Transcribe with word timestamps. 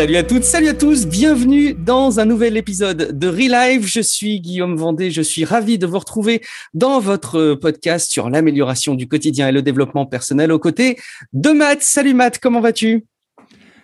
Salut 0.00 0.16
à 0.16 0.22
toutes, 0.22 0.44
salut 0.44 0.68
à 0.68 0.72
tous, 0.72 1.06
bienvenue 1.06 1.74
dans 1.74 2.20
un 2.20 2.24
nouvel 2.24 2.56
épisode 2.56 3.18
de 3.18 3.28
Relive. 3.28 3.86
Je 3.86 4.00
suis 4.00 4.40
Guillaume 4.40 4.74
Vendée, 4.74 5.10
je 5.10 5.20
suis 5.20 5.44
ravi 5.44 5.76
de 5.76 5.86
vous 5.86 5.98
retrouver 5.98 6.40
dans 6.72 7.00
votre 7.00 7.52
podcast 7.52 8.10
sur 8.10 8.30
l'amélioration 8.30 8.94
du 8.94 9.08
quotidien 9.08 9.48
et 9.48 9.52
le 9.52 9.60
développement 9.60 10.06
personnel 10.06 10.52
aux 10.52 10.58
côtés 10.58 10.98
de 11.34 11.50
Matt. 11.50 11.82
Salut 11.82 12.14
Matt, 12.14 12.38
comment 12.38 12.62
vas-tu? 12.62 13.04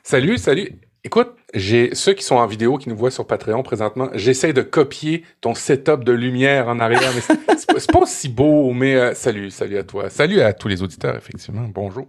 Salut, 0.04 0.38
salut. 0.38 0.70
Écoute, 1.04 1.34
j'ai 1.52 1.94
ceux 1.94 2.14
qui 2.14 2.24
sont 2.24 2.36
en 2.36 2.46
vidéo, 2.46 2.78
qui 2.78 2.88
nous 2.88 2.96
voient 2.96 3.10
sur 3.10 3.26
Patreon 3.26 3.62
présentement, 3.62 4.08
j'essaie 4.14 4.54
de 4.54 4.62
copier 4.62 5.22
ton 5.42 5.54
setup 5.54 6.02
de 6.02 6.12
lumière 6.12 6.68
en 6.68 6.80
arrière, 6.80 7.12
mais 7.14 7.20
c'est 7.58 7.92
pas, 7.92 8.06
si 8.06 8.30
beau, 8.30 8.72
mais 8.72 8.94
euh, 8.94 9.12
salut, 9.12 9.50
salut 9.50 9.76
à 9.76 9.84
toi. 9.84 10.08
Salut 10.08 10.40
à 10.40 10.54
tous 10.54 10.68
les 10.68 10.80
auditeurs, 10.80 11.14
effectivement. 11.14 11.68
Bonjour. 11.74 12.08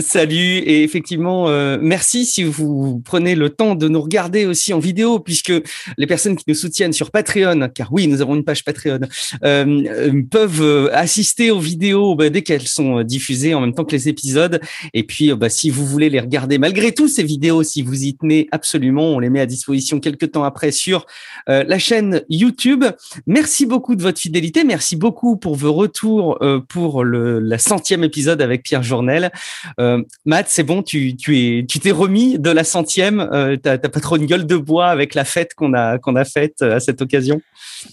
Salut 0.00 0.58
et 0.58 0.82
effectivement 0.82 1.48
euh, 1.48 1.76
merci 1.80 2.24
si 2.24 2.42
vous 2.42 3.02
prenez 3.04 3.34
le 3.34 3.50
temps 3.50 3.74
de 3.74 3.88
nous 3.88 4.00
regarder 4.00 4.46
aussi 4.46 4.72
en 4.72 4.78
vidéo 4.78 5.18
puisque 5.18 5.52
les 5.98 6.06
personnes 6.06 6.36
qui 6.36 6.44
nous 6.48 6.54
soutiennent 6.54 6.92
sur 6.92 7.10
Patreon 7.10 7.68
car 7.74 7.92
oui 7.92 8.06
nous 8.06 8.22
avons 8.22 8.34
une 8.34 8.44
page 8.44 8.64
Patreon 8.64 9.00
euh, 9.44 9.82
euh 9.86 10.22
peuvent 10.30 10.62
euh, 10.62 10.88
assister 10.92 11.50
aux 11.50 11.58
vidéos 11.58 12.14
bah, 12.14 12.30
dès 12.30 12.42
qu'elles 12.42 12.66
sont 12.66 13.02
diffusées 13.02 13.54
en 13.54 13.60
même 13.60 13.74
temps 13.74 13.84
que 13.84 13.92
les 13.92 14.08
épisodes. 14.08 14.60
Et 14.94 15.02
puis 15.02 15.32
bah, 15.34 15.48
si 15.48 15.70
vous 15.70 15.84
voulez 15.84 16.08
les 16.08 16.20
regarder 16.20 16.58
malgré 16.58 16.92
tout 16.92 17.08
ces 17.08 17.22
vidéos 17.22 17.62
si 17.62 17.82
vous 17.82 18.04
y 18.04 18.16
tenez 18.16 18.48
absolument 18.52 19.14
on 19.14 19.18
les 19.18 19.30
met 19.30 19.40
à 19.40 19.46
disposition 19.46 20.00
quelques 20.00 20.32
temps 20.32 20.44
après 20.44 20.70
sur 20.70 21.06
la 21.46 21.78
chaîne 21.78 22.22
YouTube. 22.28 22.84
Merci 23.26 23.66
beaucoup 23.66 23.96
de 23.96 24.02
votre 24.02 24.20
fidélité 24.20 24.64
merci 24.64 24.96
beaucoup 24.96 25.36
pour 25.36 25.56
vos 25.56 25.72
retours 25.72 26.38
pour 26.68 27.04
le 27.04 27.38
la 27.40 27.58
centième 27.58 28.04
épisode 28.04 28.40
avec 28.40 28.62
Pierre 28.62 28.82
Journel. 28.82 29.30
Euh, 29.89 29.89
Matt, 30.24 30.46
c'est 30.48 30.62
bon, 30.62 30.82
tu 30.82 31.16
tu 31.16 31.38
es 31.38 31.66
tu 31.66 31.78
t'es 31.80 31.90
remis 31.90 32.38
de 32.38 32.50
la 32.50 32.64
centième. 32.64 33.20
Euh, 33.20 33.56
t'as 33.56 33.78
pas 33.78 34.00
trop 34.00 34.16
une 34.16 34.26
gueule 34.26 34.46
de 34.46 34.56
bois 34.56 34.88
avec 34.88 35.14
la 35.14 35.24
fête 35.24 35.54
qu'on 35.54 35.74
a 35.74 35.98
qu'on 35.98 36.16
a 36.16 36.24
faite 36.24 36.62
euh, 36.62 36.76
à 36.76 36.80
cette 36.80 37.02
occasion? 37.02 37.40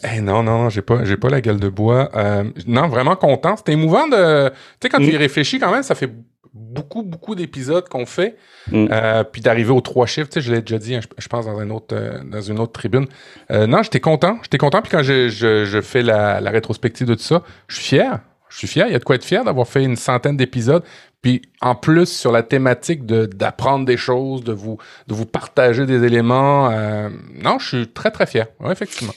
Eh 0.03 0.21
non 0.21 0.43
non, 0.43 0.69
j'ai 0.69 0.81
pas 0.81 1.03
j'ai 1.03 1.17
pas 1.17 1.29
la 1.29 1.41
gueule 1.41 1.59
de 1.59 1.69
bois. 1.69 2.09
Euh, 2.15 2.43
non, 2.65 2.87
vraiment 2.87 3.15
content. 3.15 3.57
C'était 3.57 3.73
émouvant 3.73 4.07
de. 4.07 4.49
Tu 4.49 4.55
sais 4.83 4.89
quand 4.89 4.99
tu 4.99 5.11
y 5.11 5.13
mm. 5.13 5.17
réfléchis 5.17 5.59
quand 5.59 5.71
même, 5.71 5.83
ça 5.83 5.95
fait 5.95 6.11
beaucoup 6.53 7.03
beaucoup 7.03 7.35
d'épisodes 7.35 7.87
qu'on 7.87 8.05
fait, 8.05 8.35
mm. 8.71 8.87
euh, 8.91 9.23
puis 9.23 9.41
d'arriver 9.41 9.71
aux 9.71 9.81
trois 9.81 10.05
chiffres. 10.05 10.29
Tu 10.29 10.35
sais, 10.35 10.41
je 10.41 10.53
l'ai 10.53 10.61
déjà 10.61 10.77
dit, 10.77 10.95
hein, 10.95 11.01
je, 11.17 11.27
pense 11.27 11.45
dans 11.45 11.59
un 11.59 11.69
autre 11.69 11.95
dans 12.25 12.41
une 12.41 12.59
autre 12.59 12.73
tribune. 12.73 13.07
non, 13.49 13.83
j'étais 13.83 13.99
content, 13.99 14.37
j'étais 14.43 14.57
content. 14.57 14.81
Puis 14.81 14.91
quand 14.91 15.03
je, 15.03 15.29
je, 15.29 15.65
je 15.65 15.81
fais 15.81 16.01
la, 16.01 16.41
la 16.41 16.51
rétrospective 16.51 17.07
de 17.07 17.15
tout 17.15 17.21
ça, 17.21 17.43
je 17.67 17.75
suis 17.75 17.85
fier. 17.85 18.19
Je 18.49 18.57
suis 18.59 18.67
fier. 18.67 18.87
Il 18.87 18.93
y 18.93 18.95
a 18.95 18.99
de 18.99 19.03
quoi 19.03 19.15
être 19.15 19.25
fier 19.25 19.43
d'avoir 19.43 19.67
fait 19.67 19.83
une 19.83 19.95
centaine 19.95 20.37
d'épisodes. 20.37 20.83
Puis 21.21 21.41
en 21.61 21.75
plus 21.75 22.05
sur 22.05 22.31
la 22.31 22.43
thématique 22.43 23.05
de 23.05 23.25
d'apprendre 23.25 23.85
des 23.85 23.97
choses, 23.97 24.43
de 24.43 24.53
vous 24.53 24.77
de 25.07 25.13
vous 25.13 25.25
partager 25.25 25.85
des 25.85 26.03
éléments. 26.03 26.69
Euh, 26.71 27.09
non, 27.33 27.59
je 27.59 27.67
suis 27.67 27.87
très 27.87 28.11
très 28.11 28.27
fier. 28.27 28.47
Ouais, 28.59 28.71
effectivement. 28.71 29.13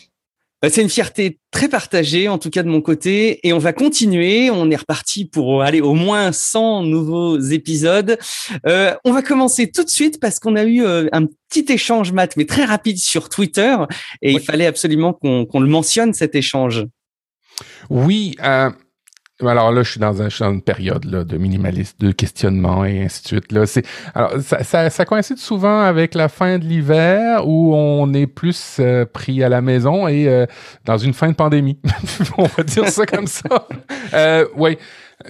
Bah, 0.62 0.68
c'est 0.68 0.82
une 0.82 0.90
fierté 0.90 1.38
très 1.50 1.68
partagée, 1.68 2.28
en 2.28 2.36
tout 2.36 2.50
cas 2.50 2.62
de 2.62 2.68
mon 2.68 2.82
côté, 2.82 3.46
et 3.46 3.54
on 3.54 3.58
va 3.58 3.72
continuer. 3.72 4.50
On 4.50 4.70
est 4.70 4.76
reparti 4.76 5.24
pour 5.24 5.62
aller 5.62 5.80
au 5.80 5.94
moins 5.94 6.32
100 6.32 6.82
nouveaux 6.82 7.38
épisodes. 7.38 8.18
Euh, 8.66 8.94
on 9.04 9.12
va 9.12 9.22
commencer 9.22 9.70
tout 9.70 9.84
de 9.84 9.88
suite 9.88 10.20
parce 10.20 10.38
qu'on 10.38 10.56
a 10.56 10.64
eu 10.64 10.84
euh, 10.84 11.08
un 11.12 11.24
petit 11.48 11.64
échange, 11.72 12.12
Matt, 12.12 12.36
mais 12.36 12.44
très 12.44 12.66
rapide 12.66 12.98
sur 12.98 13.30
Twitter, 13.30 13.74
et 14.20 14.32
il 14.32 14.40
fallait 14.40 14.66
absolument 14.66 15.14
qu'on 15.14 15.60
le 15.60 15.66
mentionne 15.66 16.12
cet 16.12 16.34
échange. 16.34 16.86
Oui. 17.88 18.34
Euh 18.44 18.70
alors 19.48 19.72
là, 19.72 19.82
je 19.82 19.90
suis 19.90 20.00
dans, 20.00 20.22
un, 20.22 20.28
une 20.52 20.62
période 20.62 21.04
là, 21.04 21.24
de 21.24 21.36
minimaliste, 21.36 22.00
de 22.00 22.12
questionnement 22.12 22.84
et 22.84 23.02
ainsi 23.02 23.22
de 23.22 23.28
suite. 23.28 23.52
Là. 23.52 23.66
C'est, 23.66 23.84
alors, 24.14 24.32
ça, 24.40 24.62
ça, 24.64 24.90
ça, 24.90 25.04
coïncide 25.04 25.38
souvent 25.38 25.80
avec 25.80 26.14
la 26.14 26.28
fin 26.28 26.58
de 26.58 26.64
l'hiver 26.64 27.46
où 27.46 27.74
on 27.74 28.12
est 28.12 28.26
plus 28.26 28.76
euh, 28.80 29.04
pris 29.04 29.42
à 29.42 29.48
la 29.48 29.60
maison 29.60 30.08
et 30.08 30.28
euh, 30.28 30.46
dans 30.84 30.98
une 30.98 31.14
fin 31.14 31.28
de 31.28 31.34
pandémie. 31.34 31.78
on 32.38 32.44
va 32.44 32.62
dire 32.62 32.88
ça 32.88 33.06
comme 33.06 33.26
ça. 33.26 33.66
Euh, 34.14 34.46
oui. 34.56 34.78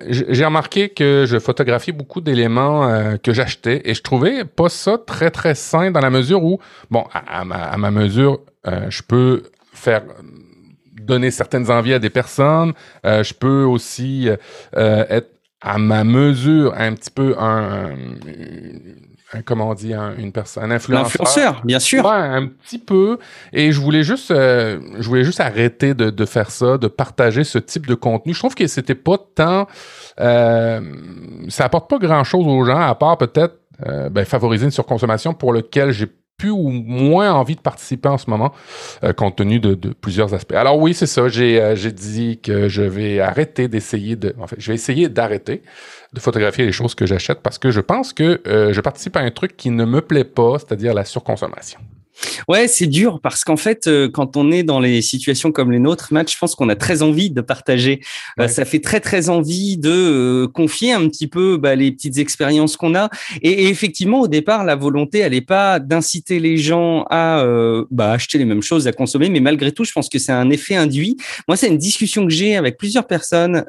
J'ai 0.09 0.45
remarqué 0.45 0.91
que 0.91 1.25
je 1.27 1.41
photographiais 1.41 1.93
beaucoup 1.93 2.21
d'éléments 2.21 2.87
euh, 2.87 3.17
que 3.17 3.33
j'achetais 3.33 3.83
et 3.85 3.95
je 3.95 4.03
trouvais 4.03 4.45
pas 4.45 4.69
ça 4.69 4.99
très 5.05 5.33
très 5.33 5.57
sain 5.57 5.91
dans 5.91 6.01
la 6.01 6.11
mesure 6.11 6.45
où, 6.45 6.61
bon, 6.93 7.05
à, 7.13 7.45
ma, 7.45 7.57
à 7.57 7.77
ma, 7.77 7.91
mesure, 7.91 8.39
je 8.65 9.03
peux 9.03 9.43
faire 9.73 10.03
donner 11.11 11.31
certaines 11.31 11.71
envies 11.71 11.95
à 11.95 11.99
des 11.99 12.11
personnes. 12.11 12.73
Euh, 13.05 13.23
je 13.23 13.35
peux 13.35 13.65
aussi 13.65 14.29
euh, 14.77 15.05
être 15.11 15.31
à 15.61 15.77
ma 15.77 16.05
mesure 16.05 16.73
un 16.77 16.95
petit 16.95 17.11
peu 17.11 17.35
un, 17.39 17.91
un 19.35 19.43
comment 19.43 19.69
on 19.71 19.75
dit 19.75 19.93
une 19.93 20.33
personne 20.33 20.65
un 20.65 20.71
influenceur. 20.77 21.07
influenceur 21.07 21.61
bien 21.65 21.79
sûr 21.79 22.03
ouais, 22.07 22.13
un 22.13 22.47
petit 22.47 22.79
peu 22.79 23.19
et 23.53 23.71
je 23.71 23.79
voulais 23.79 24.03
juste 24.03 24.31
euh, 24.31 24.81
je 24.99 25.07
voulais 25.07 25.23
juste 25.23 25.39
arrêter 25.39 25.93
de, 25.93 26.09
de, 26.09 26.25
faire 26.25 26.51
ça 26.51 26.79
de 26.79 26.89
partager 26.89 27.45
ce 27.45 27.59
type 27.59 27.87
de 27.87 27.95
contenu 27.95 28.33
je 28.33 28.39
trouve 28.39 28.55
que 28.55 28.67
c'était 28.67 28.95
pas 28.95 29.19
tant 29.19 29.67
euh, 30.19 30.81
ça 31.49 31.67
apporte 31.67 31.91
pas 31.91 31.99
grand 31.99 32.25
chose 32.25 32.47
aux 32.47 32.65
gens 32.65 32.81
à 32.81 32.95
part 32.95 33.19
peut-être 33.19 33.57
ben, 34.11 34.25
favoriser 34.27 34.65
une 34.67 34.71
surconsommation 34.71 35.33
pour 35.33 35.53
lequel 35.55 35.91
j'ai 35.91 36.07
plus 36.41 36.51
ou 36.51 36.71
moins 36.71 37.35
envie 37.35 37.55
de 37.55 37.61
participer 37.61 38.09
en 38.09 38.17
ce 38.17 38.31
moment, 38.31 38.55
euh, 39.05 39.13
compte 39.13 39.37
tenu 39.37 39.61
de, 39.61 39.75
plusieurs 39.93 40.33
aspects. 40.33 40.55
Alors 40.55 40.79
oui, 40.79 40.95
c'est 40.95 41.07
ça. 41.07 41.21
Euh, 41.21 41.77
j'ai 41.77 41.93
dit 41.93 42.41
que 42.43 42.67
je 42.67 42.81
vais 42.81 43.21
arrêter 43.21 43.69
d'essayer 43.69 44.17
de. 44.17 44.35
En 44.41 44.47
fait, 44.47 44.57
je 44.59 44.69
vais 44.69 44.75
essayer 44.75 45.11
d'arrêter 45.11 45.63
de 46.15 46.19
photographier 46.19 46.65
les 46.65 46.73
choses 46.73 46.95
que 46.95 47.05
j'achète 47.05 47.41
parce 47.43 47.59
que 47.59 47.71
je 47.71 47.81
pense 47.81 48.15
que 48.15 48.41
euh, 48.47 48.73
je 48.73 48.81
participe 48.81 49.17
à 49.17 49.21
un 49.21 49.31
truc 49.31 49.55
qui 49.59 49.69
ne 49.69 49.85
me 49.85 50.01
plaît 50.01 50.25
pas, 50.25 50.59
c'est-à-dire 50.59 50.95
la 50.95 51.05
surconsommation. 51.05 51.79
Ouais, 52.49 52.69
c'est 52.69 52.87
dur 52.87 53.21
parce 53.23 53.45
qu'en 53.45 53.57
fait, 53.57 53.87
euh, 53.87 54.09
quand 54.09 54.37
on 54.37 54.51
est 54.51 54.63
dans 54.63 54.81
les 54.81 55.03
situations 55.03 55.53
comme 55.53 55.71
les 55.71 55.79
nôtres, 55.79 56.13
Matt, 56.13 56.31
je 56.31 56.37
pense 56.39 56.55
qu'on 56.55 56.69
a 56.69 56.77
très 56.77 57.03
envie 57.03 57.31
de 57.31 57.41
partager. 57.41 58.01
Euh, 58.39 58.49
ça 58.49 58.65
fait 58.65 58.81
très 58.81 59.01
très 59.01 59.29
envie 59.29 59.77
de 59.77 59.91
euh, 59.91 60.49
confier 60.49 60.93
un 60.93 61.09
petit 61.09 61.27
peu 61.27 61.57
bah, 61.57 61.75
les 61.75 61.93
petites 61.93 62.19
expériences 62.19 62.77
qu'on 62.77 62.95
a. 62.95 63.09
Et, 63.43 63.69
effectivement, 63.69 64.21
au 64.21 64.29
départ, 64.29 64.65
la 64.65 64.77
volonté, 64.77 65.19
elle 65.19 65.33
n'est 65.33 65.41
pas 65.41 65.79
d'inciter 65.79 66.41
les 66.41 66.57
gens 66.57 67.07
à 67.11 67.45
bah, 67.91 68.13
acheter 68.13 68.39
les 68.39 68.45
mêmes 68.45 68.63
choses, 68.63 68.87
à 68.87 68.93
consommer, 68.93 69.29
mais 69.29 69.41
malgré 69.41 69.73
tout, 69.73 69.85
je 69.85 69.93
pense 69.93 70.09
que 70.09 70.19
c'est 70.19 70.33
un 70.33 70.51
effet 70.51 70.77
induit. 70.77 71.17
Moi, 71.49 71.57
c'est 71.57 71.69
une 71.69 71.79
discussion 71.79 72.25
que 72.27 72.33
j'ai 72.33 72.57
avec 72.57 72.77
plusieurs 72.77 73.07
personnes 73.07 73.65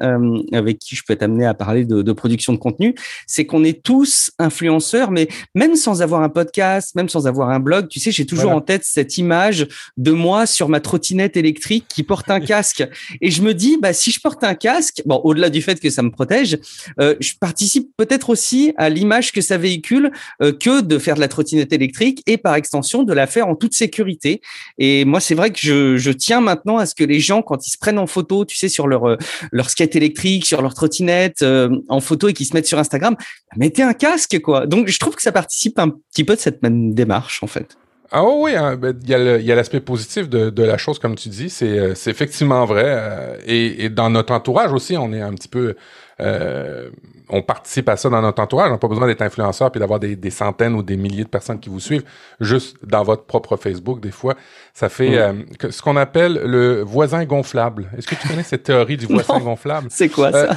avec 0.52 0.78
qui 0.78 0.96
je 0.96 1.02
peux 1.06 1.12
être 1.12 1.22
amené 1.22 1.46
à 1.46 1.54
parler 1.54 1.84
de, 1.84 2.02
de 2.02 2.12
production 2.12 2.52
de 2.52 2.58
contenu. 2.58 2.94
C'est 3.26 3.46
qu'on 3.46 3.64
est 3.64 3.82
tous 3.82 4.32
influenceurs, 4.38 5.10
mais 5.10 5.28
même 5.54 5.76
sans 5.76 6.02
avoir 6.02 6.22
un 6.22 6.28
podcast, 6.28 6.94
même 6.94 7.08
sans 7.08 7.26
avoir 7.26 7.50
un 7.50 7.60
blog, 7.60 7.88
tu 7.88 8.00
sais, 8.00 8.10
j'ai 8.10 8.26
toujours 8.26 8.41
en 8.50 8.60
tête 8.60 8.82
cette 8.84 9.18
image 9.18 9.66
de 9.96 10.10
moi 10.12 10.46
sur 10.46 10.68
ma 10.68 10.80
trottinette 10.80 11.36
électrique 11.36 11.86
qui 11.88 12.02
porte 12.02 12.30
un 12.30 12.40
casque. 12.52 12.84
Et 13.20 13.30
je 13.30 13.42
me 13.42 13.54
dis, 13.54 13.78
bah, 13.80 13.92
si 13.92 14.10
je 14.10 14.20
porte 14.20 14.44
un 14.44 14.54
casque, 14.54 15.02
bon, 15.06 15.20
au-delà 15.24 15.50
du 15.50 15.62
fait 15.62 15.80
que 15.80 15.90
ça 15.90 16.02
me 16.02 16.10
protège, 16.10 16.58
euh, 17.00 17.14
je 17.20 17.32
participe 17.40 17.90
peut-être 17.96 18.30
aussi 18.30 18.72
à 18.76 18.88
l'image 18.88 19.32
que 19.32 19.40
ça 19.40 19.58
véhicule 19.58 20.12
euh, 20.42 20.52
que 20.52 20.80
de 20.80 20.98
faire 20.98 21.14
de 21.14 21.20
la 21.20 21.28
trottinette 21.28 21.72
électrique 21.72 22.22
et 22.26 22.36
par 22.36 22.54
extension 22.54 23.02
de 23.02 23.12
la 23.12 23.26
faire 23.26 23.48
en 23.48 23.54
toute 23.54 23.74
sécurité. 23.74 24.40
Et 24.78 25.04
moi, 25.04 25.20
c'est 25.20 25.34
vrai 25.34 25.50
que 25.50 25.58
je, 25.60 25.96
je 25.96 26.10
tiens 26.10 26.40
maintenant 26.40 26.78
à 26.78 26.86
ce 26.86 26.94
que 26.94 27.04
les 27.04 27.20
gens, 27.20 27.42
quand 27.42 27.66
ils 27.66 27.70
se 27.70 27.78
prennent 27.78 27.98
en 27.98 28.06
photo, 28.06 28.44
tu 28.44 28.56
sais, 28.56 28.68
sur 28.68 28.86
leur, 28.86 29.08
euh, 29.08 29.16
leur 29.50 29.70
skate 29.70 29.96
électrique, 29.96 30.46
sur 30.46 30.62
leur 30.62 30.74
trottinette, 30.74 31.44
en 31.88 32.00
photo 32.00 32.28
et 32.28 32.32
qu'ils 32.32 32.46
se 32.46 32.54
mettent 32.54 32.66
sur 32.66 32.78
Instagram, 32.78 33.16
bah, 33.18 33.56
mettez 33.56 33.82
un 33.82 33.94
casque, 33.94 34.38
quoi. 34.40 34.66
Donc, 34.66 34.88
je 34.88 34.98
trouve 34.98 35.14
que 35.14 35.22
ça 35.22 35.32
participe 35.32 35.78
un 35.78 35.90
petit 35.90 36.24
peu 36.24 36.34
de 36.34 36.40
cette 36.40 36.62
même 36.62 36.94
démarche, 36.94 37.42
en 37.42 37.46
fait. 37.46 37.76
Ah 38.14 38.24
oui, 38.24 38.54
hein, 38.54 38.76
ben, 38.76 38.94
il 39.02 39.08
y 39.08 39.52
a 39.52 39.54
l'aspect 39.54 39.80
positif 39.80 40.28
de, 40.28 40.62
la 40.62 40.76
chose, 40.76 40.98
comme 40.98 41.14
tu 41.14 41.30
dis, 41.30 41.48
c'est 41.48 41.78
euh, 41.78 41.94
effectivement 42.06 42.66
vrai. 42.66 42.84
Euh, 42.86 43.38
et, 43.46 43.88
dans 43.88 44.10
notre 44.10 44.34
entourage 44.34 44.70
aussi, 44.72 44.96
on 44.98 45.12
est 45.14 45.22
un 45.22 45.32
petit 45.34 45.48
peu... 45.48 45.76
Euh, 46.22 46.90
on 47.28 47.42
participe 47.42 47.88
à 47.88 47.96
ça 47.96 48.08
dans 48.10 48.20
notre 48.20 48.42
entourage. 48.42 48.68
On 48.68 48.72
n'a 48.72 48.78
pas 48.78 48.88
besoin 48.88 49.06
d'être 49.06 49.22
influenceur 49.22 49.70
puis 49.70 49.80
d'avoir 49.80 49.98
des, 49.98 50.16
des, 50.16 50.30
centaines 50.30 50.74
ou 50.74 50.82
des 50.82 50.96
milliers 50.96 51.24
de 51.24 51.28
personnes 51.28 51.58
qui 51.58 51.70
vous 51.70 51.80
suivent. 51.80 52.04
Juste 52.40 52.76
dans 52.84 53.02
votre 53.02 53.24
propre 53.24 53.56
Facebook, 53.56 54.00
des 54.00 54.10
fois, 54.10 54.34
ça 54.74 54.88
fait 54.88 55.10
mm. 55.10 55.46
euh, 55.62 55.70
ce 55.70 55.82
qu'on 55.82 55.96
appelle 55.96 56.34
le 56.44 56.82
voisin 56.82 57.24
gonflable. 57.24 57.90
Est-ce 57.96 58.06
que 58.06 58.14
tu 58.14 58.28
connais 58.28 58.42
cette 58.42 58.64
théorie 58.64 58.96
du 58.96 59.06
voisin 59.10 59.40
gonflable? 59.40 59.88
C'est 59.90 60.08
quoi 60.08 60.30
ça? 60.32 60.56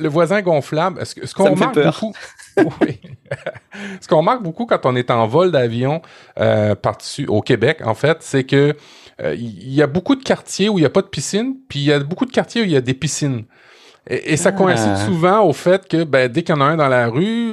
le 0.00 0.08
voisin 0.08 0.42
gonflable, 0.42 1.04
ce, 1.06 1.26
ce 1.26 1.34
qu'on 1.34 1.50
remarque 1.50 1.82
beaucoup... 1.82 2.12
oui. 2.80 3.00
Ce 4.00 4.08
qu'on 4.08 4.18
remarque 4.18 4.42
beaucoup 4.42 4.66
quand 4.66 4.84
on 4.86 4.96
est 4.96 5.10
en 5.10 5.26
vol 5.26 5.50
d'avion 5.50 6.02
euh, 6.38 6.74
par-dessus 6.74 7.26
au 7.26 7.40
Québec, 7.40 7.80
en 7.84 7.94
fait, 7.94 8.18
c'est 8.20 8.44
que 8.44 8.74
euh, 9.22 9.34
il 9.34 9.72
y 9.72 9.82
a 9.82 9.86
beaucoup 9.86 10.14
de 10.14 10.22
quartiers 10.22 10.68
où 10.68 10.78
il 10.78 10.82
n'y 10.82 10.86
a 10.86 10.90
pas 10.90 11.02
de 11.02 11.06
piscine, 11.06 11.56
puis 11.68 11.80
il 11.80 11.84
y 11.84 11.92
a 11.92 11.98
beaucoup 11.98 12.26
de 12.26 12.32
quartiers 12.32 12.62
où 12.62 12.64
il 12.64 12.70
y 12.70 12.76
a 12.76 12.80
des 12.80 12.94
piscines. 12.94 13.44
Et, 14.08 14.36
ça 14.36 14.52
coïncide 14.52 14.92
ah. 14.94 15.04
souvent 15.04 15.44
au 15.44 15.52
fait 15.52 15.88
que 15.88 16.04
ben, 16.04 16.30
dès 16.30 16.42
qu'il 16.42 16.54
y 16.54 16.58
en 16.58 16.60
a 16.60 16.64
un 16.64 16.76
dans 16.76 16.88
la 16.88 17.08
rue, 17.08 17.52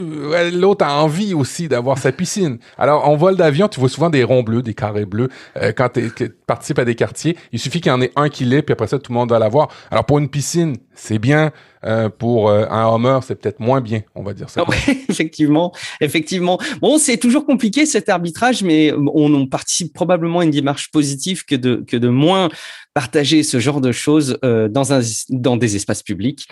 l'autre 0.53 0.85
a 0.85 1.01
envie 1.01 1.33
aussi 1.33 1.67
d'avoir 1.67 1.97
sa 1.97 2.11
piscine. 2.11 2.59
Alors, 2.77 3.07
en 3.07 3.15
vol 3.15 3.35
d'avion, 3.35 3.67
tu 3.67 3.79
vois 3.79 3.89
souvent 3.89 4.09
des 4.09 4.23
ronds 4.23 4.43
bleus, 4.43 4.61
des 4.61 4.75
carrés 4.75 5.05
bleus. 5.05 5.29
Euh, 5.57 5.71
quand 5.75 5.89
tu 5.89 6.11
participes 6.45 6.79
à 6.79 6.85
des 6.85 6.95
quartiers, 6.95 7.37
il 7.51 7.59
suffit 7.59 7.81
qu'il 7.81 7.91
y 7.91 7.95
en 7.95 8.01
ait 8.01 8.11
un 8.15 8.29
qui 8.29 8.45
l'ait, 8.45 8.61
puis 8.61 8.73
après 8.73 8.87
ça, 8.87 8.99
tout 8.99 9.11
le 9.11 9.17
monde 9.17 9.31
va 9.31 9.39
l'avoir. 9.39 9.69
Alors, 9.89 10.05
pour 10.05 10.19
une 10.19 10.29
piscine, 10.29 10.75
c'est 10.93 11.17
bien 11.17 11.51
euh, 11.85 12.09
pour 12.09 12.49
euh, 12.49 12.65
un 12.69 12.85
Homer, 12.85 13.19
c'est 13.23 13.35
peut-être 13.35 13.59
moins 13.59 13.81
bien, 13.81 14.01
on 14.15 14.23
va 14.23 14.33
dire 14.33 14.49
ça. 14.49 14.63
Ah 14.65 14.71
effectivement, 15.09 15.73
effectivement. 15.99 16.57
Bon, 16.81 16.97
c'est 16.97 17.17
toujours 17.17 17.45
compliqué 17.45 17.85
cet 17.85 18.09
arbitrage, 18.09 18.63
mais 18.63 18.93
on, 18.93 19.33
on, 19.33 19.47
participe 19.47 19.93
probablement 19.93 20.39
à 20.39 20.43
une 20.45 20.51
démarche 20.51 20.91
positive 20.91 21.43
que 21.45 21.55
de 21.55 21.83
que 21.85 21.97
de 21.97 22.07
moins 22.07 22.49
partager 22.93 23.43
ce 23.43 23.59
genre 23.59 23.81
de 23.81 23.91
choses 23.91 24.37
euh, 24.43 24.67
dans 24.67 24.93
un 24.93 25.01
dans 25.29 25.57
des 25.57 25.75
espaces 25.75 26.03
publics. 26.03 26.47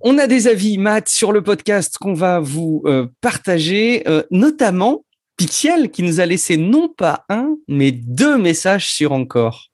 On 0.00 0.18
a 0.18 0.26
des 0.26 0.48
avis, 0.48 0.76
Matt, 0.76 1.08
sur 1.08 1.32
le 1.32 1.42
podcast 1.42 1.96
qu'on 1.98 2.12
va 2.12 2.38
vous 2.38 2.84
partager, 3.22 4.04
notamment 4.30 5.02
Pixiel 5.36 5.90
qui 5.90 6.02
nous 6.02 6.20
a 6.20 6.26
laissé 6.26 6.56
non 6.56 6.88
pas 6.88 7.24
un, 7.28 7.56
mais 7.68 7.90
deux 7.90 8.38
messages 8.38 8.92
sur 8.92 9.12
encore. 9.12 9.70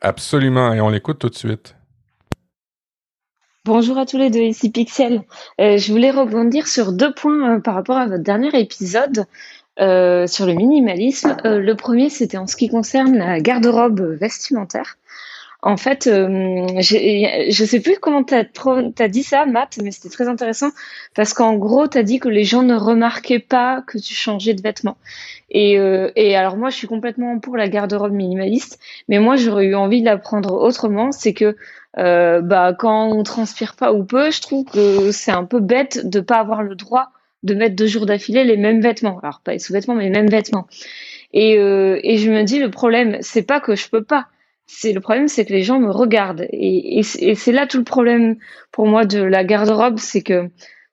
Absolument, 0.00 0.72
et 0.72 0.80
on 0.80 0.88
l'écoute 0.88 1.18
tout 1.18 1.28
de 1.28 1.34
suite. 1.34 1.74
Bonjour 3.64 3.98
à 3.98 4.06
tous 4.06 4.16
les 4.16 4.30
deux, 4.30 4.42
ici 4.42 4.70
Pixel. 4.70 5.22
Euh, 5.60 5.76
je 5.76 5.90
voulais 5.90 6.12
rebondir 6.12 6.68
sur 6.68 6.92
deux 6.92 7.12
points 7.12 7.56
euh, 7.56 7.60
par 7.60 7.74
rapport 7.74 7.96
à 7.96 8.06
votre 8.06 8.22
dernier 8.22 8.56
épisode 8.58 9.26
euh, 9.80 10.26
sur 10.26 10.46
le 10.46 10.54
minimalisme. 10.54 11.36
le 11.44 11.74
premier, 11.74 12.08
c'était 12.08 12.36
en 12.36 12.46
ce 12.46 12.54
qui 12.56 12.68
concerne 12.68 13.16
la 13.16 13.40
garde-robe 13.40 14.00
vestimentaire. 14.00 14.96
En 15.66 15.76
fait, 15.76 16.04
je 16.08 17.64
sais 17.64 17.80
plus 17.80 17.98
comment 17.98 18.22
tu 18.22 18.34
as, 18.34 19.08
dit 19.08 19.24
ça, 19.24 19.46
Matt, 19.46 19.78
mais 19.82 19.90
c'était 19.90 20.10
très 20.10 20.28
intéressant 20.28 20.70
parce 21.14 21.34
qu'en 21.34 21.56
gros, 21.56 21.88
tu 21.88 21.98
as 21.98 22.04
dit 22.04 22.20
que 22.20 22.28
les 22.28 22.44
gens 22.44 22.62
ne 22.62 22.76
remarquaient 22.76 23.40
pas 23.40 23.82
que 23.82 23.98
tu 23.98 24.14
changeais 24.14 24.54
de 24.54 24.62
vêtements. 24.62 24.96
Et, 25.50 25.72
et 26.14 26.36
alors 26.36 26.56
moi, 26.56 26.70
je 26.70 26.76
suis 26.76 26.86
complètement 26.86 27.40
pour 27.40 27.56
la 27.56 27.68
garde-robe 27.68 28.12
minimaliste, 28.12 28.78
mais 29.08 29.18
moi, 29.18 29.34
j'aurais 29.34 29.66
eu 29.66 29.74
envie 29.74 30.00
de 30.00 30.06
la 30.06 30.18
prendre 30.18 30.52
autrement. 30.54 31.10
C'est 31.10 31.34
que 31.34 31.56
euh, 31.98 32.42
bah 32.42 32.74
quand 32.78 33.08
on 33.08 33.22
transpire 33.22 33.74
pas 33.74 33.92
ou 33.92 34.04
peu, 34.04 34.30
je 34.30 34.42
trouve 34.42 34.64
que 34.66 35.10
c'est 35.12 35.30
un 35.30 35.44
peu 35.44 35.60
bête 35.60 36.06
de 36.06 36.20
pas 36.20 36.36
avoir 36.36 36.62
le 36.62 36.74
droit 36.74 37.10
de 37.42 37.54
mettre 37.54 37.74
deux 37.74 37.86
jours 37.86 38.06
d'affilée 38.06 38.44
les 38.44 38.56
mêmes 38.56 38.80
vêtements. 38.80 39.18
Alors 39.22 39.40
pas 39.42 39.52
les 39.52 39.58
sous-vêtements, 39.58 39.94
mais 39.94 40.04
les 40.04 40.10
mêmes 40.10 40.28
vêtements. 40.28 40.66
Et, 41.32 41.58
euh, 41.58 41.98
et 42.02 42.18
je 42.18 42.30
me 42.30 42.42
dis 42.42 42.58
le 42.58 42.70
problème, 42.70 43.18
c'est 43.20 43.42
pas 43.42 43.60
que 43.60 43.74
je 43.74 43.88
peux 43.88 44.04
pas. 44.04 44.28
C'est 44.66 44.92
le 44.92 45.00
problème, 45.00 45.28
c'est 45.28 45.44
que 45.44 45.52
les 45.52 45.62
gens 45.62 45.78
me 45.78 45.90
regardent. 45.90 46.46
Et, 46.50 47.02
c'est 47.02 47.52
là 47.52 47.66
tout 47.66 47.78
le 47.78 47.84
problème 47.84 48.36
pour 48.72 48.86
moi 48.86 49.04
de 49.04 49.22
la 49.22 49.44
garde-robe, 49.44 49.98
c'est 49.98 50.22
que 50.22 50.50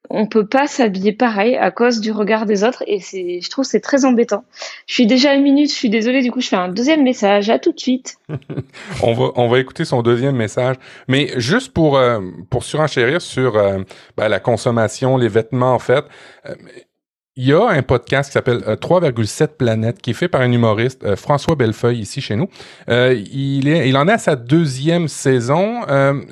on 0.09 0.27
peut 0.27 0.45
pas 0.45 0.67
s'habiller 0.67 1.13
pareil 1.13 1.55
à 1.55 1.71
cause 1.71 2.01
du 2.01 2.11
regard 2.11 2.45
des 2.45 2.63
autres 2.63 2.83
et 2.87 2.99
c'est 2.99 3.39
je 3.41 3.49
trouve 3.49 3.63
c'est 3.63 3.79
très 3.79 4.03
embêtant. 4.05 4.43
Je 4.85 4.93
suis 4.93 5.07
déjà 5.07 5.31
à 5.31 5.33
une 5.33 5.43
minute, 5.43 5.69
je 5.69 5.75
suis 5.75 5.89
désolée 5.89 6.21
du 6.21 6.29
coup 6.29 6.41
je 6.41 6.49
fais 6.49 6.57
un 6.57 6.67
deuxième 6.67 7.03
message, 7.03 7.49
à 7.49 7.57
tout 7.57 7.71
de 7.71 7.79
suite. 7.79 8.17
on 9.01 9.13
va 9.13 9.31
on 9.35 9.47
va 9.47 9.59
écouter 9.59 9.85
son 9.85 10.01
deuxième 10.01 10.35
message, 10.35 10.75
mais 11.07 11.31
juste 11.37 11.73
pour 11.73 11.97
euh, 11.97 12.19
pour 12.49 12.63
surenchérir 12.63 13.21
sur 13.21 13.55
euh, 13.55 13.79
ben, 14.17 14.27
la 14.27 14.39
consommation, 14.39 15.17
les 15.17 15.29
vêtements 15.29 15.73
en 15.73 15.79
fait. 15.79 16.03
Euh, 16.45 16.53
il 17.35 17.45
y 17.45 17.53
a 17.53 17.67
un 17.67 17.81
podcast 17.81 18.29
qui 18.29 18.33
s'appelle 18.33 18.59
3,7 18.59 19.57
planètes 19.57 20.01
qui 20.01 20.11
est 20.11 20.13
fait 20.13 20.27
par 20.27 20.41
un 20.41 20.51
humoriste, 20.51 21.15
François 21.15 21.55
Bellefeuille, 21.55 21.99
ici 21.99 22.21
chez 22.21 22.35
nous. 22.35 22.47
il, 22.87 23.67
est, 23.67 23.89
il 23.89 23.97
en 23.97 24.07
est 24.07 24.13
à 24.13 24.17
sa 24.17 24.35
deuxième 24.35 25.07
saison. 25.07 25.81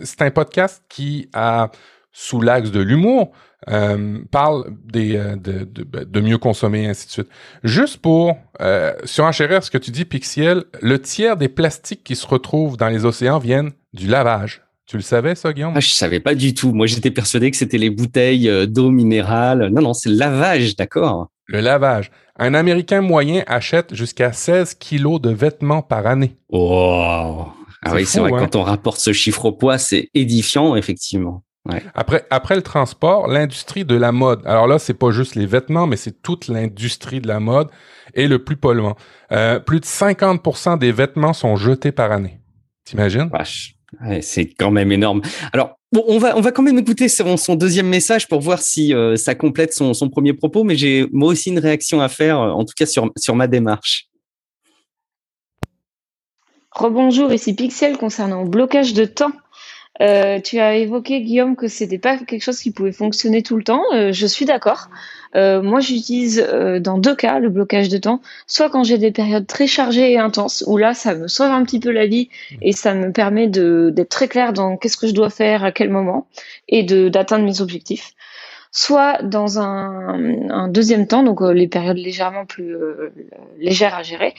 c'est 0.03 0.21
un 0.21 0.31
podcast 0.31 0.83
qui 0.89 1.30
a, 1.33 1.69
sous 2.12 2.42
l'axe 2.42 2.71
de 2.71 2.81
l'humour, 2.81 3.31
euh, 3.69 4.19
parle 4.31 4.65
des, 4.86 5.15
euh, 5.15 5.36
de, 5.36 5.63
de, 5.63 5.83
ben, 5.83 6.03
de, 6.03 6.21
mieux 6.21 6.38
consommer, 6.38 6.88
ainsi 6.88 7.07
de 7.07 7.12
suite. 7.12 7.30
Juste 7.63 7.98
pour 7.98 8.38
euh, 8.59 8.94
surenchérir 9.03 9.63
ce 9.63 9.69
que 9.69 9.77
tu 9.77 9.92
dis, 9.92 10.06
Pixiel, 10.06 10.65
le 10.81 11.00
tiers 11.00 11.38
des 11.38 11.50
plastiques 11.50 12.03
qui 12.03 12.15
se 12.15 12.25
retrouvent 12.25 12.75
dans 12.75 12.88
les 12.88 13.06
océans 13.06 13.38
viennent 13.38 13.71
du 13.94 14.07
lavage. 14.07 14.63
Tu 14.91 14.97
le 14.97 15.03
savais, 15.03 15.35
ça, 15.35 15.53
Guillaume? 15.53 15.71
Ah, 15.73 15.79
je 15.79 15.88
savais 15.88 16.19
pas 16.19 16.35
du 16.35 16.53
tout. 16.53 16.73
Moi, 16.73 16.85
j'étais 16.85 17.11
persuadé 17.11 17.49
que 17.49 17.55
c'était 17.55 17.77
les 17.77 17.89
bouteilles 17.89 18.49
euh, 18.49 18.65
d'eau 18.65 18.91
minérale. 18.91 19.69
Non, 19.71 19.81
non, 19.81 19.93
c'est 19.93 20.09
le 20.09 20.17
lavage, 20.17 20.75
d'accord? 20.75 21.29
Le 21.47 21.61
lavage. 21.61 22.11
Un 22.38 22.53
Américain 22.53 22.99
moyen 22.99 23.41
achète 23.47 23.95
jusqu'à 23.95 24.33
16 24.33 24.73
kilos 24.73 25.21
de 25.21 25.29
vêtements 25.29 25.81
par 25.81 26.07
année. 26.07 26.35
Oh! 26.49 27.45
Ah 27.85 27.93
oui, 27.93 28.05
c'est 28.05 28.19
vrai, 28.19 28.33
hein? 28.33 28.39
quand 28.39 28.57
on 28.57 28.63
rapporte 28.63 28.99
ce 28.99 29.13
chiffre 29.13 29.45
au 29.45 29.53
poids, 29.53 29.77
c'est 29.77 30.09
édifiant, 30.13 30.75
effectivement. 30.75 31.41
Après, 31.95 32.25
après 32.29 32.57
le 32.57 32.61
transport, 32.61 33.29
l'industrie 33.29 33.85
de 33.85 33.95
la 33.95 34.11
mode. 34.11 34.41
Alors 34.45 34.67
là, 34.67 34.77
c'est 34.77 34.93
pas 34.93 35.11
juste 35.11 35.35
les 35.35 35.45
vêtements, 35.45 35.88
mais 35.88 35.95
c'est 35.95 36.21
toute 36.21 36.49
l'industrie 36.49 37.21
de 37.21 37.29
la 37.29 37.39
mode 37.39 37.69
est 38.13 38.27
le 38.27 38.43
plus 38.43 38.57
polluant. 38.57 38.97
Euh, 39.31 39.57
plus 39.57 39.79
de 39.79 39.85
50% 39.85 40.77
des 40.79 40.91
vêtements 40.91 41.31
sont 41.31 41.55
jetés 41.55 41.93
par 41.93 42.11
année. 42.11 42.41
T'imagines? 42.83 43.29
C'est 44.21 44.45
quand 44.45 44.71
même 44.71 44.91
énorme. 44.91 45.21
Alors, 45.53 45.77
on 45.93 46.19
va, 46.19 46.51
quand 46.51 46.61
même 46.61 46.77
écouter 46.77 47.09
son, 47.09 47.55
deuxième 47.55 47.88
message 47.88 48.27
pour 48.27 48.39
voir 48.39 48.61
si 48.61 48.93
euh, 48.93 49.17
ça 49.17 49.35
complète 49.35 49.73
son, 49.73 49.93
premier 50.09 50.33
propos, 50.33 50.63
mais 50.63 50.75
j'ai 50.75 51.05
moi 51.11 51.29
aussi 51.29 51.49
une 51.49 51.59
réaction 51.59 51.99
à 51.99 52.07
faire, 52.07 52.39
euh, 52.39 52.51
en 52.51 52.63
tout 52.63 52.73
cas 52.75 52.85
sur, 52.85 53.35
ma 53.35 53.47
démarche. 53.47 54.07
Rebonjour, 56.71 57.33
ici 57.33 57.53
Pixel 57.53 57.97
concernant 57.97 58.43
le 58.43 58.49
blocage 58.49 58.93
de 58.93 59.03
temps. 59.03 59.33
Euh, 59.99 60.39
tu 60.39 60.59
as 60.59 60.77
évoqué, 60.77 61.21
Guillaume, 61.21 61.57
que 61.57 61.67
c'était 61.67 61.99
pas 61.99 62.17
quelque 62.17 62.41
chose 62.41 62.59
qui 62.59 62.71
pouvait 62.71 62.93
fonctionner 62.93 63.43
tout 63.43 63.57
le 63.57 63.63
temps. 63.63 63.83
Je 63.91 64.25
suis 64.25 64.45
d'accord. 64.45 64.88
Euh, 65.36 65.62
moi, 65.62 65.80
j'utilise 65.80 66.45
dans 66.81 66.98
deux 66.98 67.16
cas 67.16 67.39
le 67.39 67.50
blocage 67.50 67.89
de 67.89 67.98
temps. 67.98 68.22
Soit 68.48 68.69
quand 68.69 68.83
j'ai 68.83 68.98
des 68.98 69.12
périodes 69.12 69.48
très 69.48 69.68
chargées 69.68 70.12
et 70.12 70.18
intenses, 70.18 70.63
où 70.68 70.78
là, 70.78 70.94
ça 70.94 71.16
me 71.16 71.28
sauve 71.28 71.51
un 71.51 71.63
petit 71.63 71.80
peu 71.80 71.92
la 71.92 72.06
vie 72.06 72.30
et 72.62 72.72
ça 72.72 72.94
me 72.94 73.12
permet 73.12 73.48
d'être 73.48 74.10
très 74.10 74.28
clair 74.28 74.54
dans 74.54 74.78
qu'est-ce 74.78 74.98
que 74.98 75.07
je 75.07 75.13
dois 75.13 75.30
faire 75.30 75.63
à 75.63 75.72
quel 75.72 75.89
moment 75.89 76.28
et 76.68 76.83
d'atteindre 76.83 77.45
mes 77.45 77.62
objectifs 77.62 78.12
soit 78.74 79.22
dans 79.22 79.60
un, 79.60 80.69
deuxième 80.69 81.06
temps, 81.06 81.24
donc 81.24 81.42
les 81.42 81.68
périodes 81.68 81.98
légèrement 81.98 82.45
plus 82.45 82.74
légères 83.60 83.95
à 83.95 84.01
gérer, 84.01 84.34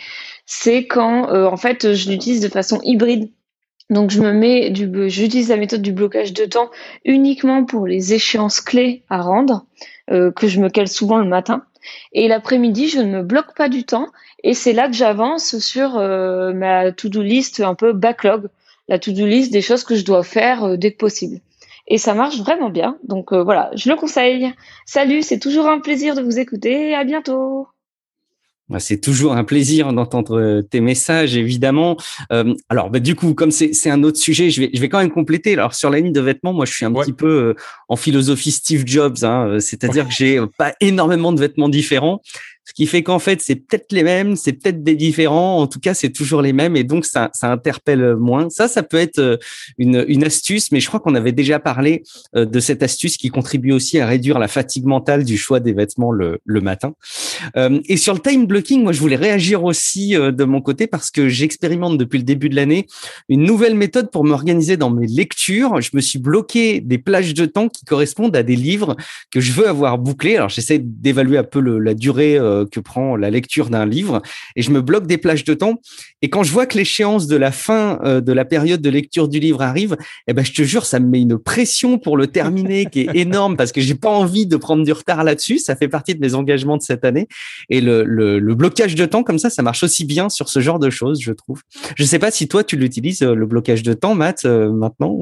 c'est 0.46 0.86
quand 0.86 1.30
en 1.30 1.56
fait 1.58 1.92
je 1.92 2.10
l'utilise 2.10 2.40
de 2.40 2.48
façon 2.48 2.80
hybride. 2.82 3.28
Donc 3.92 4.10
je 4.10 4.22
me 4.22 4.32
mets 4.32 4.70
du, 4.70 4.90
j'utilise 5.10 5.50
la 5.50 5.58
méthode 5.58 5.82
du 5.82 5.92
blocage 5.92 6.32
de 6.32 6.46
temps 6.46 6.70
uniquement 7.04 7.64
pour 7.64 7.86
les 7.86 8.14
échéances 8.14 8.62
clés 8.62 9.02
à 9.10 9.20
rendre, 9.20 9.66
euh, 10.01 10.01
que 10.34 10.46
je 10.46 10.60
me 10.60 10.68
cale 10.68 10.88
souvent 10.88 11.18
le 11.18 11.28
matin. 11.28 11.64
Et 12.12 12.28
l'après-midi, 12.28 12.88
je 12.88 13.00
ne 13.00 13.18
me 13.18 13.22
bloque 13.22 13.54
pas 13.56 13.68
du 13.68 13.84
temps. 13.84 14.08
Et 14.44 14.54
c'est 14.54 14.72
là 14.72 14.88
que 14.88 14.94
j'avance 14.94 15.58
sur 15.58 15.96
euh, 15.96 16.52
ma 16.52 16.92
to-do 16.92 17.22
list 17.22 17.60
un 17.60 17.74
peu 17.74 17.92
backlog, 17.92 18.48
la 18.88 18.98
to-do 18.98 19.26
list 19.26 19.52
des 19.52 19.62
choses 19.62 19.84
que 19.84 19.94
je 19.94 20.04
dois 20.04 20.22
faire 20.22 20.64
euh, 20.64 20.76
dès 20.76 20.92
que 20.92 20.98
possible. 20.98 21.40
Et 21.88 21.98
ça 21.98 22.14
marche 22.14 22.38
vraiment 22.38 22.70
bien. 22.70 22.96
Donc 23.04 23.32
voilà, 23.32 23.70
je 23.74 23.90
le 23.90 23.96
conseille. 23.96 24.52
Salut, 24.86 25.22
c'est 25.22 25.40
toujours 25.40 25.66
un 25.66 25.80
plaisir 25.80 26.14
de 26.14 26.22
vous 26.22 26.38
écouter. 26.38 26.94
À 26.94 27.02
bientôt. 27.02 27.71
Bah, 28.68 28.78
c'est 28.78 28.98
toujours 28.98 29.34
un 29.34 29.44
plaisir 29.44 29.92
d'entendre 29.92 30.40
euh, 30.40 30.62
tes 30.62 30.80
messages, 30.80 31.36
évidemment. 31.36 31.96
Euh, 32.32 32.54
alors, 32.68 32.90
bah, 32.90 33.00
du 33.00 33.14
coup, 33.14 33.34
comme 33.34 33.50
c'est 33.50 33.90
un 33.90 34.02
autre 34.02 34.18
sujet, 34.18 34.50
je 34.50 34.62
vais, 34.62 34.70
je 34.72 34.80
vais 34.80 34.88
quand 34.88 34.98
même 34.98 35.10
compléter. 35.10 35.52
Alors, 35.54 35.74
sur 35.74 35.90
la 35.90 35.98
ligne 35.98 36.12
de 36.12 36.20
vêtements, 36.20 36.52
moi, 36.52 36.64
je 36.64 36.72
suis 36.72 36.84
un 36.84 36.92
petit 36.92 37.12
peu 37.12 37.26
euh, 37.26 37.54
en 37.88 37.96
philosophie 37.96 38.52
Steve 38.52 38.84
Jobs, 38.86 39.24
hein, 39.24 39.58
c'est-à-dire 39.60 40.06
que 40.06 40.14
j'ai 40.14 40.40
pas 40.56 40.72
énormément 40.80 41.32
de 41.32 41.40
vêtements 41.40 41.68
différents. 41.68 42.22
Ce 42.64 42.74
qui 42.74 42.86
fait 42.86 43.02
qu'en 43.02 43.18
fait, 43.18 43.40
c'est 43.42 43.56
peut-être 43.56 43.92
les 43.92 44.04
mêmes, 44.04 44.36
c'est 44.36 44.52
peut-être 44.52 44.84
des 44.84 44.94
différents. 44.94 45.58
En 45.58 45.66
tout 45.66 45.80
cas, 45.80 45.94
c'est 45.94 46.10
toujours 46.10 46.42
les 46.42 46.52
mêmes 46.52 46.76
et 46.76 46.84
donc 46.84 47.04
ça, 47.04 47.30
interpelle 47.42 48.14
moins. 48.16 48.50
Ça, 48.50 48.68
ça 48.68 48.84
peut 48.84 48.98
être 48.98 49.18
euh, 49.18 49.36
une, 49.78 50.24
astuce, 50.24 50.70
mais 50.70 50.78
je 50.78 50.86
crois 50.86 51.00
qu'on 51.00 51.16
avait 51.16 51.32
déjà 51.32 51.58
parlé 51.58 52.04
euh, 52.36 52.44
de 52.44 52.60
cette 52.60 52.84
astuce 52.84 53.16
qui 53.16 53.30
contribue 53.30 53.72
aussi 53.72 53.98
à 53.98 54.06
réduire 54.06 54.38
la 54.38 54.46
fatigue 54.46 54.84
mentale 54.84 55.24
du 55.24 55.36
choix 55.36 55.58
des 55.58 55.72
vêtements 55.72 56.12
le, 56.12 56.38
matin. 56.46 56.94
Euh, 57.56 57.80
et 57.86 57.96
sur 57.96 58.14
le 58.14 58.20
time 58.20 58.46
blocking, 58.46 58.84
moi, 58.84 58.92
je 58.92 59.00
voulais 59.00 59.16
réagir 59.16 59.64
aussi 59.64 60.12
de 60.14 60.44
mon 60.44 60.60
côté 60.60 60.86
parce 60.86 61.10
que 61.10 61.28
j'expérimente 61.28 61.98
depuis 61.98 62.18
le 62.18 62.24
début 62.24 62.48
de 62.48 62.54
l'année 62.54 62.86
une 63.28 63.42
nouvelle 63.42 63.74
méthode 63.74 64.10
pour 64.12 64.24
m'organiser 64.24 64.76
dans 64.76 64.90
mes 64.90 65.08
lectures. 65.08 65.80
Je 65.80 65.90
me 65.94 66.00
suis 66.00 66.20
bloqué 66.20 66.80
des 66.80 66.98
plages 66.98 67.34
de 67.34 67.46
temps 67.46 67.68
qui 67.68 67.84
correspondent 67.84 68.36
à 68.36 68.44
des 68.44 68.54
livres 68.54 68.96
que 69.32 69.40
je 69.40 69.50
veux 69.52 69.66
avoir 69.66 69.98
bouclés. 69.98 70.36
Alors, 70.36 70.50
j'essaie 70.50 70.78
d'évaluer 70.78 71.38
un 71.38 71.44
peu 71.44 71.60
la 71.60 71.94
durée 71.94 72.38
que 72.70 72.80
prend 72.80 73.16
la 73.16 73.30
lecture 73.30 73.70
d'un 73.70 73.86
livre 73.86 74.22
et 74.56 74.62
je 74.62 74.70
me 74.70 74.80
bloque 74.80 75.06
des 75.06 75.18
plages 75.18 75.44
de 75.44 75.54
temps. 75.54 75.80
Et 76.20 76.30
quand 76.30 76.42
je 76.42 76.52
vois 76.52 76.66
que 76.66 76.76
l'échéance 76.76 77.26
de 77.26 77.36
la 77.36 77.52
fin 77.52 77.98
euh, 78.04 78.20
de 78.20 78.32
la 78.32 78.44
période 78.44 78.80
de 78.80 78.90
lecture 78.90 79.28
du 79.28 79.40
livre 79.40 79.62
arrive, 79.62 79.96
eh 80.26 80.32
ben 80.32 80.44
je 80.44 80.52
te 80.52 80.62
jure, 80.62 80.86
ça 80.86 81.00
me 81.00 81.06
met 81.06 81.20
une 81.20 81.38
pression 81.38 81.98
pour 81.98 82.16
le 82.16 82.26
terminer 82.26 82.86
qui 82.86 83.00
est 83.00 83.10
énorme 83.14 83.56
parce 83.56 83.72
que 83.72 83.80
j'ai 83.80 83.94
pas 83.94 84.10
envie 84.10 84.46
de 84.46 84.56
prendre 84.56 84.84
du 84.84 84.92
retard 84.92 85.24
là-dessus. 85.24 85.58
Ça 85.58 85.76
fait 85.76 85.88
partie 85.88 86.14
de 86.14 86.20
mes 86.20 86.34
engagements 86.34 86.76
de 86.76 86.82
cette 86.82 87.04
année. 87.04 87.28
Et 87.68 87.80
le, 87.80 88.04
le, 88.04 88.54
blocage 88.54 88.94
de 88.94 89.06
temps 89.06 89.22
comme 89.22 89.38
ça, 89.38 89.50
ça 89.50 89.62
marche 89.62 89.82
aussi 89.82 90.04
bien 90.04 90.28
sur 90.28 90.48
ce 90.48 90.60
genre 90.60 90.78
de 90.78 90.90
choses, 90.90 91.20
je 91.20 91.32
trouve. 91.32 91.62
Je 91.96 92.04
sais 92.04 92.18
pas 92.18 92.30
si 92.30 92.48
toi 92.48 92.62
tu 92.62 92.76
l'utilises 92.76 93.22
euh, 93.22 93.34
le 93.34 93.46
blocage 93.46 93.82
de 93.82 93.94
temps, 93.94 94.14
Matt, 94.14 94.44
maintenant. 94.44 95.18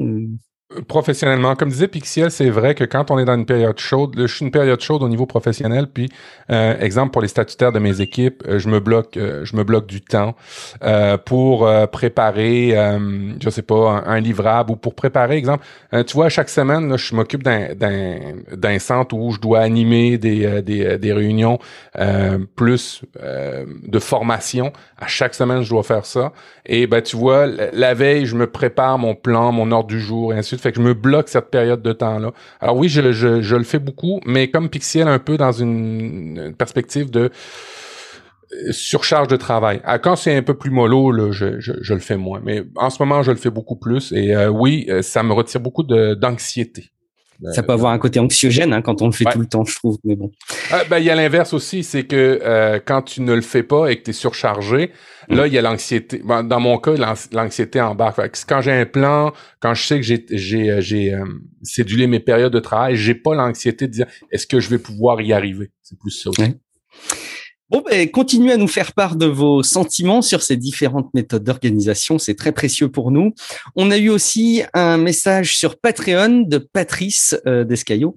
Professionnellement. 0.87 1.55
Comme 1.55 1.69
disait 1.69 1.87
Pixiel, 1.87 2.31
c'est 2.31 2.49
vrai 2.49 2.75
que 2.75 2.83
quand 2.83 3.11
on 3.11 3.19
est 3.19 3.25
dans 3.25 3.35
une 3.35 3.45
période 3.45 3.77
chaude, 3.79 4.13
je 4.17 4.27
suis 4.27 4.45
une 4.45 4.51
période 4.51 4.79
chaude 4.81 5.03
au 5.03 5.09
niveau 5.09 5.25
professionnel, 5.25 5.87
puis 5.87 6.09
euh, 6.49 6.77
exemple 6.79 7.11
pour 7.11 7.21
les 7.21 7.27
statutaires 7.27 7.71
de 7.71 7.79
mes 7.79 8.01
équipes, 8.01 8.43
euh, 8.47 8.59
je 8.59 8.69
me 8.69 8.79
bloque, 8.79 9.17
euh, 9.17 9.43
je 9.43 9.55
me 9.55 9.63
bloque 9.63 9.87
du 9.87 10.01
temps 10.01 10.35
pour 11.25 11.69
préparer, 11.91 12.71
je 13.39 13.49
sais 13.49 13.61
pas, 13.61 14.03
un, 14.05 14.19
livrable 14.19 14.71
ou 14.71 14.75
pour 14.75 14.95
préparer, 14.95 15.37
exemple, 15.37 15.65
tu 16.05 16.13
vois, 16.13 16.29
chaque 16.29 16.49
semaine, 16.49 16.89
là, 16.89 16.97
je 16.97 17.15
m'occupe 17.15 17.43
d'un, 17.43 18.79
centre 18.79 19.15
où 19.15 19.31
je 19.31 19.39
dois 19.39 19.59
animer 19.59 20.17
des, 20.17 20.61
des, 20.61 20.97
des 20.97 21.13
réunions 21.13 21.59
plus 22.55 23.01
de 23.15 23.99
formation. 23.99 24.73
À 24.97 25.07
chaque 25.07 25.33
semaine, 25.33 25.61
je 25.61 25.69
dois 25.69 25.83
faire 25.83 26.05
ça. 26.05 26.31
Et 26.65 26.87
ben, 26.87 27.01
tu 27.01 27.15
vois, 27.15 27.47
la 27.47 27.93
veille, 27.93 28.25
je 28.25 28.35
me 28.35 28.47
prépare 28.47 28.97
mon 28.97 29.15
plan, 29.15 29.51
mon 29.51 29.71
ordre 29.71 29.87
du 29.87 29.99
jour, 29.99 30.33
et 30.33 30.37
ainsi 30.37 30.55
de. 30.55 30.60
Fait 30.61 30.71
que 30.71 30.77
je 30.77 30.83
me 30.83 30.93
bloque 30.93 31.29
cette 31.29 31.49
période 31.49 31.81
de 31.81 31.93
temps-là. 31.93 32.31
Alors 32.59 32.77
oui, 32.77 32.89
je, 32.89 33.11
je, 33.11 33.41
je, 33.41 33.55
le 33.55 33.63
fais 33.63 33.79
beaucoup, 33.79 34.19
mais 34.25 34.49
comme 34.49 34.69
Pixiel, 34.69 35.07
un 35.07 35.19
peu 35.19 35.37
dans 35.37 35.51
une, 35.51 36.53
perspective 36.57 37.09
de 37.09 37.31
euh, 38.53 38.71
surcharge 38.71 39.27
de 39.27 39.37
travail. 39.37 39.81
À 39.83 39.97
quand 39.97 40.15
c'est 40.15 40.35
un 40.35 40.43
peu 40.43 40.53
plus 40.53 40.71
mollo, 40.71 41.11
là, 41.11 41.31
je, 41.31 41.59
je, 41.59 41.73
je, 41.81 41.93
le 41.93 41.99
fais 41.99 42.17
moins. 42.17 42.41
Mais 42.43 42.63
en 42.75 42.89
ce 42.89 43.01
moment, 43.01 43.23
je 43.23 43.31
le 43.31 43.37
fais 43.37 43.49
beaucoup 43.49 43.77
plus. 43.77 44.11
Et 44.11 44.35
euh, 44.35 44.49
oui, 44.49 44.85
euh, 44.89 45.01
ça 45.01 45.23
me 45.23 45.33
retire 45.33 45.61
beaucoup 45.61 45.83
d'anxiété. 45.83 46.90
Ça 47.53 47.63
peut 47.63 47.73
avoir 47.73 47.91
un 47.91 47.97
côté 47.97 48.19
anxiogène 48.19 48.73
hein, 48.73 48.81
quand 48.81 49.01
on 49.01 49.07
le 49.07 49.11
fait 49.11 49.25
tout 49.25 49.39
le 49.39 49.47
temps, 49.47 49.65
je 49.65 49.75
trouve. 49.75 49.97
Mais 50.03 50.15
bon. 50.15 50.31
Ah, 50.71 50.83
ben, 50.89 50.99
il 50.99 51.05
y 51.05 51.09
a 51.09 51.15
l'inverse 51.15 51.53
aussi, 51.53 51.83
c'est 51.83 52.03
que 52.03 52.39
euh, 52.43 52.79
quand 52.83 53.01
tu 53.01 53.21
ne 53.21 53.33
le 53.33 53.41
fais 53.41 53.63
pas 53.63 53.91
et 53.91 53.97
que 53.97 54.03
tu 54.03 54.09
es 54.11 54.13
surchargé, 54.13 54.91
mm. 55.29 55.35
là, 55.35 55.47
il 55.47 55.53
y 55.53 55.57
a 55.57 55.61
l'anxiété. 55.61 56.21
Ben, 56.23 56.43
dans 56.43 56.59
mon 56.59 56.77
cas, 56.77 56.93
l'anxiété 57.31 57.81
embarque. 57.81 58.19
quand 58.47 58.61
j'ai 58.61 58.71
un 58.71 58.85
plan, 58.85 59.33
quand 59.59 59.73
je 59.73 59.83
sais 59.83 59.95
que 59.97 60.03
j'ai 60.03 60.25
j'ai 60.29 60.81
j'ai 60.81 61.13
euh, 61.13 61.25
cédulé 61.63 62.07
mes 62.07 62.19
périodes 62.19 62.53
de 62.53 62.59
travail, 62.59 62.95
j'ai 62.95 63.15
pas 63.15 63.33
l'anxiété 63.33 63.87
de 63.87 63.91
dire 63.91 64.05
est-ce 64.31 64.45
que 64.45 64.59
je 64.59 64.69
vais 64.69 64.79
pouvoir 64.79 65.19
y 65.21 65.33
arriver? 65.33 65.71
C'est 65.81 65.97
plus 65.97 66.11
ça 66.11 66.29
aussi. 66.29 66.55
Bon, 67.71 67.81
ben, 67.89 68.05
continuez 68.11 68.51
à 68.51 68.57
nous 68.57 68.67
faire 68.67 68.91
part 68.91 69.15
de 69.15 69.25
vos 69.25 69.63
sentiments 69.63 70.21
sur 70.21 70.41
ces 70.41 70.57
différentes 70.57 71.07
méthodes 71.13 71.45
d'organisation. 71.45 72.19
C'est 72.19 72.35
très 72.35 72.51
précieux 72.51 72.89
pour 72.89 73.11
nous. 73.11 73.33
On 73.77 73.91
a 73.91 73.97
eu 73.97 74.09
aussi 74.09 74.61
un 74.73 74.97
message 74.97 75.55
sur 75.55 75.79
Patreon 75.79 76.41
de 76.41 76.57
Patrice 76.57 77.33
euh, 77.47 77.63
Descaillot 77.63 78.13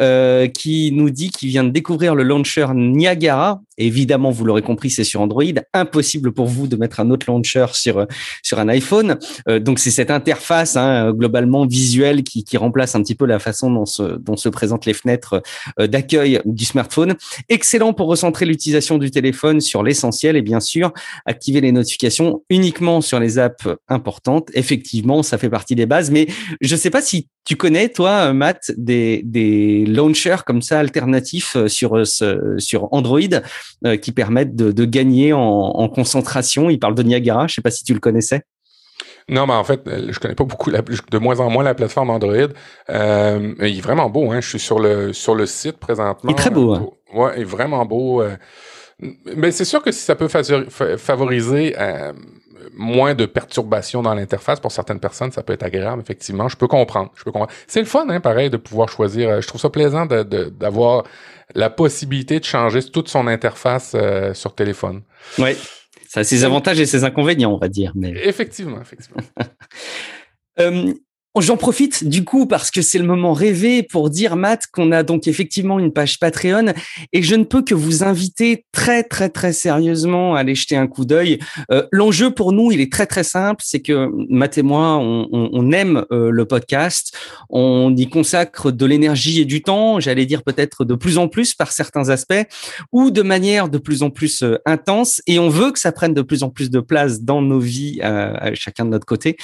euh, 0.00 0.46
qui 0.46 0.90
nous 0.90 1.10
dit 1.10 1.28
qu'il 1.28 1.50
vient 1.50 1.64
de 1.64 1.68
découvrir 1.68 2.14
le 2.14 2.22
launcher 2.22 2.66
Niagara. 2.74 3.60
Évidemment, 3.76 4.30
vous 4.30 4.46
l'aurez 4.46 4.62
compris, 4.62 4.88
c'est 4.88 5.04
sur 5.04 5.20
Android. 5.20 5.42
Impossible 5.74 6.32
pour 6.32 6.46
vous 6.46 6.66
de 6.66 6.76
mettre 6.76 7.00
un 7.00 7.10
autre 7.10 7.26
launcher 7.28 7.66
sur 7.74 8.06
sur 8.42 8.58
un 8.58 8.68
iPhone. 8.68 9.18
Euh, 9.48 9.58
donc, 9.58 9.80
c'est 9.80 9.90
cette 9.90 10.10
interface 10.10 10.78
hein, 10.78 11.12
globalement 11.12 11.66
visuelle 11.66 12.22
qui, 12.22 12.42
qui 12.42 12.56
remplace 12.56 12.94
un 12.94 13.02
petit 13.02 13.14
peu 13.14 13.26
la 13.26 13.38
façon 13.38 13.70
dont 13.70 13.84
se, 13.84 14.16
dont 14.16 14.36
se 14.36 14.48
présentent 14.48 14.86
les 14.86 14.94
fenêtres 14.94 15.42
euh, 15.78 15.86
d'accueil 15.88 16.40
du 16.46 16.64
smartphone. 16.64 17.16
Excellent 17.50 17.92
pour 17.92 18.06
recentrer 18.06 18.46
l'utilisation 18.46 18.93
du 18.98 19.10
téléphone 19.10 19.60
sur 19.60 19.82
l'essentiel 19.82 20.36
et 20.36 20.42
bien 20.42 20.60
sûr 20.60 20.92
activer 21.26 21.60
les 21.60 21.72
notifications 21.72 22.42
uniquement 22.50 23.00
sur 23.00 23.20
les 23.20 23.38
apps 23.38 23.68
importantes. 23.88 24.50
Effectivement, 24.54 25.22
ça 25.22 25.38
fait 25.38 25.50
partie 25.50 25.74
des 25.74 25.86
bases, 25.86 26.10
mais 26.10 26.26
je 26.60 26.74
ne 26.74 26.78
sais 26.78 26.90
pas 26.90 27.02
si 27.02 27.28
tu 27.44 27.56
connais, 27.56 27.90
toi, 27.90 28.32
Matt, 28.32 28.72
des, 28.76 29.22
des 29.24 29.84
launchers 29.84 30.44
comme 30.46 30.62
ça 30.62 30.78
alternatifs 30.78 31.56
euh, 31.56 31.68
sur, 31.68 31.96
euh, 31.96 32.04
sur 32.58 32.92
Android 32.92 33.20
euh, 33.84 33.96
qui 33.96 34.12
permettent 34.12 34.56
de, 34.56 34.84
gagner 34.84 35.32
en, 35.32 35.88
concentration. 35.88 36.70
Il 36.70 36.78
parle 36.78 36.94
de 36.94 37.02
Niagara, 37.02 37.46
je 37.46 37.52
ne 37.52 37.54
sais 37.56 37.62
pas 37.62 37.70
si 37.70 37.84
tu 37.84 37.92
le 37.92 38.00
connaissais. 38.00 38.42
Non, 39.28 39.46
mais 39.46 39.54
en 39.54 39.64
fait, 39.64 39.80
je 39.86 40.18
connais 40.18 40.34
pas 40.34 40.44
beaucoup, 40.44 40.70
de 40.70 41.18
moins 41.18 41.40
en 41.40 41.50
moins 41.50 41.64
la 41.64 41.74
plateforme 41.74 42.10
Android. 42.10 42.34
il 42.88 42.94
est 42.94 43.80
vraiment 43.80 44.10
beau, 44.10 44.30
hein. 44.30 44.40
Je 44.40 44.48
suis 44.48 44.58
sur 44.58 44.78
le 44.78 45.14
sur 45.14 45.34
le 45.34 45.46
site 45.46 45.78
présentement. 45.78 46.30
Il 46.30 46.32
est 46.32 46.36
très 46.36 46.50
beau. 46.50 46.74
Hein. 46.74 46.86
Ouais, 47.14 47.32
il 47.36 47.42
est 47.42 47.44
vraiment 47.44 47.86
beau. 47.86 48.22
Mais 49.36 49.50
c'est 49.50 49.64
sûr 49.64 49.82
que 49.82 49.92
si 49.92 50.00
ça 50.00 50.14
peut 50.14 50.28
favoriser 50.28 51.74
euh, 51.78 52.12
moins 52.74 53.14
de 53.14 53.26
perturbations 53.26 54.02
dans 54.02 54.14
l'interface 54.14 54.60
pour 54.60 54.72
certaines 54.72 55.00
personnes, 55.00 55.32
ça 55.32 55.42
peut 55.42 55.52
être 55.52 55.62
agréable, 55.62 56.02
effectivement. 56.02 56.48
Je 56.48 56.56
peux 56.56 56.66
comprendre. 56.66 57.12
Je 57.16 57.24
peux 57.24 57.32
comprendre. 57.32 57.52
C'est 57.66 57.80
le 57.80 57.86
fun, 57.86 58.06
hein, 58.08 58.20
pareil, 58.20 58.50
de 58.50 58.56
pouvoir 58.56 58.88
choisir. 58.88 59.28
Euh, 59.28 59.40
je 59.40 59.48
trouve 59.48 59.60
ça 59.60 59.70
plaisant 59.70 60.06
d'avoir 60.06 61.04
la 61.54 61.70
possibilité 61.70 62.40
de 62.40 62.44
changer 62.44 62.82
toute 62.82 63.08
son 63.08 63.26
interface 63.26 63.92
euh, 63.94 64.34
sur 64.34 64.54
téléphone. 64.54 65.02
Oui. 65.38 65.56
Ça 66.08 66.20
a 66.20 66.24
ses 66.24 66.44
avantages 66.44 66.80
et 66.80 66.86
ses 66.86 67.04
inconvénients, 67.04 67.52
on 67.52 67.58
va 67.58 67.68
dire. 67.68 67.92
Mais... 67.94 68.12
Effectivement, 68.24 68.80
effectivement. 68.80 69.22
J'en 71.40 71.56
profite 71.56 72.04
du 72.04 72.22
coup 72.22 72.46
parce 72.46 72.70
que 72.70 72.80
c'est 72.80 72.98
le 72.98 73.04
moment 73.04 73.32
rêvé 73.32 73.82
pour 73.82 74.08
dire 74.08 74.36
Matt 74.36 74.68
qu'on 74.68 74.92
a 74.92 75.02
donc 75.02 75.26
effectivement 75.26 75.80
une 75.80 75.92
page 75.92 76.20
Patreon 76.20 76.66
et 77.12 77.22
je 77.24 77.34
ne 77.34 77.42
peux 77.42 77.62
que 77.62 77.74
vous 77.74 78.04
inviter 78.04 78.66
très 78.70 79.02
très 79.02 79.28
très 79.28 79.52
sérieusement 79.52 80.36
à 80.36 80.40
aller 80.40 80.54
jeter 80.54 80.76
un 80.76 80.86
coup 80.86 81.04
d'œil. 81.04 81.40
Euh, 81.72 81.88
L'enjeu 81.90 82.30
pour 82.30 82.52
nous, 82.52 82.70
il 82.70 82.80
est 82.80 82.90
très 82.90 83.06
très 83.06 83.24
simple, 83.24 83.62
c'est 83.64 83.80
que 83.80 84.10
Matt 84.28 84.58
et 84.58 84.62
moi, 84.62 84.96
on, 84.96 85.72
aime 85.72 86.04
euh, 86.12 86.30
le 86.30 86.44
podcast, 86.44 87.16
on 87.50 87.94
y 87.96 88.08
consacre 88.08 88.70
de 88.70 88.86
l'énergie 88.86 89.40
et 89.40 89.44
du 89.44 89.60
temps, 89.60 89.98
j'allais 89.98 90.26
dire 90.26 90.44
peut-être 90.44 90.84
de 90.84 90.94
plus 90.94 91.18
en 91.18 91.26
plus 91.26 91.54
par 91.54 91.72
certains 91.72 92.10
aspects 92.10 92.46
ou 92.92 93.10
de 93.10 93.22
manière 93.22 93.68
de 93.68 93.78
plus 93.78 94.04
en 94.04 94.10
plus 94.10 94.44
euh, 94.44 94.58
intense 94.66 95.20
et 95.26 95.40
on 95.40 95.48
veut 95.48 95.72
que 95.72 95.80
ça 95.80 95.90
prenne 95.90 96.14
de 96.14 96.22
plus 96.22 96.44
en 96.44 96.50
plus 96.50 96.70
de 96.70 96.78
place 96.78 97.22
dans 97.22 97.42
nos 97.42 97.58
vies 97.58 97.98
chacun 98.54 98.84
de 98.84 98.90
notre 98.90 99.06
côté. 99.06 99.36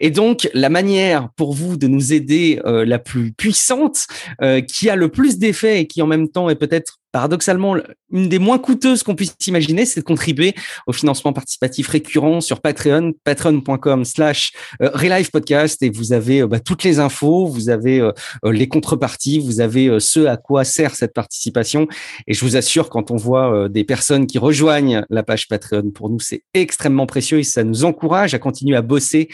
Et 0.00 0.10
donc 0.10 0.48
la 0.52 0.70
manière 0.70 1.28
pour 1.36 1.52
vous 1.52 1.76
de 1.76 1.86
nous 1.86 2.12
aider 2.12 2.60
euh, 2.64 2.84
la 2.84 2.98
plus 2.98 3.32
puissante, 3.32 4.06
euh, 4.42 4.60
qui 4.60 4.90
a 4.90 4.96
le 4.96 5.08
plus 5.08 5.38
d'effets 5.38 5.80
et 5.80 5.86
qui 5.86 6.02
en 6.02 6.06
même 6.06 6.28
temps 6.28 6.48
est 6.48 6.56
peut-être 6.56 6.98
paradoxalement, 7.16 7.76
une 8.12 8.28
des 8.28 8.38
moins 8.38 8.58
coûteuses 8.58 9.02
qu'on 9.02 9.14
puisse 9.14 9.34
imaginer, 9.46 9.86
c'est 9.86 10.00
de 10.00 10.04
contribuer 10.04 10.54
au 10.86 10.92
financement 10.92 11.32
participatif 11.32 11.88
récurrent 11.88 12.42
sur 12.42 12.60
Patreon, 12.60 13.14
patreon.com 13.24 14.04
slash 14.04 14.52
euh, 14.82 14.90
Relive 14.92 15.30
Podcast 15.30 15.82
et 15.82 15.88
vous 15.88 16.12
avez 16.12 16.46
bah, 16.46 16.60
toutes 16.60 16.84
les 16.84 16.98
infos, 16.98 17.46
vous 17.46 17.70
avez 17.70 18.06
les 18.44 18.68
contreparties, 18.68 19.38
vous 19.38 19.62
avez 19.62 19.98
ce 19.98 20.26
à 20.26 20.36
quoi 20.36 20.64
sert 20.64 20.94
cette 20.94 21.14
participation. 21.14 21.88
Et 22.26 22.34
je 22.34 22.44
vous 22.44 22.56
assure, 22.56 22.90
quand 22.90 23.10
on 23.10 23.16
voit 23.16 23.68
des 23.70 23.84
personnes 23.84 24.26
qui 24.26 24.36
rejoignent 24.38 25.02
la 25.08 25.22
page 25.22 25.48
Patreon, 25.48 25.90
pour 25.90 26.10
nous, 26.10 26.20
c'est 26.20 26.42
extrêmement 26.52 27.06
précieux 27.06 27.38
et 27.38 27.44
ça 27.44 27.64
nous 27.64 27.84
encourage 27.84 28.34
à 28.34 28.38
continuer 28.38 28.76
à 28.76 28.82
bosser 28.82 29.28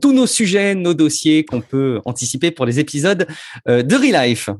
tous 0.00 0.12
nos 0.12 0.26
sujets, 0.26 0.74
nos 0.74 0.94
dossiers 0.94 1.44
qu'on 1.44 1.60
peut 1.60 2.00
anticiper 2.04 2.50
pour 2.50 2.66
les 2.66 2.80
épisodes 2.80 3.26
euh, 3.68 3.82
de 3.82 3.94
Relife. 3.94 4.50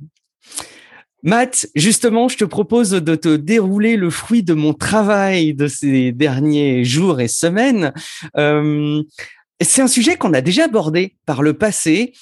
Matt, 1.23 1.67
justement, 1.75 2.29
je 2.29 2.37
te 2.37 2.45
propose 2.45 2.91
de 2.91 3.15
te 3.17 3.35
dérouler 3.35 3.97
le 3.97 4.09
fruit 4.09 4.43
de 4.45 4.55
mon 4.55 4.73
travail 4.73 5.53
de 5.53 5.67
ces 5.67 6.13
derniers 6.13 6.85
jours 6.85 7.21
et 7.21 7.29
semaines. 7.29 7.93
Euh, 8.37 9.03
c'est 9.65 9.83
un 9.83 9.89
sujet 9.89 10.17
qu'on 10.17 10.35
a 10.35 10.41
déjà 10.41 10.65
abordé 10.65 11.17
par 11.27 11.43
le 11.43 11.53
passé. 11.55 12.13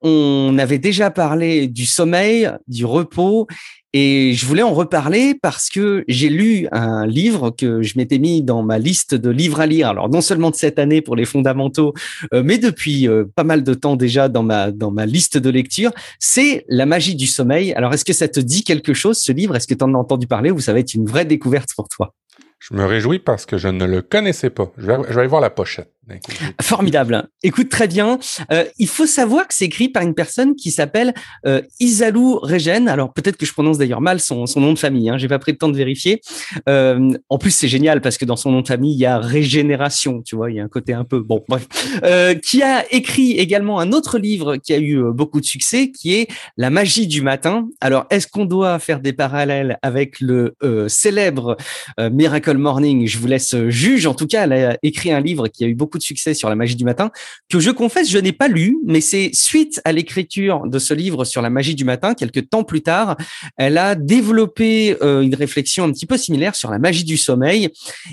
On 0.00 0.56
avait 0.58 0.78
déjà 0.78 1.10
parlé 1.10 1.68
du 1.68 1.84
sommeil, 1.84 2.50
du 2.68 2.84
repos 2.84 3.46
et 3.92 4.34
je 4.34 4.44
voulais 4.44 4.62
en 4.62 4.74
reparler 4.74 5.34
parce 5.40 5.70
que 5.70 6.04
j'ai 6.06 6.28
lu 6.28 6.68
un 6.70 7.06
livre 7.06 7.50
que 7.50 7.82
je 7.82 7.94
m'étais 7.96 8.18
mis 8.18 8.42
dans 8.42 8.62
ma 8.62 8.78
liste 8.78 9.14
de 9.14 9.30
livres 9.30 9.60
à 9.60 9.66
lire. 9.66 9.88
Alors 9.88 10.10
non 10.10 10.20
seulement 10.20 10.50
de 10.50 10.54
cette 10.54 10.78
année 10.78 11.00
pour 11.00 11.16
les 11.16 11.24
fondamentaux, 11.24 11.94
euh, 12.34 12.42
mais 12.44 12.58
depuis 12.58 13.08
euh, 13.08 13.24
pas 13.34 13.44
mal 13.44 13.62
de 13.62 13.74
temps 13.74 13.96
déjà 13.96 14.28
dans 14.28 14.42
ma 14.42 14.70
dans 14.70 14.90
ma 14.90 15.06
liste 15.06 15.38
de 15.38 15.50
lecture. 15.50 15.92
C'est 16.18 16.66
La 16.68 16.84
magie 16.84 17.14
du 17.14 17.26
sommeil. 17.26 17.72
Alors 17.72 17.94
est-ce 17.94 18.04
que 18.04 18.12
ça 18.12 18.28
te 18.28 18.40
dit 18.40 18.64
quelque 18.64 18.92
chose 18.92 19.18
ce 19.18 19.32
livre? 19.32 19.56
Est-ce 19.56 19.66
que 19.66 19.74
tu 19.74 19.84
en 19.84 19.94
as 19.94 19.98
entendu 19.98 20.26
parler 20.26 20.50
ou 20.50 20.60
ça 20.60 20.74
va 20.74 20.80
être 20.80 20.92
une 20.92 21.06
vraie 21.06 21.24
découverte 21.24 21.70
pour 21.74 21.88
toi? 21.88 22.14
Je 22.58 22.74
me 22.74 22.84
réjouis 22.84 23.18
parce 23.18 23.46
que 23.46 23.56
je 23.58 23.68
ne 23.68 23.84
le 23.84 24.02
connaissais 24.02 24.50
pas. 24.50 24.70
Je 24.76 24.86
vais, 24.86 24.96
je 25.08 25.14
vais 25.14 25.20
aller 25.20 25.28
voir 25.28 25.40
la 25.40 25.50
pochette. 25.50 25.95
Formidable. 26.62 27.28
Écoute 27.42 27.68
très 27.68 27.88
bien. 27.88 28.18
Euh, 28.52 28.64
il 28.78 28.86
faut 28.86 29.06
savoir 29.06 29.48
que 29.48 29.54
c'est 29.54 29.64
écrit 29.64 29.88
par 29.88 30.02
une 30.04 30.14
personne 30.14 30.54
qui 30.54 30.70
s'appelle 30.70 31.12
euh, 31.46 31.62
Isalou 31.80 32.38
Regen. 32.38 32.88
Alors 32.88 33.12
peut-être 33.12 33.36
que 33.36 33.44
je 33.44 33.52
prononce 33.52 33.78
d'ailleurs 33.78 34.00
mal 34.00 34.20
son, 34.20 34.44
nom 34.56 34.72
de 34.72 34.78
famille. 34.78 35.10
Hein. 35.10 35.18
J'ai 35.18 35.28
pas 35.28 35.38
pris 35.38 35.52
le 35.52 35.58
temps 35.58 35.68
de 35.68 35.76
vérifier. 35.76 36.20
Euh, 36.68 37.10
en 37.28 37.38
plus 37.38 37.50
c'est 37.50 37.68
génial 37.68 38.00
parce 38.00 38.18
que 38.18 38.24
dans 38.24 38.36
son 38.36 38.52
nom 38.52 38.60
de 38.60 38.68
famille 38.68 38.94
il 38.94 38.98
y 38.98 39.06
a 39.06 39.18
régénération. 39.18 40.22
Tu 40.22 40.36
vois, 40.36 40.50
il 40.50 40.56
y 40.56 40.60
a 40.60 40.64
un 40.64 40.68
côté 40.68 40.92
un 40.92 41.04
peu 41.04 41.20
bon. 41.20 41.42
Bref, 41.48 41.66
euh, 42.04 42.34
qui 42.34 42.62
a 42.62 42.84
écrit 42.92 43.32
également 43.32 43.80
un 43.80 43.92
autre 43.92 44.18
livre 44.18 44.56
qui 44.56 44.72
a 44.74 44.78
eu 44.78 45.02
beaucoup 45.12 45.40
de 45.40 45.46
succès, 45.46 45.90
qui 45.90 46.14
est 46.14 46.28
La 46.56 46.70
magie 46.70 47.08
du 47.08 47.20
matin. 47.20 47.68
Alors 47.80 48.06
est-ce 48.10 48.28
qu'on 48.28 48.44
doit 48.44 48.78
faire 48.78 49.00
des 49.00 49.12
parallèles 49.12 49.78
avec 49.82 50.20
le 50.20 50.54
célèbre 50.88 51.56
Miracle 51.98 52.56
Morning? 52.56 53.06
Je 53.08 53.18
vous 53.18 53.26
laisse 53.26 53.56
juge. 53.68 54.06
En 54.06 54.14
tout 54.14 54.26
cas, 54.26 54.44
elle 54.44 54.52
a 54.52 54.78
écrit 54.82 55.10
un 55.10 55.20
livre 55.20 55.48
qui 55.48 55.64
a 55.64 55.66
eu 55.66 55.74
beaucoup 55.74 55.95
de 55.96 56.02
succès 56.02 56.34
sur 56.34 56.48
la 56.48 56.54
magie 56.54 56.76
du 56.76 56.84
matin, 56.84 57.10
que 57.48 57.60
je 57.60 57.70
confesse, 57.70 58.10
je 58.10 58.18
n'ai 58.18 58.32
pas 58.32 58.48
lu, 58.48 58.78
mais 58.86 59.00
c'est 59.00 59.30
suite 59.32 59.80
à 59.84 59.92
l'écriture 59.92 60.66
de 60.66 60.78
ce 60.78 60.94
livre 60.94 61.24
sur 61.24 61.42
la 61.42 61.50
magie 61.50 61.74
du 61.74 61.84
matin, 61.84 62.14
quelques 62.14 62.48
temps 62.48 62.64
plus 62.64 62.82
tard, 62.82 63.16
elle 63.56 63.78
a 63.78 63.94
développé 63.94 64.96
euh, 65.02 65.22
une 65.22 65.34
réflexion 65.34 65.84
un 65.84 65.92
petit 65.92 66.06
peu 66.06 66.16
similaire 66.16 66.54
sur 66.54 66.70
la 66.70 66.78
magie 66.78 67.04
du 67.04 67.16
sommeil. 67.16 67.70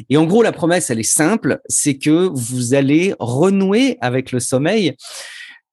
Et 0.10 0.18
en 0.18 0.26
gros, 0.26 0.44
la 0.44 0.52
promesse, 0.52 0.90
elle 0.90 1.00
est 1.00 1.04
simple, 1.04 1.60
c'est 1.68 1.98
que 1.98 2.30
vous 2.34 2.74
allez 2.74 3.14
renouer 3.20 3.98
avec 4.02 4.32
le 4.32 4.40
sommeil 4.40 4.96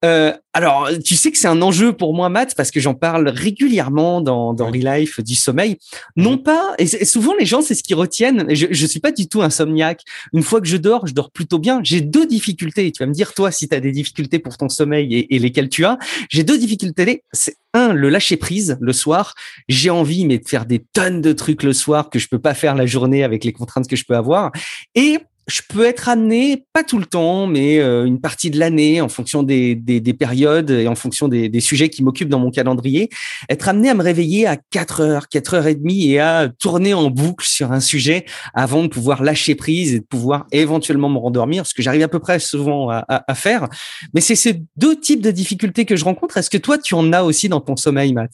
Euh, 0.04 0.32
alors, 0.52 0.88
tu 1.04 1.14
sais 1.14 1.30
que 1.30 1.38
c'est 1.38 1.48
un 1.48 1.60
enjeu 1.62 1.92
pour 1.92 2.14
moi, 2.14 2.28
Matt, 2.28 2.54
parce 2.56 2.70
que 2.70 2.80
j'en 2.80 2.94
parle 2.94 3.28
régulièrement 3.28 4.20
dans, 4.20 4.54
dans 4.54 4.66
Relife 4.66 5.20
du 5.20 5.34
sommeil. 5.34 5.76
Non 6.16 6.32
mhm. 6.32 6.42
pas, 6.42 6.74
et, 6.78 6.86
souvent 7.04 7.34
les 7.38 7.46
gens, 7.46 7.62
c'est 7.62 7.74
ce 7.74 7.82
qu'ils 7.82 7.96
retiennent. 7.96 8.46
Je, 8.54 8.66
je 8.70 8.86
suis 8.86 9.00
pas 9.00 9.12
du 9.12 9.28
tout 9.28 9.42
insomniaque. 9.42 10.02
Une 10.32 10.42
fois 10.42 10.60
que 10.60 10.66
je 10.66 10.76
dors, 10.76 11.06
je 11.06 11.12
dors 11.12 11.30
plutôt 11.30 11.58
bien. 11.58 11.80
J'ai 11.84 12.00
deux 12.00 12.26
difficultés. 12.26 12.90
Tu 12.92 13.02
vas 13.02 13.06
me 13.06 13.12
dire, 13.12 13.34
toi, 13.34 13.50
si 13.50 13.68
tu 13.68 13.74
as 13.74 13.80
des 13.80 13.92
difficultés 13.92 14.38
pour 14.38 14.56
ton 14.56 14.68
sommeil 14.68 15.14
et, 15.14 15.34
et 15.34 15.38
lesquelles 15.38 15.68
tu 15.68 15.84
as. 15.84 15.98
J'ai 16.30 16.44
deux 16.44 16.58
difficultés. 16.58 17.22
C'est 17.32 17.56
un, 17.74 17.92
le 17.92 18.08
lâcher 18.08 18.36
prise 18.36 18.78
le 18.80 18.92
soir. 18.92 19.34
J'ai 19.68 19.90
envie, 19.90 20.24
mais 20.26 20.38
de 20.38 20.48
faire 20.48 20.66
des 20.66 20.80
tonnes 20.92 21.20
de 21.20 21.32
trucs 21.32 21.62
le 21.62 21.72
soir 21.72 22.10
que 22.10 22.18
je 22.18 22.28
peux 22.28 22.38
pas 22.38 22.54
faire 22.54 22.74
la 22.74 22.86
journée 22.86 23.22
avec 23.22 23.44
les 23.44 23.52
contraintes 23.52 23.86
que 23.86 23.96
je 23.96 24.04
peux 24.04 24.16
avoir. 24.16 24.50
Et 24.94 25.18
je 25.50 25.62
peux 25.68 25.84
être 25.84 26.08
amené, 26.08 26.64
pas 26.72 26.84
tout 26.84 26.98
le 26.98 27.04
temps, 27.04 27.46
mais 27.46 27.78
euh, 27.80 28.04
une 28.04 28.20
partie 28.20 28.50
de 28.50 28.58
l'année, 28.58 29.00
en 29.00 29.08
fonction 29.08 29.42
des, 29.42 29.74
des, 29.74 30.00
des, 30.00 30.14
périodes 30.14 30.70
et 30.70 30.86
en 30.86 30.94
fonction 30.94 31.28
des, 31.28 31.60
sujets 31.60 31.88
qui 31.88 32.02
m'occupent 32.02 32.28
dans 32.28 32.38
mon 32.38 32.50
calendrier, 32.50 33.10
être 33.48 33.68
amené 33.68 33.90
à 33.90 33.94
me 33.94 34.02
réveiller 34.02 34.46
à 34.46 34.56
4 34.56 35.00
heures, 35.00 35.28
4 35.28 35.54
heures 35.54 35.66
et 35.66 35.74
demie 35.74 36.10
et 36.10 36.20
à 36.20 36.48
tourner 36.58 36.94
en 36.94 37.10
boucle 37.10 37.44
sur 37.44 37.72
un 37.72 37.80
sujet 37.80 38.24
avant 38.54 38.82
de 38.82 38.88
pouvoir 38.88 39.22
lâcher 39.22 39.54
prise 39.54 39.94
et 39.94 40.00
de 40.00 40.04
pouvoir 40.04 40.46
éventuellement 40.52 41.08
me 41.08 41.18
rendormir, 41.18 41.66
ce 41.66 41.74
que 41.74 41.82
j'arrive 41.82 42.02
à 42.02 42.08
peu 42.08 42.20
près 42.20 42.38
souvent 42.38 42.88
à, 42.88 43.04
à, 43.08 43.24
à 43.30 43.34
faire. 43.34 43.68
Mais 44.14 44.20
c'est 44.20 44.36
ces 44.36 44.62
deux 44.76 44.98
types 44.98 45.20
de 45.20 45.30
difficultés 45.30 45.84
que 45.84 45.96
je 45.96 46.04
rencontre. 46.04 46.36
Est-ce 46.36 46.50
que 46.50 46.58
toi, 46.58 46.78
tu 46.78 46.94
en 46.94 47.12
as 47.12 47.22
aussi 47.22 47.48
dans 47.48 47.60
ton 47.60 47.76
sommeil, 47.76 48.12
Matt? 48.12 48.30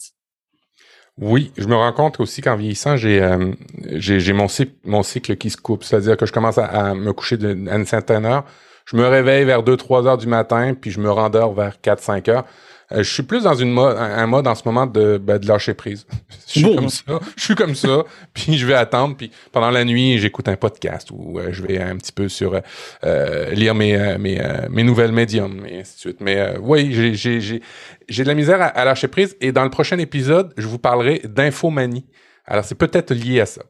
Oui, 1.19 1.51
je 1.57 1.67
me 1.67 1.75
rends 1.75 1.93
compte 1.93 2.19
aussi 2.19 2.41
qu'en 2.41 2.55
vieillissant, 2.55 2.95
j'ai 2.95 3.21
euh, 3.21 3.51
j'ai 3.95 4.33
mon, 4.33 4.47
cycle, 4.47 4.73
mon 4.85 5.01
cycle 5.01 5.35
qui 5.35 5.49
se 5.49 5.57
coupe. 5.57 5.83
C'est-à-dire 5.83 6.15
que 6.15 6.27
je 6.27 6.31
commence 6.31 6.59
à, 6.59 6.93
me 6.93 7.11
coucher 7.11 7.37
à 7.43 7.75
une 7.75 7.85
certaine 7.85 8.25
heure. 8.25 8.43
Je 8.85 8.95
me 8.95 9.05
réveille 9.05 9.43
vers 9.43 9.63
2-3 9.63 10.05
heures 10.05 10.17
du 10.17 10.27
matin, 10.27 10.73
puis 10.79 10.91
je 10.91 10.99
me 10.99 11.09
rendors 11.09 11.53
vers 11.53 11.77
4-5 11.83 12.29
heures. 12.29 12.45
Euh, 12.93 13.03
je 13.03 13.13
suis 13.13 13.23
plus 13.23 13.43
dans 13.43 13.53
une 13.53 13.71
mode, 13.71 13.97
un, 13.97 14.27
mode 14.27 14.47
en 14.47 14.55
ce 14.55 14.63
moment 14.65 14.85
de, 14.87 15.17
ben, 15.17 15.37
de 15.37 15.47
lâcher 15.47 15.73
prise. 15.73 16.05
je 16.47 16.59
suis 16.59 16.75
comme 16.75 16.89
ça. 16.89 17.19
Je 17.35 17.43
suis 17.43 17.55
comme 17.55 17.75
ça. 17.75 18.03
puis 18.33 18.57
je 18.57 18.65
vais 18.65 18.73
attendre. 18.73 19.17
Puis 19.17 19.31
pendant 19.51 19.69
la 19.69 19.83
nuit, 19.83 20.17
j'écoute 20.19 20.47
un 20.47 20.55
podcast 20.55 21.09
ou 21.11 21.39
euh, 21.39 21.49
je 21.51 21.63
vais 21.63 21.81
un 21.81 21.97
petit 21.97 22.11
peu 22.11 22.29
sur 22.29 22.61
euh, 23.03 23.49
lire 23.51 23.75
mes 23.75 24.17
mes, 24.17 24.41
mes 24.69 24.83
nouvelles 24.83 25.11
médiums 25.11 25.65
et 25.67 25.81
ainsi 25.81 25.95
de 25.95 25.99
suite. 25.99 26.21
Mais 26.21 26.53
oui, 26.61 26.93
j'ai 26.93 27.13
j'ai 27.13 27.41
j'ai 27.41 27.61
j'ai 28.07 28.23
de 28.23 28.27
la 28.27 28.35
misère 28.35 28.61
à, 28.61 28.67
à 28.67 28.85
lâcher 28.85 29.07
prise. 29.07 29.35
Et 29.41 29.51
dans 29.51 29.63
le 29.63 29.69
prochain 29.69 29.97
épisode, 29.97 30.53
je 30.57 30.67
vous 30.67 30.79
parlerai 30.79 31.21
d'infomanie. 31.25 32.05
Alors 32.45 32.63
c'est 32.63 32.75
peut-être 32.75 33.13
lié 33.13 33.41
à 33.41 33.45
ça 33.45 33.63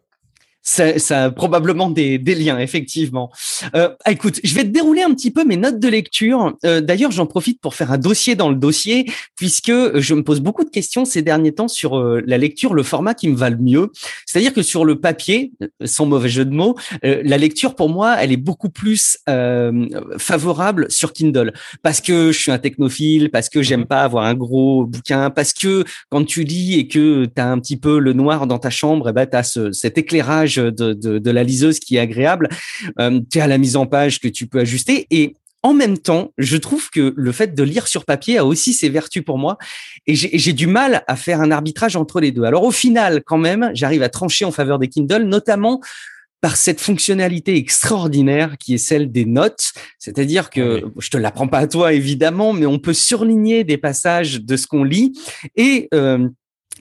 ça, 0.68 1.00
ça 1.00 1.24
a 1.24 1.32
probablement 1.32 1.90
des, 1.90 2.18
des 2.18 2.36
liens, 2.36 2.60
effectivement. 2.60 3.32
Euh, 3.74 3.90
écoute, 4.06 4.42
je 4.44 4.54
vais 4.54 4.64
te 4.64 4.68
dérouler 4.68 5.02
un 5.02 5.14
petit 5.14 5.32
peu 5.32 5.46
mes 5.46 5.56
notes 5.56 5.80
de 5.80 5.88
lecture. 5.88 6.58
Euh, 6.66 6.82
D'ailleurs, 6.82 7.12
j'en 7.12 7.26
profite 7.26 7.62
pour 7.62 7.74
faire 7.74 7.90
un 7.94 7.98
dossier 7.98 8.36
dans 8.36 8.50
le 8.50 8.56
dossier, 8.56 9.10
puisque 9.38 9.72
je 9.72 10.14
me 10.14 10.24
pose 10.24 10.42
beaucoup 10.42 10.66
de 10.66 10.70
questions 10.70 11.06
ces 11.06 11.22
derniers 11.22 11.54
temps 11.54 11.70
sur 11.70 11.98
euh, 11.98 12.22
la 12.26 12.38
lecture, 12.38 12.74
le 12.74 12.84
format 12.84 13.14
qui 13.14 13.30
me 13.30 13.36
va 13.38 13.50
le 13.50 13.56
mieux. 13.58 13.92
C'est-à-dire 14.26 14.54
que 14.54 14.62
sur 14.62 14.84
le 14.84 15.00
papier, 15.00 15.54
sans 15.86 16.06
mauvais 16.06 16.28
jeu 16.28 16.44
de 16.44 16.54
mots, 16.54 16.76
euh, 17.06 17.22
la 17.24 17.38
lecture, 17.38 17.74
pour 17.74 17.88
moi, 17.88 18.18
elle 18.20 18.34
est 18.34 18.38
beaucoup 18.38 18.70
plus 18.70 19.20
euh, 19.30 19.88
favorable 20.18 20.88
sur 20.90 21.14
Kindle, 21.14 21.54
parce 21.82 22.02
que 22.02 22.34
je 22.34 22.40
suis 22.40 22.52
un 22.52 22.60
technophile, 22.60 23.30
parce 23.32 23.48
que 23.48 23.62
j'aime 23.62 23.86
pas 23.86 24.02
avoir 24.02 24.26
un 24.26 24.34
gros 24.34 24.86
bouquin, 24.86 25.30
parce 25.30 25.54
que 25.54 25.86
quand 26.10 26.26
tu 26.26 26.44
lis 26.44 26.78
et 26.78 26.90
que 26.90 27.24
tu 27.24 27.42
as 27.42 27.50
un 27.50 27.60
petit 27.60 27.78
peu 27.78 28.00
le 28.00 28.12
noir 28.12 28.48
dans 28.48 28.60
ta 28.60 28.70
chambre, 28.70 29.08
eh 29.08 29.14
ben, 29.14 29.26
tu 29.26 29.38
as 29.38 29.44
ce, 29.44 29.72
cet 29.72 29.98
éclairage 29.98 30.57
de, 30.60 31.32
la 31.32 31.44
liseuse 31.44 31.80
qui 31.80 31.98
est 31.98 32.00
agréable. 32.00 32.50
Euh, 33.00 33.20
tu 33.32 33.40
as 33.40 33.48
la 33.48 33.58
mise 33.58 33.76
en 33.76 33.86
page 33.86 34.20
que 34.20 34.28
tu 34.28 34.48
peux 34.48 34.60
ajuster 34.60 35.08
et 35.12 35.36
en 35.64 35.74
même 35.74 35.98
temps, 35.98 36.32
je 36.38 36.56
trouve 36.56 36.90
que 36.92 37.14
le 37.18 37.32
fait 37.32 37.56
de 37.56 37.64
lire 37.64 37.88
sur 37.88 38.06
papier 38.06 38.38
a 38.38 38.46
aussi 38.46 38.74
ses 38.74 38.90
vertus 38.90 39.24
pour 39.24 39.38
moi 39.38 39.58
et 40.06 40.16
j'ai 40.16 40.54
du 40.54 40.68
mal 40.68 41.04
à 41.08 41.16
faire 41.16 41.42
un 41.42 41.52
arbitrage 41.52 41.96
entre 41.96 42.22
les 42.22 42.32
deux. 42.32 42.44
Alors 42.44 42.64
au 42.64 42.72
final, 42.72 43.24
quand 43.26 43.38
même, 43.40 43.72
j'arrive 43.74 44.04
à 44.04 44.10
trancher 44.10 44.46
en 44.46 44.52
faveur 44.52 44.80
des 44.80 44.88
Kindle, 44.88 45.24
notamment 45.24 45.82
par 46.42 46.56
cette 46.56 46.80
fonctionnalité 46.80 47.56
extraordinaire 47.56 48.58
qui 48.58 48.76
est 48.76 48.78
celle 48.78 49.12
des 49.12 49.26
notes. 49.26 49.74
C'est-à-dire 49.98 50.50
que, 50.50 50.84
ah 50.86 50.90
je 51.00 51.10
te 51.10 51.18
l'apprends 51.18 51.48
pas 51.48 51.60
à 51.60 51.68
toi 51.68 51.94
évidemment, 51.94 52.54
mais 52.54 52.66
on 52.66 52.80
peut 52.80 52.94
surligner 52.94 53.64
des 53.64 53.78
passages 53.78 54.42
de 54.42 54.56
ce 54.56 54.68
qu'on 54.68 54.84
lit 54.84 55.20
et 55.56 55.88
euh, 55.94 56.30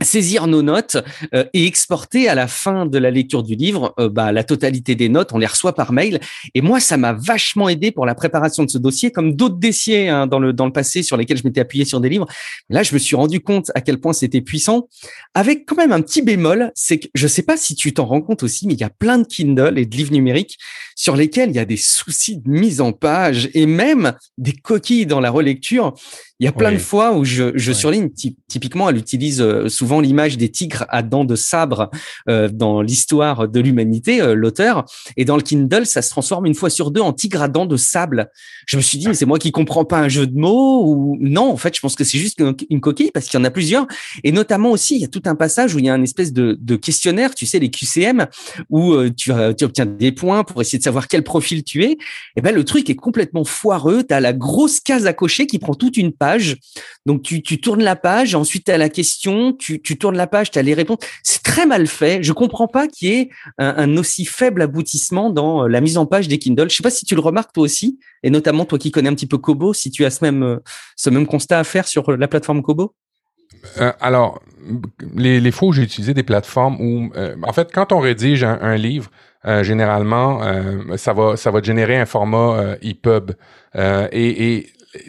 saisir 0.02 0.46
nos 0.46 0.62
notes 0.62 0.96
euh, 1.35 1.44
et 1.52 1.66
exporter 1.66 2.28
à 2.28 2.35
la 2.35 2.46
fin 2.46 2.87
de 2.87 2.98
la 2.98 3.11
lecture 3.11 3.42
du 3.42 3.54
livre 3.54 3.94
euh, 3.98 4.09
bah, 4.09 4.32
la 4.32 4.44
totalité 4.44 4.94
des 4.94 5.09
notes. 5.09 5.32
On 5.32 5.38
les 5.38 5.46
reçoit 5.46 5.74
par 5.74 5.92
mail. 5.92 6.20
Et 6.54 6.61
moi, 6.61 6.80
ça 6.80 6.96
m'a 6.96 7.12
vachement 7.12 7.68
aidé 7.68 7.90
pour 7.90 8.06
la 8.06 8.14
préparation 8.14 8.64
de 8.64 8.70
ce 8.70 8.78
dossier, 8.78 9.11
comme 9.11 9.35
d'autres 9.35 9.56
dossiers 9.56 10.09
hein, 10.09 10.26
dans 10.26 10.38
le 10.38 10.52
dans 10.52 10.66
le 10.66 10.72
passé 10.72 11.02
sur 11.02 11.16
lesquels 11.16 11.38
je 11.38 11.44
m'étais 11.44 11.61
appuyé 11.61 11.85
sur 11.85 12.00
des 12.00 12.09
livres. 12.09 12.26
Là, 12.68 12.82
je 12.82 12.94
me 12.94 12.98
suis 12.98 13.16
rendu 13.16 13.40
compte 13.40 13.70
à 13.74 13.80
quel 13.80 13.98
point 13.98 14.12
c'était 14.12 14.40
puissant. 14.40 14.88
Avec 15.35 15.66
quand 15.66 15.76
même 15.76 15.92
un 15.92 16.00
petit 16.00 16.22
bémol, 16.22 16.72
c'est 16.74 16.98
que 16.98 17.09
je 17.14 17.26
sais 17.26 17.42
pas 17.42 17.56
si 17.56 17.74
tu 17.74 17.92
t'en 17.92 18.06
rends 18.06 18.22
compte 18.22 18.42
aussi, 18.42 18.66
mais 18.66 18.74
il 18.74 18.80
y 18.80 18.85
a 18.85 18.90
plein 18.90 19.18
de 19.18 19.26
Kindle 19.26 19.78
et 19.78 19.87
de 19.87 19.96
livres 19.96 20.12
numériques 20.12 20.59
sur 20.94 21.14
lesquels 21.14 21.50
il 21.50 21.56
y 21.56 21.61
a 21.61 21.64
des 21.64 21.76
soucis 21.76 22.38
de 22.38 22.48
mise 22.48 22.80
en 22.80 22.92
page 22.92 23.50
et 23.54 23.66
même 23.66 24.14
des 24.38 24.52
coquilles 24.52 25.06
dans 25.06 25.20
la 25.20 25.30
relecture. 25.30 25.94
Il 26.38 26.44
y 26.44 26.48
a 26.48 26.52
plein 26.52 26.72
de 26.72 26.78
fois 26.78 27.16
où 27.16 27.24
je, 27.24 27.52
je 27.54 27.72
surligne, 27.72 28.11
typiquement, 28.48 28.90
elle 28.90 28.98
utilise 28.98 29.40
euh, 29.40 29.68
souvent 29.87 30.01
l'image 30.01 30.37
des 30.37 30.49
tigres 30.49 30.85
à 30.88 31.03
dents 31.03 31.25
de 31.25 31.37
sabre 31.37 31.90
euh, 32.29 32.49
dans 32.53 32.83
l'histoire 32.83 33.46
de 33.46 33.61
l'humanité, 33.61 34.20
euh, 34.20 34.35
l'auteur. 34.35 34.85
Et 35.16 35.25
dans 35.25 35.37
le 35.37 35.42
Kindle, 35.42 35.87
ça 35.87 36.03
se 36.03 36.11
transforme 36.11 36.44
une 36.46 36.57
fois 36.57 36.70
sur 36.70 36.90
deux 36.90 37.01
en 37.01 37.12
tigre 37.12 37.40
à 37.40 37.46
dents 37.46 37.66
de 37.66 37.77
sable. 37.77 38.29
Je 38.66 38.77
me 38.77 38.83
suis 38.83 38.99
dit, 38.99 39.07
mais 39.07 39.14
c'est 39.14 39.27
moi 39.27 39.38
qui 39.38 39.53
comprends 39.53 39.85
pas 39.85 39.99
un 39.99 40.09
jeu 40.09 40.27
de 40.27 40.37
mots 40.37 40.83
ou 40.85 41.16
non, 41.20 41.53
en 41.53 41.57
fait, 41.57 41.77
je 41.77 41.81
pense 41.81 41.94
que 41.94 42.03
c'est 42.03 42.18
juste 42.18 42.42
une, 42.68 42.81
coquille 42.81 43.12
parce 43.12 43.27
qu'il 43.27 43.38
y 43.38 43.40
en 43.40 43.44
a 43.44 43.51
plusieurs. 43.51 43.87
Et 44.25 44.33
notamment 44.33 44.72
aussi, 44.72 44.96
il 44.96 45.03
y 45.03 45.05
a 45.05 45.09
tout 45.09 45.22
un 45.27 45.37
passage 45.37 45.72
où 45.77 45.79
il 45.79 45.85
y 45.85 45.88
a 45.88 45.94
un 45.94 46.03
espèce 46.03 46.33
de, 46.33 46.57
questionnaire, 46.75 47.33
tu 47.33 47.46
sais, 47.46 47.61
les 47.61 47.70
QCM, 47.70 48.27
où 48.70 48.96
tu, 49.11 49.31
tu 49.57 49.64
obtiens 49.64 49.87
des 49.87 50.11
points 50.11 50.42
pour 50.42 50.61
essayer 50.61 50.79
de 50.79 50.83
savoir 50.83 51.07
quel 51.07 51.22
profil 51.22 51.62
tu 51.62 51.85
es. 51.85 51.96
Et 52.35 52.40
ben, 52.40 52.53
le 52.53 52.64
truc 52.64 52.90
est 52.90 52.96
complètement 52.96 53.44
foireux. 53.44 54.03
Tu 54.03 54.12
as 54.12 54.20
la 54.20 54.33
grosse 54.33 54.81
case 54.81 55.07
à 55.07 55.12
cocher 55.12 55.46
qui 55.46 55.61
prend 55.61 55.75
toute 55.75 55.96
une 55.96 56.12
page 56.12 56.57
donc 57.07 57.22
tu, 57.22 57.42
tournes 57.42 57.85
la 57.85 57.94
page, 57.94 58.35
ensuite 58.35 58.64
tu 58.64 58.72
as 58.72 58.79
la 58.79 58.88
question, 58.88 59.53
tu, 59.53 59.75
tournes 59.78 60.16
la 60.16 60.26
page, 60.26 60.50
tu 60.50 60.58
as 60.58 60.62
les 60.62 60.74
réponses. 60.74 60.98
C'est 61.22 61.42
très 61.42 61.66
mal 61.66 61.86
fait. 61.86 62.22
Je 62.22 62.32
comprends 62.32 62.68
pas 62.68 62.88
qu'il 62.88 63.08
y 63.08 63.12
ait 63.12 63.28
un, 63.58 63.96
aussi 63.96 64.24
faible 64.24 64.62
aboutissement 64.62 65.30
dans 65.30 65.64
euh, 65.64 65.68
la 65.68 65.80
mise 65.80 65.98
en 65.98 66.06
page 66.06 66.28
des 66.28 66.38
Kindle. 66.38 66.70
Je 66.70 66.76
sais 66.76 66.82
pas 66.82 66.90
si 66.90 67.04
tu 67.04 67.14
le 67.14 67.20
remarques 67.20 67.52
toi 67.52 67.64
aussi, 67.64 67.98
et 68.22 68.30
notamment 68.30 68.64
toi 68.64 68.78
qui 68.78 68.90
connais 68.90 69.08
un 69.08 69.14
petit 69.14 69.26
peu 69.26 69.38
Kobo, 69.38 69.72
si 69.72 69.90
tu 69.90 70.04
as 70.04 70.10
ce 70.10 70.24
même, 70.24 70.42
euh, 70.42 70.58
ce 70.96 71.10
même 71.10 71.26
constat 71.26 71.58
à 71.58 71.64
faire 71.64 71.88
sur 71.88 72.16
la 72.16 72.28
plateforme 72.28 72.62
Kobo. 72.62 72.94
Euh, 73.80 73.92
alors, 74.00 74.40
les, 75.14 75.40
les 75.40 75.50
fois 75.50 75.68
où 75.68 75.72
j'ai 75.72 75.82
utilisé 75.82 76.14
des 76.14 76.22
plateformes 76.22 76.80
où, 76.80 77.10
en 77.42 77.52
fait, 77.52 77.70
quand 77.72 77.92
on 77.92 78.00
rédige 78.00 78.44
un, 78.44 78.76
livre, 78.76 79.10
généralement, 79.62 80.40
ça 80.96 81.12
va 81.12 81.36
ça 81.36 81.52
va 81.52 81.62
générer 81.62 81.96
un 81.96 82.06
format 82.06 82.76
EPUB. 82.82 83.32
et 83.76 84.66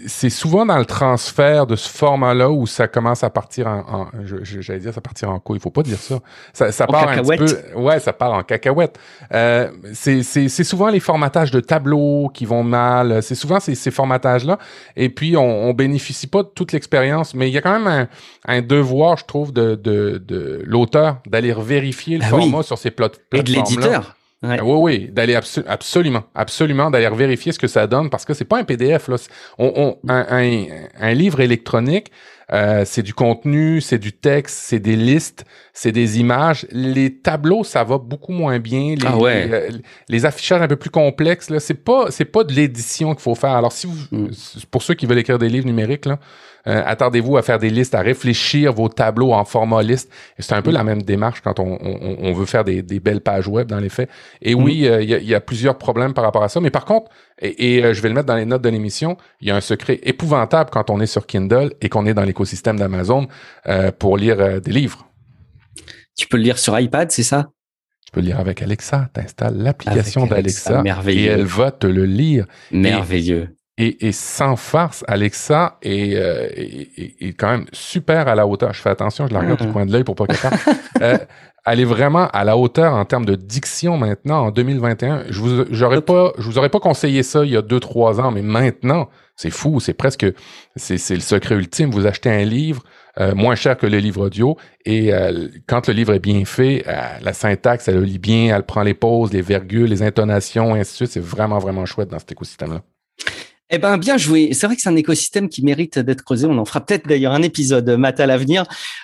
c'est 0.07 0.29
souvent 0.29 0.65
dans 0.65 0.77
le 0.77 0.85
transfert 0.85 1.67
de 1.67 1.75
ce 1.75 1.89
format-là 1.89 2.49
où 2.49 2.67
ça 2.67 2.87
commence 2.87 3.23
à 3.23 3.29
partir 3.29 3.67
en, 3.67 4.07
j'allais 4.43 4.79
dire 4.79 4.93
ça 4.93 5.01
partir 5.01 5.29
en 5.29 5.39
couille, 5.39 5.57
il 5.57 5.61
faut 5.61 5.69
pas 5.69 5.83
dire 5.83 5.99
ça. 5.99 6.19
Ça, 6.53 6.71
ça 6.71 6.87
part 6.87 7.09
un 7.09 7.21
petit 7.21 7.37
peu, 7.37 7.79
ouais, 7.79 7.99
ça 7.99 8.13
part 8.13 8.33
en 8.33 8.43
cacahuète. 8.43 8.99
Euh, 9.33 9.69
c'est, 9.93 10.23
souvent 10.63 10.89
les 10.89 10.99
formatages 10.99 11.51
de 11.51 11.59
tableaux 11.59 12.29
qui 12.33 12.45
vont 12.45 12.63
mal. 12.63 13.21
C'est 13.23 13.35
souvent 13.35 13.59
ces, 13.59 13.75
ces 13.75 13.91
formatages-là. 13.91 14.57
Et 14.95 15.09
puis 15.09 15.37
on, 15.37 15.69
on 15.69 15.73
bénéficie 15.73 16.27
pas 16.27 16.43
de 16.43 16.49
toute 16.49 16.71
l'expérience, 16.71 17.33
mais 17.33 17.49
il 17.49 17.53
y 17.53 17.57
a 17.57 17.61
quand 17.61 17.79
même 17.79 17.87
un, 17.87 18.07
un 18.45 18.61
devoir, 18.61 19.17
je 19.17 19.25
trouve, 19.25 19.53
de, 19.53 19.75
de, 19.75 20.17
de 20.17 20.61
l'auteur 20.65 21.17
d'aller 21.25 21.53
vérifier 21.57 22.17
le 22.17 22.23
ben 22.23 22.29
format 22.29 22.63
sur 22.63 22.77
ces 22.77 22.91
plateformes. 22.91 23.23
Et 23.33 23.43
de 23.43 23.51
l'éditeur. 23.51 24.16
Oui, 24.43 24.59
oui, 24.61 25.09
d'aller 25.11 25.33
absolument, 25.33 26.23
absolument, 26.35 26.91
d'aller 26.91 27.09
vérifier 27.09 27.51
ce 27.51 27.57
que 27.57 27.65
ça 27.67 27.87
donne 27.87 28.11
parce 28.11 28.23
que 28.23 28.35
c'est 28.35 28.45
pas 28.45 28.59
un 28.59 28.63
PDF 28.63 29.07
là. 29.07 29.15
On, 29.57 29.97
un, 30.07 30.65
un, 30.99 31.13
livre 31.13 31.39
électronique, 31.39 32.11
euh, 32.53 32.83
c'est 32.85 33.01
du 33.01 33.15
contenu, 33.15 33.81
c'est 33.81 33.97
du 33.97 34.13
texte, 34.13 34.59
c'est 34.59 34.79
des 34.79 34.95
listes, 34.95 35.43
c'est 35.73 35.91
des 35.91 36.19
images. 36.19 36.67
Les 36.71 37.15
tableaux, 37.15 37.63
ça 37.63 37.83
va 37.83 37.97
beaucoup 37.97 38.31
moins 38.31 38.59
bien. 38.59 38.93
Les, 38.93 39.07
ah 39.07 39.17
ouais. 39.17 39.49
Euh, 39.51 39.69
les, 40.07 40.25
affichages 40.27 40.61
un 40.61 40.67
peu 40.67 40.75
plus 40.75 40.91
complexes 40.91 41.49
là, 41.49 41.59
c'est 41.59 41.73
pas, 41.73 42.11
c'est 42.11 42.25
pas 42.25 42.43
de 42.43 42.53
l'édition 42.53 43.15
qu'il 43.15 43.23
faut 43.23 43.33
faire. 43.33 43.55
Alors 43.55 43.71
si 43.71 43.87
vous, 43.87 43.97
mm. 44.11 44.29
pour 44.69 44.83
ceux 44.83 44.93
qui 44.93 45.07
veulent 45.07 45.17
écrire 45.17 45.39
des 45.39 45.49
livres 45.49 45.65
numériques 45.65 46.05
là, 46.05 46.19
euh, 46.67 46.83
attardez-vous 46.85 47.37
à 47.37 47.41
faire 47.41 47.59
des 47.59 47.69
listes, 47.69 47.95
à 47.95 48.01
réfléchir 48.01 48.73
vos 48.73 48.89
tableaux 48.89 49.33
en 49.33 49.45
format 49.45 49.81
liste. 49.81 50.11
C'est 50.37 50.53
un 50.53 50.61
peu 50.61 50.71
la 50.71 50.83
même 50.83 51.01
démarche 51.01 51.41
quand 51.41 51.59
on, 51.59 52.33
veut 52.33 52.45
faire 52.45 52.63
des, 52.63 52.81
belles 52.99 53.21
pages 53.21 53.47
web 53.47 53.67
dans 53.67 53.79
les 53.79 53.89
faits. 53.89 54.09
Et 54.41 54.53
oui, 54.53 54.83
mm. 54.83 54.91
euh, 54.91 55.03
il 55.03 55.29
y, 55.29 55.35
a, 55.35 55.39
plusieurs 55.39 55.77
problèmes 55.77 56.13
par 56.13 56.23
rapport 56.23 56.43
à 56.43 56.49
ça. 56.49 56.59
Mais 56.59 56.69
par 56.69 56.85
contre, 56.85 57.09
et, 57.41 57.83
euh, 57.83 57.93
je 57.93 58.01
vais 58.01 58.09
le 58.09 58.15
mettre 58.15 58.27
dans 58.27 58.35
les 58.35 58.45
notes 58.45 58.61
de 58.61 58.69
l'émission, 58.69 59.17
il 59.39 59.47
y 59.47 59.51
a 59.51 59.55
un 59.55 59.61
secret 59.61 59.99
épouvantable 60.03 60.69
quand 60.69 60.89
on 60.89 60.99
est 60.99 61.07
sur 61.07 61.25
Kindle 61.25 61.73
et 61.81 61.89
qu'on 61.89 62.05
est 62.05 62.13
dans 62.13 62.23
l'écosystème 62.23 62.77
d'Amazon 62.77 63.27
pour 63.99 64.17
lire 64.17 64.61
des 64.61 64.71
livres. 64.71 65.07
Tu 66.17 66.27
peux 66.27 66.37
le 66.37 66.43
lire 66.43 66.57
sur 66.57 66.77
iPad, 66.77 67.11
c'est 67.11 67.23
ça? 67.23 67.49
Tu 68.05 68.11
peux 68.11 68.21
le 68.21 68.27
lire 68.27 68.39
avec 68.39 68.61
Alexa. 68.61 69.09
Tu 69.13 69.21
installes 69.21 69.57
l'application 69.57 70.25
d'Alexa 70.25 70.83
et 71.07 71.25
elle 71.25 71.45
va 71.45 71.71
te 71.71 71.87
le 71.87 72.05
lire. 72.05 72.45
Merveilleux. 72.71 73.56
Et, 73.79 74.07
et, 74.07 74.11
sans 74.11 74.55
farce, 74.55 75.03
Alexa 75.07 75.77
est, 75.83 76.15
euh, 76.15 76.47
est, 76.55 77.21
est, 77.21 77.33
quand 77.33 77.49
même 77.49 77.65
super 77.73 78.27
à 78.27 78.33
la 78.33 78.47
hauteur. 78.47 78.73
Je 78.73 78.81
fais 78.81 78.89
attention, 78.89 79.27
je 79.27 79.33
la 79.33 79.39
regarde 79.39 79.61
du 79.61 79.71
coin 79.71 79.85
de 79.85 79.91
l'œil 79.91 80.03
pour 80.03 80.15
pas 80.15 80.25
qu'elle 80.25 80.49
euh, 81.03 81.17
Elle 81.63 81.81
est 81.81 81.85
vraiment 81.85 82.27
à 82.29 82.43
la 82.43 82.57
hauteur 82.57 82.95
en 82.95 83.05
termes 83.05 83.25
de 83.25 83.35
diction 83.35 83.97
maintenant 83.97 84.47
en 84.47 84.51
2021. 84.51 85.25
Je 85.29 85.39
vous, 85.39 85.65
j'aurais 85.69 86.01
pas, 86.01 86.33
je 86.39 86.43
vous 86.49 86.57
aurais 86.57 86.69
pas 86.69 86.79
conseillé 86.79 87.21
ça 87.21 87.45
il 87.45 87.51
y 87.51 87.57
a 87.57 87.61
deux 87.61 87.79
trois 87.79 88.19
ans, 88.19 88.31
mais 88.31 88.41
maintenant, 88.41 89.09
c'est 89.35 89.51
fou. 89.51 89.79
C'est 89.79 89.93
presque, 89.93 90.25
c'est, 90.75 91.13
le 91.13 91.19
secret 91.19 91.53
ultime. 91.53 91.91
Vous 91.91 92.07
achetez 92.07 92.31
un 92.31 92.45
livre, 92.45 92.81
euh, 93.19 93.35
moins 93.35 93.53
cher 93.53 93.77
que 93.77 93.85
le 93.85 93.99
livre 93.99 94.25
audio. 94.25 94.57
Et 94.85 95.13
euh, 95.13 95.49
quand 95.67 95.87
le 95.87 95.93
livre 95.93 96.15
est 96.15 96.19
bien 96.19 96.45
fait, 96.45 96.83
la 97.21 97.33
syntaxe, 97.33 97.87
elle 97.87 97.97
le 97.97 98.05
lit 98.05 98.17
bien, 98.17 98.55
elle 98.55 98.63
prend 98.63 98.81
les 98.81 98.95
pauses, 98.95 99.31
les 99.33 99.41
virgules, 99.41 99.89
les 99.89 100.01
intonations, 100.01 100.75
et 100.75 100.79
ainsi 100.79 100.93
de 100.93 100.95
suite. 100.95 101.11
C'est 101.11 101.23
vraiment, 101.23 101.59
vraiment 101.59 101.85
chouette 101.85 102.09
dans 102.09 102.17
cet 102.17 102.31
écosystème-là. 102.31 102.81
Eh 103.69 103.79
ben, 103.79 103.97
bien 103.97 104.15
joué. 104.15 104.53
C'est 104.53 104.65
vrai 104.65 104.77
que 104.77 104.81
c'est 104.81 104.87
un 104.87 104.95
écosystème 104.95 105.49
qui 105.49 105.61
mérite 105.61 105.99
d'être 105.99 106.23
creusé. 106.23 106.47
On 106.47 106.57
en 106.57 106.63
fera 106.63 106.79
peut-être 106.79 107.05
d'ailleurs 107.05 107.33
un 107.33 107.41
épisode, 107.41 107.89
Matt, 107.89 108.21
à 108.21 108.25
l'avenir. 108.25 108.63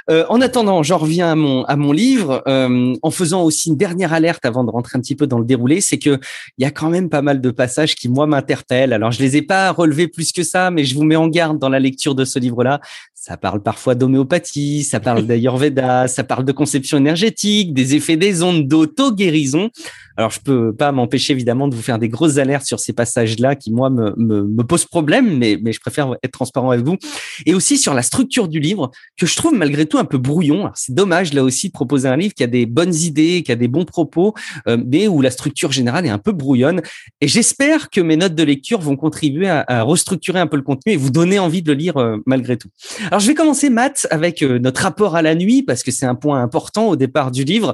Euh, 0.10 0.26
en 0.30 0.40
attendant, 0.40 0.84
j'en 0.84 1.00
reviens 1.00 1.32
à 1.32 1.36
mon 1.36 1.66
à 1.66 1.76
mon 1.76 1.92
livre, 1.92 2.42
euh, 2.48 2.96
en 3.02 3.12
faisant 3.12 3.44
aussi 3.44 3.70
une 3.70 3.76
dernière 3.76 4.14
alerte 4.14 4.46
avant 4.46 4.64
de 4.64 4.70
rentrer 4.70 4.98
un 4.98 5.02
petit 5.02 5.16
peu 5.16 5.28
dans 5.28 5.38
le 5.38 5.44
déroulé, 5.44 5.82
c'est 5.82 6.00
que 6.00 6.18
il 6.58 6.64
y 6.64 6.66
a 6.66 6.72
quand 6.72 6.90
même 6.90 7.10
pas 7.10 7.22
mal 7.22 7.42
de 7.42 7.52
passages 7.52 7.96
qui 7.96 8.08
moi 8.08 8.26
m'interpellent. 8.26 8.94
Alors, 8.94 9.12
je 9.12 9.22
les 9.22 9.36
ai 9.36 9.42
pas 9.42 9.70
relevés 9.72 10.08
plus 10.08 10.32
que 10.32 10.44
ça, 10.44 10.72
mais 10.72 10.86
je 10.86 10.96
vous 10.96 11.04
mets 11.04 11.18
en 11.18 11.28
garde 11.28 11.60
dans 11.60 11.70
la 11.70 11.80
lecture 11.80 12.16
de 12.16 12.24
ce 12.24 12.40
livre-là. 12.40 12.80
Ça 13.16 13.36
parle 13.36 13.62
parfois 13.62 13.96
d'homéopathie, 13.96 14.84
ça 14.84 15.02
parle 15.02 15.26
d'ayurveda, 15.26 16.08
ça 16.08 16.24
parle 16.24 16.46
de 16.46 16.52
conception 16.54 16.98
énergétique, 16.98 17.74
des 17.74 17.96
effets 17.96 18.18
des 18.18 18.44
ondes 18.44 18.66
d'auto-guérison. 18.68 19.72
Alors, 20.16 20.32
je 20.32 20.40
peux 20.40 20.74
pas 20.74 20.92
m'empêcher 20.92 21.34
évidemment 21.34 21.68
de 21.68 21.76
vous 21.76 21.82
faire 21.82 21.98
des 21.98 22.10
grosses 22.10 22.38
alertes 22.38 22.66
sur 22.66 22.80
ces 22.80 22.94
passages-là 22.94 23.56
qui, 23.56 23.72
moi, 23.72 23.90
me, 23.90 24.14
me, 24.18 24.44
me, 24.44 24.64
posent 24.64 24.86
problème, 24.86 25.38
mais, 25.38 25.58
mais 25.62 25.74
je 25.74 25.80
préfère 25.80 26.16
être 26.22 26.32
transparent 26.32 26.70
avec 26.70 26.86
vous. 26.86 26.98
Et 27.46 27.56
aussi 27.56 27.78
sur 27.78 27.94
la 27.94 28.04
structure 28.04 28.48
du 28.48 28.60
livre, 28.60 28.92
que 29.18 29.26
je 29.26 29.36
trouve 29.36 29.54
malgré 29.56 29.86
tout 29.88 29.98
un 29.98 30.06
peu 30.06 30.18
brouillon. 30.18 30.70
C'est 30.76 30.94
dommage, 30.94 31.34
là 31.34 31.44
aussi, 31.44 31.68
de 31.68 31.74
proposer 31.74 32.08
un 32.08 32.18
livre 32.18 32.34
qui 32.34 32.44
a 32.44 32.48
des 32.48 32.66
bonnes 32.66 32.94
idées, 32.94 33.42
qui 33.44 33.52
a 33.52 33.56
des 33.56 33.68
bons 33.68 33.86
propos, 33.86 34.36
euh, 34.68 34.78
mais 34.86 35.08
où 35.08 35.22
la 35.22 35.32
structure 35.32 35.72
générale 35.72 36.06
est 36.06 36.10
un 36.10 36.20
peu 36.20 36.32
brouillonne. 36.32 36.82
Et 37.20 37.28
j'espère 37.28 37.90
que 37.90 38.00
mes 38.00 38.18
notes 38.18 38.36
de 38.36 38.44
lecture 38.44 38.80
vont 38.80 38.96
contribuer 38.96 39.50
à, 39.50 39.66
à, 39.68 39.82
restructurer 39.82 40.40
un 40.40 40.48
peu 40.48 40.58
le 40.58 40.64
contenu 40.64 40.94
et 40.94 40.98
vous 40.98 41.10
donner 41.10 41.40
envie 41.40 41.64
de 41.64 41.72
le 41.72 41.78
lire 41.78 41.98
euh, 41.98 42.18
malgré 42.28 42.58
tout. 42.58 42.70
Alors, 43.08 43.20
je 43.20 43.28
vais 43.28 43.34
commencer, 43.34 43.72
Matt, 43.72 44.08
avec 44.12 44.44
euh, 44.44 44.60
notre 44.60 44.82
rapport 44.82 45.16
à 45.16 45.24
la 45.24 45.34
nuit, 45.34 45.64
parce 45.64 45.82
que 45.82 45.90
c'est 45.90 46.06
un 46.06 46.16
point 46.16 46.42
important 46.42 46.90
au 46.90 46.96
départ 46.96 47.32
du 47.32 47.44
livre, 47.44 47.74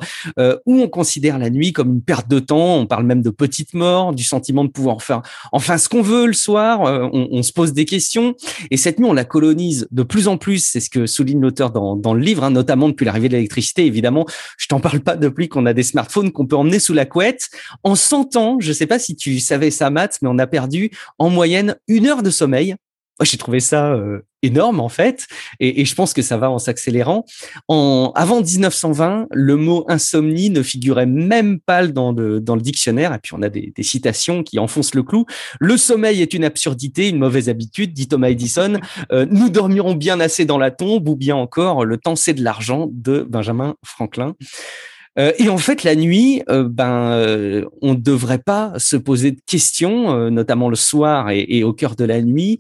où 0.66 0.82
on 0.82 0.88
considère 0.88 1.38
la 1.38 1.50
nuit 1.50 1.74
comme 1.74 1.90
une 1.90 2.02
perte 2.02 2.29
de 2.30 2.40
temps. 2.40 2.76
On 2.76 2.86
parle 2.86 3.06
même 3.06 3.22
de 3.22 3.30
petite 3.30 3.74
mort, 3.74 4.14
du 4.14 4.24
sentiment 4.24 4.64
de 4.64 4.70
pouvoir 4.70 5.02
faire 5.02 5.22
enfin 5.52 5.78
ce 5.78 5.90
qu'on 5.90 6.02
veut 6.02 6.28
le 6.28 6.34
soir. 6.34 6.86
Euh, 6.86 7.10
on, 7.12 7.44
se 7.44 7.52
pose 7.52 7.74
des 7.74 7.86
questions. 7.86 8.36
Et 8.72 8.78
cette 8.78 9.00
nuit, 9.00 9.08
on 9.08 9.14
la 9.14 9.26
colonise 9.26 9.88
de 9.92 10.04
plus 10.04 10.28
en 10.28 10.38
plus. 10.38 10.64
C'est 10.64 10.80
ce 10.80 10.90
que 10.90 11.06
souligne 11.06 11.42
l'auteur 11.42 11.72
dans, 11.72 11.96
dans 11.96 12.14
le 12.14 12.22
livre, 12.22 12.44
hein, 12.44 12.52
notamment 12.52 12.90
depuis 12.90 13.06
l'arrivée 13.06 13.30
de 13.30 13.34
l'électricité. 13.34 13.86
Évidemment, 13.86 14.26
je 14.58 14.68
t'en 14.68 14.80
parle 14.80 15.00
pas 15.00 15.16
depuis 15.16 15.50
qu'on 15.50 15.66
a 15.66 15.74
des 15.74 15.84
smartphones 15.84 16.32
qu'on 16.32 16.46
peut 16.46 16.56
emmener 16.56 16.80
sous 16.80 16.94
la 16.94 17.06
couette. 17.06 17.50
En 17.84 17.96
100 17.96 18.36
ans, 18.36 18.58
je 18.60 18.72
sais 18.72 18.88
pas 18.88 19.00
si 19.00 19.16
tu 19.16 19.40
savais 19.40 19.72
ça, 19.72 19.90
Matt, 19.90 20.20
mais 20.22 20.30
on 20.32 20.38
a 20.38 20.48
perdu 20.48 20.92
en 21.18 21.30
moyenne 21.30 21.76
une 21.88 22.08
heure 22.08 22.24
de 22.24 22.30
sommeil 22.30 22.76
moi, 23.20 23.26
j'ai 23.26 23.38
trouvé 23.38 23.60
ça 23.60 23.92
euh, 23.92 24.22
énorme 24.44 24.80
en 24.80 24.88
fait, 24.88 25.28
et, 25.60 25.82
et, 25.82 25.86
je 25.86 25.94
pense 25.94 26.14
que 26.14 26.22
ça 26.22 26.38
va 26.38 26.50
en 26.50 26.58
s'accélérant. 26.58 27.26
En 27.68 28.14
avant 28.16 28.42
1920, 28.42 29.28
le 29.32 29.58
mot 29.58 29.84
insomnie 29.90 30.50
ne 30.50 30.64
figurait 30.64 31.06
même 31.06 31.60
pas 31.60 31.86
dans 31.88 32.14
le 32.14 32.40
dans 32.40 32.56
le 32.56 32.62
dictionnaire. 32.62 33.14
Et 33.14 33.20
puis 33.20 33.34
on 33.36 33.42
a 33.42 33.50
des, 33.50 33.74
des, 33.76 33.84
citations 33.84 34.42
qui 34.44 34.58
enfoncent 34.58 34.96
le 34.96 35.04
clou. 35.04 35.26
Le 35.60 35.76
sommeil 35.76 36.22
est 36.22 36.34
une 36.34 36.46
absurdité, 36.46 37.10
une 37.10 37.20
mauvaise 37.20 37.50
habitude, 37.50 37.92
dit 37.92 38.08
Thomas 38.08 38.30
Edison. 38.30 38.80
Euh, 39.12 39.26
nous 39.30 39.50
dormirons 39.50 39.96
bien 39.96 40.22
assez 40.22 40.46
dans 40.46 40.58
la 40.58 40.72
tombe, 40.72 41.10
ou 41.10 41.18
bien 41.18 41.36
encore 41.36 41.84
le 41.84 41.98
temps 41.98 42.16
c'est 42.16 42.34
de 42.34 42.44
l'argent 42.44 42.88
de 42.90 43.28
Benjamin 43.30 43.76
Franklin. 43.84 44.36
Euh, 45.20 45.32
et 45.38 45.50
en 45.50 45.58
fait, 45.58 45.84
la 45.84 45.96
nuit, 45.96 46.42
euh, 46.50 46.68
ben, 46.68 47.12
euh, 47.12 47.66
on 47.82 47.94
ne 47.94 48.00
devrait 48.00 48.40
pas 48.40 48.74
se 48.78 48.96
poser 48.96 49.32
de 49.32 49.40
questions, 49.46 50.30
notamment 50.30 50.70
le 50.70 50.76
soir 50.76 51.30
et, 51.30 51.64
au 51.64 51.74
cœur 51.74 51.96
de 51.96 52.06
la 52.06 52.22
nuit. 52.22 52.60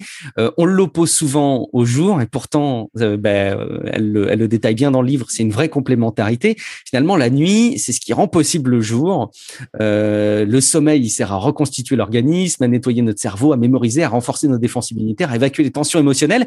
on 0.57 0.65
l'oppose 0.65 1.11
souvent 1.11 1.69
au 1.73 1.85
jour, 1.85 2.21
et 2.21 2.25
pourtant, 2.25 2.89
ben, 2.95 3.57
elle, 3.85 4.11
le 4.11 4.47
détaille 4.47 4.75
bien 4.75 4.91
dans 4.91 5.01
le 5.01 5.07
livre. 5.07 5.27
C'est 5.29 5.43
une 5.43 5.51
vraie 5.51 5.69
complémentarité. 5.69 6.55
Finalement, 6.85 7.15
la 7.15 7.29
nuit, 7.29 7.79
c'est 7.79 7.91
ce 7.91 7.99
qui 7.99 8.13
rend 8.13 8.27
possible 8.27 8.71
le 8.71 8.81
jour. 8.81 9.31
le 9.79 10.59
sommeil, 10.59 11.01
il 11.01 11.09
sert 11.09 11.31
à 11.31 11.37
reconstituer 11.37 11.95
l'organisme, 11.95 12.63
à 12.63 12.67
nettoyer 12.67 13.01
notre 13.01 13.19
cerveau, 13.19 13.53
à 13.53 13.57
mémoriser, 13.57 14.03
à 14.03 14.09
renforcer 14.09 14.47
nos 14.47 14.57
défenses 14.57 14.91
immunitaires, 14.91 15.31
à 15.31 15.35
évacuer 15.35 15.63
les 15.63 15.71
tensions 15.71 15.99
émotionnelles. 15.99 16.45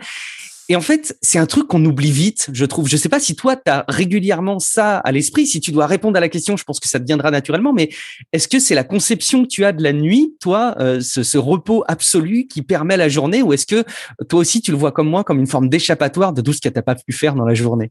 Et 0.68 0.76
en 0.76 0.80
fait, 0.80 1.16
c'est 1.20 1.38
un 1.38 1.46
truc 1.46 1.66
qu'on 1.66 1.84
oublie 1.84 2.12
vite, 2.12 2.48
je 2.52 2.64
trouve. 2.64 2.88
Je 2.88 2.96
sais 2.96 3.08
pas 3.08 3.20
si 3.20 3.34
toi, 3.34 3.56
tu 3.56 3.70
as 3.70 3.84
régulièrement 3.88 4.58
ça 4.58 4.98
à 4.98 5.12
l'esprit. 5.12 5.46
Si 5.46 5.60
tu 5.60 5.72
dois 5.72 5.86
répondre 5.86 6.16
à 6.16 6.20
la 6.20 6.28
question, 6.28 6.56
je 6.56 6.64
pense 6.64 6.80
que 6.80 6.88
ça 6.88 7.00
te 7.00 7.04
viendra 7.04 7.30
naturellement. 7.30 7.72
Mais 7.72 7.90
est-ce 8.32 8.48
que 8.48 8.58
c'est 8.58 8.74
la 8.74 8.84
conception 8.84 9.42
que 9.42 9.48
tu 9.48 9.64
as 9.64 9.72
de 9.72 9.82
la 9.82 9.92
nuit, 9.92 10.36
toi, 10.40 10.74
euh, 10.78 11.00
ce, 11.00 11.22
ce, 11.22 11.38
repos 11.38 11.84
absolu 11.88 12.46
qui 12.46 12.62
permet 12.62 12.96
la 12.96 13.08
journée 13.08 13.42
Ou 13.42 13.52
est-ce 13.52 13.66
que 13.66 13.84
toi 14.28 14.40
aussi, 14.40 14.62
tu 14.62 14.70
le 14.70 14.76
vois 14.76 14.92
comme 14.92 15.08
moi, 15.08 15.24
comme 15.24 15.40
une 15.40 15.46
forme 15.46 15.68
d'échappatoire 15.68 16.32
de 16.32 16.40
tout 16.40 16.52
ce 16.52 16.60
que 16.60 16.68
tu 16.68 16.82
pas 16.82 16.94
pu 16.94 17.12
faire 17.12 17.34
dans 17.34 17.44
la 17.44 17.54
journée? 17.54 17.90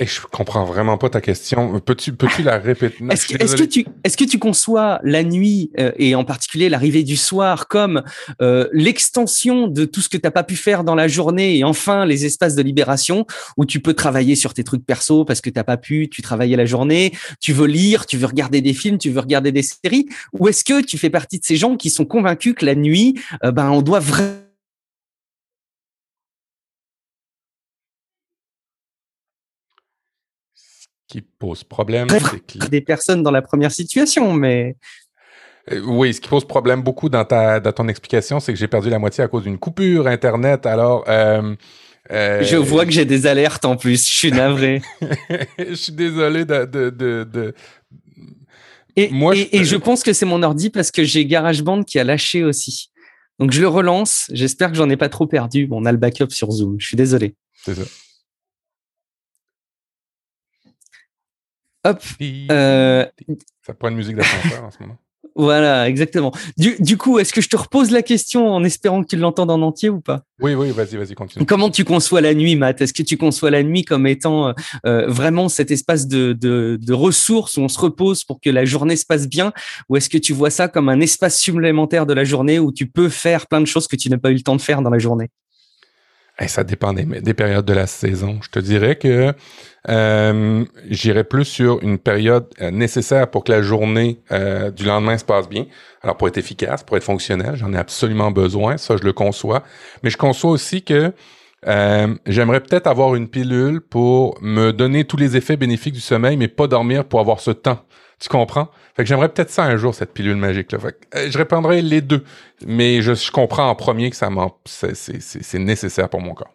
Et 0.00 0.06
je 0.06 0.20
comprends 0.22 0.64
vraiment 0.64 0.98
pas 0.98 1.08
ta 1.08 1.20
question. 1.20 1.78
Peux-tu 1.78 2.14
peux-tu 2.14 2.42
la 2.42 2.58
répéter? 2.58 3.04
Est-ce 3.10 3.28
que, 3.28 3.34
est 3.34 3.56
que, 3.56 3.62
tu 3.62 3.86
est-ce 4.02 4.16
que 4.16 4.24
tu 4.24 4.40
conçois 4.40 4.98
la 5.04 5.22
nuit 5.22 5.70
euh, 5.78 5.92
et 5.98 6.16
en 6.16 6.24
particulier 6.24 6.68
l'arrivée 6.68 7.04
du 7.04 7.16
soir 7.16 7.68
comme 7.68 8.02
euh, 8.42 8.68
l'extension 8.72 9.68
de 9.68 9.84
tout 9.84 10.00
ce 10.00 10.08
que 10.08 10.16
tu 10.16 10.24
n'as 10.24 10.32
pas 10.32 10.42
pu 10.42 10.56
faire 10.56 10.82
dans 10.82 10.96
la 10.96 11.06
journée 11.06 11.58
et 11.58 11.62
enfin 11.62 12.06
les 12.06 12.26
espaces 12.26 12.56
de 12.56 12.62
libération 12.62 13.24
où 13.56 13.64
tu 13.64 13.78
peux 13.78 13.94
travailler 13.94 14.34
sur 14.34 14.52
tes 14.52 14.64
trucs 14.64 14.84
perso 14.84 15.24
parce 15.24 15.40
que 15.40 15.48
tu 15.48 15.58
n'as 15.60 15.64
pas 15.64 15.76
pu, 15.76 16.08
tu 16.10 16.22
travaillais 16.22 16.56
la 16.56 16.66
journée, 16.66 17.12
tu 17.40 17.52
veux 17.52 17.68
lire, 17.68 18.06
tu 18.06 18.16
veux 18.16 18.26
regarder 18.26 18.60
des 18.62 18.74
films, 18.74 18.98
tu 18.98 19.10
veux 19.10 19.20
regarder 19.20 19.52
des 19.52 19.62
séries? 19.62 20.08
Ou 20.32 20.48
est-ce 20.48 20.64
que 20.64 20.82
tu 20.82 20.98
fais 20.98 21.10
partie 21.10 21.38
de 21.38 21.44
ces 21.44 21.54
gens 21.54 21.76
qui 21.76 21.90
sont 21.90 22.04
convaincus 22.04 22.54
que 22.58 22.66
la 22.66 22.74
nuit 22.74 23.20
euh, 23.44 23.52
ben 23.52 23.70
on 23.70 23.80
doit 23.80 24.00
vraiment 24.00 24.43
qui 31.14 31.22
pose 31.22 31.62
problème. 31.62 32.08
C'est 32.10 32.70
des 32.70 32.80
personnes 32.80 33.22
dans 33.22 33.30
la 33.30 33.42
première 33.42 33.70
situation, 33.70 34.32
mais 34.32 34.76
euh, 35.70 35.80
oui, 35.86 36.12
ce 36.12 36.20
qui 36.20 36.28
pose 36.28 36.44
problème 36.44 36.82
beaucoup 36.82 37.08
dans 37.08 37.24
ta 37.24 37.60
dans 37.60 37.72
ton 37.72 37.86
explication, 37.86 38.40
c'est 38.40 38.52
que 38.52 38.58
j'ai 38.58 38.66
perdu 38.66 38.90
la 38.90 38.98
moitié 38.98 39.22
à 39.22 39.28
cause 39.28 39.44
d'une 39.44 39.58
coupure 39.58 40.08
internet. 40.08 40.66
Alors, 40.66 41.04
euh, 41.06 41.54
euh, 42.10 42.42
je 42.42 42.56
vois 42.56 42.84
que 42.84 42.90
j'ai 42.90 43.04
des 43.04 43.26
alertes 43.26 43.64
en 43.64 43.76
plus. 43.76 44.08
Je 44.08 44.12
suis 44.12 44.32
navré. 44.32 44.82
je 45.58 45.74
suis 45.74 45.92
désolé 45.92 46.44
de, 46.44 46.64
de, 46.64 46.90
de, 46.90 47.54
Et, 48.96 49.08
Moi, 49.10 49.36
et, 49.36 49.48
je... 49.52 49.60
et 49.60 49.64
je 49.64 49.76
pense 49.76 50.02
que 50.02 50.12
c'est 50.12 50.26
mon 50.26 50.42
ordi 50.42 50.68
parce 50.68 50.90
que 50.90 51.04
j'ai 51.04 51.24
GarageBand 51.26 51.84
qui 51.84 52.00
a 52.00 52.04
lâché 52.04 52.42
aussi. 52.42 52.90
Donc 53.38 53.52
je 53.52 53.60
le 53.60 53.68
relance. 53.68 54.26
J'espère 54.32 54.70
que 54.70 54.76
j'en 54.76 54.90
ai 54.90 54.96
pas 54.96 55.08
trop 55.08 55.28
perdu. 55.28 55.68
Bon, 55.68 55.80
on 55.80 55.84
a 55.84 55.92
le 55.92 55.98
backup 55.98 56.30
sur 56.30 56.50
Zoom. 56.50 56.74
Je 56.78 56.88
suis 56.88 56.96
désolé. 56.96 57.36
C'est 57.64 57.74
ça. 57.74 57.84
Hop. 61.84 62.02
Euh... 62.50 63.06
Ça 63.66 63.74
prend 63.74 63.88
une 63.88 63.96
musique 63.96 64.16
d'ascenseur 64.16 64.64
en 64.64 64.70
ce 64.70 64.78
moment. 64.80 64.96
Voilà, 65.36 65.88
exactement. 65.88 66.32
Du, 66.56 66.76
du 66.78 66.96
coup, 66.96 67.18
est-ce 67.18 67.32
que 67.32 67.40
je 67.40 67.48
te 67.48 67.56
repose 67.56 67.90
la 67.90 68.02
question 68.02 68.52
en 68.52 68.62
espérant 68.62 69.02
que 69.02 69.08
tu 69.08 69.16
l'entendes 69.16 69.50
en 69.50 69.62
entier 69.62 69.88
ou 69.88 70.00
pas? 70.00 70.22
Oui, 70.40 70.54
oui, 70.54 70.70
vas-y, 70.70 70.96
vas-y, 70.96 71.14
continue. 71.14 71.44
Comment 71.44 71.70
tu 71.70 71.84
conçois 71.84 72.20
la 72.20 72.34
nuit, 72.34 72.54
Matt? 72.54 72.80
Est-ce 72.80 72.92
que 72.92 73.02
tu 73.02 73.16
conçois 73.16 73.50
la 73.50 73.64
nuit 73.64 73.84
comme 73.84 74.06
étant 74.06 74.48
euh, 74.48 74.52
euh, 74.86 75.06
vraiment 75.08 75.48
cet 75.48 75.72
espace 75.72 76.06
de, 76.06 76.34
de, 76.34 76.78
de, 76.80 76.92
ressources 76.92 77.56
où 77.56 77.62
on 77.62 77.68
se 77.68 77.80
repose 77.80 78.22
pour 78.22 78.40
que 78.40 78.48
la 78.48 78.64
journée 78.64 78.94
se 78.94 79.06
passe 79.06 79.26
bien? 79.26 79.52
Ou 79.88 79.96
est-ce 79.96 80.08
que 80.08 80.18
tu 80.18 80.32
vois 80.32 80.50
ça 80.50 80.68
comme 80.68 80.88
un 80.88 81.00
espace 81.00 81.40
supplémentaire 81.40 82.06
de 82.06 82.14
la 82.14 82.22
journée 82.22 82.60
où 82.60 82.70
tu 82.70 82.86
peux 82.86 83.08
faire 83.08 83.48
plein 83.48 83.60
de 83.60 83.66
choses 83.66 83.88
que 83.88 83.96
tu 83.96 84.10
n'as 84.10 84.18
pas 84.18 84.30
eu 84.30 84.34
le 84.34 84.42
temps 84.42 84.56
de 84.56 84.62
faire 84.62 84.82
dans 84.82 84.90
la 84.90 85.00
journée? 85.00 85.30
Ça 86.46 86.64
dépend 86.64 86.92
des, 86.92 87.04
des, 87.04 87.34
périodes 87.34 87.64
de 87.64 87.72
la 87.72 87.86
saison. 87.86 88.38
Je 88.42 88.50
te 88.50 88.58
dirais 88.58 88.96
que 88.96 89.32
euh, 89.88 90.64
j'irais 90.88 91.24
plus 91.24 91.44
sur 91.44 91.82
une 91.82 91.98
période 91.98 92.46
euh, 92.60 92.70
nécessaire 92.70 93.30
pour 93.30 93.44
que 93.44 93.52
la 93.52 93.62
journée 93.62 94.20
euh, 94.32 94.70
du 94.70 94.84
lendemain 94.84 95.16
se 95.18 95.24
passe 95.24 95.48
bien. 95.48 95.66
Alors 96.02 96.16
pour 96.16 96.26
être 96.28 96.38
efficace, 96.38 96.82
pour 96.82 96.96
être 96.96 97.04
fonctionnel, 97.04 97.54
j'en 97.54 97.72
ai 97.72 97.78
absolument 97.78 98.30
besoin. 98.30 98.76
Ça, 98.78 98.96
je 98.96 99.04
le 99.04 99.12
conçois. 99.12 99.62
Mais 100.02 100.10
je 100.10 100.16
conçois 100.16 100.50
aussi 100.50 100.82
que 100.82 101.12
euh, 101.66 102.14
j'aimerais 102.26 102.60
peut-être 102.60 102.86
avoir 102.86 103.14
une 103.14 103.28
pilule 103.28 103.80
pour 103.80 104.36
me 104.42 104.72
donner 104.72 105.04
tous 105.04 105.16
les 105.16 105.36
effets 105.36 105.56
bénéfiques 105.56 105.94
du 105.94 106.00
sommeil, 106.00 106.36
mais 106.36 106.48
pas 106.48 106.66
dormir 106.66 107.04
pour 107.04 107.20
avoir 107.20 107.40
ce 107.40 107.50
temps. 107.50 107.80
Tu 108.24 108.30
comprends? 108.30 108.70
Fait 108.96 109.02
que 109.02 109.08
j'aimerais 109.10 109.28
peut-être 109.28 109.50
ça 109.50 109.64
un 109.64 109.76
jour, 109.76 109.94
cette 109.94 110.14
pilule 110.14 110.36
magique-là. 110.36 110.78
Euh, 111.14 111.30
je 111.30 111.36
répondrai 111.36 111.82
les 111.82 112.00
deux. 112.00 112.24
Mais 112.66 113.02
je, 113.02 113.12
je, 113.12 113.30
comprends 113.30 113.68
en 113.68 113.74
premier 113.74 114.08
que 114.08 114.16
ça 114.16 114.30
c'est 114.64 115.58
nécessaire 115.58 116.08
pour 116.08 116.22
mon 116.22 116.32
corps. 116.32 116.54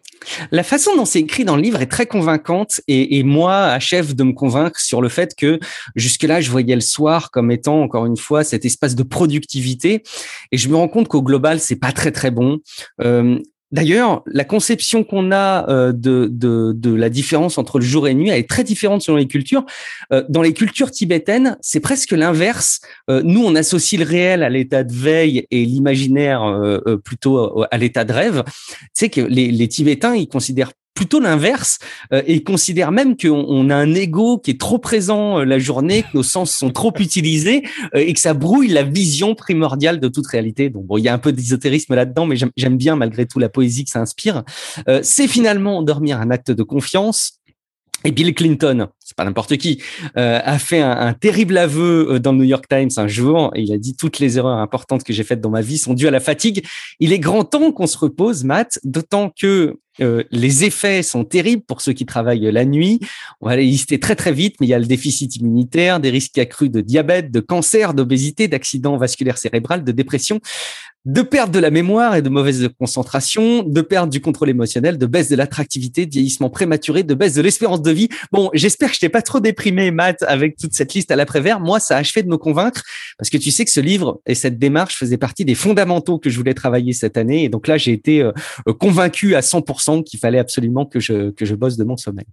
La 0.50 0.64
façon 0.64 0.96
dont 0.96 1.04
c'est 1.04 1.20
écrit 1.20 1.44
dans 1.44 1.54
le 1.54 1.62
livre 1.62 1.80
est 1.80 1.86
très 1.86 2.06
convaincante 2.06 2.80
et, 2.88 3.18
et, 3.18 3.22
moi 3.22 3.66
achève 3.66 4.16
de 4.16 4.24
me 4.24 4.32
convaincre 4.32 4.80
sur 4.80 5.00
le 5.00 5.08
fait 5.08 5.36
que 5.36 5.60
jusque-là, 5.94 6.40
je 6.40 6.50
voyais 6.50 6.74
le 6.74 6.80
soir 6.80 7.30
comme 7.30 7.52
étant 7.52 7.80
encore 7.82 8.04
une 8.04 8.16
fois 8.16 8.42
cet 8.42 8.64
espace 8.64 8.96
de 8.96 9.04
productivité 9.04 10.02
et 10.50 10.56
je 10.56 10.68
me 10.68 10.74
rends 10.74 10.88
compte 10.88 11.06
qu'au 11.06 11.22
global, 11.22 11.60
c'est 11.60 11.76
pas 11.76 11.92
très 11.92 12.10
très 12.10 12.32
bon. 12.32 12.58
Euh, 13.00 13.38
D'ailleurs, 13.72 14.22
la 14.26 14.44
conception 14.44 15.04
qu'on 15.04 15.30
a 15.30 15.68
euh, 15.68 15.92
de, 15.92 16.28
de, 16.30 16.72
de, 16.74 16.92
la 16.92 17.08
différence 17.08 17.56
entre 17.56 17.78
le 17.78 17.84
jour 17.84 18.08
et 18.08 18.10
la 18.10 18.14
nuit, 18.14 18.28
elle 18.28 18.40
est 18.40 18.48
très 18.48 18.64
différente 18.64 19.02
selon 19.02 19.16
les 19.16 19.28
cultures. 19.28 19.64
Euh, 20.12 20.24
dans 20.28 20.42
les 20.42 20.52
cultures 20.52 20.90
tibétaines, 20.90 21.56
c'est 21.60 21.78
presque 21.78 22.10
l'inverse. 22.10 22.80
Euh, 23.08 23.22
nous, 23.24 23.44
on 23.44 23.54
associe 23.54 24.00
le 24.00 24.06
réel 24.06 24.42
à 24.42 24.48
l'état 24.48 24.82
de 24.82 24.92
veille 24.92 25.46
et 25.52 25.64
l'imaginaire 25.64 26.40
plutôt 27.04 27.64
à 27.70 27.78
l'état 27.78 28.04
de 28.04 28.12
rêve. 28.12 28.42
Tu 28.46 28.86
sais 28.94 29.08
que 29.08 29.20
les, 29.20 29.50
les 29.50 29.68
Tibétains, 29.68 30.16
ils 30.16 30.28
considèrent 30.28 30.72
plutôt 31.00 31.18
l'inverse 31.18 31.78
euh, 32.12 32.20
et 32.26 32.42
considère 32.42 32.92
même 32.92 33.16
qu'on 33.16 33.70
a 33.70 33.74
un 33.74 33.94
ego 33.94 34.36
qui 34.36 34.50
est 34.50 34.60
trop 34.60 34.76
présent 34.76 35.38
euh, 35.38 35.44
la 35.44 35.58
journée, 35.58 36.02
que 36.02 36.08
nos 36.12 36.22
sens 36.22 36.52
sont 36.52 36.68
trop 36.68 36.92
utilisés 36.98 37.62
euh, 37.94 38.00
et 38.00 38.12
que 38.12 38.20
ça 38.20 38.34
brouille 38.34 38.68
la 38.68 38.82
vision 38.82 39.34
primordiale 39.34 39.98
de 39.98 40.08
toute 40.08 40.26
réalité. 40.26 40.68
Donc 40.68 40.84
bon, 40.84 40.98
il 40.98 41.04
y 41.04 41.08
a 41.08 41.14
un 41.14 41.18
peu 41.18 41.32
d'ésotérisme 41.32 41.94
là-dedans, 41.94 42.26
mais 42.26 42.36
j'aime 42.36 42.76
bien 42.76 42.96
malgré 42.96 43.24
tout 43.24 43.38
la 43.38 43.48
poésie 43.48 43.84
que 43.84 43.90
ça 43.90 44.00
inspire. 44.00 44.42
c'est 45.02 45.26
finalement 45.26 45.82
dormir 45.82 46.20
un 46.20 46.30
acte 46.30 46.50
de 46.50 46.62
confiance 46.62 47.39
et 48.04 48.12
Bill 48.12 48.34
Clinton, 48.34 48.88
c'est 48.98 49.16
pas 49.16 49.24
n'importe 49.24 49.56
qui, 49.58 49.82
euh, 50.16 50.40
a 50.42 50.58
fait 50.58 50.80
un, 50.80 51.12
terrible 51.12 51.58
aveu 51.58 52.12
euh, 52.12 52.18
dans 52.18 52.32
le 52.32 52.38
New 52.38 52.44
York 52.44 52.64
Times 52.68 52.90
un 52.96 53.08
jour. 53.08 53.50
Et 53.54 53.62
il 53.62 53.72
a 53.72 53.78
dit 53.78 53.94
toutes 53.94 54.20
les 54.20 54.38
erreurs 54.38 54.58
importantes 54.58 55.04
que 55.04 55.12
j'ai 55.12 55.24
faites 55.24 55.40
dans 55.40 55.50
ma 55.50 55.60
vie 55.60 55.76
sont 55.76 55.92
dues 55.92 56.08
à 56.08 56.10
la 56.10 56.20
fatigue. 56.20 56.64
Il 56.98 57.12
est 57.12 57.18
grand 57.18 57.44
temps 57.44 57.72
qu'on 57.72 57.86
se 57.86 57.98
repose, 57.98 58.44
Matt, 58.44 58.78
d'autant 58.84 59.30
que 59.30 59.76
euh, 60.00 60.22
les 60.30 60.64
effets 60.64 61.02
sont 61.02 61.24
terribles 61.24 61.62
pour 61.62 61.82
ceux 61.82 61.92
qui 61.92 62.06
travaillent 62.06 62.50
la 62.50 62.64
nuit. 62.64 63.00
On 63.42 63.48
va 63.48 63.56
les 63.56 63.64
lister 63.64 64.00
très 64.00 64.16
très 64.16 64.32
vite, 64.32 64.56
mais 64.60 64.66
il 64.66 64.70
y 64.70 64.74
a 64.74 64.78
le 64.78 64.86
déficit 64.86 65.36
immunitaire, 65.36 66.00
des 66.00 66.10
risques 66.10 66.38
accrus 66.38 66.70
de 66.70 66.80
diabète, 66.80 67.30
de 67.30 67.40
cancer, 67.40 67.92
d'obésité, 67.92 68.48
d'accident 68.48 68.96
vasculaire 68.96 69.36
cérébral, 69.36 69.84
de 69.84 69.92
dépression 69.92 70.40
de 71.06 71.22
perte 71.22 71.50
de 71.50 71.58
la 71.58 71.70
mémoire 71.70 72.14
et 72.14 72.22
de 72.22 72.28
mauvaise 72.28 72.68
concentration, 72.78 73.62
de 73.62 73.80
perte 73.80 74.10
du 74.10 74.20
contrôle 74.20 74.50
émotionnel, 74.50 74.98
de 74.98 75.06
baisse 75.06 75.28
de 75.28 75.36
l'attractivité, 75.36 76.04
de 76.04 76.10
vieillissement 76.10 76.50
prématuré, 76.50 77.02
de 77.02 77.14
baisse 77.14 77.34
de 77.34 77.42
l'espérance 77.42 77.80
de 77.80 77.90
vie. 77.90 78.08
Bon, 78.32 78.50
j'espère 78.52 78.90
que 78.90 78.96
je 78.96 79.00
t'ai 79.00 79.08
pas 79.08 79.22
trop 79.22 79.40
déprimé, 79.40 79.90
Matt, 79.90 80.22
avec 80.22 80.56
toute 80.56 80.74
cette 80.74 80.92
liste 80.92 81.10
à 81.10 81.16
l'après-vert. 81.16 81.60
Moi, 81.60 81.80
ça 81.80 81.96
a 81.96 82.00
achevé 82.00 82.22
de 82.22 82.28
me 82.28 82.36
convaincre 82.36 82.82
parce 83.18 83.30
que 83.30 83.38
tu 83.38 83.50
sais 83.50 83.64
que 83.64 83.70
ce 83.70 83.80
livre 83.80 84.20
et 84.26 84.34
cette 84.34 84.58
démarche 84.58 84.98
faisaient 84.98 85.16
partie 85.16 85.44
des 85.44 85.54
fondamentaux 85.54 86.18
que 86.18 86.28
je 86.28 86.36
voulais 86.36 86.54
travailler 86.54 86.92
cette 86.92 87.16
année. 87.16 87.44
Et 87.44 87.48
donc 87.48 87.66
là, 87.66 87.78
j'ai 87.78 87.92
été 87.92 88.22
euh, 88.22 88.32
convaincu 88.78 89.34
à 89.34 89.40
100% 89.40 90.04
qu'il 90.04 90.20
fallait 90.20 90.38
absolument 90.38 90.84
que 90.84 91.00
je, 91.00 91.30
que 91.30 91.46
je 91.46 91.54
bosse 91.54 91.76
de 91.76 91.84
mon 91.84 91.96
sommeil. 91.96 92.26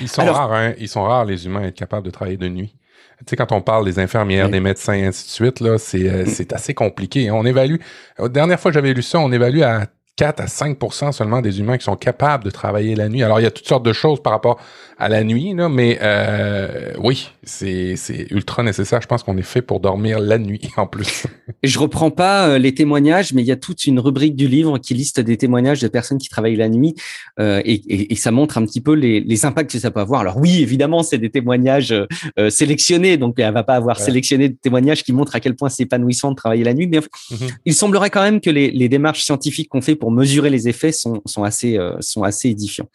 Ils 0.00 0.08
sont 0.08 0.24
rares, 0.24 0.52
hein? 0.52 0.74
Ils 0.78 0.88
sont 0.88 1.04
rares, 1.04 1.24
les 1.24 1.46
humains, 1.46 1.62
à 1.62 1.66
être 1.66 1.76
capables 1.76 2.04
de 2.04 2.10
travailler 2.10 2.36
de 2.36 2.48
nuit. 2.48 2.74
Tu 3.20 3.24
sais, 3.30 3.36
quand 3.36 3.52
on 3.52 3.60
parle 3.60 3.84
des 3.84 3.98
infirmières, 3.98 4.48
des 4.48 4.60
médecins, 4.60 4.94
et 4.94 5.06
ainsi 5.06 5.26
de 5.26 5.30
suite, 5.30 5.60
là, 5.60 5.78
c'est, 5.78 6.08
euh, 6.08 6.24
c'est 6.26 6.52
assez 6.52 6.74
compliqué. 6.74 7.30
On 7.30 7.44
évalue, 7.44 7.76
la 8.18 8.28
dernière 8.28 8.60
fois 8.60 8.70
que 8.70 8.74
j'avais 8.74 8.92
lu 8.92 9.02
ça, 9.02 9.18
on 9.18 9.32
évalue 9.32 9.62
à 9.62 9.86
4 10.16 10.40
à 10.40 10.46
5 10.46 10.78
seulement 11.12 11.40
des 11.40 11.58
humains 11.58 11.76
qui 11.76 11.84
sont 11.84 11.96
capables 11.96 12.44
de 12.44 12.50
travailler 12.50 12.94
la 12.94 13.08
nuit. 13.08 13.24
Alors, 13.24 13.40
il 13.40 13.42
y 13.42 13.46
a 13.46 13.50
toutes 13.50 13.66
sortes 13.66 13.84
de 13.84 13.92
choses 13.92 14.22
par 14.22 14.32
rapport 14.32 14.60
à 14.96 15.08
la 15.08 15.24
nuit, 15.24 15.54
là, 15.54 15.68
mais 15.68 15.98
euh, 16.02 16.92
oui, 16.98 17.30
c'est, 17.42 17.96
ultra 18.30 18.62
nécessaire. 18.62 19.02
Je 19.02 19.08
pense 19.08 19.24
qu'on 19.24 19.36
est 19.36 19.42
fait 19.42 19.62
pour 19.62 19.80
dormir 19.80 20.20
la 20.20 20.38
nuit 20.38 20.70
en 20.76 20.86
plus. 20.86 21.26
Je 21.64 21.78
reprends 21.80 22.12
pas 22.12 22.48
euh, 22.48 22.58
les 22.58 22.74
témoignages, 22.74 23.32
mais 23.32 23.42
il 23.42 23.46
y 23.46 23.52
a 23.52 23.56
toute 23.56 23.86
une 23.86 23.98
rubrique 23.98 24.36
du 24.36 24.46
livre 24.46 24.78
qui 24.78 24.94
liste 24.94 25.18
des 25.18 25.36
témoignages 25.36 25.80
de 25.80 25.88
personnes 25.88 26.18
qui 26.18 26.28
travaillent 26.28 26.54
la 26.54 26.68
nuit 26.68 26.94
euh, 27.40 27.60
et, 27.64 27.74
et, 27.74 28.12
et, 28.12 28.16
ça 28.16 28.30
montre 28.30 28.56
un 28.58 28.64
petit 28.64 28.80
peu 28.80 28.92
les, 28.92 29.20
les, 29.20 29.44
impacts 29.44 29.72
que 29.72 29.78
ça 29.80 29.90
peut 29.90 30.00
avoir. 30.00 30.20
Alors 30.20 30.36
oui, 30.36 30.62
évidemment, 30.62 31.02
c'est 31.02 31.18
des 31.18 31.30
témoignages 31.30 31.92
euh, 32.38 32.50
sélectionnés, 32.50 33.16
donc 33.16 33.38
elle 33.38 33.52
va 33.52 33.64
pas 33.64 33.74
avoir 33.74 33.98
sélectionné 33.98 34.50
des 34.50 34.56
témoignages 34.56 35.02
qui 35.02 35.12
montrent 35.12 35.34
à 35.34 35.40
quel 35.40 35.56
point 35.56 35.68
c'est 35.68 35.82
épanouissant 35.82 36.30
de 36.30 36.36
travailler 36.36 36.62
la 36.62 36.74
nuit, 36.74 36.86
mais 36.86 36.98
mm-hmm. 36.98 37.50
il 37.64 37.74
semblerait 37.74 38.10
quand 38.10 38.22
même 38.22 38.40
que 38.40 38.50
les, 38.50 38.70
les 38.70 38.88
démarches 38.88 39.24
scientifiques 39.24 39.68
qu'on 39.68 39.82
fait 39.82 39.96
pour 39.96 40.03
mesurer 40.10 40.50
les 40.50 40.68
effets 40.68 40.92
sont, 40.92 41.22
assez, 41.44 41.78
euh, 41.78 41.96
sont 42.00 42.22
assez 42.22 42.48
édifiants. 42.48 42.88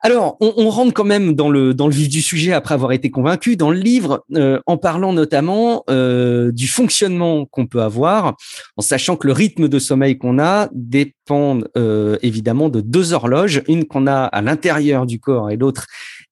Alors, 0.00 0.36
on, 0.40 0.68
rentre 0.68 0.92
quand 0.92 1.04
même 1.04 1.34
dans 1.34 1.50
le, 1.50 1.74
dans 1.74 1.88
le 1.88 1.92
vif 1.92 2.08
du 2.08 2.22
sujet 2.22 2.52
après 2.52 2.74
avoir 2.74 2.92
été 2.92 3.10
convaincu 3.10 3.56
dans 3.56 3.70
le 3.70 3.78
livre, 3.78 4.24
euh, 4.34 4.60
en 4.66 4.76
parlant 4.76 5.12
notamment 5.12 5.82
euh, 5.90 6.52
du 6.52 6.68
fonctionnement 6.68 7.44
qu'on 7.46 7.66
peut 7.66 7.82
avoir, 7.82 8.36
en 8.76 8.82
sachant 8.82 9.16
que 9.16 9.26
le 9.26 9.32
rythme 9.32 9.68
de 9.68 9.78
sommeil 9.80 10.16
qu'on 10.16 10.38
a 10.38 10.68
dépend 10.72 11.60
évidemment 12.22 12.68
de 12.68 12.80
deux 12.82 13.14
horloges, 13.14 13.62
une 13.68 13.86
qu'on 13.86 14.06
a 14.06 14.24
à 14.24 14.42
l'intérieur 14.42 15.06
du 15.06 15.18
corps 15.18 15.50
et 15.50 15.56
l'autre 15.56 15.86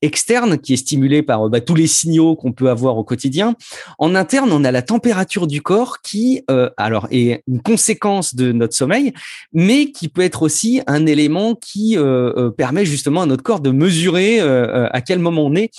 externe 0.04 0.58
qui 0.58 0.74
est 0.74 0.76
stimulée 0.76 1.22
par 1.22 1.48
bah, 1.48 1.60
tous 1.60 1.74
les 1.74 1.86
signaux 1.86 2.36
qu'on 2.36 2.52
peut 2.52 2.70
avoir 2.70 2.96
au 2.96 3.04
quotidien. 3.04 3.54
En 3.98 4.14
interne, 4.14 4.50
on 4.52 4.64
a 4.64 4.70
la 4.70 4.82
température 4.82 5.46
du 5.46 5.62
corps 5.62 6.00
qui, 6.02 6.42
euh, 6.50 6.70
alors, 6.76 7.08
est 7.10 7.42
une 7.48 7.62
conséquence 7.62 8.34
de 8.34 8.52
notre 8.52 8.74
sommeil, 8.74 9.12
mais 9.52 9.92
qui 9.92 10.08
peut 10.08 10.22
être 10.22 10.42
aussi 10.42 10.82
un 10.86 11.06
élément 11.06 11.54
qui 11.54 11.96
euh, 11.96 12.32
euh 12.36 12.50
permet 12.50 12.84
justement 12.84 13.22
à 13.22 13.26
notre 13.26 13.42
corps 13.42 13.60
de 13.60 13.70
mesurer 13.70 14.40
euh, 14.40 14.66
euh, 14.66 14.88
à 14.92 15.00
quel 15.00 15.18
moment 15.18 15.46
on 15.46 15.54
est. 15.54 15.70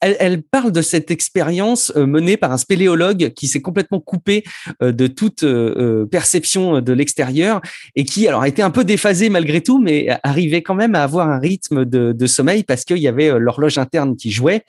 elle, 0.00 0.42
parle 0.42 0.72
de 0.72 0.82
cette 0.82 1.10
expérience 1.10 1.92
euh, 1.96 2.06
menée 2.06 2.36
par 2.36 2.52
un 2.52 2.58
spéléologue 2.58 3.32
qui 3.34 3.48
s'est 3.48 3.62
complètement 3.62 4.00
coupé 4.00 4.44
euh, 4.82 4.92
de 4.92 5.06
toute 5.06 5.42
euh, 5.42 6.06
perception 6.06 6.80
de 6.80 6.92
l'extérieur 6.92 7.60
et 7.94 8.04
qui 8.04 8.28
alors 8.28 8.44
été 8.44 8.62
un 8.62 8.70
peu 8.70 8.84
déphasé 8.84 9.28
malgré 9.30 9.62
tout, 9.62 9.80
mais 9.80 10.08
arrivait 10.22 10.62
quand 10.62 10.74
même 10.74 10.94
à 10.94 11.02
avoir 11.02 11.28
un 11.28 11.38
rythme 11.38 11.84
de 11.84 12.26
sommeil 12.26 12.62
parce 12.62 12.84
qu'il 12.84 12.98
y 12.98 13.08
avait 13.08 13.38
l'horloge 13.38 13.78
interne 13.78 14.16
qui 14.16 14.30
jouait. 14.30 14.64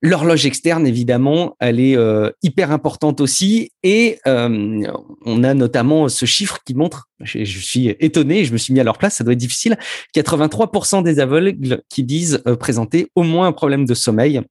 L'horloge 0.00 0.46
externe, 0.46 0.86
évidemment, 0.86 1.56
elle 1.58 1.80
est 1.80 1.96
hyper 2.42 2.70
importante 2.70 3.20
aussi 3.20 3.72
et 3.82 4.18
on 4.24 5.44
a 5.44 5.54
notamment 5.54 6.08
ce 6.08 6.24
chiffre 6.24 6.58
qui 6.64 6.74
montre, 6.74 7.08
je, 7.20 7.44
je, 7.44 7.58
suis 7.58 7.88
étonné, 7.98 8.44
je 8.44 8.52
me 8.52 8.58
suis 8.58 8.72
mis 8.72 8.80
à 8.80 8.84
leur 8.84 8.96
place, 8.96 9.16
ça 9.16 9.24
doit 9.24 9.32
être 9.32 9.38
difficile, 9.38 9.76
83% 10.14 11.02
des 11.02 11.18
aveugles 11.18 11.82
qui 11.88 12.04
disent 12.04 12.42
présenter 12.60 13.10
au 13.16 13.24
moins 13.24 13.48
un 13.48 13.52
problème 13.52 13.86
de 13.86 13.94
sommeil 13.94 14.42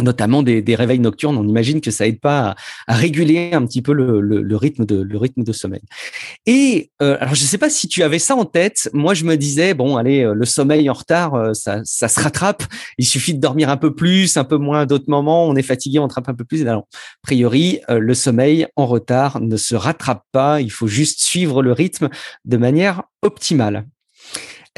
notamment 0.00 0.42
des, 0.42 0.74
réveils 0.74 1.00
nocturnes. 1.00 1.36
On 1.36 1.46
imagine 1.46 1.80
que 1.80 1.90
ça 1.90 2.06
aide 2.06 2.20
pas 2.20 2.56
à, 2.86 2.94
réguler 2.94 3.50
un 3.52 3.64
petit 3.66 3.82
peu 3.82 3.92
le, 3.92 4.56
rythme 4.56 4.84
de 4.84 5.02
le 5.02 5.18
rythme 5.18 5.44
de 5.44 5.52
sommeil. 5.52 5.82
Et 6.46 6.90
euh, 7.02 7.16
alors 7.20 7.34
je 7.34 7.42
sais 7.42 7.58
pas 7.58 7.70
si 7.70 7.88
tu 7.88 8.02
avais 8.02 8.18
ça 8.18 8.36
en 8.36 8.44
tête. 8.44 8.90
Moi 8.92 9.14
je 9.14 9.24
me 9.24 9.36
disais 9.36 9.74
bon 9.74 9.96
allez 9.96 10.22
euh, 10.22 10.34
le 10.34 10.44
sommeil 10.44 10.88
en 10.90 10.94
retard 10.94 11.34
euh, 11.34 11.54
ça, 11.54 11.80
ça 11.84 12.08
se 12.08 12.20
rattrape. 12.20 12.62
Il 12.98 13.06
suffit 13.06 13.34
de 13.34 13.40
dormir 13.40 13.70
un 13.70 13.76
peu 13.76 13.94
plus, 13.94 14.36
un 14.36 14.44
peu 14.44 14.56
moins 14.56 14.86
d'autres 14.86 15.08
moments. 15.10 15.46
On 15.46 15.56
est 15.56 15.62
fatigué, 15.62 15.98
on 15.98 16.02
rattrape 16.02 16.28
un 16.28 16.34
peu 16.34 16.44
plus. 16.44 16.62
Alors, 16.62 16.82
a 16.82 16.86
priori 17.22 17.80
euh, 17.90 17.98
le 17.98 18.14
sommeil 18.14 18.66
en 18.76 18.86
retard 18.86 19.40
ne 19.40 19.56
se 19.56 19.74
rattrape 19.74 20.24
pas. 20.32 20.60
Il 20.60 20.70
faut 20.70 20.88
juste 20.88 21.20
suivre 21.20 21.62
le 21.62 21.72
rythme 21.72 22.08
de 22.44 22.56
manière 22.56 23.02
optimale. 23.22 23.86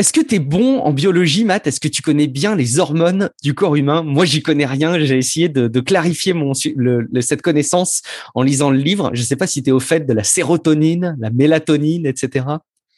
Est-ce 0.01 0.15
que 0.15 0.23
tu 0.23 0.37
es 0.37 0.39
bon 0.39 0.79
en 0.79 0.95
biologie, 0.95 1.45
Matt? 1.45 1.67
Est-ce 1.67 1.79
que 1.79 1.87
tu 1.87 2.01
connais 2.01 2.27
bien 2.27 2.57
les 2.57 2.79
hormones 2.79 3.29
du 3.43 3.53
corps 3.53 3.77
humain? 3.77 4.03
Moi, 4.03 4.25
j'y 4.25 4.41
connais 4.41 4.65
rien. 4.65 4.99
J'ai 4.99 5.19
essayé 5.19 5.51
de, 5.51 5.69
de, 5.69 5.81
clarifier 5.81 6.33
mon, 6.33 6.53
le, 6.75 7.07
le, 7.13 7.21
cette 7.21 7.43
connaissance 7.43 8.01
en 8.35 8.43
lisant 8.43 8.71
le 8.71 8.79
livre. 8.79 9.11
Je 9.13 9.21
ne 9.21 9.27
sais 9.27 9.37
pas 9.37 9.47
si 9.47 9.63
tu 9.63 9.69
es 9.69 9.73
au 9.75 9.79
fait 9.79 10.07
de 10.07 10.13
la 10.15 10.25
sérotonine, 10.25 11.19
la 11.21 11.29
mélatonine, 11.29 12.07
etc. 12.07 12.47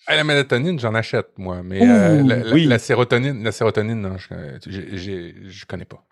Ah, 0.07 0.15
la 0.15 0.23
mélatonine, 0.23 0.79
j'en 0.79 0.95
achète, 0.95 1.27
moi. 1.38 1.65
Mais 1.65 1.81
Ouh, 1.81 1.91
euh, 1.91 2.23
la, 2.23 2.55
oui. 2.55 2.67
la, 2.67 2.79
sérotonine, 2.79 3.43
la 3.43 3.51
sérotonine, 3.51 4.01
non, 4.01 4.17
je 4.17 4.35
ne 4.69 5.67
connais 5.67 5.85
pas. 5.85 6.07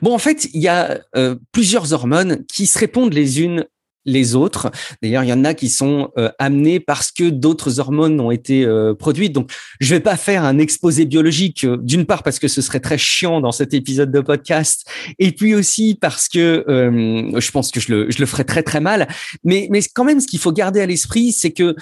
Bon, 0.00 0.14
en 0.14 0.18
fait, 0.18 0.48
il 0.54 0.62
y 0.62 0.68
a 0.68 1.02
euh, 1.16 1.36
plusieurs 1.52 1.92
hormones 1.92 2.46
qui 2.46 2.64
se 2.64 2.78
répondent 2.78 3.12
les 3.12 3.42
unes 3.42 3.66
les 4.04 4.34
autres. 4.34 4.70
D'ailleurs, 5.02 5.24
il 5.24 5.28
y 5.28 5.32
en 5.32 5.44
a 5.44 5.54
qui 5.54 5.68
sont 5.68 6.10
euh, 6.16 6.30
amenés 6.38 6.80
parce 6.80 7.12
que 7.12 7.28
d'autres 7.28 7.80
hormones 7.80 8.18
ont 8.20 8.30
été 8.30 8.64
euh, 8.64 8.94
produites. 8.94 9.32
Donc, 9.32 9.50
je 9.78 9.94
vais 9.94 10.00
pas 10.00 10.16
faire 10.16 10.44
un 10.44 10.58
exposé 10.58 11.04
biologique, 11.04 11.64
euh, 11.64 11.76
d'une 11.80 12.06
part 12.06 12.22
parce 12.22 12.38
que 12.38 12.48
ce 12.48 12.62
serait 12.62 12.80
très 12.80 12.98
chiant 12.98 13.40
dans 13.40 13.52
cet 13.52 13.74
épisode 13.74 14.10
de 14.10 14.20
podcast, 14.20 14.86
et 15.18 15.32
puis 15.32 15.54
aussi 15.54 15.96
parce 16.00 16.28
que 16.28 16.64
je 16.66 17.50
pense 17.50 17.70
que 17.70 17.80
je 17.80 17.92
le, 17.92 18.10
je 18.10 18.18
le 18.18 18.26
ferai 18.26 18.44
très 18.44 18.62
très 18.62 18.80
mal. 18.80 19.08
Mais, 19.44 19.68
mais 19.70 19.80
quand 19.94 20.04
même, 20.04 20.20
ce 20.20 20.26
qu'il 20.26 20.38
faut 20.38 20.52
garder 20.52 20.80
à 20.80 20.86
l'esprit, 20.86 21.32
c'est 21.32 21.50
que 21.50 21.74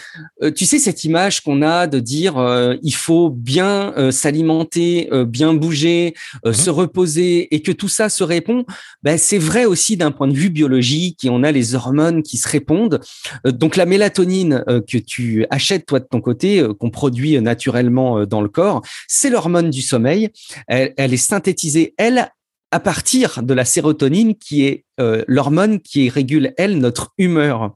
tu 0.55 0.67
sais 0.67 0.79
cette 0.79 1.05
image 1.05 1.41
qu'on 1.43 1.63
a 1.63 1.87
de 1.87 2.01
dire 2.01 2.35
il 2.83 2.95
faut 2.95 3.31
bien 3.31 4.11
s'alimenter, 4.11 5.09
bien 5.27 5.55
bouger, 5.55 6.15
mmh. 6.45 6.53
se 6.53 6.71
reposer, 6.71 7.55
et 7.55 7.63
que 7.63 7.73
tout 7.73 7.89
ça 7.89 8.09
se 8.09 8.25
répond. 8.25 8.65
Ben, 9.03 9.19
c'est 9.19 9.39
vrai 9.39 9.65
aussi 9.65 9.97
d'un 9.97 10.11
point 10.11 10.29
de 10.29 10.35
vue 10.35 10.51
biologique, 10.51 11.25
et 11.25 11.31
on 11.31 11.43
a 11.43 11.53
les 11.53 11.75
hormones 11.75 12.08
qui 12.23 12.37
se 12.37 12.49
répondent. 12.49 13.01
Euh, 13.47 13.53
donc 13.53 13.77
la 13.77 13.87
mélatonine 13.87 14.65
euh, 14.69 14.81
que 14.81 14.99
tu 14.99 15.47
achètes 15.51 15.87
toi 15.87 16.01
de 16.01 16.07
ton 16.07 16.21
côté, 16.21 16.61
euh, 16.61 16.75
qu'on 16.75 16.91
produit 16.91 17.41
naturellement 17.41 18.27
dans 18.27 18.41
le 18.41 18.49
corps, 18.49 18.83
c'est 19.07 19.31
l'hormone 19.31 19.71
du 19.71 19.83
sommeil. 19.83 20.31
Elle, 20.67 20.95
elle 20.97 21.15
est 21.15 21.17
synthétisée, 21.17 21.95
elle, 21.97 22.31
à 22.71 22.81
partir 22.81 23.43
de 23.43 23.55
la 23.55 23.65
sérotonine 23.65 24.35
qui 24.35 24.65
est 24.65 24.85
euh, 25.01 25.23
l'hormone 25.27 25.81
qui 25.81 26.11
régule 26.11 26.53
elle 26.59 26.79
notre 26.79 27.15
humeur. 27.17 27.73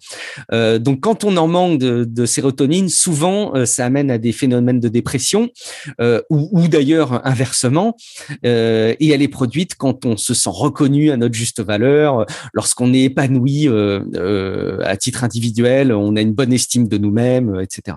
Euh, 0.53 0.79
donc 0.79 1.01
quand 1.01 1.25
on 1.25 1.37
en 1.37 1.47
manque 1.47 1.79
de, 1.79 2.27
sérotonine, 2.27 2.89
souvent 2.89 3.55
euh, 3.55 3.65
ça 3.65 3.87
amène 3.87 4.11
à 4.11 4.19
des 4.19 4.33
phénomènes 4.33 4.81
de 4.81 4.89
dépression 4.89 5.51
ou, 6.31 6.49
ou 6.53 6.69
d'ailleurs 6.69 7.27
inversement. 7.27 7.97
et 8.43 9.09
elle 9.09 9.23
est 9.23 9.29
produite 9.29 9.77
quand 9.77 10.05
on 10.05 10.17
se 10.17 10.35
sent 10.35 10.51
reconnu 10.53 11.11
à 11.11 11.17
notre 11.17 11.35
juste 11.35 11.61
valeur, 11.61 12.27
lorsqu'on 12.53 12.93
est 12.93 13.03
épanoui 13.03 13.69
à 13.69 14.97
titre 14.97 15.25
individuel, 15.25 15.93
on 15.93 16.17
a 16.17 16.21
une 16.21 16.33
bonne 16.33 16.53
estime 16.53 16.89
de 16.89 16.99
nous-mêmes, 16.99 17.61
etc. 17.61 17.97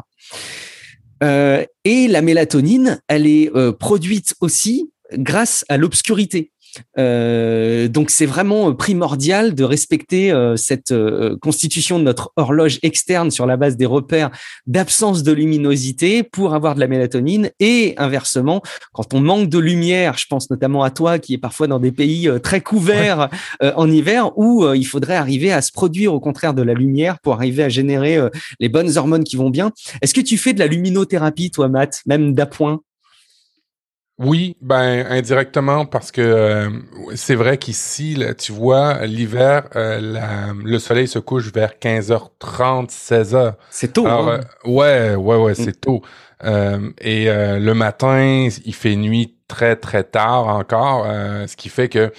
et 1.21 2.07
la 2.07 2.21
mélatonine, 2.21 3.01
elle 3.07 3.27
est 3.27 3.51
produite 3.79 4.35
aussi 4.41 4.91
grâce 5.13 5.65
à 5.69 5.77
l'obscurité. 5.77 6.51
Euh, 6.97 7.87
donc 7.87 8.09
c'est 8.09 8.25
vraiment 8.25 8.69
euh, 8.69 8.73
primordial 8.73 9.55
de 9.55 9.63
respecter 9.63 10.31
euh, 10.31 10.55
cette 10.55 10.93
constitution 11.41 11.99
de 11.99 12.03
notre 12.03 12.31
horloge 12.35 12.79
externe 12.83 13.31
sur 13.31 13.45
la 13.45 13.57
base 13.57 13.77
des 13.77 13.85
repères 13.85 14.31
d'absence 14.67 15.23
de 15.23 15.31
luminosité 15.31 16.23
pour 16.23 16.53
avoir 16.53 16.75
de 16.75 16.79
la 16.79 16.87
mélatonine. 16.87 17.51
Et 17.59 17.93
inversement 17.97 18.61
quand 18.93 19.13
on 19.13 19.21
manque 19.21 19.49
de 19.49 19.59
lumière, 19.59 20.17
je 20.17 20.25
pense 20.29 20.49
notamment 20.49 20.83
à 20.83 20.91
toi 20.91 21.19
qui 21.19 21.33
est 21.33 21.37
parfois 21.37 21.67
dans 21.67 21.79
des 21.79 21.91
pays 21.91 22.29
très 22.41 22.61
couverts 22.61 23.29
en 23.61 23.89
hiver 23.89 24.37
où 24.37 24.65
il 24.73 24.85
faudrait 24.85 25.15
arriver 25.15 25.51
à 25.51 25.61
se 25.61 25.71
produire 25.71 26.13
au 26.13 26.19
contraire 26.19 26.53
de 26.53 26.61
la 26.61 26.73
lumière 26.73 27.19
pour 27.19 27.33
arriver 27.33 27.63
à 27.63 27.69
générer 27.69 28.17
les 28.59 28.69
bonnes 28.69 28.97
hormones 28.97 29.23
qui 29.23 29.35
vont 29.35 29.49
bien. 29.49 29.71
Est-ce 30.01 30.13
que 30.13 30.21
tu 30.21 30.37
fais 30.37 30.53
de 30.53 30.59
la 30.59 30.67
luminothérapie 30.67 31.51
toi 31.51 31.67
Matt, 31.67 32.01
même 32.05 32.33
d'appoint? 32.33 32.81
Oui, 34.17 34.55
ben 34.61 35.05
indirectement 35.09 35.85
parce 35.85 36.11
que 36.11 36.21
euh, 36.21 36.69
c'est 37.15 37.35
vrai 37.35 37.57
qu'ici, 37.57 38.17
tu 38.37 38.53
vois, 38.53 39.05
l'hiver, 39.05 39.67
euh, 39.75 40.53
le 40.63 40.79
soleil 40.79 41.07
se 41.09 41.19
couche 41.19 41.51
vers 41.51 41.73
15h30, 41.81 42.89
16h. 42.89 43.55
C'est 43.69 43.91
tôt. 43.91 44.05
Alors, 44.05 44.29
hein? 44.29 44.39
euh, 44.65 44.69
ouais, 44.69 45.15
ouais, 45.15 45.35
ouais, 45.35 45.53
c'est 45.53 45.75
mm. 45.75 45.81
tôt. 45.81 46.01
et 47.01 47.25
le 47.25 47.73
matin, 47.73 48.47
il 48.65 48.73
fait 48.73 48.95
nuit 48.95 49.35
très 49.49 49.75
très 49.75 50.05
tard 50.05 50.47
encore, 50.47 51.05
ce 51.05 51.55
qui 51.57 51.67
fait 51.67 51.89
que 51.89 52.13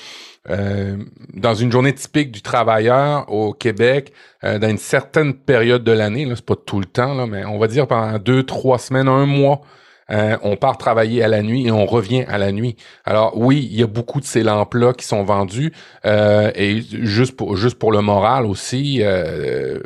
dans 1.33 1.55
une 1.55 1.73
journée 1.73 1.95
typique 1.95 2.31
du 2.31 2.43
travailleur 2.43 3.33
au 3.33 3.55
Québec, 3.55 4.13
dans 4.43 4.69
une 4.69 4.79
certaine 4.79 5.33
période 5.33 5.83
de 5.83 5.93
l'année, 5.93 6.27
là, 6.27 6.37
c'est 6.37 6.45
pas 6.45 6.57
tout 6.57 6.79
le 6.79 6.87
temps, 6.87 7.15
là, 7.15 7.27
mais 7.27 7.47
on 7.47 7.59
va 7.59 7.69
dire 7.69 7.87
pendant 7.87 8.19
deux, 8.19 8.43
trois 8.43 8.79
semaines, 8.79 9.09
un 9.09 9.25
mois, 9.25 9.63
euh, 10.11 10.37
on 10.43 10.57
part 10.57 10.79
travailler 10.79 11.23
à 11.23 11.29
la 11.29 11.43
nuit 11.43 11.67
et 11.67 11.71
on 11.71 11.87
revient 11.87 12.25
à 12.29 12.39
la 12.39 12.53
nuit. 12.53 12.77
Alors 13.05 13.37
oui, 13.37 13.69
il 13.71 13.79
y 13.79 13.83
a 13.83 13.87
beaucoup 13.87 14.21
de 14.21 14.25
ces 14.25 14.43
lampes-là 14.43 14.93
qui 14.93 15.05
sont 15.05 15.25
vendues 15.25 15.73
euh, 16.05 16.51
et 16.55 16.81
juste 16.81 17.37
pour 17.37 17.57
juste 17.57 17.79
pour 17.79 17.93
le 17.93 18.01
moral 18.01 18.47
aussi, 18.47 18.99
euh, 19.03 19.81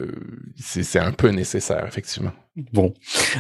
c'est 0.57 0.99
un 0.99 1.13
peu 1.13 1.29
nécessaire 1.29 1.85
effectivement. 1.87 2.33
Bon, 2.73 2.93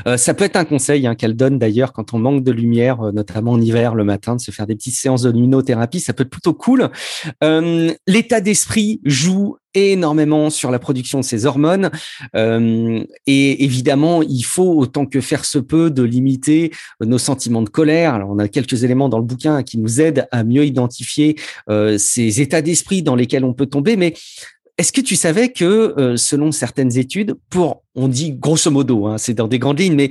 euh, 0.06 0.16
ça 0.16 0.34
peut 0.34 0.44
être 0.44 0.56
un 0.56 0.64
conseil 0.64 1.06
hein, 1.06 1.14
qu'elle 1.14 1.34
donne 1.34 1.58
d'ailleurs 1.58 1.92
quand 1.92 2.14
on 2.14 2.18
manque 2.18 2.44
de 2.44 2.52
lumière, 2.52 3.00
euh, 3.00 3.12
notamment 3.12 3.52
en 3.52 3.60
hiver 3.60 3.94
le 3.94 4.04
matin, 4.04 4.36
de 4.36 4.40
se 4.40 4.50
faire 4.50 4.66
des 4.66 4.74
petites 4.74 4.94
séances 4.94 5.22
de 5.22 5.30
luminothérapie. 5.30 6.00
Ça 6.00 6.12
peut 6.12 6.22
être 6.22 6.30
plutôt 6.30 6.54
cool. 6.54 6.90
Euh, 7.42 7.92
l'état 8.06 8.40
d'esprit 8.40 9.00
joue 9.04 9.56
énormément 9.74 10.50
sur 10.50 10.70
la 10.70 10.80
production 10.80 11.20
de 11.20 11.24
ces 11.24 11.46
hormones 11.46 11.90
et 12.34 13.64
évidemment 13.64 14.20
il 14.20 14.42
faut 14.42 14.76
autant 14.76 15.06
que 15.06 15.20
faire 15.20 15.44
se 15.44 15.60
peut 15.60 15.92
de 15.92 16.02
limiter 16.02 16.72
nos 17.00 17.18
sentiments 17.18 17.62
de 17.62 17.68
colère. 17.68 18.14
Alors 18.14 18.30
on 18.30 18.40
a 18.40 18.48
quelques 18.48 18.82
éléments 18.82 19.08
dans 19.08 19.18
le 19.18 19.24
bouquin 19.24 19.62
qui 19.62 19.78
nous 19.78 20.00
aident 20.00 20.26
à 20.32 20.42
mieux 20.42 20.64
identifier 20.64 21.36
ces 21.68 22.40
états 22.40 22.62
d'esprit 22.62 23.04
dans 23.04 23.14
lesquels 23.14 23.44
on 23.44 23.54
peut 23.54 23.66
tomber, 23.66 23.94
mais 23.94 24.14
est-ce 24.80 24.92
que 24.92 25.02
tu 25.02 25.14
savais 25.14 25.52
que, 25.52 25.94
euh, 25.98 26.16
selon 26.16 26.52
certaines 26.52 26.96
études, 26.96 27.34
pour, 27.50 27.82
on 27.94 28.08
dit 28.08 28.32
grosso 28.32 28.70
modo, 28.70 29.06
hein, 29.08 29.18
c'est 29.18 29.34
dans 29.34 29.46
des 29.46 29.58
grandes 29.58 29.78
lignes, 29.78 29.94
mais 29.94 30.08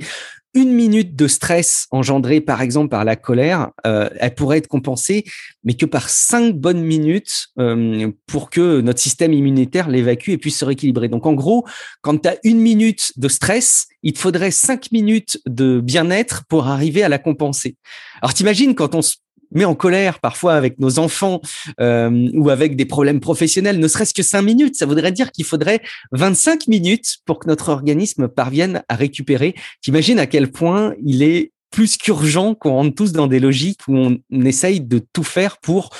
une 0.54 0.72
minute 0.72 1.16
de 1.16 1.26
stress 1.26 1.88
engendré, 1.90 2.40
par 2.40 2.62
exemple, 2.62 2.88
par 2.88 3.04
la 3.04 3.16
colère, 3.16 3.70
euh, 3.84 4.08
elle 4.20 4.32
pourrait 4.32 4.58
être 4.58 4.68
compensée, 4.68 5.24
mais 5.64 5.74
que 5.74 5.86
par 5.86 6.08
cinq 6.08 6.54
bonnes 6.54 6.84
minutes 6.84 7.48
euh, 7.58 8.12
pour 8.28 8.48
que 8.48 8.80
notre 8.80 9.00
système 9.00 9.32
immunitaire 9.32 9.88
l'évacue 9.88 10.30
et 10.30 10.38
puisse 10.38 10.58
se 10.58 10.64
rééquilibrer. 10.64 11.08
Donc, 11.08 11.26
en 11.26 11.32
gros, 11.32 11.66
quand 12.00 12.18
tu 12.22 12.28
as 12.28 12.36
une 12.44 12.60
minute 12.60 13.12
de 13.16 13.26
stress, 13.26 13.88
il 14.04 14.12
te 14.12 14.20
faudrait 14.20 14.52
cinq 14.52 14.92
minutes 14.92 15.40
de 15.46 15.80
bien-être 15.80 16.44
pour 16.48 16.68
arriver 16.68 17.02
à 17.02 17.08
la 17.08 17.18
compenser. 17.18 17.74
Alors, 18.22 18.34
t'imagines 18.34 18.76
quand 18.76 18.94
on 18.94 19.02
se 19.02 19.16
met 19.52 19.64
en 19.64 19.74
colère 19.74 20.20
parfois 20.20 20.54
avec 20.54 20.78
nos 20.78 20.98
enfants 20.98 21.40
euh, 21.80 22.30
ou 22.34 22.50
avec 22.50 22.76
des 22.76 22.84
problèmes 22.84 23.20
professionnels, 23.20 23.78
ne 23.78 23.88
serait-ce 23.88 24.14
que 24.14 24.22
cinq 24.22 24.42
minutes, 24.42 24.76
ça 24.76 24.86
voudrait 24.86 25.12
dire 25.12 25.32
qu'il 25.32 25.44
faudrait 25.44 25.80
25 26.12 26.68
minutes 26.68 27.18
pour 27.26 27.38
que 27.38 27.48
notre 27.48 27.68
organisme 27.68 28.28
parvienne 28.28 28.82
à 28.88 28.96
récupérer. 28.96 29.54
T'imagines 29.82 30.18
à 30.18 30.26
quel 30.26 30.50
point 30.50 30.94
il 31.04 31.22
est 31.22 31.52
plus 31.70 31.96
qu'urgent 31.96 32.54
qu'on 32.54 32.70
rentre 32.70 32.94
tous 32.94 33.12
dans 33.12 33.26
des 33.26 33.38
logiques 33.38 33.80
où 33.88 33.96
on 33.96 34.44
essaye 34.44 34.80
de 34.80 35.00
tout 35.12 35.22
faire 35.22 35.58
pour 35.58 35.90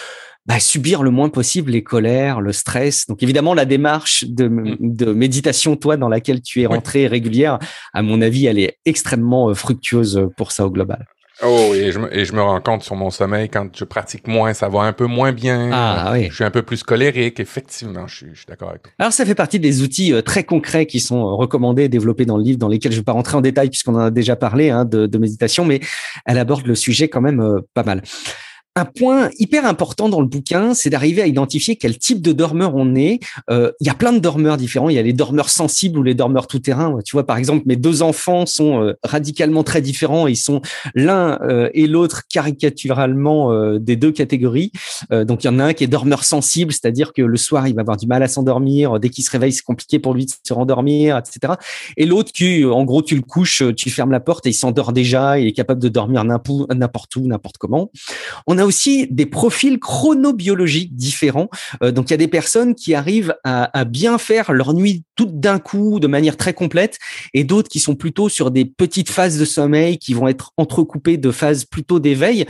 bah, 0.46 0.58
subir 0.58 1.02
le 1.02 1.10
moins 1.10 1.28
possible 1.28 1.70
les 1.70 1.84
colères, 1.84 2.40
le 2.40 2.52
stress. 2.52 3.06
Donc 3.06 3.22
évidemment, 3.22 3.54
la 3.54 3.66
démarche 3.66 4.24
de, 4.24 4.48
mm. 4.48 4.76
de 4.80 5.12
méditation, 5.12 5.76
toi, 5.76 5.96
dans 5.96 6.08
laquelle 6.08 6.42
tu 6.42 6.62
es 6.62 6.66
rentré 6.66 7.06
régulière, 7.06 7.58
à 7.92 8.02
mon 8.02 8.20
avis, 8.20 8.46
elle 8.46 8.58
est 8.58 8.78
extrêmement 8.84 9.50
euh, 9.50 9.54
fructueuse 9.54 10.28
pour 10.36 10.50
ça 10.52 10.66
au 10.66 10.70
global. 10.70 11.06
Oh, 11.42 11.72
et 11.74 11.90
je, 11.90 11.98
me, 11.98 12.14
et 12.14 12.24
je 12.24 12.34
me 12.34 12.42
rends 12.42 12.60
compte 12.60 12.82
sur 12.82 12.96
mon 12.96 13.10
sommeil, 13.10 13.48
quand 13.48 13.74
je 13.74 13.84
pratique 13.84 14.26
moins, 14.26 14.52
ça 14.52 14.68
va 14.68 14.80
un 14.80 14.92
peu 14.92 15.06
moins 15.06 15.32
bien. 15.32 15.70
Ah, 15.72 16.10
oui. 16.12 16.28
Je 16.28 16.34
suis 16.34 16.44
un 16.44 16.50
peu 16.50 16.62
plus 16.62 16.82
colérique, 16.82 17.40
effectivement, 17.40 18.06
je 18.06 18.16
suis, 18.16 18.26
je 18.32 18.38
suis 18.38 18.46
d'accord 18.46 18.70
avec 18.70 18.82
toi. 18.82 18.92
Alors, 18.98 19.12
ça 19.12 19.24
fait 19.24 19.34
partie 19.34 19.58
des 19.58 19.82
outils 19.82 20.12
euh, 20.12 20.20
très 20.20 20.44
concrets 20.44 20.84
qui 20.84 21.00
sont 21.00 21.20
euh, 21.20 21.34
recommandés 21.34 21.84
et 21.84 21.88
développés 21.88 22.26
dans 22.26 22.36
le 22.36 22.42
livre, 22.42 22.58
dans 22.58 22.68
lesquels 22.68 22.92
je 22.92 22.98
ne 22.98 23.00
vais 23.00 23.04
pas 23.04 23.12
rentrer 23.12 23.36
en 23.36 23.40
détail 23.40 23.70
puisqu'on 23.70 23.94
en 23.94 24.00
a 24.00 24.10
déjà 24.10 24.36
parlé 24.36 24.70
hein, 24.70 24.84
de, 24.84 25.06
de, 25.06 25.18
méditation, 25.18 25.64
mais 25.64 25.80
elle 26.26 26.38
aborde 26.38 26.66
le 26.66 26.74
sujet 26.74 27.08
quand 27.08 27.22
même 27.22 27.40
euh, 27.40 27.60
pas 27.74 27.84
mal 27.84 28.02
un 28.76 28.84
point 28.84 29.30
hyper 29.38 29.66
important 29.66 30.08
dans 30.08 30.20
le 30.20 30.28
bouquin, 30.28 30.74
c'est 30.74 30.90
d'arriver 30.90 31.22
à 31.22 31.26
identifier 31.26 31.74
quel 31.74 31.98
type 31.98 32.22
de 32.22 32.30
dormeur 32.30 32.76
on 32.76 32.94
est. 32.94 33.18
Euh, 33.50 33.72
il 33.80 33.86
y 33.88 33.90
a 33.90 33.94
plein 33.94 34.12
de 34.12 34.20
dormeurs 34.20 34.56
différents. 34.56 34.88
Il 34.88 34.94
y 34.94 34.98
a 34.98 35.02
les 35.02 35.12
dormeurs 35.12 35.50
sensibles 35.50 35.98
ou 35.98 36.02
les 36.04 36.14
dormeurs 36.14 36.46
tout-terrain. 36.46 36.98
Tu 37.04 37.16
vois, 37.16 37.26
par 37.26 37.36
exemple, 37.36 37.64
mes 37.66 37.74
deux 37.74 38.02
enfants 38.02 38.46
sont 38.46 38.82
euh, 38.82 38.92
radicalement 39.02 39.64
très 39.64 39.82
différents. 39.82 40.28
Ils 40.28 40.36
sont 40.36 40.62
l'un 40.94 41.40
euh, 41.42 41.68
et 41.74 41.88
l'autre 41.88 42.22
caricaturalement 42.32 43.50
des 43.78 43.96
deux 43.96 44.12
catégories. 44.12 44.70
donc, 45.10 45.44
il 45.44 45.48
y 45.48 45.50
en 45.50 45.58
a 45.58 45.64
un 45.64 45.72
qui 45.72 45.84
est 45.84 45.88
dormeur 45.88 46.24
sensible, 46.24 46.72
c'est-à-dire 46.72 47.12
que 47.12 47.22
le 47.22 47.36
soir, 47.36 47.66
il 47.66 47.74
va 47.74 47.80
avoir 47.80 47.96
du 47.96 48.06
mal 48.06 48.22
à 48.22 48.28
s'endormir. 48.28 49.00
Dès 49.00 49.08
qu'il 49.08 49.24
se 49.24 49.30
réveille, 49.30 49.52
c'est 49.52 49.62
compliqué 49.62 49.98
pour 49.98 50.14
lui 50.14 50.26
de 50.26 50.32
se 50.46 50.52
rendormir, 50.52 51.18
etc. 51.18 51.54
Et 51.96 52.06
l'autre 52.06 52.32
qui, 52.32 52.64
en 52.64 52.84
gros, 52.84 53.02
tu 53.02 53.16
le 53.16 53.22
couches, 53.22 53.62
tu 53.76 53.90
fermes 53.90 54.12
la 54.12 54.20
porte 54.20 54.46
et 54.46 54.50
il 54.50 54.54
s'endort 54.54 54.92
déjà. 54.92 55.38
Il 55.38 55.46
est 55.48 55.52
capable 55.52 55.80
de 55.80 55.88
dormir 55.88 56.24
n'importe 56.24 57.16
où, 57.16 57.26
n'importe 57.26 57.58
comment. 57.58 57.90
A 58.60 58.66
aussi 58.66 59.06
des 59.10 59.26
profils 59.26 59.78
chronobiologiques 59.78 60.94
différents. 60.94 61.48
Euh, 61.82 61.92
donc 61.92 62.10
il 62.10 62.12
y 62.12 62.14
a 62.14 62.18
des 62.18 62.28
personnes 62.28 62.74
qui 62.74 62.94
arrivent 62.94 63.34
à, 63.44 63.84
bien 63.84 64.18
faire 64.18 64.52
leur 64.52 64.74
nuit 64.74 65.04
toutes 65.16 65.40
d'un 65.40 65.58
coup, 65.58 66.00
de 66.00 66.06
manière 66.06 66.36
très 66.36 66.54
complète, 66.54 66.98
et 67.34 67.44
d'autres 67.44 67.68
qui 67.68 67.80
sont 67.80 67.94
plutôt 67.94 68.28
sur 68.28 68.50
des 68.50 68.64
petites 68.64 69.10
phases 69.10 69.38
de 69.38 69.44
sommeil 69.44 69.98
qui 69.98 70.14
vont 70.14 70.28
être 70.28 70.52
entrecoupées 70.56 71.16
de 71.16 71.30
phases 71.30 71.64
plutôt 71.64 72.00
d'éveil. 72.00 72.46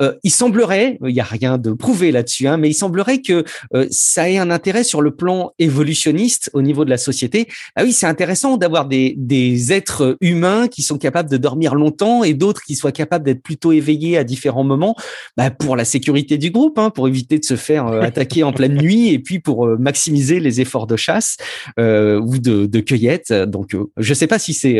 Euh, 0.00 0.14
il 0.22 0.30
semblerait, 0.30 0.98
il 1.04 1.12
n'y 1.12 1.20
a 1.20 1.24
rien 1.24 1.58
de 1.58 1.72
prouvé 1.72 2.12
là-dessus, 2.12 2.46
hein, 2.46 2.56
mais 2.56 2.70
il 2.70 2.74
semblerait 2.74 3.20
que 3.20 3.44
euh, 3.74 3.86
ça 3.90 4.30
ait 4.30 4.38
un 4.38 4.50
intérêt 4.50 4.84
sur 4.84 5.02
le 5.02 5.14
plan 5.14 5.52
évolutionniste 5.58 6.50
au 6.52 6.62
niveau 6.62 6.84
de 6.84 6.90
la 6.90 6.98
société. 6.98 7.48
Ah 7.76 7.84
oui, 7.84 7.92
c'est 7.92 8.06
intéressant 8.06 8.56
d'avoir 8.56 8.86
des, 8.86 9.14
des 9.16 9.72
êtres 9.72 10.16
humains 10.20 10.68
qui 10.68 10.82
sont 10.82 10.98
capables 10.98 11.30
de 11.30 11.36
dormir 11.36 11.74
longtemps 11.74 12.24
et 12.24 12.34
d'autres 12.34 12.62
qui 12.62 12.76
soient 12.76 12.92
capables 12.92 13.24
d'être 13.24 13.42
plutôt 13.42 13.72
éveillés 13.72 14.16
à 14.16 14.24
différents 14.24 14.64
moments, 14.64 14.94
bah 15.36 15.43
pour 15.50 15.76
la 15.76 15.84
sécurité 15.84 16.38
du 16.38 16.50
groupe, 16.50 16.78
hein, 16.78 16.90
pour 16.90 17.08
éviter 17.08 17.38
de 17.38 17.44
se 17.44 17.56
faire 17.56 17.86
euh, 17.86 18.00
attaquer 18.00 18.42
en 18.42 18.52
pleine 18.52 18.74
nuit 18.74 19.08
et 19.08 19.18
puis 19.18 19.38
pour 19.38 19.66
euh, 19.66 19.76
maximiser 19.78 20.40
les 20.40 20.60
efforts 20.60 20.86
de 20.86 20.96
chasse. 20.96 21.36
Euh, 21.78 22.20
ou 22.20 22.38
de, 22.38 22.80
cueillette. 22.80 23.32
Donc, 23.32 23.76
je 23.96 24.08
ne 24.08 24.14
sais 24.14 24.26
pas 24.26 24.38
si 24.38 24.52
c'est 24.52 24.78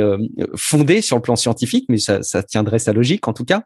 fondé 0.57 1.01
sur 1.01 1.17
le 1.17 1.23
plan 1.23 1.37
scientifique, 1.37 1.87
mais 1.89 1.99
ça, 1.99 2.23
ça, 2.23 2.43
tiendrait 2.43 2.79
sa 2.79 2.93
logique 2.93 3.27
en 3.29 3.33
tout 3.33 3.45
cas. 3.45 3.63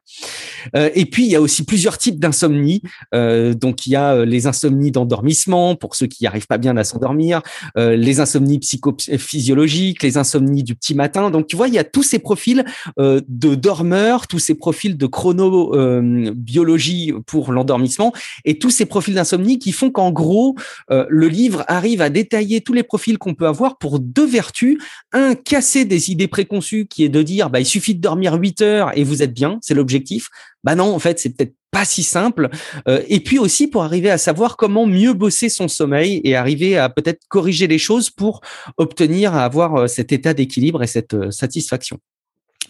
et 0.75 1.07
puis, 1.07 1.25
il 1.25 1.31
y 1.31 1.37
a 1.37 1.41
aussi 1.41 1.65
plusieurs 1.65 1.99
types 1.99 2.19
d'insomnie. 2.21 2.83
donc, 3.13 3.87
il 3.87 3.91
y 3.91 3.97
a 3.97 4.25
les 4.25 4.47
insomnies 4.47 4.93
d'endormissement 4.93 5.75
pour 5.75 5.97
ceux 5.97 6.07
qui 6.07 6.25
n'arrivent 6.25 6.47
pas 6.47 6.59
bien 6.59 6.77
à 6.77 6.85
s'endormir, 6.85 7.43
les 7.77 8.21
insomnies 8.21 8.59
psychophysiologiques, 8.59 10.03
les 10.03 10.17
insomnies 10.17 10.63
du 10.63 10.75
petit 10.75 10.95
matin. 10.95 11.31
Donc, 11.31 11.47
tu 11.47 11.57
vois, 11.57 11.69
il 11.69 11.75
y 11.75 11.79
a 11.79 11.85
tous 11.85 12.03
ces 12.03 12.19
profils 12.19 12.65
de 12.99 13.55
dormeurs, 13.55 14.27
tous 14.29 14.39
ces 14.39 14.55
profils 14.55 14.97
de 14.97 15.07
chronobiologie 15.07 16.88
pour 17.27 17.53
l'endormissement 17.53 18.13
et 18.45 18.59
tous 18.59 18.71
ces 18.71 18.87
profils 18.87 19.15
d'insomnie 19.15 19.59
qui 19.59 19.73
font 19.73 19.91
qu'en 19.91 20.11
gros, 20.11 20.55
euh, 20.91 21.07
le 21.09 21.29
livre 21.29 21.65
arrive 21.69 22.03
à 22.03 22.11
détailler 22.11 22.61
tous 22.61 22.73
les 22.73 22.83
profils 22.83 23.19
qu'on 23.19 23.35
peut 23.35 23.47
avoir 23.47 23.79
pour 23.79 24.01
deux 24.01 24.27
vertus. 24.27 24.79
Un, 25.13 25.35
casser 25.35 25.85
des 25.85 26.11
idées 26.11 26.29
préconçues 26.29 26.87
qui 26.87 27.05
est 27.05 27.09
de 27.09 27.23
dire, 27.23 27.51
bah, 27.51 27.61
il 27.61 27.67
suffit 27.67 27.95
de 27.95 28.01
dormir 28.01 28.35
8 28.35 28.63
heures 28.63 28.97
et 28.97 29.05
vous 29.05 29.23
êtes 29.23 29.35
bien, 29.35 29.59
c'est 29.63 29.75
l'objectif. 29.75 30.29
Bah 30.65 30.75
non, 30.75 30.95
en 30.95 30.99
fait, 30.99 31.19
c'est 31.21 31.31
peut-être 31.31 31.55
pas 31.71 31.85
si 31.85 32.03
simple. 32.03 32.49
Euh, 32.89 33.03
et 33.09 33.21
puis 33.21 33.39
aussi 33.39 33.69
pour 33.69 33.85
arriver 33.85 34.11
à 34.11 34.19
savoir 34.19 34.57
comment 34.57 34.87
mieux 34.87 35.13
bosser 35.13 35.49
son 35.49 35.69
sommeil 35.69 36.21
et 36.25 36.35
arriver 36.35 36.77
à 36.79 36.89
peut-être 36.89 37.21
corriger 37.29 37.67
les 37.67 37.79
choses 37.79 38.11
pour 38.11 38.41
obtenir 38.77 39.35
à 39.35 39.45
avoir 39.45 39.75
euh, 39.77 39.87
cet 39.87 40.13
état 40.13 40.35
d'équilibre 40.35 40.83
et 40.83 40.87
cette 40.87 41.31
satisfaction. 41.31 41.99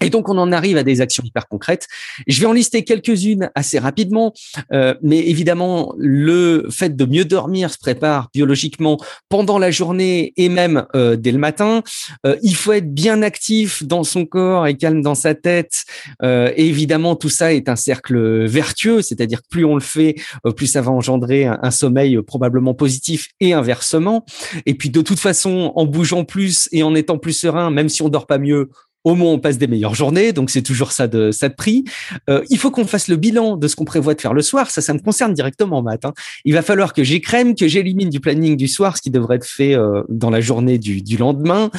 Et 0.01 0.11
donc, 0.11 0.29
on 0.29 0.39
en 0.39 0.53
arrive 0.53 0.77
à 0.77 0.83
des 0.83 1.01
actions 1.01 1.23
hyper 1.25 1.49
concrètes. 1.49 1.87
Je 2.27 2.41
vais 2.41 2.47
en 2.47 2.53
lister 2.53 2.85
quelques-unes 2.85 3.51
assez 3.55 3.79
rapidement, 3.79 4.33
euh, 4.73 4.95
mais 5.03 5.19
évidemment, 5.19 5.95
le 5.99 6.67
fait 6.71 6.97
de 6.97 7.05
mieux 7.05 7.25
dormir 7.25 7.73
se 7.73 7.79
prépare 7.79 8.29
biologiquement 8.33 8.99
pendant 9.29 9.59
la 9.59 9.71
journée 9.71 10.33
et 10.37 10.49
même 10.49 10.87
euh, 10.95 11.17
dès 11.17 11.33
le 11.33 11.39
matin. 11.39 11.83
Euh, 12.27 12.37
il 12.43 12.55
faut 12.55 12.73
être 12.73 12.93
bien 12.93 13.23
actif 13.23 13.83
dans 13.83 14.05
son 14.05 14.25
corps 14.25 14.67
et 14.67 14.77
calme 14.77 15.03
dans 15.03 15.15
sa 15.15 15.35
tête. 15.35 15.85
évidemment, 16.23 17.17
tout 17.17 17.29
ça 17.29 17.53
est 17.53 17.69
un 17.69 17.77
cercle 17.77 18.47
vertueux, 18.47 19.03
c'est-à-dire 19.03 19.43
que 19.43 19.49
plus 19.49 19.65
on 19.65 19.75
le 19.75 19.81
fait, 19.81 20.17
plus 20.57 20.67
ça 20.67 20.81
va 20.81 20.91
engendrer 20.91 21.47
un, 21.47 21.59
un 21.63 21.71
sommeil 21.71 22.21
probablement 22.23 22.75
positif 22.75 23.29
et 23.41 23.53
inversement. 23.53 24.25
Et 24.67 24.75
puis, 24.75 24.91
de 24.91 25.01
toute 25.01 25.19
façon, 25.19 25.73
en 25.75 25.87
bougeant 25.87 26.25
plus 26.25 26.69
et 26.73 26.83
en 26.83 26.95
étant 26.95 27.19
plus 27.19 27.33
serein, 27.33 27.71
même 27.71 27.89
si 27.89 28.03
on 28.03 28.09
dort 28.09 28.27
pas 28.27 28.39
mieux, 28.39 28.71
au 29.09 29.15
moins 29.15 29.33
on 29.33 29.39
passe 29.39 29.57
des 29.57 29.67
meilleures 29.67 29.95
journées, 29.95 30.35
donc 30.35 30.51
c'est 30.51 30.61
toujours 30.61 30.93
ça 30.93 31.09
de 31.09 31.31
ça 31.31 31.49
de 31.49 31.55
prix. 31.55 31.85
Euh, 32.29 32.43
il 32.51 32.59
faut 32.59 32.71
qu'on 32.71 32.87
fasse 32.87 33.09
le 33.09 33.17
bilan 33.17 33.57
de 33.57 33.67
ce 33.67 33.75
qu'on 33.75 33.87
prévoit 33.87 34.13
de 34.13 34.21
faire 34.21 34.35
le 34.35 34.43
soir. 34.43 34.71
Ça, 34.71 34.83
ça 34.83 34.93
me 34.93 34.99
concerne 34.99 35.33
directement, 35.33 35.81
Matt. 35.81 36.05
Hein. 36.05 36.13
Il 36.45 36.53
va 36.53 36.61
falloir 36.61 36.93
que 36.93 37.03
j'écrème, 37.03 37.55
que 37.55 37.67
j'élimine 37.69 38.11
du 38.11 38.21
planning 38.21 38.55
du 38.55 38.69
soir 38.69 38.99
ce 38.99 39.03
qui 39.03 39.11
devrait 39.11 39.37
être 39.37 39.47
fait 39.47 39.75
euh, 39.75 40.03
dans 40.11 40.29
la 40.29 40.43
journée 40.43 40.77
du, 40.77 41.17
lendemain. 41.17 41.71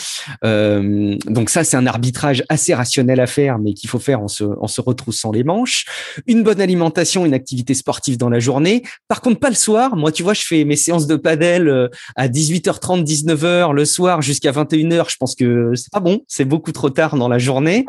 Euh, 0.43 1.15
donc 1.27 1.51
ça, 1.51 1.63
c'est 1.63 1.77
un 1.77 1.86
arbitrage 1.86 2.43
assez 2.49 2.73
rationnel 2.73 3.19
à 3.19 3.27
faire, 3.27 3.59
mais 3.59 3.73
qu'il 3.73 3.89
faut 3.89 3.99
faire 3.99 4.21
en 4.21 4.27
se, 4.27 4.82
retroussant 4.82 5.32
les 5.32 5.43
manches. 5.43 5.86
Une 6.25 6.41
bonne 6.41 6.59
alimentation, 6.59 7.27
une 7.27 7.36
activité 7.36 7.75
sportive 7.75 8.17
dans 8.17 8.30
la 8.30 8.39
journée. 8.39 8.82
Par 9.07 9.21
contre, 9.21 9.39
pas 9.39 9.49
le 9.49 9.55
soir. 9.55 9.95
Moi, 9.95 10.11
tu 10.11 10.23
vois, 10.23 10.34
je 10.34 10.41
fais 10.41 10.65
mes 10.65 10.75
séances 10.75 11.05
de 11.05 11.15
padel 11.15 11.89
à 12.15 12.27
18h30, 12.27 13.03
19h 13.03 13.71
le 13.71 13.86
soir 13.86 14.23
jusqu'à 14.23 14.51
21h. 14.51 15.11
Je 15.11 15.17
pense 15.17 15.36
que 15.36 15.73
c'est 15.75 15.91
pas 15.91 15.99
bon. 15.99 16.21
C'est 16.27 16.45
beaucoup 16.45 16.71
trop 16.71 16.89
tard 16.89 17.15
dans 17.20 17.30
la 17.30 17.38
journée. 17.38 17.86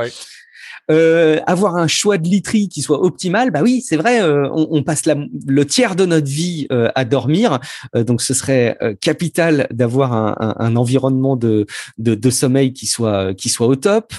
Euh, 0.91 1.39
avoir 1.47 1.77
un 1.77 1.87
choix 1.87 2.19
de 2.19 2.27
literie 2.27 2.69
qui 2.69 2.83
soit 2.83 3.01
optimal, 3.03 3.53
bah 3.53 3.61
oui, 3.63 3.81
c'est 3.81 3.97
vrai, 3.97 4.23
euh, 4.23 4.49
on, 4.53 4.83
passe 4.83 5.03
le 5.07 5.65
tiers 5.65 5.95
de 5.95 6.05
notre 6.05 6.27
vie 6.27 6.67
euh, 6.73 6.91
à 6.97 7.05
dormir, 7.05 7.61
donc 7.95 8.21
ce 8.23 8.35
serait 8.35 8.77
capital 9.01 9.69
d'avoir 9.71 10.13
un, 10.13 10.77
environnement 10.77 11.37
de, 11.37 11.67
de, 11.99 12.31
sommeil 12.31 12.73
qui 12.73 12.87
soit 12.87 13.35
qui 13.35 13.49
soit 13.49 13.69
au 13.69 13.77
top, 13.77 14.13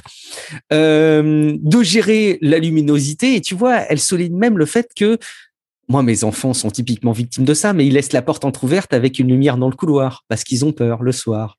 de 0.72 1.84
gérer 1.84 2.38
la 2.41 2.59
luminosité. 2.59 3.36
Et 3.36 3.41
tu 3.41 3.55
vois, 3.55 3.78
elle 3.89 3.99
souligne 3.99 4.38
même 4.38 4.57
le 4.57 4.66
fait 4.66 4.91
que 4.95 5.18
moi, 5.89 6.03
mes 6.03 6.24
enfants 6.24 6.53
sont 6.53 6.72
typiquement 6.72 7.12
victimes 7.12 7.43
de 7.43 7.53
ça, 7.53 7.74
mais 7.74 7.86
ils 7.86 7.93
laissent 7.93 8.14
la 8.14 8.22
porte 8.22 8.45
entrouverte 8.45 8.93
avec 8.93 9.20
une 9.20 9.28
lumière 9.28 9.57
dans 9.57 9.70
le 9.70 9.76
couloir 9.76 10.24
parce 10.30 10.45
qu'ils 10.45 10.64
ont 10.64 10.72
peur 10.72 11.03
le 11.03 11.12
soir. 11.12 11.57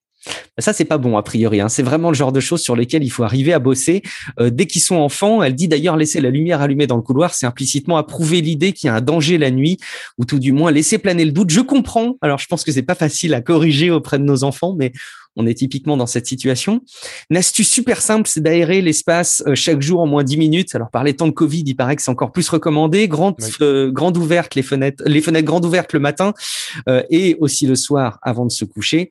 Ça, 0.59 0.73
c'est 0.73 0.85
pas 0.85 0.99
bon 0.99 1.17
a 1.17 1.23
priori. 1.23 1.61
Hein. 1.61 1.69
C'est 1.69 1.83
vraiment 1.83 2.11
le 2.11 2.15
genre 2.15 2.33
de 2.33 2.41
choses 2.41 2.61
sur 2.61 2.77
lesquelles 2.77 3.03
il 3.03 3.11
faut 3.11 3.25
arriver 3.25 3.53
à 3.53 3.59
bosser. 3.59 4.03
Euh, 4.39 4.51
dès 4.51 4.67
qu'ils 4.67 4.83
sont 4.83 4.97
enfants, 4.97 5.43
elle 5.43 5.55
dit 5.55 5.67
d'ailleurs 5.67 5.97
laisser 5.97 6.21
la 6.21 6.31
lumière 6.31 6.61
allumée 6.61 6.87
dans 6.87 6.97
le 6.97 7.03
couloir, 7.03 7.35
c'est 7.35 7.47
implicitement 7.47 7.97
approuver 7.97 8.41
l'idée 8.43 8.73
qu'il 8.73 8.89
y 8.89 8.91
a 8.91 8.95
un 8.95 9.01
danger 9.01 9.39
la 9.39 9.51
nuit, 9.51 9.79
ou 10.19 10.25
tout 10.25 10.39
du 10.39 10.53
moins 10.53 10.71
laisser 10.71 10.99
planer 10.99 11.25
le 11.25 11.33
doute. 11.33 11.51
Je 11.51 11.61
comprends. 11.61 12.17
Alors, 12.21 12.39
je 12.39 12.47
pense 12.47 12.65
que 12.65 12.73
c'est 12.73 12.83
pas 12.83 12.95
facile 12.95 13.35
à 13.35 13.41
corriger 13.41 13.91
auprès 13.91 14.19
de 14.19 14.25
nos 14.25 14.45
enfants, 14.45 14.75
mais 14.77 14.93
on 15.35 15.47
est 15.47 15.55
typiquement 15.55 15.97
dans 15.97 16.07
cette 16.07 16.27
situation. 16.27 16.83
Une 17.31 17.39
astuce 17.39 17.71
super 17.71 18.03
simple, 18.03 18.29
c'est 18.29 18.43
d'aérer 18.43 18.83
l'espace 18.83 19.43
euh, 19.47 19.55
chaque 19.55 19.81
jour 19.81 20.01
en 20.01 20.07
moins 20.07 20.25
10 20.25 20.37
minutes. 20.37 20.75
Alors 20.75 20.91
par 20.91 21.03
les 21.05 21.15
temps 21.15 21.27
de 21.27 21.33
Covid, 21.33 21.65
il 21.67 21.75
paraît 21.75 21.97
que 21.97 22.03
c'est 22.03 22.11
encore 22.11 22.33
plus 22.33 22.49
recommandé. 22.51 23.09
Grande, 23.09 23.37
euh, 23.63 23.91
grande 23.91 24.19
ouverte 24.19 24.55
les 24.55 24.63
fenêtres, 24.63 25.03
les 25.07 25.23
fenêtres 25.23 25.47
grandes 25.47 25.65
ouvertes 25.65 25.95
le 25.95 26.01
matin 26.01 26.35
et 27.11 27.37
aussi 27.41 27.67
le 27.67 27.75
soir 27.75 28.19
avant 28.23 28.45
de 28.45 28.51
se 28.51 28.65
coucher 28.65 29.11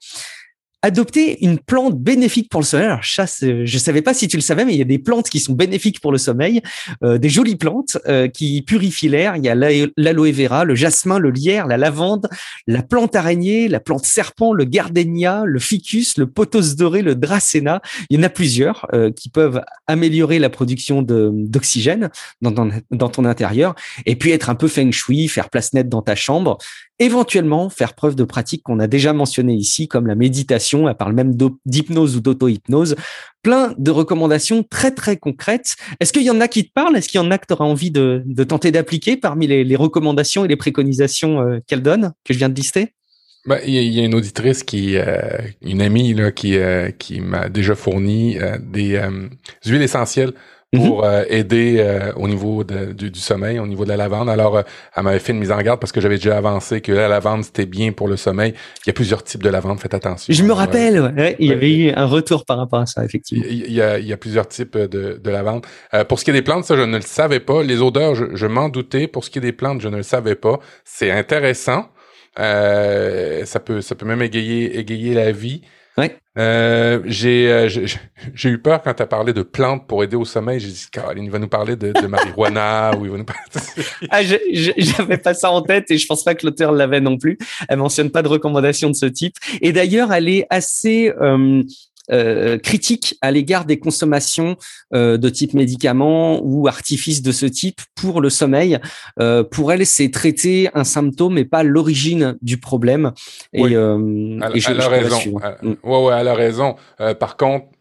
adopter 0.82 1.44
une 1.46 1.60
plante 1.60 2.00
bénéfique 2.00 2.50
pour 2.50 2.62
le 2.62 2.66
sommeil. 2.66 2.88
Alors, 2.88 3.04
ça, 3.04 3.26
je 3.42 3.78
savais 3.78 4.02
pas 4.02 4.14
si 4.14 4.28
tu 4.28 4.38
le 4.38 4.42
savais, 4.42 4.66
mais 4.66 4.74
il 4.74 4.80
y 4.80 4.82
a 4.82 4.86
des 4.86 5.00
plantes 5.00 5.30
qui 5.30 5.40
sont 5.40 5.54
bénéfiques 5.54 6.00
pour 6.00 6.12
le 6.12 6.18
sommeil, 6.18 6.62
euh, 7.04 7.18
des 7.18 7.30
jolies 7.30 7.56
plantes 7.56 7.98
euh, 8.08 8.28
qui 8.28 8.62
purifient 8.64 9.10
l'air. 9.10 9.36
Il 9.36 9.46
y 9.46 9.50
a 9.50 9.56
l'aloe 9.56 10.32
vera, 10.32 10.66
le 10.66 10.76
jasmin, 10.76 11.20
le 11.20 11.30
lierre, 11.30 11.68
la 11.68 11.78
lavande, 11.78 12.28
la 12.68 12.82
plante 12.82 13.16
araignée, 13.16 13.68
la 13.68 13.80
plante 13.80 14.06
serpent, 14.06 14.54
le 14.54 14.66
gardenia, 14.66 15.44
le 15.46 15.60
ficus, 15.60 16.18
le 16.18 16.28
pothos 16.28 16.76
doré, 16.76 17.02
le 17.02 17.16
dracena. 17.16 17.82
Il 18.10 18.18
y 18.18 18.20
en 18.20 18.24
a 18.24 18.30
plusieurs 18.30 18.88
euh, 18.94 19.12
qui 19.12 19.30
peuvent 19.30 19.62
améliorer 19.88 20.40
la 20.40 20.50
production 20.50 21.02
d'oxygène 21.04 22.10
dans, 22.42 22.52
dans, 22.52 22.70
dans 22.90 23.10
ton 23.10 23.26
intérieur 23.26 23.76
et 24.06 24.16
puis 24.16 24.32
être 24.32 24.50
un 24.50 24.56
peu 24.56 24.68
feng 24.68 24.92
shui, 24.92 25.28
faire 25.28 25.50
place 25.50 25.74
nette 25.74 25.90
dans 25.90 26.02
ta 26.02 26.16
chambre 26.16 26.58
éventuellement 27.02 27.70
faire 27.70 27.96
preuve 27.96 28.16
de 28.16 28.24
pratiques 28.24 28.62
qu'on 28.62 28.80
a 28.80 28.86
déjà 28.86 29.12
mentionnées 29.12 29.56
ici, 29.56 29.88
comme 29.88 30.06
la 30.06 30.14
méditation, 30.14 30.71
elle 30.74 30.96
parle 30.96 31.14
même 31.14 31.36
d'hypnose 31.66 32.16
ou 32.16 32.22
d'auto-hypnose, 32.22 32.96
plein 33.44 33.74
de 33.78 33.92
recommandations 33.92 34.64
très 34.64 34.92
très 34.92 35.18
concrètes. 35.18 35.76
Est-ce 36.00 36.14
qu'il 36.14 36.24
y 36.24 36.30
en 36.30 36.42
a 36.42 36.48
qui 36.48 36.66
te 36.66 36.74
parlent? 36.74 36.96
Est-ce 36.96 37.10
qu'il 37.10 37.20
y 37.20 37.24
en 37.24 37.32
a 37.32 37.38
que 37.38 37.46
tu 37.48 37.54
auras 37.54 37.66
envie 37.66 37.92
de, 37.92 38.24
tenter 38.48 38.72
d'appliquer 38.72 39.18
parmi 39.18 39.48
les, 39.48 39.76
recommandations 39.76 40.46
et 40.46 40.48
les 40.48 40.56
préconisations 40.56 41.42
euh, 41.42 41.60
qu'elle 41.68 41.82
donne, 41.82 42.14
que 42.24 42.34
je 42.34 42.38
viens 42.40 42.50
de 42.50 42.56
lister? 42.56 42.94
Ben, 43.46 43.60
il 43.66 43.74
y, 43.74 44.00
a 44.00 44.04
une 44.04 44.14
auditrice 44.14 44.62
qui, 44.62 44.98
euh, 44.98 45.18
une 45.64 45.82
amie 45.82 46.14
là, 46.14 46.32
qui, 46.32 46.58
euh, 46.58 46.92
qui 46.92 47.22
m'a 47.22 47.50
déjà 47.50 47.74
fourni 47.74 48.38
des 48.60 49.02
huiles 49.66 49.82
essentielles 49.82 50.34
Mhm. 50.74 50.88
pour 50.88 51.04
euh, 51.04 51.24
aider 51.28 51.80
euh, 51.80 52.14
au 52.16 52.30
niveau 52.30 52.64
de, 52.64 52.94
du, 52.94 53.20
sommeil, 53.20 53.60
au 53.60 53.68
niveau 53.68 53.84
de 53.84 53.90
la 53.90 53.98
lavande. 53.98 54.30
Alors, 54.30 54.56
euh, 54.56 54.62
elle 54.96 55.04
m'avait 55.04 55.20
fait 55.20 55.34
une 55.34 55.40
mise 55.40 55.52
en 55.52 55.62
garde 55.62 55.82
parce 55.82 55.92
que 55.92 56.00
j'avais 56.00 56.16
déjà 56.16 56.38
avancé 56.38 56.80
que 56.80 56.94
la 56.94 57.10
lavande, 57.10 57.44
c'était 57.44 57.66
bien 57.66 57.92
pour 57.92 58.08
le 58.08 58.16
sommeil. 58.16 58.54
Il 58.86 58.88
y 58.88 58.90
a 58.90 58.94
plusieurs 58.94 59.22
types 59.22 59.44
de 59.44 59.50
lavande, 59.50 59.82
faites 59.82 59.94
attention. 59.94 60.34
Je 60.34 60.44
me 60.44 60.54
rappelle, 60.54 61.02
ouais, 61.18 61.36
il 61.40 61.50
y 61.50 61.52
avait 61.52 61.74
eu 61.74 61.92
un 61.92 62.06
retour 62.06 62.46
par 62.46 62.58
rapport 62.58 62.80
à 62.80 62.86
ça, 62.86 63.04
effectivement. 63.04 63.44
Il 63.50 63.70
y 63.70 63.82
a, 63.82 64.00
il 64.00 64.06
y 64.08 64.14
a 64.14 64.18
plusieurs 64.18 64.48
types 64.48 64.78
de, 64.78 65.20
de 65.22 65.30
lavande. 65.30 65.66
pour 66.08 66.20
ce 66.20 66.24
qui 66.24 66.30
est 66.30 66.34
des 66.34 66.42
plantes, 66.42 66.64
ça, 66.64 66.78
je 66.78 66.84
ne 66.84 66.96
le 66.96 67.02
savais 67.02 67.42
pas. 67.42 67.64
Les 67.64 67.82
odeurs, 67.82 68.16
je, 68.16 68.26
je 68.34 68.46
m'en 68.48 68.70
doutais. 68.70 69.08
Pour 69.08 69.26
ce 69.26 69.30
qui 69.30 69.40
est 69.40 69.42
des 69.42 69.52
plantes, 69.52 69.82
je 69.82 69.90
ne 69.90 69.98
le 69.98 70.04
savais 70.04 70.36
pas. 70.36 70.60
C'est 70.86 71.12
intéressant. 71.12 71.88
ça 72.38 73.60
peut 73.60 73.82
ça 73.82 73.96
peut 73.96 74.06
même 74.06 74.22
égayer 74.22 74.80
égayer 74.80 75.16
la 75.16 75.34
vie. 75.34 75.64
Euh, 76.38 77.02
j'ai, 77.06 77.52
euh, 77.52 77.68
j'ai 78.34 78.50
eu 78.50 78.58
peur 78.58 78.82
quand 78.82 78.94
tu 78.94 79.04
as 79.04 79.08
parlé 79.08 79.34
de 79.34 79.42
plantes 79.42 79.86
pour 79.88 80.04
aider 80.04 80.16
au 80.16 80.24
sommeil. 80.24 80.60
J'ai 80.60 80.70
dit, 80.70 80.86
Caroline, 80.92 81.26
il 81.26 81.32
va 81.32 81.40
nous 81.40 81.50
parler 81.50 81.76
de, 81.76 81.92
de 81.92 82.08
marijuana 82.08 82.92
ou 82.98 83.06
il 83.06 83.12
va 83.12 83.18
nous 83.18 83.26
parler 83.26 83.42
ah, 84.10 84.22
j'avais 84.24 85.18
pas 85.18 85.34
ça 85.34 85.52
en 85.52 85.62
tête 85.62 85.92
et 85.92 85.98
je 85.98 86.08
pense 86.08 86.24
pas 86.24 86.36
que 86.36 86.46
l'auteur 86.46 86.72
l'avait 86.72 87.02
non 87.02 87.18
plus. 87.18 87.38
Elle 87.68 87.80
mentionne 87.80 88.12
pas 88.12 88.22
de 88.22 88.30
recommandations 88.30 88.90
de 88.90 88.96
ce 88.96 89.06
type. 89.06 89.36
Et 89.62 89.74
d'ailleurs, 89.74 90.14
elle 90.14 90.30
est 90.30 90.48
assez 90.50 91.14
euh, 91.22 91.64
euh, 92.12 92.58
critique 92.58 93.16
à 93.22 93.32
l'égard 93.32 93.66
des 93.66 93.80
consommations 93.80 94.58
euh, 94.94 95.18
de 95.18 95.30
type 95.30 95.54
médicaments 95.54 96.42
ou 96.44 96.68
artifices 96.68 97.22
de 97.22 97.32
ce 97.32 97.46
type 97.46 97.82
pour 97.96 98.22
le 98.22 98.30
sommeil. 98.30 98.80
Euh, 99.20 99.44
pour 99.44 99.72
elle, 99.72 99.86
c'est 99.86 100.10
traiter 100.10 100.70
un 100.74 100.84
symptôme 100.84 101.38
et 101.38 101.46
pas 101.46 101.64
l'origine 101.64 102.38
du 102.42 102.58
problème. 102.58 103.12
Et, 103.54 103.62
elle, 103.62 103.78
a 104.42 104.88
raison. 104.88 105.20
Mm. 105.62 105.74
ouais, 105.84 106.06
ouais, 106.06 106.14
elle 106.20 106.28
a 106.28 106.34
raison. 106.34 106.76
par 107.20 107.38
contre, 107.38 107.68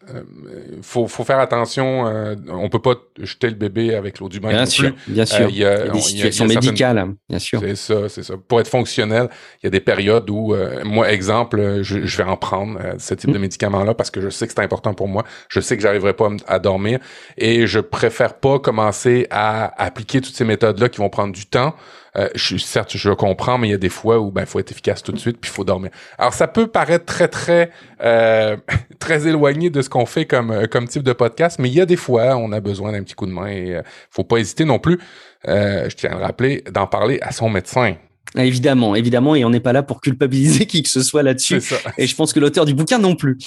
faut, 0.81 1.07
faut 1.07 1.23
faire 1.23 1.39
attention. 1.39 2.07
Euh, 2.07 2.35
on 2.49 2.69
peut 2.69 2.81
pas 2.81 2.95
jeter 3.19 3.47
le 3.49 3.55
bébé 3.55 3.95
avec 3.95 4.19
l'eau 4.19 4.29
du 4.29 4.39
bain. 4.39 4.49
Bien 4.49 4.65
sûr, 4.65 4.91
bien 5.07 5.25
sûr. 5.25 5.49
Il 5.49 5.57
y 5.57 5.65
a, 5.65 5.89
des 5.89 5.99
situations 5.99 6.45
médicales, 6.45 7.13
bien 7.29 7.39
sûr. 7.39 7.59
C'est 7.59 7.75
ça, 7.75 8.09
c'est 8.09 8.23
ça. 8.23 8.35
Pour 8.47 8.59
être 8.59 8.67
fonctionnel, 8.67 9.29
il 9.61 9.65
y 9.65 9.67
a 9.67 9.69
des 9.69 9.79
périodes 9.79 10.29
où, 10.29 10.53
euh, 10.53 10.81
moi, 10.83 11.11
exemple, 11.11 11.79
je, 11.81 12.17
vais 12.17 12.23
en 12.23 12.37
prendre 12.37 12.79
ce 12.97 13.13
type 13.13 13.31
de 13.31 13.37
mm. 13.37 13.41
médicament-là 13.41 13.93
parce 13.93 14.11
que 14.11 14.21
je 14.21 14.29
sais 14.29 14.47
que 14.47 14.53
c'est 14.53 14.61
important 14.61 14.93
pour 14.93 15.07
moi. 15.07 15.23
Je 15.49 15.59
sais 15.59 15.75
que 15.75 15.83
j'arriverai 15.83 16.13
pas 16.13 16.29
à 16.47 16.59
dormir 16.59 16.99
et 17.37 17.67
je 17.67 17.79
préfère 17.79 18.35
pas 18.35 18.59
commencer 18.59 19.27
à 19.29 19.81
appliquer 19.81 20.21
toutes 20.21 20.35
ces 20.35 20.45
méthodes-là 20.45 20.89
qui 20.89 20.99
vont 20.99 21.09
prendre 21.09 21.33
du 21.33 21.45
temps 21.45 21.75
euh, 22.17 22.29
je, 22.35 22.57
certes, 22.57 22.97
je 22.97 23.11
comprends, 23.11 23.57
mais 23.57 23.69
il 23.69 23.71
y 23.71 23.75
a 23.75 23.77
des 23.77 23.89
fois 23.89 24.19
où 24.19 24.31
ben 24.31 24.45
faut 24.45 24.59
être 24.59 24.71
efficace 24.71 25.01
tout 25.01 25.11
de 25.11 25.19
suite, 25.19 25.37
puis 25.39 25.49
il 25.49 25.53
faut 25.53 25.63
dormir. 25.63 25.91
Alors 26.17 26.33
ça 26.33 26.47
peut 26.47 26.67
paraître 26.67 27.05
très 27.05 27.27
très 27.27 27.71
euh, 28.03 28.57
très 28.99 29.27
éloigné 29.27 29.69
de 29.69 29.81
ce 29.81 29.89
qu'on 29.89 30.05
fait 30.05 30.25
comme 30.25 30.51
euh, 30.51 30.67
comme 30.67 30.87
type 30.87 31.03
de 31.03 31.13
podcast, 31.13 31.59
mais 31.59 31.69
il 31.69 31.75
y 31.75 31.81
a 31.81 31.85
des 31.85 31.95
fois 31.95 32.35
on 32.35 32.51
a 32.51 32.59
besoin 32.59 32.91
d'un 32.91 33.03
petit 33.03 33.15
coup 33.15 33.25
de 33.25 33.31
main 33.31 33.47
et 33.47 33.79
faut 34.09 34.23
pas 34.23 34.37
hésiter 34.37 34.65
non 34.65 34.79
plus. 34.79 34.99
je 35.45 35.95
tiens 35.95 36.11
à 36.11 36.15
le 36.15 36.21
rappeler 36.21 36.63
d'en 36.71 36.87
parler 36.87 37.19
à 37.21 37.31
son 37.31 37.49
médecin. 37.49 37.95
Ah, 38.35 38.45
évidemment, 38.45 38.95
évidemment, 38.95 39.35
et 39.35 39.43
on 39.43 39.49
n'est 39.49 39.59
pas 39.59 39.73
là 39.73 39.83
pour 39.83 39.99
culpabiliser 39.99 40.65
qui 40.67 40.83
que 40.83 40.89
ce 40.89 41.01
soit 41.01 41.21
là-dessus. 41.21 41.61
Et 41.97 42.07
je 42.07 42.15
pense 42.15 42.31
que 42.31 42.39
l'auteur 42.39 42.63
du 42.65 42.73
bouquin 42.73 42.97
non 42.97 43.15
plus. 43.15 43.37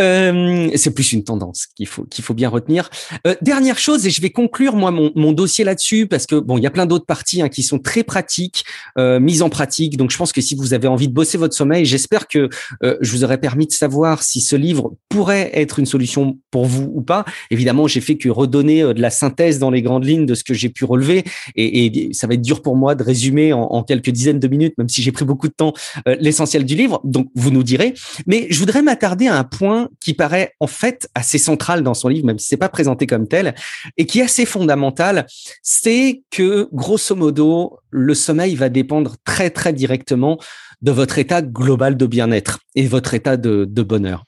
Euh, 0.00 0.68
c'est 0.74 0.92
plus 0.92 1.12
une 1.12 1.22
tendance 1.22 1.66
qu'il 1.76 1.86
faut 1.86 2.04
qu'il 2.04 2.24
faut 2.24 2.34
bien 2.34 2.48
retenir. 2.48 2.90
Euh, 3.26 3.36
dernière 3.40 3.78
chose, 3.78 4.04
et 4.04 4.10
je 4.10 4.20
vais 4.20 4.30
conclure 4.30 4.74
moi 4.74 4.90
mon, 4.90 5.12
mon 5.14 5.32
dossier 5.32 5.64
là-dessus 5.64 6.08
parce 6.08 6.26
que 6.26 6.34
bon, 6.36 6.58
il 6.58 6.64
y 6.64 6.66
a 6.66 6.70
plein 6.70 6.86
d'autres 6.86 7.06
parties 7.06 7.40
hein, 7.40 7.48
qui 7.48 7.62
sont 7.62 7.78
très 7.78 8.02
pratiques, 8.02 8.64
euh, 8.98 9.20
mises 9.20 9.42
en 9.42 9.48
pratique. 9.48 9.96
Donc 9.96 10.10
je 10.10 10.16
pense 10.16 10.32
que 10.32 10.40
si 10.40 10.56
vous 10.56 10.74
avez 10.74 10.88
envie 10.88 11.06
de 11.06 11.14
bosser 11.14 11.38
votre 11.38 11.54
sommeil, 11.54 11.84
j'espère 11.84 12.26
que 12.26 12.48
je 12.82 13.12
vous 13.12 13.22
aurais 13.22 13.38
permis 13.38 13.66
de 13.66 13.72
savoir 13.72 14.22
si 14.22 14.40
ce 14.40 14.56
livre 14.56 14.94
pourrait 15.08 15.50
être 15.54 15.78
une 15.78 15.86
solution 15.86 16.38
pour 16.50 16.66
vous 16.66 16.90
ou 16.92 17.02
pas. 17.02 17.24
Évidemment, 17.50 17.86
j'ai 17.86 18.00
fait 18.00 18.16
que 18.16 18.28
redonner 18.28 18.82
de 18.82 19.00
la 19.00 19.10
synthèse 19.10 19.58
dans 19.58 19.70
les 19.70 19.82
grandes 19.82 20.04
lignes 20.04 20.26
de 20.26 20.34
ce 20.34 20.42
que 20.42 20.54
j'ai 20.54 20.68
pu 20.68 20.84
relever, 20.84 21.24
et, 21.54 21.86
et, 21.86 22.12
ça 22.12 22.26
va 22.26 22.34
être 22.34 22.42
dur 22.42 22.62
pour 22.62 22.76
moi 22.76 22.94
de 22.94 23.02
résumer 23.02 23.52
en, 23.52 23.60
en 23.60 23.82
quelques 23.82 24.05
dizaines 24.12 24.40
de 24.40 24.48
minutes, 24.48 24.74
même 24.78 24.88
si 24.88 25.02
j'ai 25.02 25.12
pris 25.12 25.24
beaucoup 25.24 25.48
de 25.48 25.52
temps, 25.52 25.72
euh, 26.08 26.16
l'essentiel 26.20 26.64
du 26.64 26.74
livre. 26.74 27.00
Donc, 27.04 27.28
vous 27.34 27.50
nous 27.50 27.62
direz. 27.62 27.94
Mais 28.26 28.46
je 28.50 28.58
voudrais 28.58 28.82
m'attarder 28.82 29.26
à 29.28 29.36
un 29.36 29.44
point 29.44 29.88
qui 30.00 30.14
paraît 30.14 30.54
en 30.60 30.66
fait 30.66 31.08
assez 31.14 31.38
central 31.38 31.82
dans 31.82 31.94
son 31.94 32.08
livre, 32.08 32.26
même 32.26 32.38
si 32.38 32.48
c'est 32.48 32.56
pas 32.56 32.68
présenté 32.68 33.06
comme 33.06 33.28
tel, 33.28 33.54
et 33.96 34.06
qui 34.06 34.20
est 34.20 34.24
assez 34.24 34.46
fondamental. 34.46 35.26
C'est 35.62 36.22
que, 36.30 36.68
grosso 36.72 37.14
modo, 37.14 37.78
le 37.90 38.14
sommeil 38.14 38.54
va 38.54 38.68
dépendre 38.68 39.16
très, 39.24 39.50
très 39.50 39.72
directement 39.72 40.38
de 40.82 40.92
votre 40.92 41.18
état 41.18 41.42
global 41.42 41.96
de 41.96 42.06
bien-être 42.06 42.60
et 42.74 42.86
votre 42.86 43.14
état 43.14 43.36
de, 43.36 43.64
bonheur. 43.82 44.24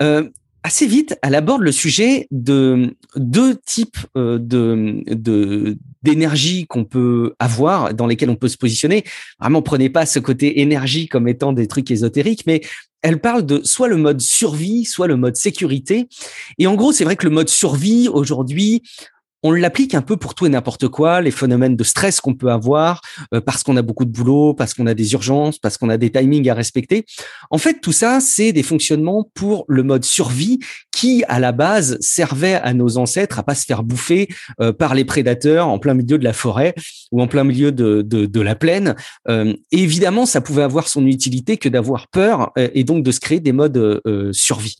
Euh, 0.00 0.28
assez 0.64 0.86
vite, 0.86 1.16
elle 1.22 1.34
aborde 1.34 1.60
le 1.60 1.70
sujet 1.70 2.26
de 2.32 2.96
deux 3.14 3.56
types 3.64 3.98
euh, 4.16 4.38
de 4.40 5.76
d'énergie 6.02 6.66
qu'on 6.66 6.84
peut 6.84 7.34
avoir, 7.38 7.94
dans 7.94 8.06
lesquels 8.06 8.28
on 8.28 8.36
peut 8.36 8.48
se 8.48 8.58
positionner. 8.58 9.04
Vraiment, 9.40 9.62
prenez 9.62 9.88
pas 9.88 10.04
ce 10.04 10.18
côté 10.18 10.60
énergie 10.60 11.06
comme 11.06 11.28
étant 11.28 11.54
des 11.54 11.66
trucs 11.66 11.90
ésotériques, 11.90 12.44
mais 12.46 12.60
elle 13.00 13.20
parle 13.20 13.44
de 13.44 13.62
soit 13.64 13.88
le 13.88 13.96
mode 13.96 14.20
survie, 14.20 14.84
soit 14.84 15.06
le 15.06 15.16
mode 15.16 15.36
sécurité. 15.36 16.08
Et 16.58 16.66
en 16.66 16.74
gros, 16.74 16.92
c'est 16.92 17.04
vrai 17.04 17.16
que 17.16 17.26
le 17.26 17.32
mode 17.32 17.48
survie 17.48 18.08
aujourd'hui, 18.08 18.82
on 19.44 19.52
l'applique 19.52 19.94
un 19.94 20.00
peu 20.00 20.16
pour 20.16 20.34
tout 20.34 20.46
et 20.46 20.48
n'importe 20.48 20.88
quoi, 20.88 21.20
les 21.20 21.30
phénomènes 21.30 21.76
de 21.76 21.84
stress 21.84 22.20
qu'on 22.20 22.34
peut 22.34 22.50
avoir 22.50 23.02
euh, 23.34 23.42
parce 23.42 23.62
qu'on 23.62 23.76
a 23.76 23.82
beaucoup 23.82 24.06
de 24.06 24.10
boulot, 24.10 24.54
parce 24.54 24.72
qu'on 24.72 24.86
a 24.86 24.94
des 24.94 25.12
urgences, 25.12 25.58
parce 25.58 25.76
qu'on 25.76 25.90
a 25.90 25.98
des 25.98 26.10
timings 26.10 26.48
à 26.48 26.54
respecter. 26.54 27.04
En 27.50 27.58
fait, 27.58 27.80
tout 27.80 27.92
ça, 27.92 28.20
c'est 28.20 28.52
des 28.52 28.62
fonctionnements 28.62 29.30
pour 29.34 29.66
le 29.68 29.82
mode 29.82 30.04
survie 30.04 30.60
qui, 30.92 31.24
à 31.28 31.38
la 31.38 31.52
base, 31.52 31.98
servait 32.00 32.54
à 32.54 32.72
nos 32.72 32.96
ancêtres 32.96 33.38
à 33.38 33.42
pas 33.42 33.54
se 33.54 33.66
faire 33.66 33.82
bouffer 33.82 34.28
euh, 34.60 34.72
par 34.72 34.94
les 34.94 35.04
prédateurs 35.04 35.68
en 35.68 35.78
plein 35.78 35.92
milieu 35.92 36.16
de 36.16 36.24
la 36.24 36.32
forêt 36.32 36.74
ou 37.12 37.20
en 37.20 37.26
plein 37.26 37.44
milieu 37.44 37.70
de, 37.70 38.00
de, 38.00 38.40
la 38.40 38.54
plaine. 38.54 38.96
Euh, 39.28 39.54
évidemment, 39.70 40.24
ça 40.24 40.40
pouvait 40.40 40.62
avoir 40.62 40.88
son 40.88 41.06
utilité 41.06 41.58
que 41.58 41.68
d'avoir 41.68 42.08
peur 42.08 42.52
et 42.56 42.84
donc 42.84 43.04
de 43.04 43.10
se 43.10 43.20
créer 43.20 43.40
des 43.40 43.52
modes 43.52 44.00
survie. 44.32 44.76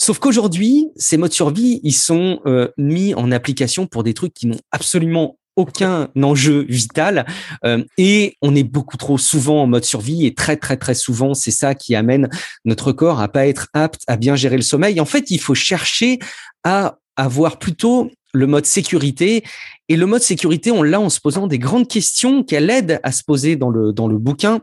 Sauf 0.00 0.20
qu'aujourd'hui, 0.20 0.88
ces 0.96 1.16
modes 1.16 1.32
survie, 1.32 1.80
ils 1.82 1.92
sont 1.92 2.40
euh, 2.46 2.68
mis 2.78 3.14
en 3.14 3.32
application 3.32 3.86
pour 3.86 4.04
des 4.04 4.14
trucs 4.14 4.32
qui 4.32 4.46
n'ont 4.46 4.60
absolument 4.70 5.36
aucun 5.56 6.08
enjeu 6.22 6.64
vital 6.68 7.26
euh, 7.64 7.82
et 7.98 8.36
on 8.40 8.54
est 8.54 8.62
beaucoup 8.62 8.96
trop 8.96 9.18
souvent 9.18 9.62
en 9.62 9.66
mode 9.66 9.84
survie 9.84 10.24
et 10.24 10.32
très 10.32 10.56
très 10.56 10.76
très 10.76 10.94
souvent 10.94 11.34
c'est 11.34 11.50
ça 11.50 11.74
qui 11.74 11.96
amène 11.96 12.28
notre 12.64 12.92
corps 12.92 13.20
à 13.20 13.26
pas 13.26 13.48
être 13.48 13.66
apte 13.72 14.02
à 14.06 14.16
bien 14.16 14.36
gérer 14.36 14.54
le 14.54 14.62
sommeil. 14.62 15.00
En 15.00 15.04
fait, 15.04 15.32
il 15.32 15.40
faut 15.40 15.56
chercher 15.56 16.20
à 16.62 16.98
avoir 17.16 17.58
plutôt 17.58 18.08
le 18.32 18.46
mode 18.46 18.66
sécurité 18.66 19.42
et 19.88 19.96
le 19.96 20.06
mode 20.06 20.22
sécurité 20.22 20.70
on 20.70 20.84
l'a 20.84 21.00
en 21.00 21.10
se 21.10 21.20
posant 21.20 21.48
des 21.48 21.58
grandes 21.58 21.88
questions 21.88 22.44
qu'elle 22.44 22.70
aide 22.70 23.00
à 23.02 23.10
se 23.10 23.24
poser 23.24 23.56
dans 23.56 23.70
le 23.70 23.92
dans 23.92 24.06
le 24.06 24.18
bouquin 24.18 24.60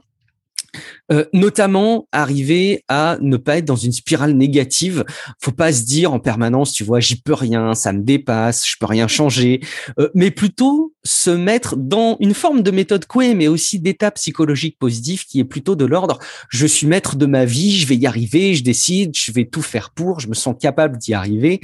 euh, 1.12 1.26
notamment 1.34 2.08
arriver 2.12 2.84
à 2.88 3.18
ne 3.22 3.38
pas 3.38 3.58
être 3.58 3.66
dans 3.66 3.76
une 3.76 3.91
spirale 3.91 4.34
négative. 4.34 5.06
Faut 5.39 5.51
pas 5.51 5.72
se 5.72 5.84
dire 5.84 6.12
en 6.12 6.20
permanence, 6.20 6.74
tu 6.74 6.84
vois, 6.84 6.99
j'y 6.99 7.22
peux 7.22 7.34
rien, 7.34 7.76
ça 7.76 7.93
me 7.93 8.01
dépasse, 8.01 8.68
je 8.68 8.76
peux 8.80 8.86
rien 8.86 9.08
changer, 9.08 9.62
euh, 9.99 10.10
mais 10.16 10.32
plutôt 10.32 10.93
se 11.03 11.30
mettre 11.30 11.76
dans 11.76 12.18
une 12.20 12.34
forme 12.34 12.64
de 12.64 12.72
méthode 12.72 13.06
Coué, 13.06 13.36
mais 13.36 13.47
aussi 13.47 13.80
d'état 13.80 14.10
psychologique 14.12 14.80
positif 14.80 15.26
qui 15.26 15.39
est 15.39 15.45
plutôt 15.45 15.76
de 15.76 15.86
l'ordre 15.86 16.20
je 16.49 16.66
suis 16.66 16.88
maître 16.88 17.16
de 17.16 17.26
ma 17.26 17.45
vie, 17.45 17.78
je 17.78 17.86
vais 17.86 17.95
y 17.95 18.08
arriver, 18.08 18.56
je 18.56 18.64
décide, 18.64 19.12
je 19.16 19.32
vais 19.32 19.45
tout 19.45 19.62
faire 19.62 19.91
pour, 19.91 20.20
je 20.20 20.28
me 20.28 20.34
sens 20.34 20.56
capable 20.60 20.97
d'y 20.97 21.14
arriver. 21.14 21.60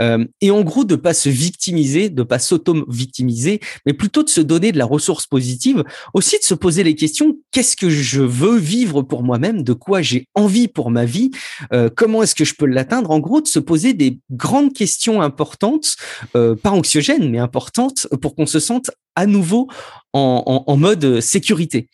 Euh, 0.00 0.24
et 0.40 0.50
en 0.50 0.62
gros, 0.62 0.84
de 0.84 0.96
pas 0.96 1.14
se 1.14 1.28
victimiser, 1.28 2.10
de 2.10 2.22
pas 2.22 2.38
s'auto-victimiser, 2.38 3.60
mais 3.86 3.92
plutôt 3.92 4.22
de 4.22 4.28
se 4.28 4.40
donner 4.40 4.72
de 4.72 4.78
la 4.78 4.84
ressource 4.84 5.26
positive, 5.26 5.84
aussi 6.14 6.38
de 6.38 6.44
se 6.44 6.54
poser 6.54 6.82
les 6.82 6.94
questions 6.94 7.38
qu'est-ce 7.52 7.76
que 7.76 7.90
je 7.90 8.22
veux 8.30 8.56
vivre 8.56 9.02
pour 9.02 9.22
moi-même, 9.22 9.62
de 9.62 9.72
quoi 9.72 10.02
j'ai 10.02 10.26
envie 10.34 10.68
pour 10.68 10.90
ma 10.90 11.04
vie, 11.04 11.30
euh, 11.72 11.90
comment 11.94 12.22
est-ce 12.22 12.34
que 12.34 12.44
je 12.44 12.54
peux 12.54 12.66
l'atteindre? 12.66 13.10
En 13.10 13.18
gros, 13.18 13.40
de 13.40 13.48
se 13.48 13.58
poser 13.58 13.92
des 13.92 14.18
grandes 14.30 14.72
questions 14.72 15.20
importantes, 15.20 15.96
euh, 16.36 16.54
pas 16.54 16.70
anxiogènes, 16.70 17.30
mais 17.30 17.38
importantes 17.38 18.06
pour 18.22 18.34
qu'on 18.34 18.46
se 18.46 18.60
sente 18.60 18.90
à 19.16 19.26
nouveau 19.26 19.68
en, 20.12 20.76
mode 20.76 21.20
sécurité. 21.20 21.88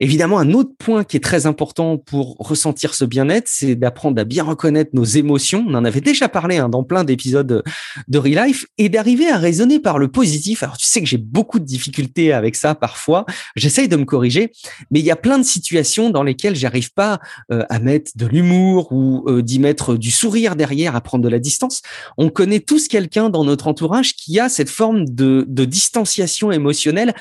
Évidemment, 0.00 0.40
un 0.40 0.52
autre 0.54 0.72
point 0.76 1.04
qui 1.04 1.16
est 1.16 1.20
très 1.20 1.46
important 1.46 1.98
pour 1.98 2.36
ressentir 2.40 2.94
ce 2.94 3.04
bien-être, 3.04 3.46
c'est 3.46 3.76
d'apprendre 3.76 4.20
à 4.20 4.24
bien 4.24 4.42
reconnaître 4.42 4.90
nos 4.92 5.04
émotions. 5.04 5.64
On 5.68 5.74
en 5.74 5.84
avait 5.84 6.00
déjà 6.00 6.28
parlé 6.28 6.56
hein, 6.56 6.68
dans 6.68 6.82
plein 6.82 7.04
d'épisodes 7.04 7.62
de 8.08 8.18
Real 8.18 8.48
Life 8.48 8.66
et 8.76 8.88
d'arriver 8.88 9.28
à 9.28 9.38
raisonner 9.38 9.78
par 9.78 9.98
le 9.98 10.08
positif. 10.08 10.64
Alors, 10.64 10.76
tu 10.76 10.86
sais 10.86 11.00
que 11.00 11.06
j'ai 11.06 11.16
beaucoup 11.16 11.60
de 11.60 11.64
difficultés 11.64 12.32
avec 12.32 12.56
ça 12.56 12.74
parfois. 12.74 13.24
J'essaye 13.54 13.86
de 13.86 13.94
me 13.94 14.04
corriger, 14.04 14.50
mais 14.90 14.98
il 14.98 15.04
y 15.04 15.12
a 15.12 15.16
plein 15.16 15.38
de 15.38 15.44
situations 15.44 16.10
dans 16.10 16.24
lesquelles 16.24 16.56
j'arrive 16.56 16.92
pas 16.92 17.20
euh, 17.52 17.64
à 17.70 17.78
mettre 17.78 18.10
de 18.16 18.26
l'humour 18.26 18.90
ou 18.90 19.24
euh, 19.28 19.42
d'y 19.42 19.60
mettre 19.60 19.94
du 19.94 20.10
sourire 20.10 20.56
derrière, 20.56 20.96
à 20.96 21.00
prendre 21.02 21.22
de 21.22 21.28
la 21.28 21.38
distance. 21.38 21.82
On 22.18 22.30
connaît 22.30 22.60
tous 22.60 22.88
quelqu'un 22.88 23.30
dans 23.30 23.44
notre 23.44 23.68
entourage 23.68 24.16
qui 24.16 24.40
a 24.40 24.48
cette 24.48 24.70
forme 24.70 25.04
de, 25.04 25.44
de 25.48 25.64
distanciation 25.64 26.50
émotionnelle 26.50 27.14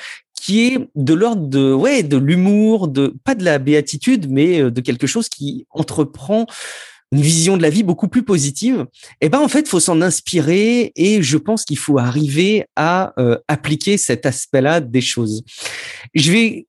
qui 0.44 0.66
est 0.66 0.90
de 0.96 1.14
l'ordre 1.14 1.48
de 1.48 1.72
ouais 1.72 2.04
de 2.04 2.18
l'humour, 2.18 2.90
de 2.90 3.16
pas 3.24 3.34
de 3.34 3.46
la 3.46 3.60
béatitude, 3.60 4.30
mais 4.30 4.62
euh, 4.62 4.72
de 4.72 4.82
quelque 4.82 5.08
chose 5.08 5.30
qui 5.30 5.66
entreprend 5.70 6.46
une 7.14 7.22
vision 7.22 7.56
de 7.56 7.62
la 7.62 7.70
vie 7.70 7.84
beaucoup 7.84 8.10
plus 8.10 8.24
positive. 8.24 8.86
Eh 9.22 9.30
ben 9.30 9.40
en 9.40 9.48
fait, 9.48 9.70
faut 9.70 9.80
s'en 9.80 10.02
inspirer 10.02 10.92
et 10.98 11.22
je 11.22 11.38
pense 11.38 11.64
qu'il 11.64 11.78
faut 11.78 11.98
arriver 11.98 12.66
à 12.76 13.14
euh, 13.20 13.38
appliquer 13.48 13.98
cet 13.98 14.26
aspect-là 14.26 14.82
des 14.82 15.00
choses. 15.00 15.44
Je 16.14 16.32
vais 16.34 16.68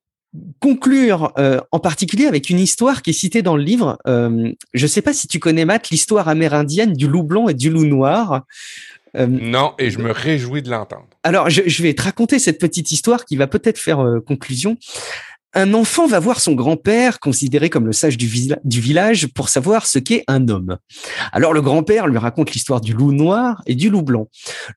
conclure 0.59 1.33
euh, 1.37 1.59
en 1.71 1.79
particulier 1.79 2.27
avec 2.27 2.49
une 2.49 2.59
histoire 2.59 3.01
qui 3.01 3.09
est 3.09 3.13
citée 3.13 3.41
dans 3.41 3.57
le 3.57 3.63
livre. 3.63 3.97
Je 4.05 4.83
ne 4.83 4.87
sais 4.87 5.01
pas 5.01 5.13
si 5.13 5.27
tu 5.27 5.39
connais 5.39 5.65
Matt 5.65 5.89
l'histoire 5.89 6.29
amérindienne 6.29 6.93
du 6.93 7.07
loup 7.07 7.23
blanc 7.23 7.49
et 7.49 7.53
du 7.53 7.69
loup 7.69 7.85
noir. 7.85 8.43
Euh, 9.15 9.27
non, 9.27 9.73
et 9.79 9.89
je 9.89 9.99
me 9.99 10.11
réjouis 10.11 10.61
de 10.61 10.69
l'entendre. 10.69 11.07
Alors, 11.23 11.49
je, 11.49 11.63
je, 11.65 11.83
vais 11.83 11.93
te 11.93 12.03
raconter 12.03 12.39
cette 12.39 12.59
petite 12.59 12.91
histoire 12.91 13.25
qui 13.25 13.35
va 13.35 13.47
peut-être 13.47 13.77
faire 13.77 13.99
euh, 13.99 14.19
conclusion. 14.19 14.77
Un 15.57 15.73
enfant 15.73 16.05
va 16.05 16.19
voir 16.19 16.41
son 16.41 16.53
grand-père, 16.53 17.21
considéré 17.21 17.69
comme 17.69 17.85
le 17.85 17.93
sage 17.93 18.17
du, 18.17 18.29
du 18.65 18.81
village, 18.81 19.27
pour 19.27 19.47
savoir 19.47 19.85
ce 19.85 19.99
qu'est 19.99 20.25
un 20.27 20.49
homme. 20.49 20.77
Alors 21.31 21.53
le 21.53 21.61
grand-père 21.61 22.07
lui 22.07 22.17
raconte 22.17 22.51
l'histoire 22.51 22.81
du 22.81 22.91
loup 22.91 23.13
noir 23.13 23.63
et 23.65 23.73
du 23.73 23.89
loup 23.89 24.01
blanc. 24.01 24.27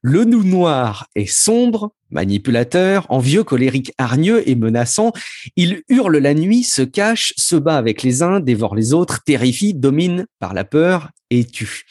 Le 0.03 0.23
loup 0.23 0.45
noir 0.45 1.09
est 1.17 1.29
sombre, 1.29 1.91
manipulateur, 2.11 3.07
envieux, 3.09 3.43
colérique, 3.43 3.93
hargneux 3.99 4.49
et 4.49 4.55
menaçant. 4.55 5.13
Il 5.57 5.83
hurle 5.89 6.17
la 6.19 6.33
nuit, 6.33 6.63
se 6.63 6.83
cache, 6.83 7.35
se 7.37 7.57
bat 7.57 7.77
avec 7.77 8.05
les 8.05 8.23
uns, 8.23 8.39
dévore 8.39 8.77
les 8.77 8.95
autres, 8.95 9.25
terrifie, 9.25 9.75
domine 9.75 10.27
par 10.39 10.55
la 10.55 10.63
peur 10.63 11.11
et 11.31 11.45
tue. 11.45 11.87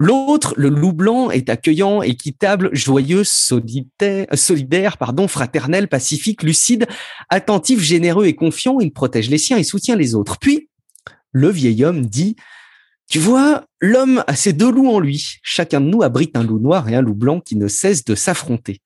L'autre, 0.00 0.54
le 0.56 0.68
loup 0.68 0.92
blanc, 0.92 1.30
est 1.30 1.48
accueillant, 1.48 2.02
équitable, 2.02 2.70
joyeux, 2.72 3.24
solidaire, 3.24 4.26
solidaire, 4.34 4.96
pardon, 4.96 5.26
fraternel, 5.26 5.88
pacifique, 5.88 6.44
lucide, 6.44 6.86
attentif, 7.30 7.80
généreux 7.80 8.26
et 8.26 8.34
confiant. 8.36 8.78
Il 8.80 8.92
protège 8.92 9.28
les 9.28 9.38
siens 9.38 9.56
et 9.56 9.64
soutient 9.64 9.96
les 9.96 10.14
autres. 10.14 10.38
Puis, 10.38 10.68
le 11.32 11.48
vieil 11.50 11.84
homme 11.84 12.06
dit, 12.06 12.36
tu 13.10 13.18
vois, 13.18 13.64
l'homme 13.80 14.22
a 14.26 14.36
ses 14.36 14.52
deux 14.52 14.70
loups 14.70 14.90
en 14.90 15.00
lui. 15.00 15.38
Chacun 15.42 15.80
de 15.80 15.86
nous 15.86 16.02
abrite 16.02 16.36
un 16.36 16.44
loup 16.44 16.58
noir 16.60 16.88
et 16.88 16.94
un 16.94 17.02
loup 17.02 17.14
blanc 17.14 17.40
qui 17.40 17.56
ne 17.56 17.66
cesse 17.66 18.04
de 18.04 18.14
s'affronter. 18.14 18.80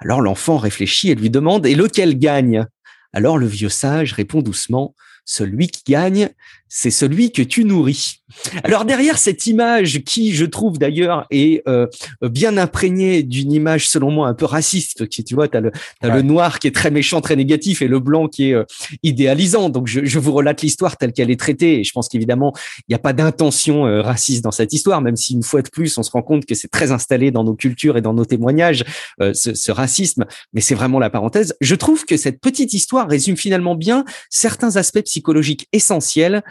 Alors 0.00 0.20
l'enfant 0.20 0.58
réfléchit 0.58 1.10
et 1.10 1.14
lui 1.14 1.30
demande, 1.30 1.66
et 1.66 1.74
lequel 1.74 2.18
gagne? 2.18 2.66
Alors 3.12 3.38
le 3.38 3.46
vieux 3.46 3.70
sage 3.70 4.12
répond 4.12 4.42
doucement, 4.42 4.94
celui 5.24 5.68
qui 5.68 5.82
gagne, 5.90 6.28
c'est 6.76 6.90
celui 6.90 7.30
que 7.30 7.40
tu 7.40 7.64
nourris. 7.64 8.16
Alors 8.64 8.84
derrière 8.84 9.16
cette 9.16 9.46
image 9.46 10.02
qui, 10.02 10.34
je 10.34 10.44
trouve 10.44 10.76
d'ailleurs, 10.76 11.24
est 11.30 11.62
euh, 11.68 11.86
bien 12.20 12.56
imprégnée 12.56 13.22
d'une 13.22 13.52
image 13.52 13.88
selon 13.88 14.10
moi 14.10 14.26
un 14.26 14.34
peu 14.34 14.44
raciste, 14.44 15.06
qui 15.08 15.22
tu 15.22 15.36
vois, 15.36 15.46
tu 15.46 15.56
as, 15.56 15.60
le, 15.60 15.70
le 16.02 16.22
noir 16.22 16.58
qui 16.58 16.66
est 16.66 16.74
très 16.74 16.90
méchant, 16.90 17.20
très 17.20 17.36
négatif, 17.36 17.80
et 17.80 17.86
le 17.86 18.00
blanc 18.00 18.26
qui 18.26 18.50
est 18.50 18.54
euh, 18.54 18.64
idéalisant. 19.04 19.68
Donc 19.68 19.86
je, 19.86 20.04
je 20.04 20.18
vous 20.18 20.32
relate 20.32 20.62
l'histoire 20.62 20.96
telle 20.96 21.12
qu'elle 21.12 21.30
est 21.30 21.38
traitée, 21.38 21.78
et 21.78 21.84
je 21.84 21.92
pense 21.92 22.08
qu'évidemment, 22.08 22.52
il 22.80 22.84
n'y 22.88 22.96
a 22.96 22.98
pas 22.98 23.12
d'intention 23.12 23.86
euh, 23.86 24.02
raciste 24.02 24.42
dans 24.42 24.50
cette 24.50 24.72
histoire, 24.72 25.00
même 25.00 25.14
si 25.14 25.34
une 25.34 25.44
fois 25.44 25.62
de 25.62 25.68
plus, 25.68 25.96
on 25.96 26.02
se 26.02 26.10
rend 26.10 26.22
compte 26.22 26.44
que 26.44 26.56
c'est 26.56 26.66
très 26.66 26.90
installé 26.90 27.30
dans 27.30 27.44
nos 27.44 27.54
cultures 27.54 27.96
et 27.96 28.02
dans 28.02 28.14
nos 28.14 28.24
témoignages, 28.24 28.84
ce, 29.20 29.54
ce 29.54 29.70
racisme, 29.70 30.24
mais 30.52 30.60
c'est 30.60 30.74
vraiment 30.74 30.98
la 30.98 31.08
parenthèse. 31.08 31.54
Je 31.60 31.76
trouve 31.76 32.04
que 32.04 32.16
cette 32.16 32.40
petite 32.40 32.74
histoire 32.74 33.08
résume 33.08 33.36
finalement 33.36 33.76
bien 33.76 34.04
certains 34.28 34.74
aspects 34.74 35.02
psychologiques 35.02 35.68
essentiels 35.72 36.42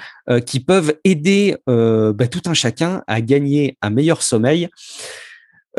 qui 0.45 0.59
peuvent 0.59 0.95
aider 1.03 1.57
euh, 1.69 2.13
bah, 2.13 2.27
tout 2.27 2.41
un 2.45 2.53
chacun 2.53 3.03
à 3.07 3.21
gagner 3.21 3.77
un 3.81 3.89
meilleur 3.89 4.21
sommeil. 4.21 4.69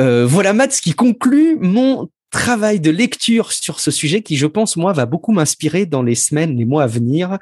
Euh, 0.01 0.27
voilà, 0.27 0.53
Matt, 0.53 0.73
ce 0.73 0.83
qui 0.83 0.93
conclut 0.93 1.57
mon 1.61 2.09
travail 2.31 2.81
de 2.81 2.91
lecture 2.91 3.53
sur 3.53 3.81
ce 3.81 3.91
sujet 3.91 4.23
qui, 4.23 4.37
je 4.37 4.47
pense, 4.47 4.77
moi, 4.77 4.93
va 4.93 5.07
beaucoup 5.07 5.33
m'inspirer 5.33 5.87
dans 5.87 6.03
les 6.03 6.17
semaines, 6.17 6.57
les 6.57 6.65
mois 6.65 6.83
à 6.83 6.87
venir. 6.87 7.39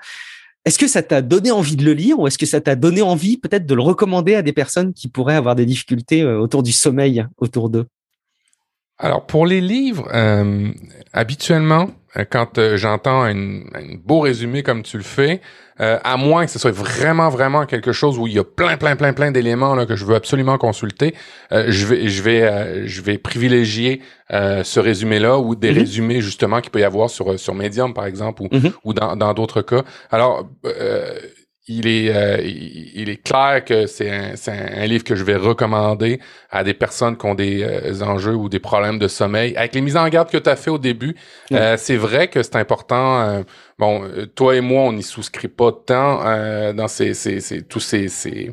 Est-ce 0.64 0.78
que 0.78 0.86
ça 0.86 1.02
t'a 1.02 1.22
donné 1.22 1.50
envie 1.50 1.76
de 1.76 1.84
le 1.84 1.92
lire 1.92 2.20
ou 2.20 2.26
est-ce 2.26 2.38
que 2.38 2.46
ça 2.46 2.60
t'a 2.60 2.76
donné 2.76 3.02
envie 3.02 3.36
peut-être 3.36 3.66
de 3.66 3.74
le 3.74 3.82
recommander 3.82 4.34
à 4.34 4.42
des 4.42 4.52
personnes 4.52 4.92
qui 4.92 5.08
pourraient 5.08 5.34
avoir 5.34 5.56
des 5.56 5.66
difficultés 5.66 6.22
euh, 6.22 6.38
autour 6.38 6.62
du 6.62 6.72
sommeil 6.72 7.26
autour 7.38 7.68
d'eux? 7.68 7.86
Alors 8.98 9.26
pour 9.26 9.46
les 9.46 9.60
livres, 9.60 10.08
habituellement, 11.12 11.90
quand 12.30 12.60
j'entends 12.76 13.24
un, 13.24 13.62
beau 13.96 14.20
résumé 14.20 14.62
comme 14.62 14.84
tu 14.84 14.96
le 14.96 15.02
fais, 15.02 15.40
euh, 15.82 15.98
à 16.04 16.16
moins 16.16 16.46
que 16.46 16.50
ce 16.50 16.58
soit 16.58 16.70
vraiment, 16.70 17.28
vraiment 17.28 17.66
quelque 17.66 17.92
chose 17.92 18.18
où 18.18 18.26
il 18.26 18.34
y 18.34 18.38
a 18.38 18.44
plein, 18.44 18.76
plein, 18.76 18.96
plein, 18.96 19.12
plein 19.12 19.32
d'éléments 19.32 19.74
là, 19.74 19.84
que 19.84 19.96
je 19.96 20.04
veux 20.04 20.14
absolument 20.14 20.56
consulter, 20.56 21.14
euh, 21.50 21.66
je 21.68 21.86
vais, 21.86 22.08
je 22.08 22.22
vais, 22.22 22.42
euh, 22.42 22.86
je 22.86 23.02
vais 23.02 23.18
privilégier 23.18 24.00
ce 24.30 24.80
résumé-là 24.80 25.38
ou 25.38 25.54
des 25.54 25.70
mm-hmm. 25.70 25.78
résumés 25.78 26.20
justement 26.22 26.62
qu'il 26.62 26.70
peut 26.70 26.80
y 26.80 26.84
avoir 26.84 27.10
sur 27.10 27.38
sur 27.38 27.54
Medium 27.54 27.92
par 27.92 28.06
exemple 28.06 28.40
ou, 28.40 28.46
mm-hmm. 28.46 28.72
ou 28.82 28.94
dans 28.94 29.34
d'autres 29.34 29.60
cas. 29.60 29.82
Alors 30.10 30.48
il 31.68 31.86
est, 31.86 32.14
euh, 32.14 32.40
il, 32.42 33.08
est 33.08 33.22
clair 33.22 33.64
que 33.64 33.86
c'est 33.86 34.10
un, 34.10 34.34
un, 34.48 34.86
livre 34.86 35.04
que 35.04 35.14
je 35.14 35.22
vais 35.22 35.36
recommander 35.36 36.18
à 36.50 36.64
des 36.64 36.74
personnes 36.74 37.16
qui 37.16 37.24
ont 37.26 37.36
des 37.36 37.62
euh, 37.62 38.02
enjeux 38.02 38.34
ou 38.34 38.48
des 38.48 38.58
problèmes 38.58 38.98
de 38.98 39.06
sommeil. 39.06 39.56
Avec 39.56 39.74
les 39.74 39.80
mises 39.80 39.96
en 39.96 40.08
garde 40.08 40.28
que 40.28 40.38
tu 40.38 40.50
as 40.50 40.56
fait 40.56 40.70
au 40.70 40.78
début, 40.78 41.14
euh, 41.52 41.76
c'est 41.78 41.96
vrai 41.96 42.26
que 42.28 42.42
c'est 42.42 42.56
important. 42.56 43.44
Bon, 43.82 44.02
toi 44.36 44.54
et 44.54 44.60
moi, 44.60 44.82
on 44.82 44.92
n'y 44.92 45.02
souscrit 45.02 45.48
pas 45.48 45.72
tant 45.72 46.22
dans 46.72 46.88
ces, 46.88 47.14
ces, 47.14 47.40
ces, 47.40 47.62
tous 47.62 47.80
ces, 47.80 48.06
ces 48.08 48.52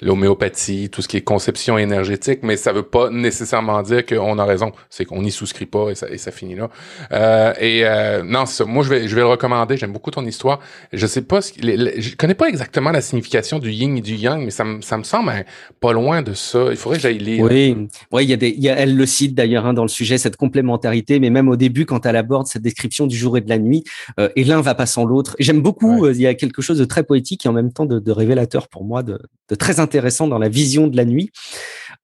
l'homéopathie, 0.00 0.88
tout 0.90 1.02
ce 1.02 1.08
qui 1.08 1.16
est 1.16 1.22
conception 1.22 1.78
énergétique, 1.78 2.40
mais 2.42 2.56
ça 2.56 2.72
veut 2.72 2.82
pas 2.82 3.10
nécessairement 3.10 3.82
dire 3.82 4.06
qu'on 4.06 4.38
a 4.38 4.44
raison. 4.44 4.72
C'est 4.90 5.04
qu'on 5.04 5.22
n'y 5.22 5.32
souscrit 5.32 5.66
pas 5.66 5.90
et 5.90 5.94
ça, 5.94 6.08
et 6.08 6.18
ça 6.18 6.30
finit 6.30 6.54
là. 6.54 6.70
Euh, 7.12 7.52
et 7.60 7.84
euh, 7.84 8.22
non, 8.22 8.46
ça, 8.46 8.64
moi 8.64 8.84
je 8.84 8.90
vais, 8.90 9.08
je 9.08 9.14
vais 9.14 9.22
le 9.22 9.26
recommander. 9.26 9.76
J'aime 9.76 9.92
beaucoup 9.92 10.10
ton 10.10 10.24
histoire. 10.24 10.60
Je 10.92 11.06
sais 11.06 11.22
pas, 11.22 11.40
ce, 11.40 11.52
je 11.58 12.16
connais 12.16 12.34
pas 12.34 12.48
exactement 12.48 12.90
la 12.90 13.00
signification 13.00 13.58
du 13.58 13.70
yin 13.70 13.96
et 13.96 14.00
du 14.00 14.14
yang, 14.14 14.44
mais 14.44 14.50
ça, 14.50 14.64
me, 14.64 14.80
ça 14.82 14.96
me 14.96 15.02
semble 15.02 15.30
hein, 15.30 15.42
pas 15.80 15.92
loin 15.92 16.22
de 16.22 16.34
ça. 16.34 16.66
Il 16.70 16.76
faudrait 16.76 16.98
que 16.98 17.02
j'aille 17.02 17.18
lire. 17.18 17.44
Oui, 17.44 17.88
oui, 18.12 18.24
il 18.24 18.30
y 18.30 18.32
a 18.32 18.36
des, 18.36 18.50
y 18.50 18.68
a, 18.68 18.76
elle 18.76 18.96
le 18.96 19.06
cite 19.06 19.34
d'ailleurs 19.34 19.66
hein, 19.66 19.74
dans 19.74 19.82
le 19.82 19.88
sujet 19.88 20.18
cette 20.18 20.36
complémentarité, 20.36 21.18
mais 21.18 21.30
même 21.30 21.48
au 21.48 21.56
début 21.56 21.86
quand 21.86 22.06
elle 22.06 22.16
aborde 22.16 22.46
cette 22.46 22.62
description 22.62 23.06
du 23.06 23.16
jour 23.16 23.36
et 23.36 23.40
de 23.40 23.48
la 23.48 23.58
nuit, 23.58 23.84
euh, 24.20 24.28
et 24.36 24.44
l'un 24.44 24.60
va 24.68 24.74
pas 24.74 24.86
sans 24.86 25.04
l'autre. 25.04 25.36
J'aime 25.38 25.60
beaucoup. 25.60 26.04
Euh, 26.04 26.12
il 26.12 26.20
y 26.20 26.26
a 26.26 26.34
quelque 26.34 26.62
chose 26.62 26.78
de 26.78 26.84
très 26.84 27.02
poétique 27.02 27.44
et 27.46 27.48
en 27.48 27.52
même 27.52 27.72
temps 27.72 27.86
de, 27.86 27.98
de 27.98 28.12
révélateur 28.12 28.68
pour 28.68 28.84
moi, 28.84 29.02
de, 29.02 29.18
de 29.48 29.54
très 29.54 29.80
intéressant 29.80 30.28
dans 30.28 30.38
la 30.38 30.48
vision 30.48 30.86
de 30.86 30.96
la 30.96 31.04
nuit. 31.04 31.30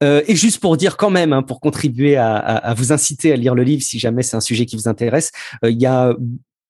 Euh, 0.02 0.22
et 0.26 0.34
juste 0.34 0.60
pour 0.60 0.76
dire 0.76 0.96
quand 0.96 1.10
même, 1.10 1.32
hein, 1.32 1.42
pour 1.42 1.60
contribuer 1.60 2.16
à, 2.16 2.34
à, 2.34 2.56
à, 2.56 2.74
vous 2.74 2.92
inciter 2.92 3.32
à 3.32 3.36
lire 3.36 3.54
le 3.54 3.62
livre 3.62 3.82
si 3.82 3.98
jamais 3.98 4.22
c'est 4.22 4.36
un 4.36 4.40
sujet 4.40 4.66
qui 4.66 4.76
vous 4.76 4.88
intéresse, 4.88 5.30
euh, 5.64 5.70
il 5.70 5.80
y 5.80 5.86
a 5.86 6.14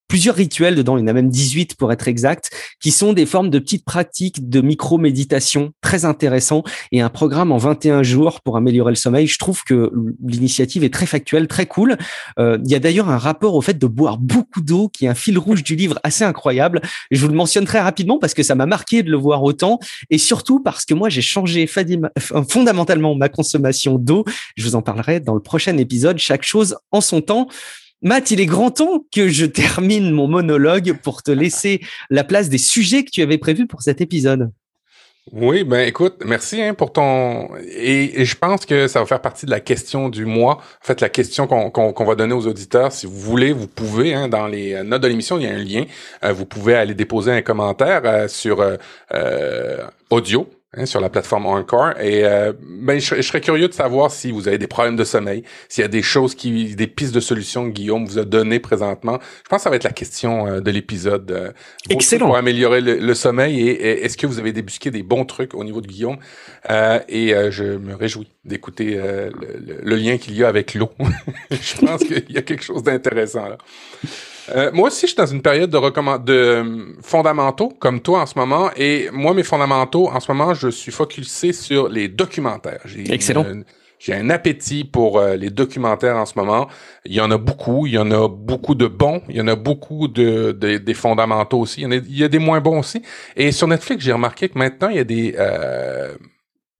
plusieurs 0.08 0.34
rituels 0.36 0.74
dedans, 0.74 0.96
il 0.96 1.00
y 1.00 1.04
en 1.04 1.08
a 1.08 1.12
même 1.12 1.30
18 1.30 1.76
pour 1.76 1.92
être 1.92 2.08
exact, 2.08 2.50
qui 2.80 2.90
sont 2.90 3.12
des 3.12 3.26
formes 3.26 3.50
de 3.50 3.58
petites 3.58 3.84
pratiques 3.84 4.48
de 4.48 4.60
micro-méditation 4.60 5.72
très 5.80 6.04
intéressants 6.04 6.62
et 6.92 7.00
un 7.00 7.08
programme 7.08 7.52
en 7.52 7.58
21 7.58 8.02
jours 8.02 8.40
pour 8.42 8.56
améliorer 8.56 8.92
le 8.92 8.96
sommeil. 8.96 9.26
Je 9.26 9.38
trouve 9.38 9.62
que 9.64 9.90
l'initiative 10.24 10.84
est 10.84 10.92
très 10.92 11.06
factuelle, 11.06 11.48
très 11.48 11.66
cool. 11.66 11.96
Euh, 12.38 12.58
il 12.64 12.70
y 12.70 12.74
a 12.74 12.78
d'ailleurs 12.78 13.08
un 13.08 13.18
rapport 13.18 13.54
au 13.54 13.60
fait 13.60 13.78
de 13.78 13.86
boire 13.86 14.18
beaucoup 14.18 14.60
d'eau 14.60 14.88
qui 14.88 15.06
est 15.06 15.08
un 15.08 15.14
fil 15.14 15.38
rouge 15.38 15.62
du 15.62 15.74
livre 15.74 15.98
assez 16.02 16.24
incroyable. 16.24 16.80
Je 17.10 17.20
vous 17.20 17.28
le 17.28 17.34
mentionne 17.34 17.64
très 17.64 17.80
rapidement 17.80 18.18
parce 18.18 18.34
que 18.34 18.42
ça 18.42 18.54
m'a 18.54 18.66
marqué 18.66 19.02
de 19.02 19.10
le 19.10 19.16
voir 19.16 19.42
autant 19.42 19.78
et 20.10 20.18
surtout 20.18 20.60
parce 20.60 20.84
que 20.84 20.94
moi 20.94 21.08
j'ai 21.08 21.22
changé 21.22 21.66
fondamentalement 21.66 23.14
ma 23.14 23.28
consommation 23.28 23.98
d'eau. 23.98 24.24
Je 24.56 24.64
vous 24.64 24.76
en 24.76 24.82
parlerai 24.82 25.20
dans 25.20 25.34
le 25.34 25.40
prochain 25.40 25.76
épisode. 25.78 26.18
Chaque 26.18 26.44
chose 26.44 26.76
en 26.92 27.00
son 27.00 27.20
temps. 27.20 27.48
Matt, 28.04 28.30
il 28.30 28.38
est 28.38 28.46
grand 28.46 28.70
temps 28.70 29.06
que 29.10 29.28
je 29.28 29.46
termine 29.46 30.10
mon 30.10 30.28
monologue 30.28 30.98
pour 31.02 31.22
te 31.22 31.30
laisser 31.30 31.80
la 32.10 32.22
place 32.22 32.50
des 32.50 32.58
sujets 32.58 33.02
que 33.02 33.10
tu 33.10 33.22
avais 33.22 33.38
prévus 33.38 33.66
pour 33.66 33.80
cet 33.80 34.02
épisode. 34.02 34.50
Oui, 35.32 35.64
ben 35.64 35.88
écoute, 35.88 36.16
merci 36.22 36.60
hein, 36.60 36.74
pour 36.74 36.92
ton 36.92 37.48
et, 37.56 38.26
je 38.26 38.36
pense 38.36 38.66
que 38.66 38.88
ça 38.88 39.00
va 39.00 39.06
faire 39.06 39.22
partie 39.22 39.46
de 39.46 39.50
la 39.50 39.60
question 39.60 40.10
du 40.10 40.26
mois. 40.26 40.56
En 40.56 40.86
fait, 40.86 41.00
la 41.00 41.08
question 41.08 41.46
qu'on 41.46 42.04
va 42.04 42.14
donner 42.14 42.34
aux 42.34 42.46
auditeurs, 42.46 42.92
si 42.92 43.06
vous 43.06 43.18
voulez, 43.18 43.54
vous 43.54 43.68
pouvez 43.68 44.12
hein, 44.12 44.28
dans 44.28 44.48
les 44.48 44.82
notes 44.82 45.00
de 45.00 45.08
l'émission, 45.08 45.38
il 45.38 45.44
y 45.44 45.46
a 45.46 45.54
un 45.54 45.56
lien. 45.56 45.86
Euh, 46.24 46.34
vous 46.34 46.44
pouvez 46.44 46.74
aller 46.74 46.92
déposer 46.92 47.32
un 47.32 47.40
commentaire 47.40 48.02
euh, 48.04 48.28
sur 48.28 48.60
euh, 49.14 49.78
audio 50.10 50.46
Hein, 50.76 50.86
sur 50.86 51.00
la 51.00 51.08
plateforme 51.08 51.46
Encore. 51.46 51.92
Et 52.00 52.24
euh, 52.24 52.52
ben, 52.60 52.98
je, 52.98 53.20
serais 53.22 53.40
curieux 53.40 53.68
de 53.68 53.72
savoir 53.72 54.10
si 54.10 54.32
vous 54.32 54.48
avez 54.48 54.58
des 54.58 54.66
problèmes 54.66 54.96
de 54.96 55.04
sommeil, 55.04 55.44
s'il 55.68 55.82
y 55.82 55.84
a 55.84 55.88
des 55.88 56.02
choses 56.02 56.34
qui, 56.34 56.74
des 56.74 56.88
pistes 56.88 57.14
de 57.14 57.20
solutions 57.20 57.66
que 57.66 57.70
Guillaume 57.70 58.04
vous 58.04 58.18
a 58.18 58.24
données 58.24 58.58
présentement. 58.58 59.20
Je 59.44 59.48
pense 59.48 59.58
que 59.58 59.62
ça 59.62 59.70
va 59.70 59.76
être 59.76 59.84
la 59.84 59.92
question 59.92 60.46
euh, 60.48 60.60
de 60.60 60.70
l'épisode. 60.72 61.30
Euh, 61.30 61.52
Excellent. 61.90 62.26
Pour 62.26 62.36
améliorer 62.36 62.80
le, 62.80 63.14
sommeil 63.14 63.60
et, 63.60 64.04
est-ce 64.04 64.16
que 64.16 64.26
vous 64.26 64.40
avez 64.40 64.52
débusqué 64.52 64.90
des 64.90 65.04
bons 65.04 65.24
trucs 65.24 65.54
au 65.54 65.62
niveau 65.62 65.80
de 65.80 65.86
Guillaume? 65.86 66.18
Et 67.08 67.34
je 67.50 67.76
me 67.76 67.94
réjouis 67.94 68.28
d'écouter 68.44 68.96
le, 68.96 69.80
le, 69.82 69.96
lien 69.96 70.18
qu'il 70.18 70.36
y 70.36 70.42
a 70.42 70.48
avec 70.48 70.74
l'eau. 70.74 70.90
je 71.50 71.86
pense 71.86 72.02
qu'il 72.02 72.24
y 72.30 72.38
a 72.38 72.42
quelque 72.42 72.64
chose 72.64 72.82
d'intéressant 72.82 73.48
là. 73.48 73.58
Euh, 74.50 74.70
moi 74.72 74.88
aussi, 74.88 75.02
je 75.02 75.06
suis 75.08 75.16
dans 75.16 75.26
une 75.26 75.42
période 75.42 75.70
de, 75.70 75.76
recommand 75.76 76.22
de 76.22 76.32
euh, 76.32 76.86
fondamentaux, 77.02 77.72
comme 77.78 78.00
toi 78.00 78.22
en 78.22 78.26
ce 78.26 78.38
moment. 78.38 78.70
Et 78.76 79.08
moi, 79.12 79.34
mes 79.34 79.42
fondamentaux, 79.42 80.08
en 80.08 80.20
ce 80.20 80.30
moment, 80.30 80.54
je 80.54 80.68
suis 80.68 80.92
focusé 80.92 81.52
sur 81.52 81.88
les 81.88 82.08
documentaires. 82.08 82.82
Excellent. 83.10 83.46
j'ai 83.98 84.14
un 84.14 84.30
appétit 84.30 84.84
pour 84.84 85.18
euh, 85.18 85.36
les 85.36 85.50
documentaires 85.50 86.16
en 86.16 86.26
ce 86.26 86.38
moment. 86.38 86.68
Il 87.04 87.14
y 87.14 87.20
en 87.20 87.30
a 87.30 87.38
beaucoup. 87.38 87.86
Il 87.86 87.94
y 87.94 87.98
en 87.98 88.10
a 88.10 88.28
beaucoup 88.28 88.74
de 88.74 88.86
bons. 88.86 89.22
Il 89.28 89.36
y 89.36 89.40
en 89.40 89.48
a 89.48 89.56
beaucoup 89.56 90.08
de, 90.08 90.52
des 90.52 90.94
fondamentaux 90.94 91.60
aussi. 91.60 91.80
Il 91.80 91.84
y, 91.84 91.86
en 91.86 91.92
a, 91.92 91.96
il 91.96 92.18
y, 92.18 92.24
a, 92.24 92.28
des 92.28 92.38
moins 92.38 92.60
bons 92.60 92.80
aussi. 92.80 93.02
Et 93.36 93.52
sur 93.52 93.68
Netflix, 93.68 94.04
j'ai 94.04 94.12
remarqué 94.12 94.48
que 94.48 94.58
maintenant, 94.58 94.88
il 94.88 94.96
y 94.96 95.00
a 95.00 95.04
des 95.04 95.36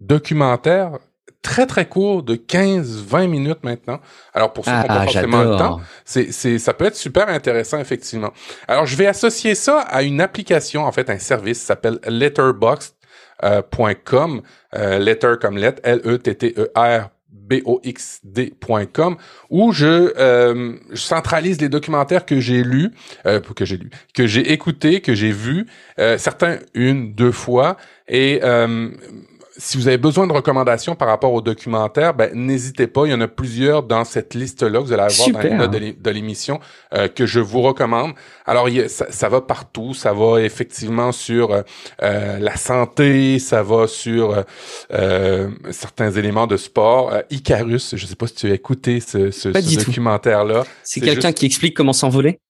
documentaires 0.00 0.98
très 1.45 1.66
très 1.66 1.86
court 1.86 2.24
de 2.24 2.34
15-20 2.34 3.28
minutes 3.28 3.62
maintenant. 3.62 4.01
Alors 4.32 4.53
pour 4.53 4.64
ceux 4.64 4.72
qui 4.72 4.78
n'ont 4.78 4.86
pas 4.86 5.03
ah, 5.03 5.05
forcément 5.05 5.45
le 5.45 5.57
temps, 5.57 5.80
c'est, 6.05 6.32
c'est, 6.32 6.59
ça 6.59 6.74
peut 6.74 6.86
être 6.86 6.97
super 6.97 7.28
intéressant 7.28 7.78
effectivement. 7.78 8.32
Alors 8.66 8.86
je 8.86 8.97
vais 8.97 9.07
associer 9.07 9.55
ça 9.55 9.78
à 9.80 10.03
une 10.03 10.20
application, 10.20 10.84
en 10.84 10.90
fait 10.90 11.09
un 11.11 11.18
service 11.18 11.61
qui 11.61 11.66
s'appelle 11.66 12.01
letterboxd.com, 12.09 14.42
euh, 14.74 14.99
letter 14.99 15.34
comme 15.40 15.57
lettre, 15.59 15.80
L-E-T-T-E-R 15.84 17.11
boxd.com 17.34 19.16
où 19.51 19.72
je, 19.72 20.12
euh, 20.18 20.74
je, 20.90 20.97
centralise 20.97 21.61
les 21.61 21.68
documentaires 21.68 22.24
que 22.24 22.40
j'ai 22.40 22.62
lus, 22.62 22.90
euh, 23.26 23.40
que 23.40 23.64
j'ai 23.64 23.76
lus, 23.76 23.90
que 24.14 24.26
j'ai 24.26 24.53
écoutés, 24.53 25.01
que 25.01 25.14
j'ai 25.14 25.32
vus, 25.32 25.66
euh, 25.99 26.16
certains 26.16 26.59
une, 26.74 27.12
deux 27.12 27.32
fois, 27.32 27.76
et 28.09 28.40
euh, 28.42 28.90
si 29.57 29.76
vous 29.76 29.88
avez 29.88 29.98
besoin 29.98 30.26
de 30.26 30.32
recommandations 30.32 30.94
par 30.94 31.09
rapport 31.09 31.32
au 31.32 31.40
documentaire, 31.40 32.14
ben, 32.14 32.30
n'hésitez 32.34 32.86
pas. 32.86 33.07
Il 33.07 33.11
y 33.11 33.14
en 33.14 33.20
a 33.20 33.28
plusieurs 33.28 33.82
dans 33.82 34.05
cette 34.05 34.34
liste-là. 34.34 34.80
Vous 34.80 34.92
allez 34.92 35.02
avoir 35.02 35.30
dans 35.30 35.40
les 35.40 35.55
notes 35.55 36.02
de 36.02 36.11
l'émission 36.11 36.61
euh, 36.94 37.09
que 37.09 37.26
je 37.26 37.40
vous 37.40 37.62
recommande. 37.62 38.12
Alors, 38.46 38.68
ça, 38.88 39.07
ça, 39.11 39.28
va 39.28 39.40
partout. 39.40 39.94
Ça 39.94 40.12
va 40.12 40.40
effectivement 40.40 41.12
sur 41.12 41.52
euh, 41.52 41.62
euh, 42.02 42.38
la 42.38 42.57
santé. 42.57 43.38
Ça 43.38 43.62
va 43.62 43.86
sur 43.86 44.44
certains 45.70 46.11
éléments 46.11 46.46
de 46.46 46.57
sport. 46.57 47.12
Icarus, 47.30 47.94
je 47.96 48.02
ne 48.02 48.09
sais 48.09 48.16
pas 48.16 48.26
si 48.26 48.34
tu 48.34 48.50
as 48.50 48.55
écouté 48.55 49.00
ce, 49.00 49.30
ce, 49.30 49.48
documentaire-là. 49.48 50.64
C'est 50.82 51.00
quelqu'un 51.00 51.32
qui 51.32 51.46
explique 51.46 51.76
comment 51.76 51.92
s'envoler? 51.92 52.40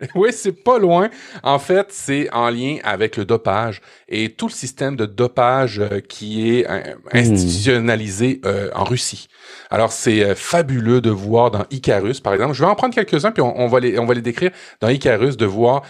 Oui, 0.14 0.30
c'est 0.32 0.52
pas 0.52 0.78
loin. 0.78 1.08
En 1.42 1.58
fait, 1.58 1.86
c'est 1.90 2.30
en 2.32 2.50
lien 2.50 2.76
avec 2.84 3.16
le 3.16 3.24
dopage 3.24 3.80
et 4.08 4.30
tout 4.30 4.46
le 4.46 4.52
système 4.52 4.94
de 4.96 5.06
dopage 5.06 5.78
euh, 5.78 6.00
qui 6.00 6.50
est 6.50 6.68
euh, 6.68 6.80
hmm. 7.12 7.16
institutionnalisé 7.16 8.40
euh, 8.44 8.70
en 8.74 8.84
Russie. 8.84 9.28
Alors, 9.70 9.92
c'est 9.92 10.34
fabuleux 10.34 11.00
de 11.00 11.10
voir 11.10 11.50
dans 11.50 11.64
Icarus, 11.70 12.20
par 12.20 12.34
exemple. 12.34 12.54
Je 12.54 12.62
vais 12.62 12.70
en 12.70 12.74
prendre 12.74 12.94
quelques-uns, 12.94 13.32
puis 13.32 13.42
on, 13.42 13.66
va 13.68 13.80
les 13.80 13.98
on 13.98 14.06
va 14.06 14.14
les 14.14 14.22
décrire 14.22 14.50
dans 14.80 14.88
Icarus, 14.88 15.36
de 15.36 15.46
voir 15.46 15.82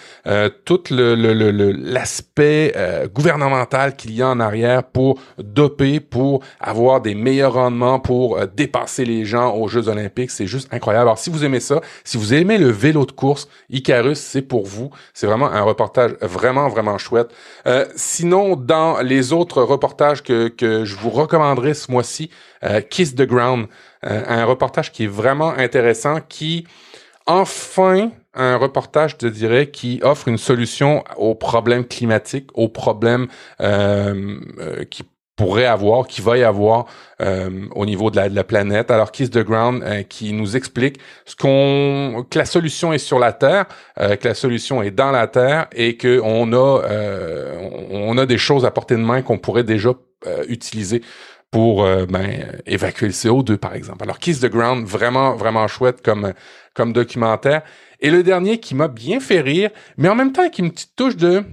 tout 0.65 0.83
le 0.91 1.15
l'aspect 1.73 2.75
gouvernemental 3.15 3.97
qu'il 3.97 4.13
y 4.13 4.23
a 4.23 4.29
en 4.29 4.41
arrière 4.41 4.85
pour 4.85 5.19
doper, 5.39 6.01
pour 6.01 6.43
avoir 6.61 7.01
des 7.01 7.15
meilleurs 7.15 7.55
rendements, 7.55 7.99
pour 7.99 8.47
dépasser 8.47 9.05
les 9.05 9.25
gens 9.25 9.55
aux 9.55 9.69
Jeux 9.69 9.89
Olympiques. 9.89 10.31
C'est 10.31 10.47
juste 10.47 10.73
incroyable. 10.73 11.09
Alors, 11.09 11.19
si 11.19 11.31
vous 11.31 11.45
aimez 11.45 11.61
ça, 11.61 11.81
si 12.05 12.17
vous 12.17 12.35
aimez 12.35 12.59
le 12.59 12.71
vélo 12.71 13.07
de 13.07 13.13
course, 13.13 13.49
Icarus 13.71 13.96
c'est 14.15 14.43
pour 14.43 14.67
vous. 14.67 14.91
C'est 15.15 15.27
vraiment 15.27 15.51
un 15.51 15.63
reportage 15.63 16.13
vraiment, 16.21 16.69
vraiment 16.69 16.99
chouette. 16.99 17.29
Euh, 17.67 17.87
sinon, 17.97 18.57
dans 18.57 19.01
les 19.01 19.33
autres 19.33 19.63
reportages 19.63 20.23
que, 20.23 20.49
que 20.49 20.85
je 20.85 20.97
vous 20.97 21.11
recommanderais 21.11 21.75
ce 21.75 21.91
mois-ci, 21.91 22.31
euh, 22.65 22.81
Kiss 22.81 23.15
the 23.15 23.23
Ground, 23.23 23.67
euh, 24.05 24.23
un 24.27 24.45
reportage 24.45 24.93
qui 24.93 25.05
est 25.05 25.09
vraiment 25.09 25.51
intéressant, 25.51 26.19
qui, 26.29 26.67
enfin, 27.27 28.11
un 28.35 28.57
reportage, 28.57 29.17
je 29.21 29.29
dirais, 29.29 29.71
qui 29.71 30.01
offre 30.03 30.29
une 30.29 30.39
solution 30.39 31.03
aux 31.17 31.35
problèmes 31.35 31.87
climatiques, 31.87 32.51
aux 32.55 32.69
problèmes 32.69 33.29
qui 34.91 35.05
pourrait 35.37 35.67
avoir, 35.67 36.07
qui 36.07 36.23
va 36.23 36.39
y 36.39 36.43
avoir 36.43 36.87
euh, 37.21 37.67
au 37.75 37.87
niveau 37.87 38.11
de 38.11 38.17
la, 38.17 38.29
de 38.29 38.35
la, 38.35 38.43
planète. 38.43 38.91
Alors 38.91 39.13
Kiss 39.13 39.31
the 39.31 39.45
Ground 39.45 39.83
euh, 39.85 40.03
qui 40.03 40.33
nous 40.33 40.57
explique 40.57 40.99
ce 41.27 41.37
qu'on 41.37 42.25
que 42.29 42.39
la 42.39 42.47
solution 42.47 42.93
est 42.93 42.99
sur 42.99 43.19
la 43.19 43.33
Terre, 43.33 43.67
euh, 44.01 44.17
que 44.17 44.27
la 44.27 44.35
solution 44.35 44.83
est 44.83 44.91
dans 44.91 45.11
la 45.11 45.27
Terre 45.27 45.69
et 45.73 45.97
que 45.97 46.21
on 46.25 46.53
a 46.53 46.83
on 47.91 48.19
a 48.19 48.27
des 48.27 48.39
choses 48.39 48.65
à 48.65 48.71
portée 48.71 48.97
de 48.97 49.01
main 49.01 49.23
qu'on 49.23 49.39
pourrait 49.39 49.65
déjà 49.65 49.91
utiliser 50.49 51.03
pour 51.51 51.85
ben, 51.85 52.47
évacuer 52.67 53.07
le 53.07 53.13
CO2 53.13 53.59
par 53.59 53.75
exemple. 53.75 54.03
Alors 54.03 54.19
Kiss 54.19 54.41
the 54.41 54.51
Ground 54.51 54.87
vraiment 54.87 55.37
vraiment 55.37 55.69
chouette 55.69 56.03
comme 56.03 56.33
comme 56.75 56.93
documentaire. 56.93 57.63
Et 58.01 58.11
le 58.11 58.23
dernier 58.23 58.59
qui 58.59 58.75
m'a 58.75 58.89
bien 58.89 59.21
fait 59.21 59.41
rire, 59.41 59.71
mais 59.97 60.09
en 60.09 60.15
même 60.15 60.33
temps 60.33 60.43
avec 60.43 60.59
une 60.59 60.71
petite 60.71 60.95
touche 60.97 61.17
de 61.17 61.45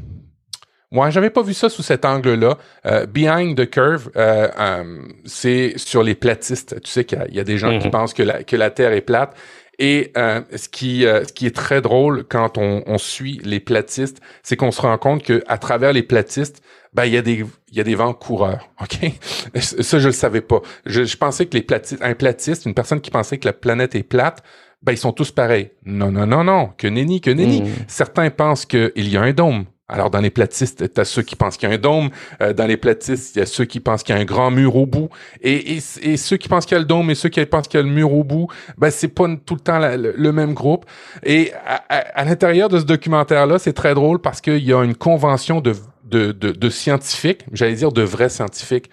moi, 0.93 1.09
j'avais 1.09 1.31
pas 1.31 1.41
vu 1.41 1.55
ça 1.55 1.69
sous 1.69 1.81
cet 1.81 2.05
angle-là. 2.05 2.59
Euh, 2.85 3.07
behind 3.07 3.57
the 3.57 3.67
curve, 3.67 4.11
euh, 4.15 4.47
euh, 4.59 5.01
c'est 5.25 5.73
sur 5.75 6.03
les 6.03 6.13
platistes. 6.13 6.79
Tu 6.81 6.91
sais 6.91 7.03
qu'il 7.03 7.17
y, 7.31 7.39
a 7.39 7.43
des 7.43 7.57
gens 7.57 7.79
qui 7.79 7.87
mhm. 7.87 7.91
pensent 7.91 8.13
que 8.13 8.21
la, 8.21 8.43
que 8.43 8.55
la 8.55 8.69
Terre 8.69 8.93
est 8.93 9.01
plate. 9.01 9.35
Et 9.79 10.13
ce 10.15 10.69
qui 10.69 11.01
ce 11.01 11.33
qui 11.33 11.47
est 11.47 11.55
très 11.55 11.81
drôle 11.81 12.25
quand 12.29 12.59
on, 12.59 12.83
on 12.85 12.99
suit 12.99 13.41
les 13.43 13.59
platistes, 13.59 14.21
c'est 14.43 14.55
qu'on 14.55 14.69
se 14.69 14.79
rend 14.79 14.99
compte 14.99 15.23
que 15.23 15.43
à 15.47 15.57
travers 15.57 15.93
les 15.93 16.03
platistes, 16.03 16.61
ben 16.93 17.05
il 17.05 17.13
y 17.13 17.17
a 17.17 17.23
des 17.23 17.43
il 17.71 17.77
y 17.77 17.81
a 17.81 17.83
des 17.83 17.95
vents 17.95 18.13
coureurs, 18.13 18.69
ok? 18.81 19.11
Ça 19.59 19.97
je 19.97 20.05
le 20.05 20.13
savais 20.13 20.41
pas. 20.41 20.61
Je, 20.85 21.05
je 21.05 21.17
pensais 21.17 21.47
que 21.47 21.57
les 21.57 21.63
platistes, 21.63 22.03
un 22.03 22.13
platiste, 22.13 22.67
une 22.67 22.75
personne 22.75 23.01
qui 23.01 23.09
pensait 23.09 23.39
que 23.39 23.47
la 23.47 23.53
planète 23.53 23.95
est 23.95 24.03
plate, 24.03 24.43
ben 24.83 24.91
ils 24.91 24.97
sont 24.97 25.11
tous 25.11 25.31
pareils. 25.31 25.71
Non 25.85 26.11
non 26.11 26.27
non 26.27 26.43
non, 26.43 26.69
que 26.77 26.87
nenni 26.87 27.19
que 27.19 27.31
nenni. 27.31 27.63
Mhm. 27.63 27.69
Certains 27.87 28.29
pensent 28.29 28.67
qu'il 28.67 28.91
y 28.95 29.17
a 29.17 29.23
un 29.23 29.33
dôme. 29.33 29.65
Alors, 29.93 30.09
dans 30.09 30.21
les 30.21 30.31
platistes, 30.31 30.91
tu 30.91 30.99
as 30.99 31.05
ceux 31.05 31.21
qui 31.21 31.35
pensent 31.35 31.55
qu'il 31.55 31.69
y 31.69 31.71
a 31.71 31.75
un 31.75 31.77
dôme. 31.77 32.09
Euh, 32.41 32.51
dans 32.51 32.65
les 32.65 32.77
platistes, 32.77 33.35
il 33.35 33.39
y 33.39 33.41
a 33.43 33.45
ceux 33.45 33.65
qui 33.65 33.79
pensent 33.79 34.01
qu'il 34.01 34.15
y 34.15 34.17
a 34.17 34.21
un 34.21 34.25
grand 34.25 34.49
mur 34.49 34.75
au 34.75 34.87
bout. 34.87 35.09
Et, 35.43 35.77
et, 35.77 36.17
ceux 36.17 36.37
qui 36.37 36.49
pensent 36.49 36.65
qu'il 36.65 36.73
y 36.73 36.77
a 36.77 36.79
le 36.79 36.85
dôme 36.85 37.11
et 37.11 37.15
ceux 37.15 37.29
qui 37.29 37.45
pensent 37.45 37.67
qu'il 37.67 37.79
y 37.79 37.83
a 37.83 37.85
le 37.85 37.91
mur 37.91 38.11
au 38.11 38.23
bout, 38.23 38.47
ben, 38.79 38.89
c'est 38.89 39.07
pas 39.07 39.27
tout 39.45 39.53
le 39.53 39.59
temps 39.59 39.77
le, 39.77 40.31
même 40.31 40.55
groupe. 40.55 40.87
Et 41.21 41.51
à, 41.63 42.25
l'intérieur 42.25 42.69
de 42.69 42.79
ce 42.79 42.85
documentaire-là, 42.85 43.59
c'est 43.59 43.73
très 43.73 43.93
drôle 43.93 44.17
parce 44.17 44.41
qu'il 44.41 44.63
y 44.63 44.73
a 44.73 44.83
une 44.83 44.95
convention 44.95 45.61
de, 45.61 45.73
de, 46.05 46.31
de, 46.31 46.69
scientifiques, 46.71 47.45
j'allais 47.51 47.75
dire 47.75 47.91
de 47.91 48.01
vrais 48.01 48.29
scientifiques, 48.29 48.89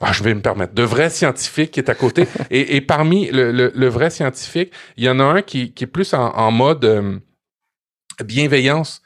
ah, 0.00 0.10
je 0.12 0.24
vais 0.24 0.34
me 0.34 0.42
permettre, 0.42 0.74
de 0.74 0.82
vrais 0.82 1.10
scientifiques 1.10 1.70
qui 1.70 1.78
est 1.78 1.90
à 1.90 1.94
côté. 1.94 2.26
et, 2.50 2.74
et 2.74 2.80
parmi 2.80 3.30
le, 3.30 3.52
le, 3.52 3.88
vrai 3.88 4.10
scientifique, 4.10 4.72
il 4.96 5.04
y 5.04 5.08
en 5.08 5.20
a 5.20 5.24
un 5.24 5.42
qui, 5.42 5.72
qui 5.72 5.84
est 5.84 5.86
plus 5.86 6.12
en, 6.12 6.34
en 6.34 6.50
mode 6.50 6.84
euh, 6.84 7.18
bienveillance 8.24 9.00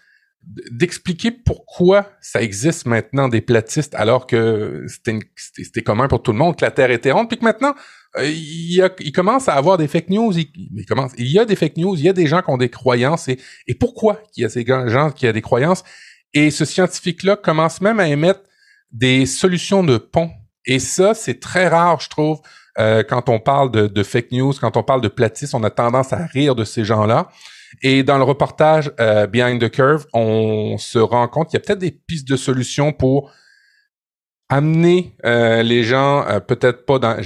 d'expliquer 0.70 1.30
pourquoi 1.30 2.10
ça 2.20 2.42
existe 2.42 2.86
maintenant 2.86 3.28
des 3.28 3.40
platistes 3.40 3.94
alors 3.94 4.26
que 4.26 4.84
c'était 4.86 5.82
commun 5.82 6.08
pour 6.08 6.22
tout 6.22 6.32
le 6.32 6.38
monde 6.38 6.56
que 6.56 6.64
la 6.64 6.70
Terre 6.70 6.90
était 6.90 7.10
ronde, 7.10 7.28
puis 7.28 7.38
que 7.38 7.44
maintenant 7.44 7.74
euh, 8.16 8.26
il, 8.26 8.80
a, 8.82 8.90
il, 9.00 9.12
commence 9.12 9.48
à 9.48 9.54
avoir 9.54 9.76
des 9.76 9.88
fake 9.88 10.10
news. 10.10 10.32
Il, 10.36 10.86
commence, 10.86 11.12
il 11.18 11.26
y 11.26 11.38
a 11.38 11.44
des 11.44 11.56
fake 11.56 11.76
news, 11.78 11.96
il 11.96 12.04
y 12.04 12.08
a 12.08 12.12
des 12.12 12.26
gens 12.26 12.42
qui 12.42 12.50
ont 12.50 12.56
des 12.56 12.68
croyances. 12.68 13.28
Et, 13.28 13.38
et 13.66 13.74
pourquoi 13.74 14.20
il 14.36 14.42
y 14.42 14.44
a 14.44 14.48
ces 14.48 14.64
gens 14.64 15.10
qui 15.10 15.26
ont 15.26 15.32
des 15.32 15.42
croyances? 15.42 15.82
Et 16.32 16.50
ce 16.50 16.64
scientifique-là 16.64 17.36
commence 17.36 17.80
même 17.80 18.00
à 18.00 18.08
émettre 18.08 18.40
des 18.92 19.26
solutions 19.26 19.82
de 19.82 19.98
pont. 19.98 20.30
Et 20.66 20.78
ça, 20.78 21.14
c'est 21.14 21.40
très 21.40 21.68
rare, 21.68 22.00
je 22.00 22.08
trouve, 22.08 22.40
euh, 22.78 23.02
quand 23.02 23.28
on 23.28 23.38
parle 23.38 23.70
de, 23.70 23.86
de, 23.86 24.02
fake 24.02 24.32
news, 24.32 24.52
quand 24.60 24.76
on 24.76 24.82
parle 24.82 25.00
de 25.00 25.08
platistes, 25.08 25.54
on 25.54 25.62
a 25.62 25.70
tendance 25.70 26.12
à 26.12 26.26
rire 26.26 26.54
de 26.54 26.64
ces 26.64 26.84
gens-là. 26.84 27.28
Et 27.82 28.02
dans 28.02 28.18
le 28.18 28.24
reportage 28.24 28.92
euh, 29.00 29.26
Behind 29.26 29.60
the 29.60 29.70
Curve, 29.70 30.06
on 30.12 30.76
se 30.78 30.98
rend 30.98 31.28
compte 31.28 31.50
qu'il 31.50 31.58
y 31.58 31.62
a 31.62 31.64
peut-être 31.64 31.78
des 31.78 31.90
pistes 31.90 32.28
de 32.28 32.36
solutions 32.36 32.92
pour 32.92 33.32
amener 34.48 35.16
euh, 35.24 35.62
les 35.62 35.82
gens, 35.82 36.26
euh, 36.28 36.38
peut-être 36.38 36.84
pas 36.84 36.98
dans, 36.98 37.16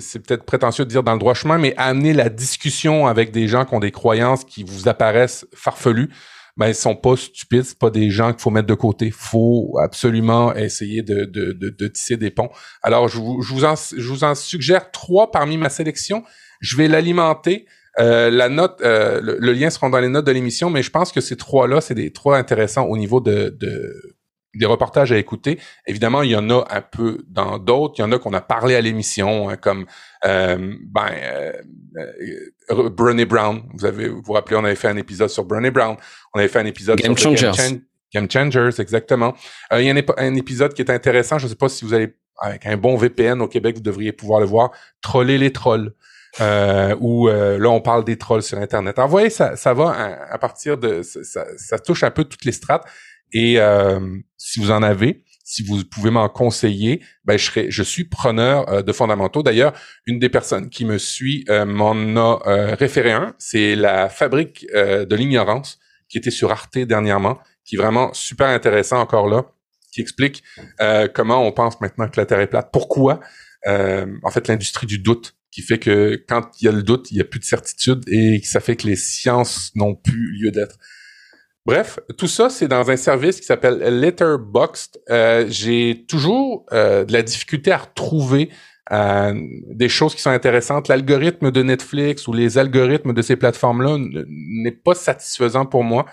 c'est 0.00 0.26
peut-être 0.26 0.44
prétentieux 0.44 0.84
de 0.84 0.90
dire 0.90 1.02
dans 1.02 1.12
le 1.12 1.18
droit 1.18 1.34
chemin, 1.34 1.58
mais 1.58 1.74
amener 1.76 2.12
la 2.12 2.28
discussion 2.28 3.06
avec 3.06 3.30
des 3.30 3.46
gens 3.46 3.64
qui 3.64 3.74
ont 3.74 3.80
des 3.80 3.90
croyances 3.90 4.44
qui 4.44 4.64
vous 4.64 4.88
apparaissent 4.88 5.46
farfelues. 5.54 6.10
Ben, 6.58 6.68
ils 6.68 6.74
sont 6.74 6.96
pas 6.96 7.16
stupides, 7.16 7.64
c'est 7.64 7.78
pas 7.78 7.88
des 7.88 8.10
gens 8.10 8.32
qu'il 8.32 8.42
faut 8.42 8.50
mettre 8.50 8.66
de 8.66 8.74
côté. 8.74 9.10
faut 9.10 9.78
absolument 9.82 10.54
essayer 10.54 11.02
de, 11.02 11.24
de, 11.24 11.52
de, 11.52 11.70
de 11.70 11.88
tisser 11.88 12.18
des 12.18 12.30
ponts. 12.30 12.50
Alors, 12.82 13.08
je 13.08 13.16
vous, 13.16 13.40
je 13.40 13.54
vous, 13.54 13.64
en, 13.64 13.74
je 13.74 14.06
vous 14.06 14.24
en 14.24 14.34
suggère 14.34 14.90
trois 14.90 15.30
parmi 15.30 15.56
ma 15.56 15.70
sélection. 15.70 16.24
Je 16.60 16.76
vais 16.76 16.88
l'alimenter 16.88 17.66
euh, 17.98 18.30
la 18.30 18.48
note, 18.48 18.80
euh, 18.82 19.20
le, 19.22 19.52
lien 19.52 19.70
sera 19.70 19.88
dans 19.90 20.00
les 20.00 20.08
notes 20.08 20.26
de 20.26 20.32
l'émission, 20.32 20.70
mais 20.70 20.82
je 20.82 20.90
pense 20.90 21.12
que 21.12 21.20
ces 21.20 21.36
trois-là, 21.36 21.80
c'est 21.80 21.94
des 21.94 22.12
trois 22.12 22.38
intéressants 22.38 22.84
au 22.84 22.96
niveau 22.96 23.20
de, 23.20 23.54
de, 23.58 24.16
des 24.54 24.66
reportages 24.66 25.12
à 25.12 25.18
écouter. 25.18 25.58
Évidemment, 25.86 26.22
il 26.22 26.30
y 26.30 26.36
en 26.36 26.48
a 26.50 26.64
un 26.70 26.82
peu 26.82 27.24
dans 27.28 27.58
d'autres. 27.58 27.94
Il 27.98 28.02
y 28.02 28.04
en 28.04 28.12
a 28.12 28.18
qu'on 28.18 28.32
a 28.32 28.40
parlé 28.40 28.74
à 28.74 28.80
l'émission, 28.80 29.48
hein, 29.48 29.56
comme 29.56 29.86
euh, 30.26 30.74
ben, 30.84 31.06
euh, 31.10 31.52
euh, 32.70 32.90
Brené 32.90 33.24
Brown. 33.24 33.62
Vous 33.74 33.84
avez, 33.84 34.08
vous 34.08 34.22
vous 34.22 34.32
rappelez, 34.32 34.56
on 34.56 34.64
avait 34.64 34.74
fait 34.74 34.88
un 34.88 34.96
épisode 34.96 35.30
sur 35.30 35.44
Brené 35.44 35.70
Brown. 35.70 35.96
On 36.34 36.38
avait 36.38 36.48
fait 36.48 36.60
un 36.60 36.66
épisode 36.66 36.98
Game 36.98 37.16
sur 37.16 37.36
Changers. 37.36 37.80
Game, 38.12 38.30
Changers, 38.30 38.78
exactement. 38.78 39.34
il 39.72 39.84
y 39.84 39.90
a 39.90 39.94
un, 39.94 40.02
un, 40.18 40.34
épisode 40.34 40.74
qui 40.74 40.82
est 40.82 40.90
intéressant. 40.90 41.38
Je 41.38 41.44
ne 41.46 41.48
sais 41.48 41.56
pas 41.56 41.70
si 41.70 41.84
vous 41.84 41.94
allez 41.94 42.14
avec 42.38 42.66
un 42.66 42.76
bon 42.76 42.96
VPN 42.96 43.40
au 43.40 43.48
Québec, 43.48 43.76
vous 43.76 43.82
devriez 43.82 44.12
pouvoir 44.12 44.40
le 44.40 44.46
voir. 44.46 44.70
Troller 45.00 45.38
les 45.38 45.52
trolls 45.52 45.94
euh, 46.40 46.96
où 47.00 47.28
euh, 47.28 47.58
là 47.58 47.68
on 47.68 47.80
parle 47.80 48.04
des 48.04 48.16
trolls 48.16 48.42
sur 48.42 48.58
Internet. 48.58 48.98
Alors, 48.98 49.08
vous 49.08 49.12
voyez, 49.12 49.30
ça, 49.30 49.56
ça 49.56 49.74
va 49.74 49.90
à, 50.30 50.38
partir 50.38 50.78
de 50.78 51.02
ça, 51.02 51.44
ça, 51.56 51.78
touche 51.78 52.02
un 52.04 52.10
peu 52.10 52.24
toutes 52.24 52.44
les 52.44 52.52
strates. 52.52 52.86
Et 53.32 53.58
euh, 53.58 54.00
si 54.36 54.60
vous 54.60 54.70
en 54.70 54.82
avez, 54.82 55.24
si 55.44 55.62
vous 55.62 55.84
pouvez 55.84 56.10
m'en 56.10 56.28
conseiller, 56.28 57.02
ben 57.24 57.38
je 57.38 57.68
je 57.68 57.82
suis 57.82 58.04
preneur 58.04 58.68
euh, 58.68 58.82
de 58.82 58.92
fondamentaux. 58.92 59.42
D'ailleurs, 59.42 59.72
une 60.06 60.18
des 60.18 60.28
personnes 60.28 60.68
qui 60.70 60.84
me 60.84 60.98
suit 60.98 61.44
euh, 61.48 61.64
m'en 61.64 61.94
a 62.16 62.74
référé 62.74 63.12
un. 63.12 63.34
C'est 63.38 63.74
la 63.74 64.08
fabrique 64.08 64.66
de 64.72 65.14
l'ignorance 65.14 65.78
qui 66.08 66.18
était 66.18 66.30
sur 66.30 66.50
Arte 66.50 66.78
dernièrement, 66.78 67.38
qui 67.64 67.76
est 67.76 67.78
vraiment 67.78 68.12
super 68.12 68.48
intéressant 68.48 69.00
encore 69.00 69.28
là, 69.28 69.46
qui 69.92 70.00
explique 70.00 70.42
comment 71.14 71.46
on 71.46 71.52
pense 71.52 71.80
maintenant 71.80 72.08
que 72.08 72.20
la 72.20 72.26
Terre 72.26 72.40
est 72.40 72.48
plate. 72.48 72.70
Pourquoi 72.72 73.20
En 73.66 74.30
fait, 74.30 74.48
l'industrie 74.48 74.86
du 74.86 74.98
doute 74.98 75.34
qui 75.52 75.62
fait 75.62 75.78
que 75.78 76.20
quand 76.28 76.42
il 76.60 76.64
y 76.64 76.68
a 76.68 76.72
le 76.72 76.82
doute, 76.82 77.12
il 77.12 77.18
y 77.18 77.20
a 77.20 77.24
plus 77.24 77.38
de 77.38 77.44
certitude 77.44 78.02
et 78.08 78.40
ça 78.42 78.58
fait 78.58 78.74
que 78.74 78.86
les 78.88 78.96
sciences 78.96 79.70
n'ont 79.76 79.94
plus 79.94 80.32
lieu 80.32 80.50
d'être. 80.50 80.78
Bref, 81.64 82.00
tout 82.18 82.26
ça, 82.26 82.50
c'est 82.50 82.66
dans 82.66 82.90
un 82.90 82.96
service 82.96 83.38
qui 83.38 83.46
s'appelle 83.46 83.78
Letterboxd. 84.00 85.00
Euh, 85.10 85.46
J'ai 85.48 86.04
toujours 86.08 86.66
euh, 86.72 87.04
de 87.04 87.12
la 87.12 87.22
difficulté 87.22 87.70
à 87.70 87.78
retrouver 87.78 88.50
euh, 88.90 89.32
des 89.70 89.88
choses 89.88 90.14
qui 90.14 90.22
sont 90.22 90.30
intéressantes. 90.30 90.88
L'algorithme 90.88 91.52
de 91.52 91.62
Netflix 91.62 92.26
ou 92.26 92.32
les 92.32 92.58
algorithmes 92.58 93.12
de 93.12 93.22
ces 93.22 93.36
plateformes-là 93.36 93.98
n'est 94.26 94.72
pas 94.72 94.94
satisfaisant 94.94 95.66
pour 95.66 95.84
moi. 95.84 96.06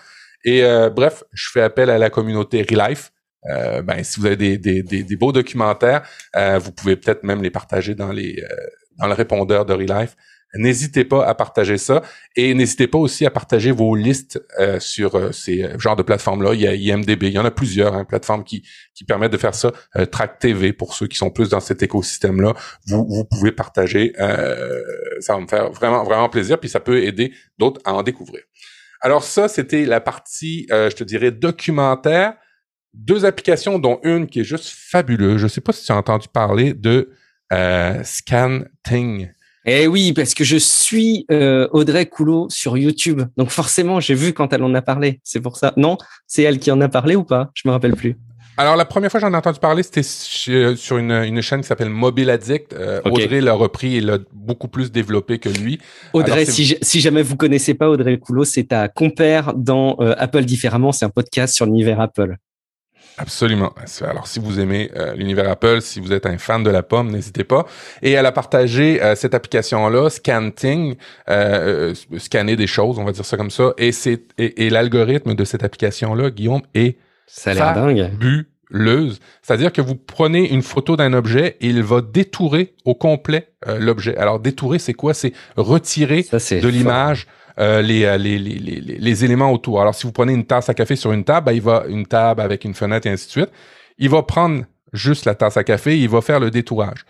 Et 0.46 0.64
euh, 0.64 0.90
bref, 0.90 1.24
je 1.32 1.50
fais 1.52 1.62
appel 1.62 1.90
à 1.90 1.98
la 1.98 2.10
communauté 2.10 2.64
Relife. 2.70 3.12
Euh, 3.50 3.82
ben, 3.82 4.04
si 4.04 4.20
vous 4.20 4.26
avez 4.28 4.36
des, 4.36 4.58
des, 4.58 4.84
des, 4.84 5.04
des 5.04 5.16
beaux 5.16 5.32
documentaires, 5.32 6.08
euh, 6.36 6.60
vous 6.60 6.72
pouvez 6.74 6.96
peut-être 6.98 7.24
même 7.24 7.42
les 7.42 7.50
partager 7.50 7.96
dans 7.96 8.12
les 8.12 8.44
dans 9.00 9.08
le 9.08 9.14
répondeur 9.14 9.66
de 9.66 9.74
Relife. 9.74 10.16
N'hésitez 10.56 11.06
pas 11.06 11.28
à 11.28 11.36
partager 11.36 11.78
ça 11.78 12.02
et 12.36 12.56
n'hésitez 12.56 12.88
pas 12.88 12.98
aussi 12.98 13.24
à 13.24 13.30
partager 13.30 13.70
vos 13.72 13.96
listes 13.96 14.44
euh, 14.60 14.80
sur 14.80 15.14
euh, 15.14 15.32
ces 15.32 15.64
euh, 15.64 15.78
genres 15.78 15.96
de 15.96 16.02
plateformes-là. 16.02 16.56
Il 16.56 16.62
y 16.62 16.68
a 16.68 16.74
IMDB, 16.74 17.28
il 17.28 17.34
y 17.34 17.38
en 17.38 17.46
a 17.46 17.52
plusieurs 17.52 17.94
hein, 17.94 18.04
plateformes 18.04 18.44
qui, 18.44 18.64
qui 18.96 19.04
permettent 19.04 19.32
de 19.32 19.38
faire 19.38 19.54
ça. 19.54 19.72
Track 20.12 20.40
TV 20.40 20.74
pour 20.74 20.96
ceux 20.96 21.06
qui 21.06 21.18
sont 21.18 21.30
plus 21.30 21.50
dans 21.50 21.60
cet 21.60 21.84
écosystème-là, 21.84 22.56
vous, 22.88 23.06
vous 23.08 23.26
pouvez 23.26 23.52
partager. 23.52 24.14
ça 25.20 25.34
va 25.34 25.40
me 25.40 25.48
faire 25.48 25.72
vraiment 25.72 26.04
vraiment 26.04 26.30
plaisir 26.30 26.60
puis 26.60 26.70
ça 26.70 26.80
peut 26.80 27.04
aider 27.04 27.32
d'autres 27.60 27.82
à 27.86 27.94
en 27.94 28.02
découvrir. 28.02 28.42
Alors 29.02 29.24
ça, 29.24 29.48
c'était 29.48 29.86
la 29.86 30.02
partie, 30.02 30.68
je 30.70 30.96
te 30.96 31.04
dirais, 31.04 31.32
documentaire. 31.32 32.34
Deux 32.94 33.24
applications, 33.24 33.78
dont 33.78 34.00
une 34.04 34.28
qui 34.28 34.40
est 34.40 34.44
juste 34.44 34.70
fabuleuse. 34.70 35.40
Je 35.40 35.48
sais 35.48 35.62
pas 35.62 35.74
si 35.74 35.86
tu 35.86 35.92
as 35.92 35.96
entendu 35.96 36.28
parler 36.28 36.74
de 36.74 37.12
Scan 37.52 38.62
Thing. 38.84 39.30
Eh 39.66 39.88
oui, 39.88 40.14
parce 40.14 40.34
que 40.34 40.44
je 40.44 40.58
suis 40.58 41.26
euh, 41.32 41.68
Audrey 41.72 42.06
Coulot 42.08 42.48
sur 42.50 42.78
YouTube. 42.78 43.22
Donc 43.38 43.50
forcément, 43.50 44.00
j'ai 44.00 44.16
vu 44.16 44.34
quand 44.34 44.52
elle 44.54 44.64
en 44.64 44.74
a 44.74 44.82
parlé. 44.82 45.20
C'est 45.24 45.42
pour 45.42 45.58
ça. 45.58 45.74
Non, 45.78 45.98
c'est 46.28 46.44
elle 46.44 46.60
qui 46.60 46.72
en 46.72 46.82
a 46.82 46.90
parlé 46.90 47.16
ou 47.16 47.24
pas? 47.24 47.52
Je 47.54 47.68
me 47.68 47.72
rappelle 47.72 47.96
plus. 47.96 48.18
Alors, 48.58 48.76
la 48.76 48.84
première 48.84 49.10
fois 49.10 49.22
que 49.22 49.26
j'en 49.26 49.34
ai 49.34 49.38
entendu 49.38 49.60
parler, 49.60 49.84
c'était 49.84 50.04
sur 50.04 50.98
une, 50.98 51.12
une, 51.12 51.42
chaîne 51.42 51.62
qui 51.62 51.68
s'appelle 51.68 51.90
Mobile 51.90 52.30
Addict. 52.30 52.74
Euh, 52.74 53.00
Audrey 53.06 53.40
l'a 53.40 53.54
repris 53.54 53.96
et 53.96 54.02
l'a 54.02 54.18
beaucoup 54.34 54.68
plus 54.68 54.92
développé 54.92 55.40
que 55.40 55.48
lui. 55.48 55.80
Audrey, 56.12 56.44
si, 56.44 56.76
si, 56.82 57.00
jamais 57.00 57.22
vous 57.22 57.38
connaissez 57.38 57.74
pas 57.74 57.90
Audrey 57.90 58.18
Coulot, 58.18 58.44
c'est 58.44 58.66
ta 58.66 58.90
compère 58.90 59.54
dans 59.54 59.96
euh, 60.02 60.14
Apple 60.18 60.44
Différemment. 60.44 60.92
C'est 60.92 61.06
un 61.06 61.10
podcast 61.10 61.56
sur 61.56 61.68
l'univers 61.68 62.02
Apple. 62.02 62.36
Absolument. 63.20 63.74
Alors, 64.02 64.28
si 64.28 64.40
vous 64.40 64.62
aimez 64.62 64.90
euh, 64.96 65.14
l'univers 65.14 65.50
Apple, 65.50 65.82
si 65.82 66.00
vous 66.00 66.14
êtes 66.14 66.26
un 66.26 66.38
fan 66.38 66.64
de 66.64 66.70
la 66.70 66.84
pomme, 66.84 67.12
n'hésitez 67.12 67.44
pas. 67.44 67.66
Et 68.02 68.12
elle 68.12 68.26
a 68.26 68.32
partagé 68.32 69.04
euh, 69.04 69.14
cette 69.16 69.34
application-là, 69.34 70.10
Scanting, 70.10 70.96
euh, 71.30 71.94
scanner 72.18 72.56
des 72.56 72.66
choses, 72.66 72.98
on 72.98 73.04
va 73.04 73.12
dire 73.12 73.26
ça 73.26 73.36
comme 73.36 73.52
ça. 73.52 73.74
Et 73.78 73.92
c'est 73.92 74.22
et, 74.38 74.70
l'algorithme 74.70 75.36
de 75.36 75.44
cette 75.44 75.66
application-là, 75.66 76.30
Guillaume, 76.30 76.62
est 76.74 76.98
ça 77.28 77.52
a 77.52 77.74
dingue. 77.74 78.10
Fabuleuse. 78.10 79.20
C'est-à-dire 79.42 79.74
que 79.74 79.82
vous 79.82 79.96
prenez 79.96 80.50
une 80.50 80.64
photo 80.64 80.96
d'un 80.96 81.12
objet 81.12 81.58
et 81.60 81.68
il 81.68 81.84
va 81.84 82.00
détourer 82.00 82.74
au 82.86 82.96
complet 82.96 83.50
l'objet. 83.80 84.16
Alors, 84.16 84.40
détourer, 84.40 84.80
c'est 84.80 84.94
quoi? 84.94 85.14
C'est 85.14 85.34
retirer 85.58 86.24
de 86.24 86.68
l'image 86.70 87.28
euh, 87.60 87.82
les, 87.82 88.18
les, 88.18 88.40
les, 88.40 88.82
les, 88.82 89.26
éléments 89.26 89.52
autour. 89.52 89.82
Alors, 89.82 89.96
si 89.96 90.06
vous 90.06 90.12
prenez 90.12 90.34
une 90.34 90.46
tasse 90.46 90.70
à 90.70 90.74
café 90.74 90.96
sur 90.96 91.12
une 91.12 91.24
table, 91.24 91.48
ben, 91.48 91.52
il 91.54 91.62
va 91.62 91.84
une 91.88 92.06
table 92.06 92.42
avec 92.42 92.64
une 92.66 92.74
fenêtre 92.74 93.08
et 93.08 93.12
ainsi 93.12 93.28
de 93.28 93.32
suite. 93.32 93.52
Il 93.98 94.10
va 94.10 94.24
prendre 94.24 94.64
juste 94.94 95.26
la 95.26 95.36
tasse 95.36 95.58
à 95.58 95.64
café, 95.64 95.98
il 95.98 96.10
va 96.10 96.22
faire 96.22 96.40
le 96.40 96.52
détourage. 96.52 97.06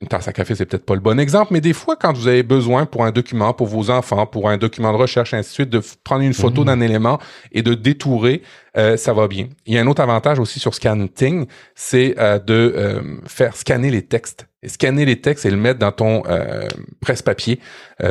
Une 0.00 0.06
tasse 0.06 0.28
à 0.28 0.32
café, 0.32 0.54
c'est 0.54 0.64
peut-être 0.64 0.86
pas 0.86 0.94
le 0.94 1.00
bon 1.00 1.18
exemple, 1.18 1.52
mais 1.52 1.60
des 1.60 1.72
fois, 1.72 1.96
quand 1.96 2.12
vous 2.12 2.28
avez 2.28 2.44
besoin 2.44 2.86
pour 2.86 3.04
un 3.04 3.10
document, 3.10 3.52
pour 3.52 3.66
vos 3.66 3.90
enfants, 3.90 4.26
pour 4.26 4.48
un 4.48 4.56
document 4.56 4.92
de 4.92 4.96
recherche, 4.96 5.34
ainsi 5.34 5.48
de 5.48 5.54
suite, 5.54 5.70
de 5.70 5.82
prendre 6.04 6.22
une 6.22 6.34
photo 6.34 6.62
mmh. 6.62 6.66
d'un 6.66 6.80
élément 6.80 7.18
et 7.50 7.62
de 7.62 7.74
détourer, 7.74 8.42
euh, 8.76 8.96
ça 8.96 9.12
va 9.12 9.26
bien. 9.26 9.48
Il 9.66 9.74
y 9.74 9.78
a 9.78 9.80
un 9.80 9.88
autre 9.88 10.00
avantage 10.00 10.38
aussi 10.38 10.60
sur 10.60 10.72
Scanting, 10.72 11.46
c'est 11.74 12.14
euh, 12.18 12.38
de 12.38 12.74
euh, 12.76 13.02
faire 13.26 13.56
scanner 13.56 13.90
les 13.90 14.02
textes. 14.02 14.47
Scanner 14.66 15.04
les 15.04 15.20
textes 15.20 15.46
et 15.46 15.50
le 15.50 15.56
mettre 15.56 15.78
dans 15.78 15.92
ton 15.92 16.22
presse-papier, 17.00 17.60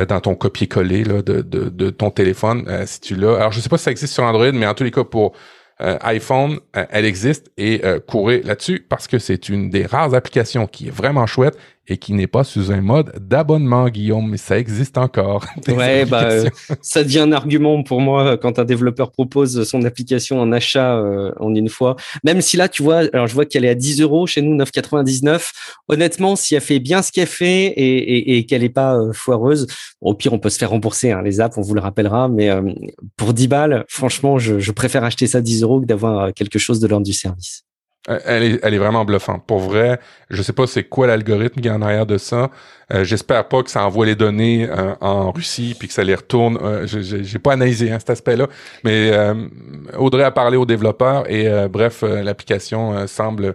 dans 0.08 0.20
ton 0.20 0.34
copier-coller 0.34 1.04
de, 1.04 1.90
ton 1.90 2.10
téléphone, 2.10 2.66
si 2.86 3.00
tu 3.00 3.16
l'as. 3.16 3.36
Alors, 3.36 3.52
je 3.52 3.60
sais 3.60 3.68
pas 3.68 3.76
si 3.76 3.84
ça 3.84 3.90
existe 3.90 4.14
sur 4.14 4.24
Android, 4.24 4.52
mais 4.52 4.66
en 4.66 4.74
tous 4.74 4.84
les 4.84 4.90
cas, 4.90 5.04
pour 5.04 5.32
iPhone, 5.78 6.58
elle 6.72 7.04
existe 7.04 7.50
et 7.58 7.82
courez 8.06 8.42
là-dessus 8.42 8.86
parce 8.88 9.06
que 9.08 9.18
c'est 9.18 9.48
une 9.50 9.68
des 9.68 9.84
rares 9.84 10.14
applications 10.14 10.66
qui 10.66 10.88
est 10.88 10.90
vraiment 10.90 11.26
chouette 11.26 11.56
et 11.88 11.96
qui 11.96 12.12
n'est 12.12 12.26
pas 12.26 12.44
sous 12.44 12.70
un 12.70 12.80
mode 12.80 13.12
d'abonnement, 13.18 13.88
Guillaume, 13.88 14.28
mais 14.30 14.36
ça 14.36 14.58
existe 14.58 14.98
encore. 14.98 15.44
Ouais, 15.68 16.04
bah, 16.06 16.24
euh, 16.24 16.48
ça 16.80 17.04
devient 17.04 17.20
un 17.20 17.32
argument 17.32 17.82
pour 17.82 18.00
moi 18.00 18.36
quand 18.36 18.58
un 18.58 18.64
développeur 18.64 19.12
propose 19.12 19.68
son 19.68 19.84
application 19.84 20.40
en 20.40 20.50
achat 20.50 20.96
euh, 20.96 21.30
en 21.38 21.54
une 21.54 21.68
fois. 21.68 21.94
Même 22.24 22.40
si 22.40 22.56
là, 22.56 22.68
tu 22.68 22.82
vois, 22.82 23.02
alors 23.12 23.26
je 23.26 23.34
vois 23.34 23.44
qu'elle 23.44 23.64
est 23.64 23.68
à 23.68 23.74
10 23.74 24.00
euros 24.00 24.26
chez 24.26 24.42
nous, 24.42 24.56
9,99. 24.56 25.52
Honnêtement, 25.88 26.36
si 26.36 26.54
elle 26.54 26.62
fait 26.62 26.80
bien 26.80 27.02
ce 27.02 27.12
qu'elle 27.12 27.28
fait 27.28 27.66
et, 27.66 27.96
et, 27.98 28.38
et 28.38 28.46
qu'elle 28.46 28.62
n'est 28.62 28.70
pas 28.70 28.96
euh, 28.96 29.12
foireuse, 29.12 29.66
au 30.00 30.14
pire, 30.14 30.32
on 30.32 30.38
peut 30.38 30.50
se 30.50 30.58
faire 30.58 30.70
rembourser 30.70 31.12
hein, 31.12 31.22
les 31.22 31.40
apps, 31.40 31.56
on 31.58 31.62
vous 31.62 31.74
le 31.74 31.80
rappellera. 31.80 32.28
Mais 32.28 32.50
pour 33.16 33.34
10 33.34 33.48
balles, 33.48 33.84
franchement, 33.88 34.38
je, 34.38 34.58
je 34.58 34.72
préfère 34.72 35.04
acheter 35.04 35.26
ça 35.26 35.40
10 35.40 35.62
euros 35.62 35.80
que 35.80 35.86
d'avoir 35.86 36.32
quelque 36.32 36.58
chose 36.58 36.80
de 36.80 36.86
l'ordre 36.86 37.06
du 37.06 37.12
service. 37.12 37.67
Elle 38.24 38.42
est, 38.42 38.60
elle 38.62 38.74
est 38.74 38.78
vraiment 38.78 39.04
bluffante. 39.04 39.44
Pour 39.46 39.58
vrai, 39.58 40.00
je 40.30 40.42
sais 40.42 40.52
pas 40.52 40.66
c'est 40.66 40.84
quoi 40.84 41.06
l'algorithme 41.06 41.60
qui 41.60 41.68
est 41.68 41.72
en 41.72 41.82
arrière 41.82 42.06
de 42.06 42.18
ça. 42.18 42.50
Euh, 42.92 43.04
j'espère 43.04 43.46
pas 43.48 43.62
que 43.62 43.70
ça 43.70 43.84
envoie 43.84 44.06
les 44.06 44.14
données 44.14 44.66
euh, 44.66 44.94
en 45.02 45.30
Russie 45.30 45.76
puis 45.78 45.88
que 45.88 45.94
ça 45.94 46.02
les 46.02 46.14
retourne. 46.14 46.58
Euh, 46.62 46.86
J'ai 46.86 47.38
pas 47.38 47.52
analysé 47.52 47.92
hein, 47.92 47.98
cet 47.98 48.10
aspect-là, 48.10 48.46
mais 48.82 49.10
euh, 49.12 49.34
Audrey 49.98 50.22
a 50.22 50.30
parlé 50.30 50.56
aux 50.56 50.64
développeurs 50.64 51.30
et 51.30 51.48
bref, 51.68 52.02
l'application 52.02 53.06
semble 53.06 53.54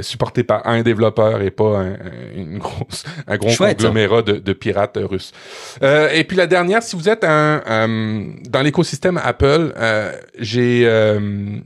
supportée 0.00 0.44
par 0.44 0.66
un 0.66 0.82
développeur 0.82 1.42
et 1.42 1.50
pas 1.50 1.78
un, 1.78 1.96
une 2.34 2.58
grosse, 2.58 3.04
un 3.26 3.36
gros 3.36 3.54
conglomérat 3.54 4.22
de, 4.22 4.32
de, 4.34 4.52
pirates 4.52 4.98
russes. 5.02 5.32
et 5.82 6.24
puis 6.24 6.36
la 6.36 6.46
dernière, 6.46 6.82
si 6.82 6.96
vous 6.96 7.08
êtes 7.08 7.24
un, 7.24 7.60
dans 8.48 8.62
l'écosystème 8.62 9.20
Apple, 9.22 9.74
j'ai 10.38 10.88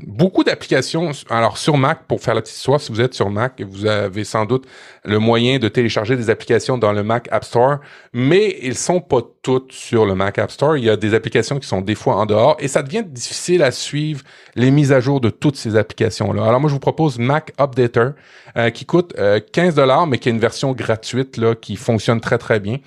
beaucoup 0.07 0.45
d'applications. 0.45 1.13
Alors 1.31 1.59
sur 1.59 1.77
Mac, 1.77 2.01
pour 2.09 2.21
faire 2.25 2.35
la 2.35 2.43
petite 2.43 2.57
histoire, 2.57 2.81
si 2.81 2.91
vous 2.91 3.01
êtes 3.01 3.15
sur 3.15 3.31
Mac, 3.31 3.63
vous 3.63 3.87
avez 3.87 4.25
sans 4.25 4.47
doute 4.47 4.67
le 5.05 5.19
moyen 5.19 5.59
de 5.59 5.69
télécharger 5.69 6.17
des 6.17 6.31
applications 6.31 6.79
dans 6.79 6.93
le 6.93 7.03
Mac 7.03 7.29
App 7.31 7.45
Store, 7.45 7.79
mais 8.13 8.59
ils 8.63 8.77
sont 8.77 9.01
pas 9.01 9.21
toutes 9.43 9.73
sur 9.73 10.07
le 10.07 10.15
Mac 10.15 10.39
App 10.39 10.51
Store. 10.51 10.77
Il 10.77 10.85
y 10.85 10.91
a 10.91 10.97
des 10.97 11.15
applications 11.15 11.59
qui 11.59 11.69
sont 11.69 11.83
des 11.83 11.95
fois 11.95 12.17
en 12.17 12.27
dehors 12.27 12.57
et 12.59 12.69
ça 12.69 12.83
devient 12.83 13.05
difficile 13.07 13.63
à 13.63 13.71
suivre 13.71 14.23
les 14.57 14.71
mises 14.71 14.93
à 14.93 15.01
jour 15.01 15.21
de 15.21 15.31
toutes 15.31 15.57
ces 15.57 15.77
applications-là. 15.77 16.45
Alors 16.45 16.61
moi, 16.61 16.69
je 16.69 16.75
vous 16.75 16.81
propose 16.81 17.19
Mac 17.19 17.53
Updater 17.61 18.11
euh, 18.57 18.71
qui 18.71 18.87
coûte 18.87 19.13
15 19.15 19.19
euh, 19.19 19.73
dollars, 19.73 20.07
mais 20.07 20.19
qui 20.19 20.29
est 20.29 20.33
une 20.33 20.39
version 20.39 20.73
gratuite 20.73 21.41
qui 21.61 21.77
fonctionne 21.77 22.21
très 22.21 22.39
très 22.39 22.61
bien. 22.61 22.79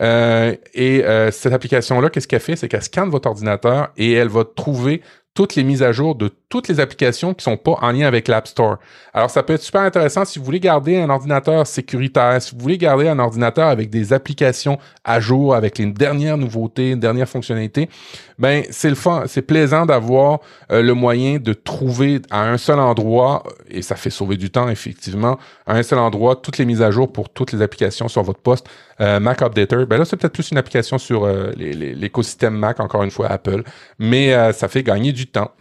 Euh, 0.00 0.54
et 0.74 1.02
cette 1.32 1.52
application-là, 1.52 2.10
qu'est-ce 2.10 2.28
qu'elle 2.28 2.40
fait? 2.40 2.56
C'est 2.56 2.68
qu'elle 2.68 2.82
scanne 2.82 3.10
votre 3.10 3.28
ordinateur 3.28 3.88
et 3.96 4.12
elle 4.12 4.28
va 4.28 4.44
trouver 4.44 5.02
toutes 5.36 5.54
les 5.54 5.64
mises 5.64 5.82
à 5.82 5.92
jour 5.92 6.14
de 6.14 6.32
toutes 6.48 6.66
les 6.66 6.80
applications 6.80 7.34
qui 7.34 7.44
sont 7.44 7.58
pas 7.58 7.76
en 7.82 7.92
lien 7.92 8.06
avec 8.06 8.26
l'App 8.26 8.48
Store. 8.48 8.78
Alors, 9.12 9.28
ça 9.28 9.42
peut 9.42 9.52
être 9.52 9.62
super 9.62 9.82
intéressant 9.82 10.24
si 10.24 10.38
vous 10.38 10.44
voulez 10.44 10.60
garder 10.60 10.98
un 10.98 11.10
ordinateur 11.10 11.66
sécuritaire, 11.66 12.40
si 12.40 12.54
vous 12.54 12.62
voulez 12.62 12.78
garder 12.78 13.06
un 13.06 13.18
ordinateur 13.18 13.68
avec 13.68 13.90
des 13.90 14.14
applications 14.14 14.78
à 15.04 15.20
jour, 15.20 15.54
avec 15.54 15.76
les 15.76 15.86
dernières 15.86 16.38
nouveautés, 16.38 16.90
les 16.90 16.96
dernières 16.96 17.28
fonctionnalités. 17.28 17.90
Ben, 18.38 18.64
c'est 18.70 18.88
le 18.88 18.94
fun, 18.94 19.24
c'est 19.26 19.42
plaisant 19.42 19.84
d'avoir 19.84 20.40
euh, 20.72 20.82
le 20.82 20.94
moyen 20.94 21.38
de 21.38 21.52
trouver 21.52 22.22
à 22.30 22.50
un 22.50 22.56
seul 22.56 22.78
endroit, 22.78 23.42
et 23.68 23.82
ça 23.82 23.94
fait 23.94 24.10
sauver 24.10 24.38
du 24.38 24.50
temps, 24.50 24.70
effectivement, 24.70 25.38
à 25.66 25.74
un 25.74 25.82
seul 25.82 25.98
endroit, 25.98 26.36
toutes 26.36 26.56
les 26.56 26.64
mises 26.64 26.82
à 26.82 26.90
jour 26.90 27.12
pour 27.12 27.28
toutes 27.28 27.52
les 27.52 27.60
applications 27.60 28.08
sur 28.08 28.22
votre 28.22 28.40
poste. 28.40 28.66
Euh, 29.00 29.20
Mac 29.20 29.42
Updater, 29.42 29.84
ben 29.86 29.98
là, 29.98 30.04
c'est 30.04 30.16
peut-être 30.16 30.32
plus 30.32 30.50
une 30.50 30.58
application 30.58 30.98
sur 30.98 31.24
euh, 31.24 31.50
l'écosystème 31.56 32.54
Mac, 32.56 32.80
encore 32.80 33.02
une 33.02 33.10
fois, 33.10 33.28
Apple, 33.28 33.62
mais 33.98 34.52
ça 34.52 34.68
fait 34.68 34.82
gagner 34.82 35.12
du 35.12 35.26
temps. 35.26 35.52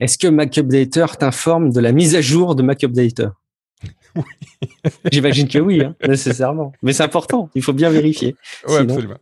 Est-ce 0.00 0.18
que 0.18 0.28
Mac 0.28 0.56
Updater 0.56 1.06
t'informe 1.18 1.70
de 1.70 1.80
la 1.80 1.92
mise 1.92 2.14
à 2.14 2.20
jour 2.20 2.54
de 2.54 2.62
Mac 2.62 2.82
Updater? 2.84 3.28
Oui. 4.16 4.22
J'imagine 5.10 5.48
que 5.48 5.58
oui, 5.58 5.82
hein, 5.82 5.96
nécessairement. 6.06 6.72
Mais 6.84 6.92
c'est 6.92 7.02
important, 7.02 7.50
il 7.56 7.62
faut 7.62 7.72
bien 7.72 7.90
vérifier. 7.90 8.36
Oui, 8.68 8.76
absolument. 8.76 9.16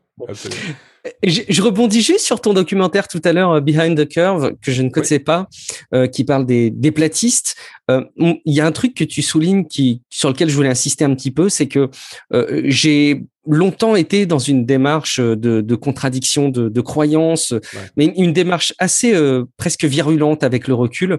Je, 1.25 1.63
rebondis 1.63 2.01
juste 2.01 2.21
sur 2.21 2.41
ton 2.41 2.53
documentaire 2.53 3.09
tout 3.09 3.21
à 3.25 3.33
l'heure, 3.33 3.53
euh, 3.53 3.61
Behind 3.61 3.99
the 3.99 4.09
Curve, 4.09 4.53
que 4.63 4.71
je 4.71 4.83
ne 4.83 4.89
connaissais 4.89 5.19
pas, 5.19 5.49
euh, 5.95 6.07
qui 6.07 6.23
parle 6.23 6.47
des, 6.47 6.71
des 6.71 6.93
platistes. 6.93 7.57
Euh, 7.91 8.05
il 8.19 8.41
y 8.47 8.61
a 8.61 8.67
un 8.67 8.73
truc 8.73 8.95
que 8.95 9.03
tu 9.03 9.21
soulignes 9.21 9.67
qui, 9.67 10.03
sur 10.11 10.29
lequel 10.29 10.49
je 10.49 10.55
voulais 10.55 10.69
insister 10.69 11.05
un 11.05 11.15
petit 11.15 11.33
peu, 11.33 11.49
c'est 11.49 11.67
que 11.67 11.91
j'ai 12.65 13.25
longtemps 13.45 13.97
été 13.97 14.25
dans 14.25 14.39
une 14.39 14.65
démarche 14.65 15.19
de, 15.19 15.61
de 15.61 15.75
contradiction 15.75 16.49
de, 16.49 16.69
de 16.69 16.81
croyances, 16.81 17.53
mais 17.97 18.07
une, 18.17 18.33
démarche 18.33 18.73
assez 18.79 19.13
presque 19.57 19.85
virulente 19.85 20.45
avec 20.45 20.69
le 20.69 20.75
recul. 20.75 21.19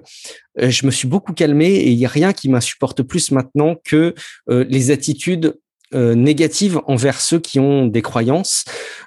je 0.58 0.86
me 0.86 0.92
suis 0.92 1.08
beaucoup 1.08 1.34
calmé 1.34 1.68
et 1.68 1.90
il 1.90 1.98
n'y 1.98 2.06
a 2.06 2.10
rien 2.10 2.32
qui 2.32 2.48
m'insupporte 2.48 3.04
plus 3.04 3.32
maintenant 3.32 3.76
que 3.84 4.16
les 4.48 4.92
attitudes 4.92 5.58
euh, 5.96 6.16
négative 6.16 6.80
envers 6.88 7.22
ceux 7.22 7.40
qui 7.40 7.60
ont 7.60 7.88
des 7.88 8.02
croyances. 8.02 8.66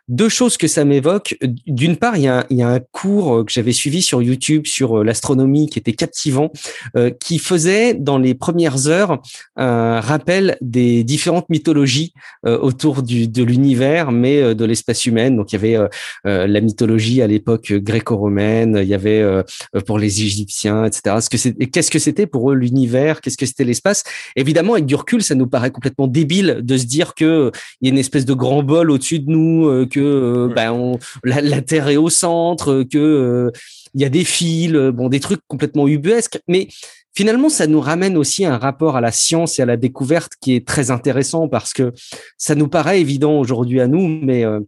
Deux 0.09 0.28
choses 0.28 0.57
que 0.57 0.68
ça 0.68 0.84
m'évoque. 0.84 1.37
D'une 1.66 1.97
part, 1.97 2.16
il 2.16 2.22
y, 2.22 2.28
a, 2.28 2.45
un 2.51 2.80
cours 2.80 3.45
que 3.45 3.53
j'avais 3.53 3.72
suivi 3.72 4.03
sur 4.03 4.22
YouTube 4.22 4.66
sur 4.66 4.99
euh, 4.99 5.05
l'astronomie 5.05 5.68
qui 5.68 5.78
était 5.78 5.93
captivant, 5.93 6.53
euh, 6.97 7.11
qui 7.11 7.39
faisait 7.39 7.95
dans 7.95 8.18
les 8.18 8.34
premières 8.34 8.89
heures 8.89 9.20
un 9.57 10.01
rappel 10.01 10.57
des 10.61 11.05
différentes 11.05 11.49
mythologies 11.49 12.12
autour 12.45 13.03
de 13.03 13.43
l'univers, 13.43 14.12
mais 14.12 14.55
de 14.55 14.64
l'espace 14.64 15.07
humain. 15.07 15.30
Donc, 15.30 15.53
il 15.53 15.61
y 15.61 15.76
avait 15.76 15.89
la 16.24 16.61
mythologie 16.61 17.22
à 17.22 17.26
l'époque 17.26 17.72
gréco-romaine, 17.72 18.78
il 18.82 18.89
y 18.89 18.95
avait 18.95 19.24
pour 19.87 19.99
les 19.99 20.22
Égyptiens, 20.22 20.84
etc. 20.84 21.16
Qu'est-ce 21.72 21.91
que 21.91 21.99
c'était 21.99 22.26
pour 22.26 22.51
eux 22.51 22.55
l'univers? 22.55 23.20
Qu'est-ce 23.20 23.37
que 23.37 23.47
c'était 23.47 23.64
l'espace? 23.64 24.05
Évidemment, 24.37 24.74
avec 24.74 24.87
du 24.87 24.95
recul, 24.95 25.22
ça 25.22 25.34
nous 25.34 25.47
paraît 25.47 25.70
complètement 25.70 26.07
débile 26.07 26.61
de 26.62 26.76
se 26.77 26.87
dire 26.87 27.14
que 27.14 27.51
il 27.81 27.89
y 27.89 27.91
a 27.91 27.93
une 27.93 27.99
espèce 27.99 28.24
de 28.24 28.35
grand 28.35 28.62
bol 28.62 28.91
au-dessus 28.91 29.20
de 29.20 29.31
nous, 29.31 29.66
euh, 29.66 29.87
que 29.87 30.01
euh, 30.01 30.49
ben 30.55 30.99
la, 31.24 31.62
Terre 31.62 31.89
est 31.89 31.97
au 31.97 32.11
centre, 32.11 32.83
que 32.83 32.99
euh, 32.99 33.51
il 33.95 34.03
y 34.03 34.05
a 34.05 34.09
des 34.09 34.24
fils, 34.24 34.72
bon 34.72 35.09
des 35.09 35.20
trucs 35.20 35.41
complètement 35.49 35.89
ubuesques, 35.89 36.39
mais 36.49 36.68
finalement, 37.16 37.49
ça 37.49 37.66
nous 37.66 37.81
ramène 37.81 38.16
aussi 38.16 38.45
un 38.45 38.59
rapport 38.59 38.97
à 38.97 39.01
la 39.01 39.11
science 39.11 39.59
et 39.59 39.62
à 39.62 39.66
la 39.66 39.77
découverte 39.77 40.35
qui 40.41 40.55
est 40.55 40.66
très 40.66 40.91
intéressant 40.91 41.49
parce 41.49 41.72
que 41.72 41.93
ça 42.37 42.55
nous 42.55 42.68
paraît 42.68 43.01
évident 43.01 43.39
aujourd'hui 43.41 43.81
à 43.81 43.89
nous, 43.89 44.07
mais 44.07 44.45
euh, 44.45 44.61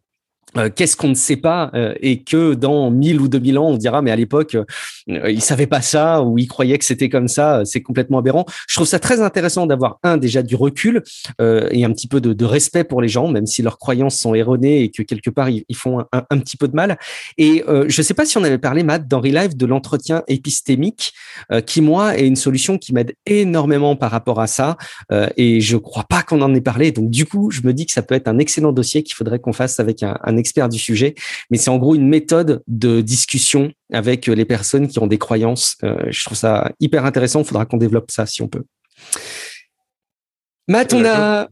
qu'est-ce 0.75 0.97
qu'on 0.97 1.09
ne 1.09 1.15
sait 1.15 1.37
pas 1.37 1.71
euh, 1.75 1.95
et 2.01 2.23
que 2.23 2.55
dans 2.55 2.91
1000 2.91 3.21
ou 3.21 3.29
2000 3.29 3.59
ans, 3.59 3.69
on 3.69 3.77
dira, 3.77 4.03
mais 4.03 4.11
à 4.11 4.17
l'époque, 4.17 4.55
euh, 4.55 5.31
il 5.31 5.43
savait 5.43 5.67
pas 5.67 5.83
ça 5.83 6.23
ou 6.23 6.39
il 6.39 6.49
croyait 6.49 6.79
que 6.79 6.85
c'était 6.85 7.09
comme 7.09 7.29
ça, 7.29 7.63
c'est 7.65 7.83
complètement 7.83 8.19
aberrant. 8.19 8.45
Je 8.69 8.75
trouve 8.77 8.87
ça 8.87 8.99
très 8.99 9.21
intéressant 9.21 9.67
d'avoir, 9.67 9.99
un, 10.03 10.17
déjà 10.17 10.43
du 10.43 10.57
recul 10.57 11.03
et 11.41 11.85
un 11.85 11.93
petit 11.93 12.09
peu 12.09 12.21
de, 12.21 12.45
respect 12.45 12.85
pour 12.85 13.03
les 13.03 13.09
gens, 13.09 13.29
même 13.29 13.47
si 13.47 13.63
leurs 13.63 13.79
croyances 13.79 14.19
sont 14.19 14.35
erronées 14.35 14.83
et 14.83 14.91
que 14.91 15.03
quelque 15.03 15.31
part, 15.31 15.51
ils, 15.51 15.65
font 15.75 16.05
un, 16.13 16.39
petit 16.39 16.57
peu 16.57 16.69
de 16.69 16.75
mal. 16.75 16.99
Et 17.37 17.63
je 17.87 18.03
sais 18.03 18.15
pas 18.15 18.25
si 18.25 18.39
on 18.39 18.45
avait 18.45 18.59
parlé, 18.59 18.83
Matt, 18.83 19.07
dans 19.07 19.21
Relive, 19.21 19.57
de 19.57 19.67
l'entretien 19.67 20.23
épistémique, 20.29 21.13
qui, 21.67 21.81
moi, 21.81 22.17
est 22.17 22.27
une 22.27 22.37
solution 22.37 22.79
qui 22.79 22.95
m'aide 22.95 23.15
énormément 23.27 23.97
par 23.97 24.11
rapport 24.11 24.41
à 24.41 24.47
ça. 24.47 24.77
et 25.37 25.61
je 25.61 25.77
crois 25.77 26.05
pas 26.05 26.23
qu'on 26.23 26.41
en 26.43 26.55
ait 26.55 26.61
parlé. 26.61 26.93
Donc, 26.93 27.11
du 27.11 27.27
coup, 27.27 27.51
je 27.51 27.63
me 27.63 27.73
dis 27.73 27.87
que 27.87 27.93
ça 27.93 28.03
peut 28.03 28.15
être 28.15 28.29
un 28.29 28.39
excellent 28.39 28.73
dossier 28.73 29.03
qu'il 29.03 29.15
faudrait 29.15 29.39
qu'on 29.39 29.53
fasse 29.53 29.81
avec 29.81 30.03
un, 30.03 30.17
un 30.23 30.38
expert 30.39 30.69
du 30.69 30.79
sujet, 30.79 31.15
mais 31.51 31.59
c'est 31.59 31.71
en 31.71 31.79
gros 31.79 31.95
une 31.95 32.09
méthode 32.09 32.63
de 32.67 33.01
discussion 33.01 33.73
avec 33.93 34.27
les 34.27 34.45
personnes 34.45 34.89
qui 34.89 34.99
ont 34.99 35.07
des 35.07 35.19
croyances. 35.19 35.77
Euh, 35.85 35.97
je 36.11 36.25
trouve 36.25 36.37
ça 36.37 36.73
hyper 36.81 37.05
intéressant. 37.05 37.41
Il 37.41 37.47
faudra 37.47 37.67
qu'on 37.67 37.77
développe 37.77 38.11
ça 38.11 38.27
si 38.27 38.43
on 38.43 38.49
peut. 38.49 38.65
Matt, 40.69 40.93
on 40.93 41.03
a. 41.07 41.49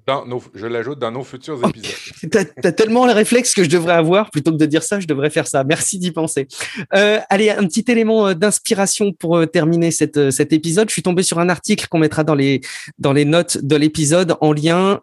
je 0.55 0.67
l'ajoute 0.67 0.99
dans 0.99 1.11
nos 1.11 1.25
futurs 1.25 1.59
épisodes. 1.67 1.91
t'as, 2.31 2.45
as 2.63 2.73
tellement 2.73 3.07
le 3.07 3.13
réflexe 3.13 3.55
que 3.55 3.65
je 3.65 3.71
devrais 3.71 3.95
avoir. 3.95 4.31
Plutôt 4.31 4.53
que 4.53 4.59
de 4.59 4.67
dire 4.67 4.83
ça, 4.83 5.01
je 5.01 5.07
devrais 5.07 5.31
faire 5.31 5.47
ça. 5.47 5.65
Merci 5.65 5.99
d'y 5.99 6.11
penser. 6.11 6.47
Euh, 6.95 7.19
allez, 7.31 7.49
un 7.49 7.67
petit 7.67 7.85
élément 7.89 8.29
euh, 8.29 8.35
d'inspiration 8.35 9.15
pour 9.15 9.39
euh, 9.39 9.47
terminer 9.47 9.91
cette, 9.91 10.31
cet 10.31 10.53
épisode. 10.53 10.91
Je 10.91 10.93
suis 10.93 11.03
tombé 11.03 11.23
sur 11.23 11.39
un 11.39 11.49
article 11.49 11.89
qu'on 11.89 11.99
mettra 11.99 12.25
dans 12.25 12.35
les, 12.35 12.61
dans 12.99 13.15
les 13.15 13.25
notes 13.25 13.57
de 13.63 13.77
l'épisode 13.77 14.37
en 14.43 14.53
lien. 14.53 15.01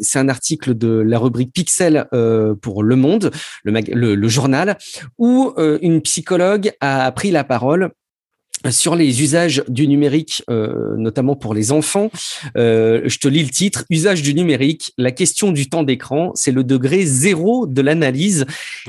c'est 0.00 0.18
un 0.18 0.28
article 0.28 0.76
de 0.76 0.88
la 0.88 1.18
rubrique 1.18 1.52
Pixel 1.52 2.06
pour 2.60 2.82
Le 2.82 2.96
Monde, 2.96 3.30
le, 3.62 4.14
le 4.14 4.28
journal, 4.28 4.78
où 5.18 5.54
une 5.58 6.00
psychologue 6.02 6.72
a 6.80 7.10
pris 7.12 7.30
la 7.30 7.44
parole 7.44 7.92
sur 8.70 8.96
les 8.96 9.22
usages 9.22 9.62
du 9.68 9.86
numérique, 9.86 10.42
euh, 10.50 10.96
notamment 10.96 11.36
pour 11.36 11.54
les 11.54 11.72
enfants. 11.72 12.10
Euh, 12.56 13.02
je 13.04 13.18
te 13.18 13.28
lis 13.28 13.42
le 13.42 13.50
titre, 13.50 13.84
Usage 13.90 14.22
du 14.22 14.34
numérique, 14.34 14.92
la 14.98 15.10
question 15.10 15.52
du 15.52 15.68
temps 15.68 15.82
d'écran, 15.82 16.32
c'est 16.34 16.52
le 16.52 16.64
degré 16.64 17.04
zéro 17.04 17.66
de 17.66 17.82
l'analyse. 17.82 18.46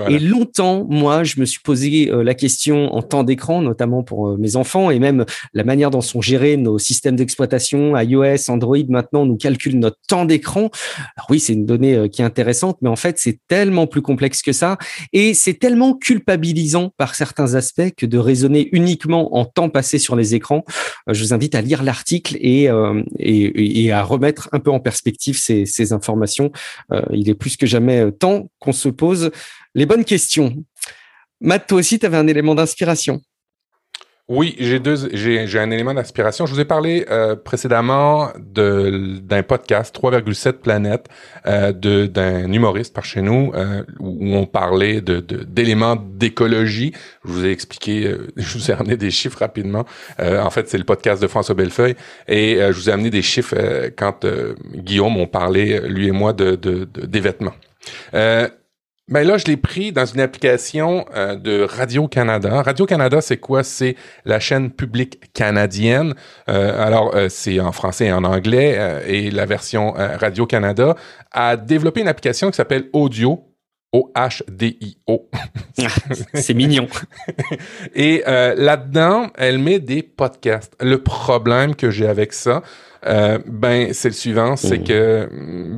Et 0.10 0.20
longtemps, 0.20 0.86
moi, 0.90 1.24
je 1.24 1.40
me 1.40 1.46
suis 1.46 1.60
posé 1.60 2.10
euh, 2.12 2.24
la 2.24 2.34
question 2.34 2.94
en 2.94 3.02
temps 3.02 3.24
d'écran, 3.24 3.62
notamment 3.62 4.04
pour 4.04 4.38
mes 4.38 4.56
enfants, 4.56 4.92
et 4.92 5.00
même 5.00 5.26
la 5.54 5.64
manière 5.64 5.92
dont 5.92 6.02
sont 6.02 6.22
gérés 6.22 6.58
nos 6.58 6.80
systèmes 6.80 7.16
d'exploitation, 7.16 7.98
iOS, 7.98 8.50
Android, 8.50 8.78
maintenant, 8.90 9.26
nous 9.26 9.38
calculent 9.38 9.80
notre 9.80 9.98
temps 10.08 10.26
d'écran. 10.26 10.70
Alors 11.16 11.28
oui, 11.30 11.40
c'est 11.40 11.54
une 11.54 11.66
donnée 11.66 12.10
qui 12.10 12.22
est 12.22 12.26
intéressante, 12.26 12.78
mais 12.82 12.90
en 12.90 12.96
fait, 12.96 13.18
c'est 13.20 13.40
tellement 13.48 13.88
plus 13.88 14.02
complexe 14.02 14.42
que 14.42 14.52
ça, 14.52 14.78
et 15.14 15.34
c'est 15.34 15.56
tellement 15.56 15.94
culpabilisant 15.94 16.92
par 16.98 17.16
certains 17.16 17.56
aspects 17.56 17.92
que 17.96 18.06
de 18.06 18.18
raisonner 18.18 18.70
uniquement 18.72 19.36
en 19.36 19.46
temps 19.46 19.65
passer 19.70 19.98
sur 19.98 20.16
les 20.16 20.36
écrans. 20.36 20.64
Euh, 21.10 21.14
je 21.14 21.24
vous 21.24 21.34
invite 21.34 21.56
à 21.56 21.62
lire 21.62 21.84
l'article 21.84 22.38
euh, 22.44 23.04
et, 23.20 23.86
et, 23.86 23.92
à 23.92 24.04
remettre 24.04 24.50
un 24.52 24.60
peu 24.60 24.72
en 24.72 24.80
perspective 24.80 25.38
ces, 25.38 25.66
ces 25.66 25.94
informations. 25.94 26.52
Euh, 26.92 27.02
il 27.12 27.30
est 27.30 27.36
plus 27.36 27.58
que 27.58 27.66
jamais 27.66 28.12
temps 28.12 28.50
qu'on 28.60 28.74
se 28.74 28.90
pose 28.90 29.32
les 29.74 29.86
bonnes 29.86 30.06
questions. 30.06 30.56
Matt, 31.42 31.68
toi 31.68 31.80
aussi, 31.80 32.00
tu 32.00 32.06
avais 32.06 32.18
un 32.18 32.28
élément 32.28 32.56
d'inspiration. 32.56 33.22
Oui, 34.28 34.56
j'ai 34.58 34.80
deux, 34.80 35.08
j'ai, 35.14 35.60
un 35.60 35.70
élément 35.70 35.94
d'inspiration. 35.94 36.48
Je 36.48 36.54
vous 36.56 36.60
ai 36.60 36.66
parlé 36.66 37.06
euh, 37.12 37.36
précédemment 37.36 38.32
de, 38.40 39.20
d'un 39.22 39.44
podcast 39.44 39.96
3,7 39.96 40.54
planètes 40.54 41.10
euh, 41.46 41.72
de, 41.72 42.08
d'un 42.08 42.52
humoriste 42.52 42.92
par 42.92 43.06
chez 43.06 43.22
nous 43.22 43.52
euh, 43.54 43.84
où 44.00 44.34
on 44.36 44.48
parlait 44.48 45.00
de, 45.00 45.20
d'éléments 45.20 45.96
d'écologie. 45.96 46.92
Je 47.24 47.32
vous 47.32 47.46
ai 47.46 47.52
expliqué, 47.52 48.08
euh, 48.08 48.28
je 48.36 48.58
vous 48.58 48.72
ai 48.72 48.74
amené 48.74 48.98
des 48.98 49.12
chiffres 49.12 49.38
rapidement. 49.38 49.86
en 50.20 50.50
fait, 50.50 50.70
c'est 50.70 50.80
le 50.80 50.86
podcast 50.86 51.22
de 51.22 51.28
François 51.28 51.54
Bellefeuille 51.54 51.96
et 52.28 52.58
je 52.58 52.72
vous 52.72 52.90
ai 52.90 52.94
amené 52.94 53.12
des 53.12 53.22
chiffres 53.22 53.56
quand 53.96 54.26
Guillaume 54.74 55.18
on 55.18 55.28
parlait 55.28 55.88
lui 55.88 56.08
et 56.08 56.12
moi 56.12 56.34
de, 56.34 56.56
de, 56.56 56.86
des 56.86 57.20
vêtements. 57.20 57.54
Ben 59.08 59.26
là, 59.26 59.38
je 59.38 59.46
l'ai 59.46 59.58
pris 59.58 59.92
dans 59.92 60.06
une 60.08 60.20
application 60.20 61.06
euh, 61.16 61.36
de 61.36 61.62
Radio-Canada. 61.62 62.64
Radio-Canada, 62.64 63.22
c'est 63.22 63.38
quoi? 63.38 63.64
C'est 63.64 63.96
la 64.26 64.40
chaîne 64.40 64.72
publique 64.72 65.32
canadienne. 65.32 66.16
Euh, 66.50 66.84
alors, 66.84 67.16
euh, 67.16 67.30
c'est 67.30 67.60
en 67.60 67.72
français 67.72 68.08
et 68.08 68.12
en 68.12 68.24
anglais. 68.24 69.04
et 69.08 69.30
la 69.30 69.46
version 69.46 69.92
Radio-Canada 69.92 70.96
a 71.32 71.56
développé 71.56 72.02
une 72.02 72.08
application 72.08 72.50
qui 72.50 72.58
s'appelle 72.58 72.90
Audio. 72.94 73.44
O-H-D-I-O. 73.94 75.30
c'est 76.34 76.54
mignon. 76.54 76.88
et 77.96 78.24
là-dedans, 78.26 79.28
elle 79.38 79.60
met 79.60 79.80
des 79.80 80.04
podcasts. 80.04 80.76
Le 80.82 81.02
problème 81.02 81.76
que 81.76 81.92
j'ai 81.92 82.08
avec 82.08 82.34
ça, 82.34 82.62
euh, 83.08 83.40
ben 83.46 83.94
c'est 83.94 84.10
le 84.10 84.14
suivant, 84.14 84.56
c'est 84.56 84.80
mmh. 84.80 84.84
que 84.84 85.30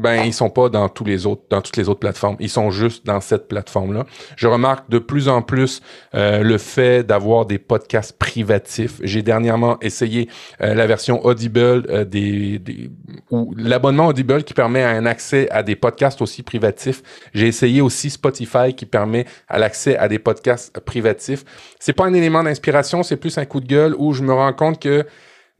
ben 0.01 0.23
ils 0.23 0.33
sont 0.33 0.49
pas 0.49 0.69
dans 0.69 0.87
tous 0.87 1.03
les 1.03 1.25
autres, 1.25 1.43
dans 1.49 1.61
toutes 1.61 1.77
les 1.77 1.89
autres 1.89 1.99
plateformes. 1.99 2.37
Ils 2.39 2.49
sont 2.49 2.71
juste 2.71 3.05
dans 3.05 3.19
cette 3.19 3.47
plateforme-là. 3.47 4.05
Je 4.35 4.47
remarque 4.47 4.89
de 4.89 4.99
plus 4.99 5.27
en 5.27 5.41
plus 5.41 5.81
euh, 6.15 6.41
le 6.41 6.57
fait 6.57 7.03
d'avoir 7.03 7.45
des 7.45 7.57
podcasts 7.57 8.17
privatifs. 8.17 8.99
J'ai 9.03 9.21
dernièrement 9.21 9.77
essayé 9.81 10.29
euh, 10.61 10.73
la 10.73 10.87
version 10.87 11.25
Audible 11.25 12.05
des, 12.05 12.59
des 12.59 12.89
ou 13.29 13.53
l'abonnement 13.57 14.07
Audible 14.07 14.43
qui 14.43 14.53
permet 14.53 14.83
un 14.83 15.05
accès 15.05 15.49
à 15.51 15.63
des 15.63 15.75
podcasts 15.75 16.21
aussi 16.21 16.43
privatifs. 16.43 17.03
J'ai 17.33 17.47
essayé 17.47 17.81
aussi 17.81 18.09
Spotify 18.09 18.73
qui 18.75 18.85
permet 18.85 19.25
à 19.49 19.59
l'accès 19.59 19.97
à 19.97 20.07
des 20.07 20.19
podcasts 20.19 20.79
privatifs. 20.79 21.43
C'est 21.79 21.93
pas 21.93 22.05
un 22.05 22.13
élément 22.13 22.43
d'inspiration, 22.43 23.03
c'est 23.03 23.17
plus 23.17 23.37
un 23.37 23.45
coup 23.45 23.59
de 23.59 23.67
gueule 23.67 23.95
où 23.97 24.13
je 24.13 24.23
me 24.23 24.33
rends 24.33 24.53
compte 24.53 24.81
que 24.81 25.05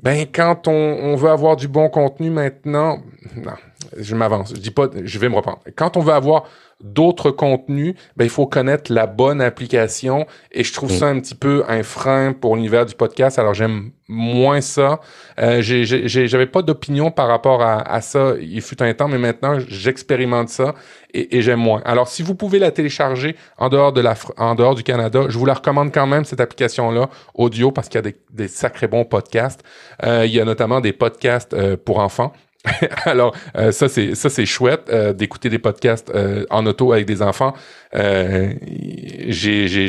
ben, 0.02 0.28
quand 0.32 0.68
on, 0.68 0.72
on, 0.72 1.16
veut 1.16 1.30
avoir 1.30 1.56
du 1.56 1.68
bon 1.68 1.89
contenu 1.89 2.30
maintenant, 2.30 3.00
non, 3.36 3.54
je 3.97 4.15
m'avance, 4.15 4.53
je 4.55 4.59
dis 4.59 4.71
pas, 4.71 4.88
je 5.03 5.19
vais 5.19 5.29
me 5.29 5.35
reprendre. 5.35 5.59
Quand 5.75 5.97
on 5.97 6.01
veut 6.01 6.13
avoir 6.13 6.43
d'autres 6.81 7.31
contenus, 7.31 7.95
ben, 8.15 8.25
il 8.25 8.29
faut 8.29 8.45
connaître 8.45 8.93
la 8.93 9.07
bonne 9.07 9.41
application 9.41 10.27
et 10.51 10.63
je 10.63 10.71
trouve 10.73 10.91
ça 10.91 11.07
un 11.07 11.19
petit 11.19 11.33
peu 11.33 11.63
un 11.67 11.81
frein 11.81 12.33
pour 12.33 12.55
l'univers 12.55 12.85
du 12.85 12.93
podcast. 12.93 13.39
Alors 13.39 13.55
j'aime 13.55 13.91
moins 14.07 14.61
ça. 14.61 14.99
Euh, 15.39 15.61
J'avais 15.61 16.45
pas 16.45 16.61
d'opinion 16.61 17.09
par 17.09 17.27
rapport 17.27 17.63
à, 17.63 17.79
à, 17.79 18.01
ça. 18.01 18.33
Il 18.39 18.61
fut 18.61 18.81
un 18.83 18.93
temps, 18.93 19.07
mais 19.07 19.17
maintenant 19.17 19.57
j'expérimente 19.67 20.49
ça 20.49 20.75
et, 21.13 21.38
et 21.38 21.41
j'aime 21.41 21.59
moins. 21.59 21.81
Alors 21.83 22.07
si 22.07 22.21
vous 22.21 22.35
pouvez 22.35 22.59
la 22.59 22.69
télécharger 22.69 23.35
en 23.57 23.69
dehors 23.69 23.91
de 23.91 24.01
la 24.01 24.13
en 24.38 24.53
dehors 24.53 24.75
du 24.75 24.83
Canada, 24.83 25.23
je 25.29 25.38
vous 25.38 25.45
la 25.45 25.55
recommande 25.55 25.91
quand 25.91 26.07
même 26.07 26.25
cette 26.25 26.41
application 26.41 26.91
là 26.91 27.09
audio 27.33 27.71
parce 27.71 27.89
qu'il 27.89 27.97
y 27.97 27.99
a 27.99 28.03
des, 28.03 28.15
des 28.31 28.47
sacrés 28.47 28.88
bons 28.88 29.05
podcasts. 29.05 29.63
Euh, 30.03 30.27
il 30.27 30.31
y 30.31 30.39
a 30.39 30.45
notamment 30.45 30.79
des 30.79 30.93
podcasts 30.93 31.55
euh, 31.55 31.75
pour 31.75 31.99
enfants. 31.99 32.33
Alors, 33.05 33.36
euh, 33.55 33.72
ça, 33.72 33.89
c'est 33.89 34.16
ça 34.16 34.30
c'est 34.30 34.45
chouette 34.45 34.89
euh, 34.89 35.14
d'écouter 35.14 35.49
des 35.49 35.60
podcasts 35.60 36.12
euh, 36.14 36.45
en 36.49 36.66
auto 36.66 36.91
avec 36.91 37.05
des 37.05 37.22
enfants. 37.22 37.53
j'ai 37.93 38.55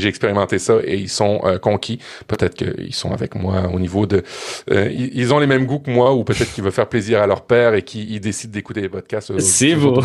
expérimenté 0.06 0.58
ça 0.58 0.76
et 0.84 0.96
ils 0.96 1.08
sont 1.08 1.40
conquis. 1.62 1.98
Peut-être 2.26 2.54
qu'ils 2.54 2.94
sont 2.94 3.12
avec 3.12 3.34
moi 3.34 3.68
au 3.72 3.78
niveau 3.78 4.06
de... 4.06 4.22
ils, 4.70 5.34
ont 5.34 5.38
les 5.38 5.46
mêmes 5.46 5.66
goûts 5.66 5.80
que 5.80 5.90
moi 5.90 6.14
ou 6.14 6.24
peut-être 6.24 6.52
qu'ils 6.52 6.64
veulent 6.64 6.72
faire 6.72 6.88
plaisir 6.88 7.20
à 7.20 7.26
leur 7.26 7.42
père 7.42 7.74
et 7.74 7.82
qu'ils 7.82 8.20
décident 8.20 8.52
d'écouter 8.52 8.80
des 8.80 8.88
podcasts. 8.88 9.38
C'est 9.40 9.74
beau. 9.74 10.00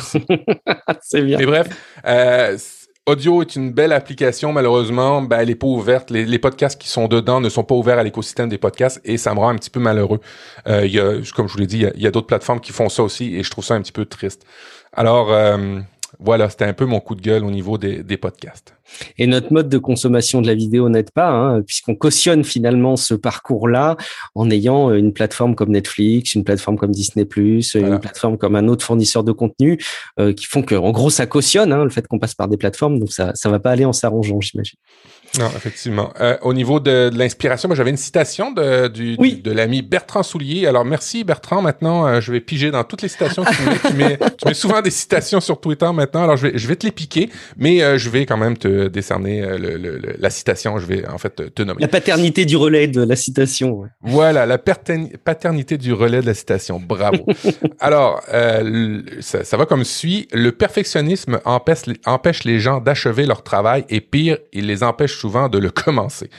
c'est 1.01 1.21
bien. 1.21 1.37
Mais 1.37 1.45
bref, 1.45 1.67
Audio 3.05 3.41
est 3.41 3.57
une 3.57 3.73
belle 3.73 3.91
application, 3.91 4.53
malheureusement, 4.53 5.21
ben, 5.21 5.41
elle 5.41 5.49
est 5.49 5.55
pas 5.55 5.67
ouverte. 5.67 6.09
Les, 6.09 6.39
podcasts 6.39 6.79
qui 6.79 6.87
sont 6.87 7.09
dedans 7.09 7.41
ne 7.41 7.49
sont 7.49 7.65
pas 7.65 7.75
ouverts 7.75 7.99
à 7.99 8.03
l'écosystème 8.03 8.47
des 8.47 8.57
podcasts 8.57 9.01
et 9.03 9.17
ça 9.17 9.33
me 9.33 9.39
rend 9.39 9.49
un 9.49 9.57
petit 9.57 9.69
peu 9.69 9.81
malheureux. 9.81 10.21
Euh, 10.67 11.21
comme 11.35 11.49
je 11.49 11.53
vous 11.53 11.59
l'ai 11.59 11.67
dit, 11.67 11.85
il 11.95 12.01
y 12.01 12.07
a, 12.07 12.11
d'autres 12.11 12.27
plateformes 12.27 12.61
qui 12.61 12.71
font 12.71 12.87
ça 12.87 13.03
aussi 13.03 13.35
et 13.35 13.43
je 13.43 13.51
trouve 13.51 13.65
ça 13.65 13.73
un 13.73 13.81
petit 13.81 13.91
peu 13.91 14.05
triste. 14.05 14.45
Alors, 14.93 15.33
euh, 15.33 15.81
voilà, 16.23 16.49
c'était 16.49 16.65
un 16.65 16.73
peu 16.73 16.85
mon 16.85 16.99
coup 16.99 17.15
de 17.15 17.21
gueule 17.21 17.43
au 17.43 17.51
niveau 17.51 17.77
des, 17.77 18.03
des 18.03 18.17
podcasts. 18.17 18.75
Et 19.17 19.27
notre 19.27 19.51
mode 19.51 19.69
de 19.69 19.77
consommation 19.77 20.41
de 20.41 20.47
la 20.47 20.55
vidéo 20.55 20.89
n'aide 20.89 21.11
pas, 21.11 21.29
hein, 21.29 21.61
puisqu'on 21.61 21.95
cautionne 21.95 22.43
finalement 22.43 22.95
ce 22.95 23.13
parcours-là 23.13 23.97
en 24.35 24.49
ayant 24.49 24.91
une 24.93 25.13
plateforme 25.13 25.55
comme 25.55 25.71
Netflix, 25.71 26.35
une 26.35 26.43
plateforme 26.43 26.77
comme 26.77 26.91
Disney+, 26.91 27.27
une 27.35 27.99
plateforme 27.99 28.37
comme 28.37 28.55
un 28.55 28.67
autre 28.67 28.85
fournisseur 28.85 29.23
de 29.23 29.31
contenu, 29.31 29.79
euh, 30.19 30.33
qui 30.33 30.45
font 30.45 30.61
que, 30.61 30.75
en 30.75 30.91
gros, 30.91 31.09
ça 31.09 31.25
cautionne 31.25 31.73
hein, 31.73 31.83
le 31.83 31.89
fait 31.89 32.07
qu'on 32.07 32.19
passe 32.19 32.35
par 32.35 32.47
des 32.47 32.57
plateformes, 32.57 32.99
donc 32.99 33.11
ça, 33.11 33.31
ça 33.35 33.49
va 33.49 33.59
pas 33.59 33.71
aller 33.71 33.85
en 33.85 33.93
s'arrangeant, 33.93 34.39
j'imagine. 34.41 34.77
Non, 35.39 35.49
effectivement. 35.55 36.13
Euh, 36.21 36.37
au 36.43 36.53
niveau 36.53 36.79
de, 36.79 37.09
de 37.09 37.17
l'inspiration, 37.17 37.67
moi 37.67 37.75
j'avais 37.75 37.89
une 37.89 37.97
citation 37.97 38.51
de, 38.51 38.87
du, 38.87 39.17
de 39.17 39.51
l'ami 39.51 39.81
Bertrand 39.81 40.21
Soulier. 40.21 40.67
Alors 40.67 40.85
merci 40.85 41.23
Bertrand. 41.23 41.61
Maintenant, 41.61 42.05
euh, 42.05 42.21
je 42.21 42.31
vais 42.31 42.39
piger 42.39 42.69
dans 42.69 42.83
toutes 42.83 43.01
les 43.01 43.07
citations 43.07 43.43
que 43.43 43.87
tu 43.87 43.93
mets. 43.95 44.17
tu, 44.37 44.47
mets, 44.47 44.53
souvent 44.53 44.81
des 44.81 44.91
citations 44.91 45.41
sur 45.41 45.59
Twitter 45.59 45.89
maintenant. 45.91 46.23
Alors 46.23 46.37
je 46.37 46.47
vais, 46.47 46.57
je 46.57 46.67
vais 46.67 46.75
te 46.75 46.85
les 46.85 46.91
piquer, 46.91 47.29
mais 47.57 47.81
euh, 47.81 47.97
je 47.97 48.09
vais 48.11 48.27
quand 48.27 48.37
même 48.37 48.57
te, 48.57 48.87
décerner 48.87 49.41
euh, 49.41 49.99
la 50.19 50.29
citation. 50.29 50.77
Je 50.77 50.85
vais 50.85 51.07
en 51.07 51.17
fait 51.17 51.53
te 51.53 51.63
nommer. 51.63 51.81
La 51.81 51.87
paternité 51.87 52.45
du 52.45 52.55
relais 52.55 52.87
de 52.87 53.01
la 53.01 53.15
citation. 53.15 53.85
Voilà, 54.01 54.45
la 54.45 54.59
paternité 54.59 55.77
du 55.79 55.93
relais 55.93 56.21
de 56.21 56.27
la 56.27 56.35
citation. 56.35 56.79
Bravo. 56.79 57.25
Alors, 57.79 58.21
euh, 58.31 59.01
ça, 59.19 59.43
ça, 59.43 59.57
va 59.57 59.65
comme 59.65 59.83
suit. 59.83 60.27
Le 60.31 60.51
perfectionnisme 60.51 61.39
empêche, 61.43 61.85
empêche 62.05 62.43
les 62.43 62.59
gens 62.59 62.79
d'achever 62.79 63.25
leur 63.25 63.43
travail 63.43 63.85
et 63.89 64.01
pire, 64.01 64.37
il 64.51 64.67
les 64.67 64.83
empêche 64.83 65.22
souvent 65.23 65.47
de 65.47 65.57
le 65.57 65.71
commencer. 65.83 66.29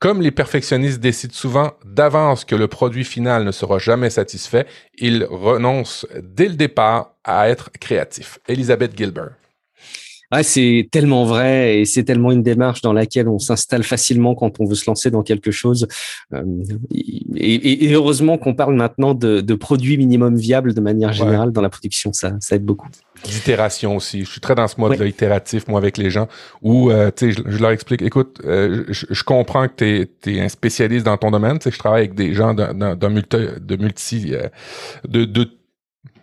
Comme 0.00 0.20
les 0.20 0.32
perfectionnistes 0.32 0.98
décident 0.98 1.32
souvent 1.32 1.70
d'avance 1.84 2.44
que 2.44 2.56
le 2.56 2.66
produit 2.66 3.04
final 3.04 3.44
ne 3.44 3.52
sera 3.52 3.78
jamais 3.78 4.10
satisfait, 4.10 4.66
ils 4.98 5.24
renoncent 5.30 6.06
dès 6.20 6.48
le 6.48 6.56
départ 6.56 7.14
à 7.22 7.48
être 7.48 7.70
créatifs. 7.78 8.40
Elisabeth 8.48 8.96
Gilbert. 8.98 9.41
Ah, 10.34 10.42
c'est 10.42 10.88
tellement 10.90 11.26
vrai 11.26 11.80
et 11.80 11.84
c'est 11.84 12.04
tellement 12.04 12.32
une 12.32 12.42
démarche 12.42 12.80
dans 12.80 12.94
laquelle 12.94 13.28
on 13.28 13.38
s'installe 13.38 13.82
facilement 13.82 14.34
quand 14.34 14.60
on 14.60 14.64
veut 14.64 14.74
se 14.74 14.88
lancer 14.88 15.10
dans 15.10 15.22
quelque 15.22 15.50
chose. 15.50 15.86
Euh, 16.32 16.42
et, 17.36 17.92
heureusement 17.92 18.38
qu'on 18.38 18.54
parle 18.54 18.74
maintenant 18.74 19.12
de, 19.12 19.54
produits 19.54 19.98
minimum 19.98 20.34
viables 20.36 20.72
de 20.72 20.80
manière 20.80 21.12
générale 21.12 21.52
dans 21.52 21.60
la 21.60 21.68
production, 21.68 22.14
ça, 22.14 22.32
ça 22.40 22.56
aide 22.56 22.64
beaucoup. 22.64 22.88
D'itération 23.24 23.96
aussi. 23.96 24.24
Je 24.24 24.30
suis 24.30 24.40
très 24.40 24.54
dans 24.54 24.66
ce 24.68 24.80
mode-là 24.80 25.04
itératif, 25.04 25.68
moi, 25.68 25.78
avec 25.78 25.98
les 25.98 26.08
gens, 26.08 26.28
où 26.62 26.90
euh, 26.90 27.10
sais, 27.14 27.32
je, 27.32 27.58
leur 27.58 27.70
explique, 27.70 28.00
écoute, 28.00 28.40
euh, 28.46 28.84
je, 28.88 29.22
comprends 29.24 29.68
que 29.68 30.06
tu 30.22 30.34
es, 30.34 30.40
un 30.40 30.48
spécialiste 30.48 31.04
dans 31.04 31.18
ton 31.18 31.30
domaine, 31.30 31.58
je 31.62 31.78
travaille 31.78 32.04
avec 32.04 32.14
des 32.14 32.32
gens 32.32 32.54
d'un 32.54 33.08
multi, 33.10 33.36
de 33.60 33.76
multi, 33.76 34.32
de, 35.06 35.26
de 35.26 35.50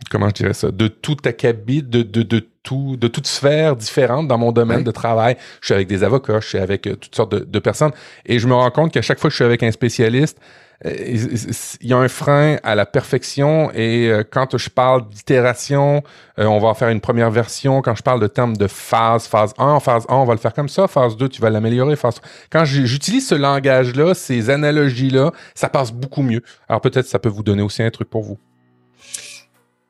comment 0.09 0.29
je 0.29 0.33
dirais 0.33 0.53
ça, 0.53 0.71
de 0.71 0.87
tout 0.87 1.17
acabit, 1.25 1.83
de, 1.83 2.01
de, 2.01 2.23
de 2.23 2.47
tout, 2.63 2.97
de 2.97 3.07
toutes 3.07 3.27
sphères 3.27 3.75
différentes 3.75 4.27
dans 4.27 4.37
mon 4.37 4.51
domaine 4.51 4.83
de 4.83 4.91
travail. 4.91 5.37
Je 5.61 5.67
suis 5.67 5.73
avec 5.73 5.87
des 5.87 6.03
avocats, 6.03 6.39
je 6.39 6.47
suis 6.47 6.57
avec 6.57 6.87
euh, 6.87 6.95
toutes 6.95 7.15
sortes 7.15 7.33
de, 7.33 7.59
personnes, 7.59 7.91
et 8.25 8.39
je 8.39 8.47
me 8.47 8.53
rends 8.53 8.71
compte 8.71 8.93
qu'à 8.93 9.01
chaque 9.01 9.19
fois 9.19 9.29
que 9.29 9.31
je 9.31 9.37
suis 9.37 9.45
avec 9.45 9.63
un 9.63 9.71
spécialiste, 9.71 10.39
euh, 10.85 10.93
il 11.81 11.89
y 11.89 11.93
a 11.93 11.97
un 11.97 12.07
frein 12.07 12.57
à 12.63 12.73
la 12.73 12.85
perfection 12.85 13.69
et 13.73 14.09
euh, 14.09 14.23
quand 14.29 14.57
je 14.57 14.69
parle 14.69 15.09
d'itération, 15.09 16.03
on 16.37 16.59
va 16.59 16.69
en 16.69 16.73
faire 16.73 16.87
une 16.87 17.01
première 17.01 17.31
version. 17.31 17.81
Quand 17.81 17.95
je 17.95 18.03
parle 18.03 18.21
de 18.21 18.27
termes 18.27 18.55
de 18.55 18.67
phase, 18.67 19.27
phase 19.27 19.53
1, 19.57 19.81
phase 19.81 20.05
1, 20.07 20.15
on 20.15 20.23
va 20.23 20.33
le 20.33 20.39
faire 20.39 20.53
comme 20.53 20.69
ça. 20.69 20.87
Phase 20.87 21.17
2, 21.17 21.27
tu 21.27 21.41
vas 21.41 21.49
l'améliorer. 21.49 21.97
Phase... 21.97 22.21
Quand 22.49 22.63
j'utilise 22.63 23.27
ce 23.27 23.35
langage-là, 23.35 24.13
ces 24.13 24.49
analogies-là, 24.49 25.33
ça 25.53 25.67
passe 25.67 25.91
beaucoup 25.91 26.21
mieux. 26.21 26.41
Alors 26.69 26.79
peut-être 26.79 27.07
ça 27.07 27.19
peut 27.19 27.27
vous 27.27 27.43
donner 27.43 27.61
aussi 27.61 27.83
un 27.83 27.89
truc 27.89 28.09
pour 28.09 28.23
vous. 28.23 28.37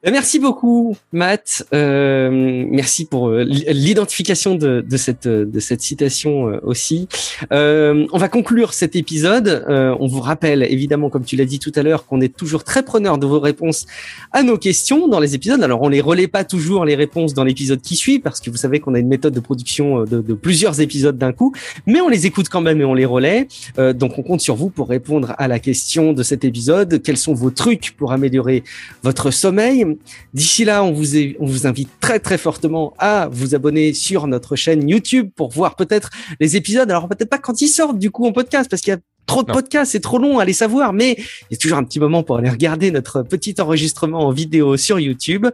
Euh, 0.08 0.12
merci 0.14 0.40
beaucoup, 0.40 0.96
Matt. 1.12 1.68
Euh, 1.74 2.66
merci 2.70 3.04
pour 3.04 3.28
euh, 3.28 3.44
l'identification 3.44 4.56
de, 4.56 4.80
de, 4.80 4.98
cette, 4.98 5.28
de 5.28 5.60
cette 5.60 5.82
citation 5.82 6.48
euh, 6.48 6.60
aussi. 6.64 7.10
Euh, 7.52 8.08
on 8.14 8.18
va 8.18 8.30
conclure 8.30 8.74
cet 8.74 8.96
épisode. 8.96 9.66
on 9.68 10.08
vous 10.08 10.22
rappelle, 10.22 10.64
évidemment, 10.64 11.10
comme 11.10 11.26
tu 11.26 11.36
l'as 11.36 11.46
dit 11.46 11.60
tout 11.60 11.74
à 11.76 11.84
l'heure, 11.84 12.06
qu'on 12.06 12.22
est 12.22 12.34
toujours 12.34 12.64
très 12.64 12.84
preneur 12.84 13.18
de 13.18 13.26
vos 13.26 13.42
réponses 13.42 13.88
à 14.32 14.42
nos 14.42 14.58
questions 14.58 15.10
dans 15.10 15.20
les 15.20 15.36
épisodes. 15.36 15.62
Alors, 15.62 15.82
on 15.82 15.90
les 15.90 16.02
relaie 16.02 16.28
pas 16.28 16.46
toujours 16.46 16.86
les 16.86 16.96
réponses 16.96 17.34
dans 17.34 17.44
l'épisode 17.44 17.82
qui 17.82 17.98
suit, 17.98 18.20
parce 18.20 18.40
que 18.40 18.50
vous 18.50 18.58
savez 18.58 18.80
qu'on 18.80 18.94
a 18.94 19.00
une 19.00 19.08
méthode 19.08 19.34
de 19.34 19.40
production 19.42 20.06
de, 20.06 20.22
de 20.22 20.34
plusieurs 20.34 20.80
épisodes 20.80 21.18
d'un 21.18 21.34
coup, 21.34 21.54
mais 21.86 22.00
on 22.00 22.08
les 22.08 22.26
écoute 22.26 22.48
quand 22.48 22.62
même 22.62 22.80
et 22.80 22.86
on 22.86 22.94
les 22.94 23.06
relaie. 23.06 23.48
donc, 23.78 24.18
on 24.18 24.24
compte 24.24 24.42
sur 24.42 24.56
vous 24.56 24.70
pour 24.70 24.88
répondre 24.88 25.34
à 25.38 25.50
la 25.50 25.60
question 25.60 26.14
de 26.14 26.24
cet 26.24 26.46
épisode. 26.46 27.02
Quels 27.04 27.18
sont 27.18 27.34
vos 27.34 27.50
trucs 27.50 27.96
pour 27.98 28.14
améliorer 28.14 28.64
votre 29.04 29.32
sommeil? 29.32 29.89
D'ici 30.34 30.66
là, 30.66 30.84
on 30.84 30.92
vous, 30.92 31.68
invite 31.68 31.90
très 32.00 32.20
très 32.20 32.38
fortement 32.38 32.94
à 32.98 33.28
vous 33.32 33.56
abonner 33.56 33.94
sur 33.94 34.28
notre 34.28 34.56
chaîne 34.56 34.88
YouTube 34.88 35.30
pour 35.36 35.52
voir 35.52 35.76
peut-être 35.76 36.10
les 36.40 36.56
épisodes. 36.56 36.90
Alors 36.90 37.08
peut-être 37.08 37.30
pas 37.30 37.38
quand 37.38 37.62
ils 37.62 37.68
sortent 37.68 38.00
du 38.00 38.12
coup 38.12 38.26
en 38.26 38.32
podcast 38.32 38.70
parce 38.70 38.82
qu'il 38.82 38.92
y 38.92 38.96
a 38.96 39.00
trop 39.30 39.44
de 39.44 39.52
podcasts, 39.52 39.92
c'est 39.92 40.00
trop 40.00 40.18
long 40.18 40.40
à 40.40 40.46
les 40.46 40.54
savoir, 40.54 40.92
mais 40.92 41.16
il 41.18 41.52
y 41.52 41.54
a 41.54 41.58
toujours 41.58 41.78
un 41.78 41.84
petit 41.84 42.00
moment 42.00 42.24
pour 42.24 42.38
aller 42.38 42.50
regarder 42.50 42.90
notre 42.90 43.22
petit 43.22 43.54
enregistrement 43.60 44.26
en 44.26 44.32
vidéo 44.32 44.76
sur 44.76 45.00
YouTube. 45.00 45.46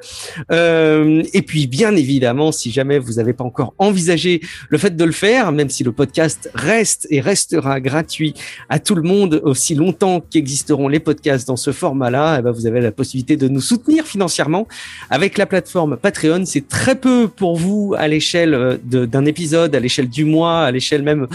Euh, 0.51 1.21
et 1.33 1.41
puis, 1.41 1.67
bien 1.67 1.93
évidemment, 1.95 2.53
si 2.53 2.71
jamais 2.71 2.99
vous 2.99 3.13
n'avez 3.13 3.33
pas 3.33 3.43
encore 3.43 3.73
envisagé 3.77 4.39
le 4.69 4.77
fait 4.77 4.95
de 4.95 5.03
le 5.03 5.11
faire, 5.11 5.51
même 5.51 5.69
si 5.69 5.83
le 5.83 5.91
podcast 5.91 6.49
reste 6.53 7.05
et 7.09 7.19
restera 7.19 7.81
gratuit 7.81 8.33
à 8.69 8.79
tout 8.79 8.95
le 8.95 9.01
monde 9.01 9.41
aussi 9.43 9.75
longtemps 9.75 10.21
qu'existeront 10.21 10.87
les 10.87 11.01
podcasts 11.01 11.47
dans 11.47 11.57
ce 11.57 11.71
format-là, 11.71 12.37
eh 12.39 12.41
ben, 12.41 12.51
vous 12.51 12.67
avez 12.67 12.79
la 12.79 12.91
possibilité 12.91 13.35
de 13.35 13.49
nous 13.49 13.61
soutenir 13.61 14.05
financièrement 14.05 14.67
avec 15.09 15.37
la 15.37 15.45
plateforme 15.45 15.97
Patreon. 15.97 16.45
C'est 16.45 16.67
très 16.67 16.95
peu 16.95 17.27
pour 17.27 17.57
vous 17.57 17.93
à 17.97 18.07
l'échelle 18.07 18.53
euh, 18.53 18.77
d'un 19.05 19.25
épisode, 19.25 19.75
à 19.75 19.81
l'échelle 19.81 20.07
du 20.07 20.23
mois, 20.23 20.61
à 20.61 20.71
l'échelle 20.71 21.03
même 21.03 21.27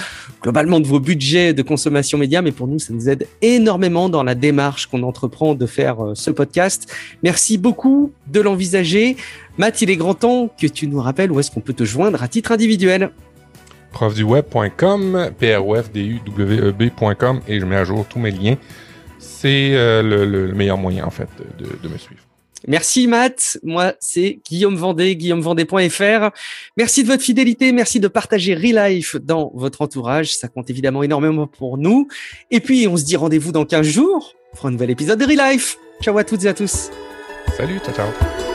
globalement 0.43 0.81
de 0.81 0.87
vos 0.87 1.01
budgets 1.01 1.53
de 1.53 1.63
consommation 1.63 2.17
mais 2.41 2.53
pour 2.53 2.69
nous, 2.69 2.79
ça 2.79 2.93
nous 2.93 3.09
aide 3.09 3.27
énormément 3.43 4.09
dans 4.09 4.23
la 4.23 4.37
démarche 4.37 4.87
qu'on 4.87 5.03
entreprend 5.03 5.57
de 5.57 5.67
faire 5.67 6.05
euh, 6.05 6.15
ce 6.15 6.31
podcast. 6.31 6.89
Merci 7.23 7.59
beaucoup 7.59 8.13
de 8.29 8.41
l'envisager. 8.41 9.17
Matt, 9.59 9.83
il 9.83 9.91
est 9.91 9.97
grand 9.97 10.15
temps 10.15 10.49
que 10.49 10.69
tu 10.69 10.87
nous 10.87 11.01
rappelles 11.01 11.33
où 11.33 11.41
est-ce 11.41 11.51
qu'on 11.51 11.61
peut 11.61 11.75
te 11.75 11.85
joindre 11.85 12.23
à 12.23 12.29
titre 12.29 12.53
individuel 12.53 13.11
profduweb.com, 13.93 15.31
p-r-o-f-d-u-w-e-b.com 15.37 17.41
et 17.49 17.59
je 17.59 17.67
mets 17.67 17.75
à 17.75 17.83
jour 17.83 18.07
tous 18.09 18.21
mes 18.21 18.31
liens. 18.31 18.55
C'est 19.19 19.75
euh, 19.75 20.01
le, 20.01 20.55
meilleur 20.55 20.79
moyen, 20.79 21.05
en 21.05 21.11
fait, 21.11 21.29
de 21.59 21.89
me 21.89 21.99
suivre. 21.99 22.23
Merci 22.69 23.07
Matt, 23.07 23.59
moi 23.63 23.95
c'est 24.01 24.41
Guillaume 24.49 24.77
Vendée, 24.77 25.17
guillaumevendée.fr. 25.17 26.31
Merci 26.77 27.03
de 27.03 27.09
votre 27.09 27.23
fidélité, 27.23 27.73
merci 27.73 28.01
de 28.01 28.09
partager 28.09 28.55
Relife 28.55 29.17
dans 29.17 29.51
votre 29.55 29.83
entourage, 29.83 30.37
ça 30.37 30.49
compte 30.49 30.71
évidemment 30.71 31.03
énormément 31.03 31.47
pour 31.47 31.79
nous. 31.79 32.09
Et 32.51 32.61
puis 32.61 32.87
on 32.89 32.97
se 32.97 33.05
dit 33.05 33.17
rendez-vous 33.17 33.53
dans 33.53 33.65
15 33.65 33.87
jours 33.87 34.35
pour 34.55 34.67
un 34.67 34.73
nouvel 34.73 34.91
épisode 34.91 35.19
de 35.19 35.25
Relife. 35.25 35.79
Ciao 36.03 36.17
à 36.19 36.25
toutes 36.25 36.45
et 36.45 36.49
à 36.49 36.55
tous. 36.55 36.91
Salut, 37.57 37.79
ciao 37.81 37.95
ciao. 37.95 38.50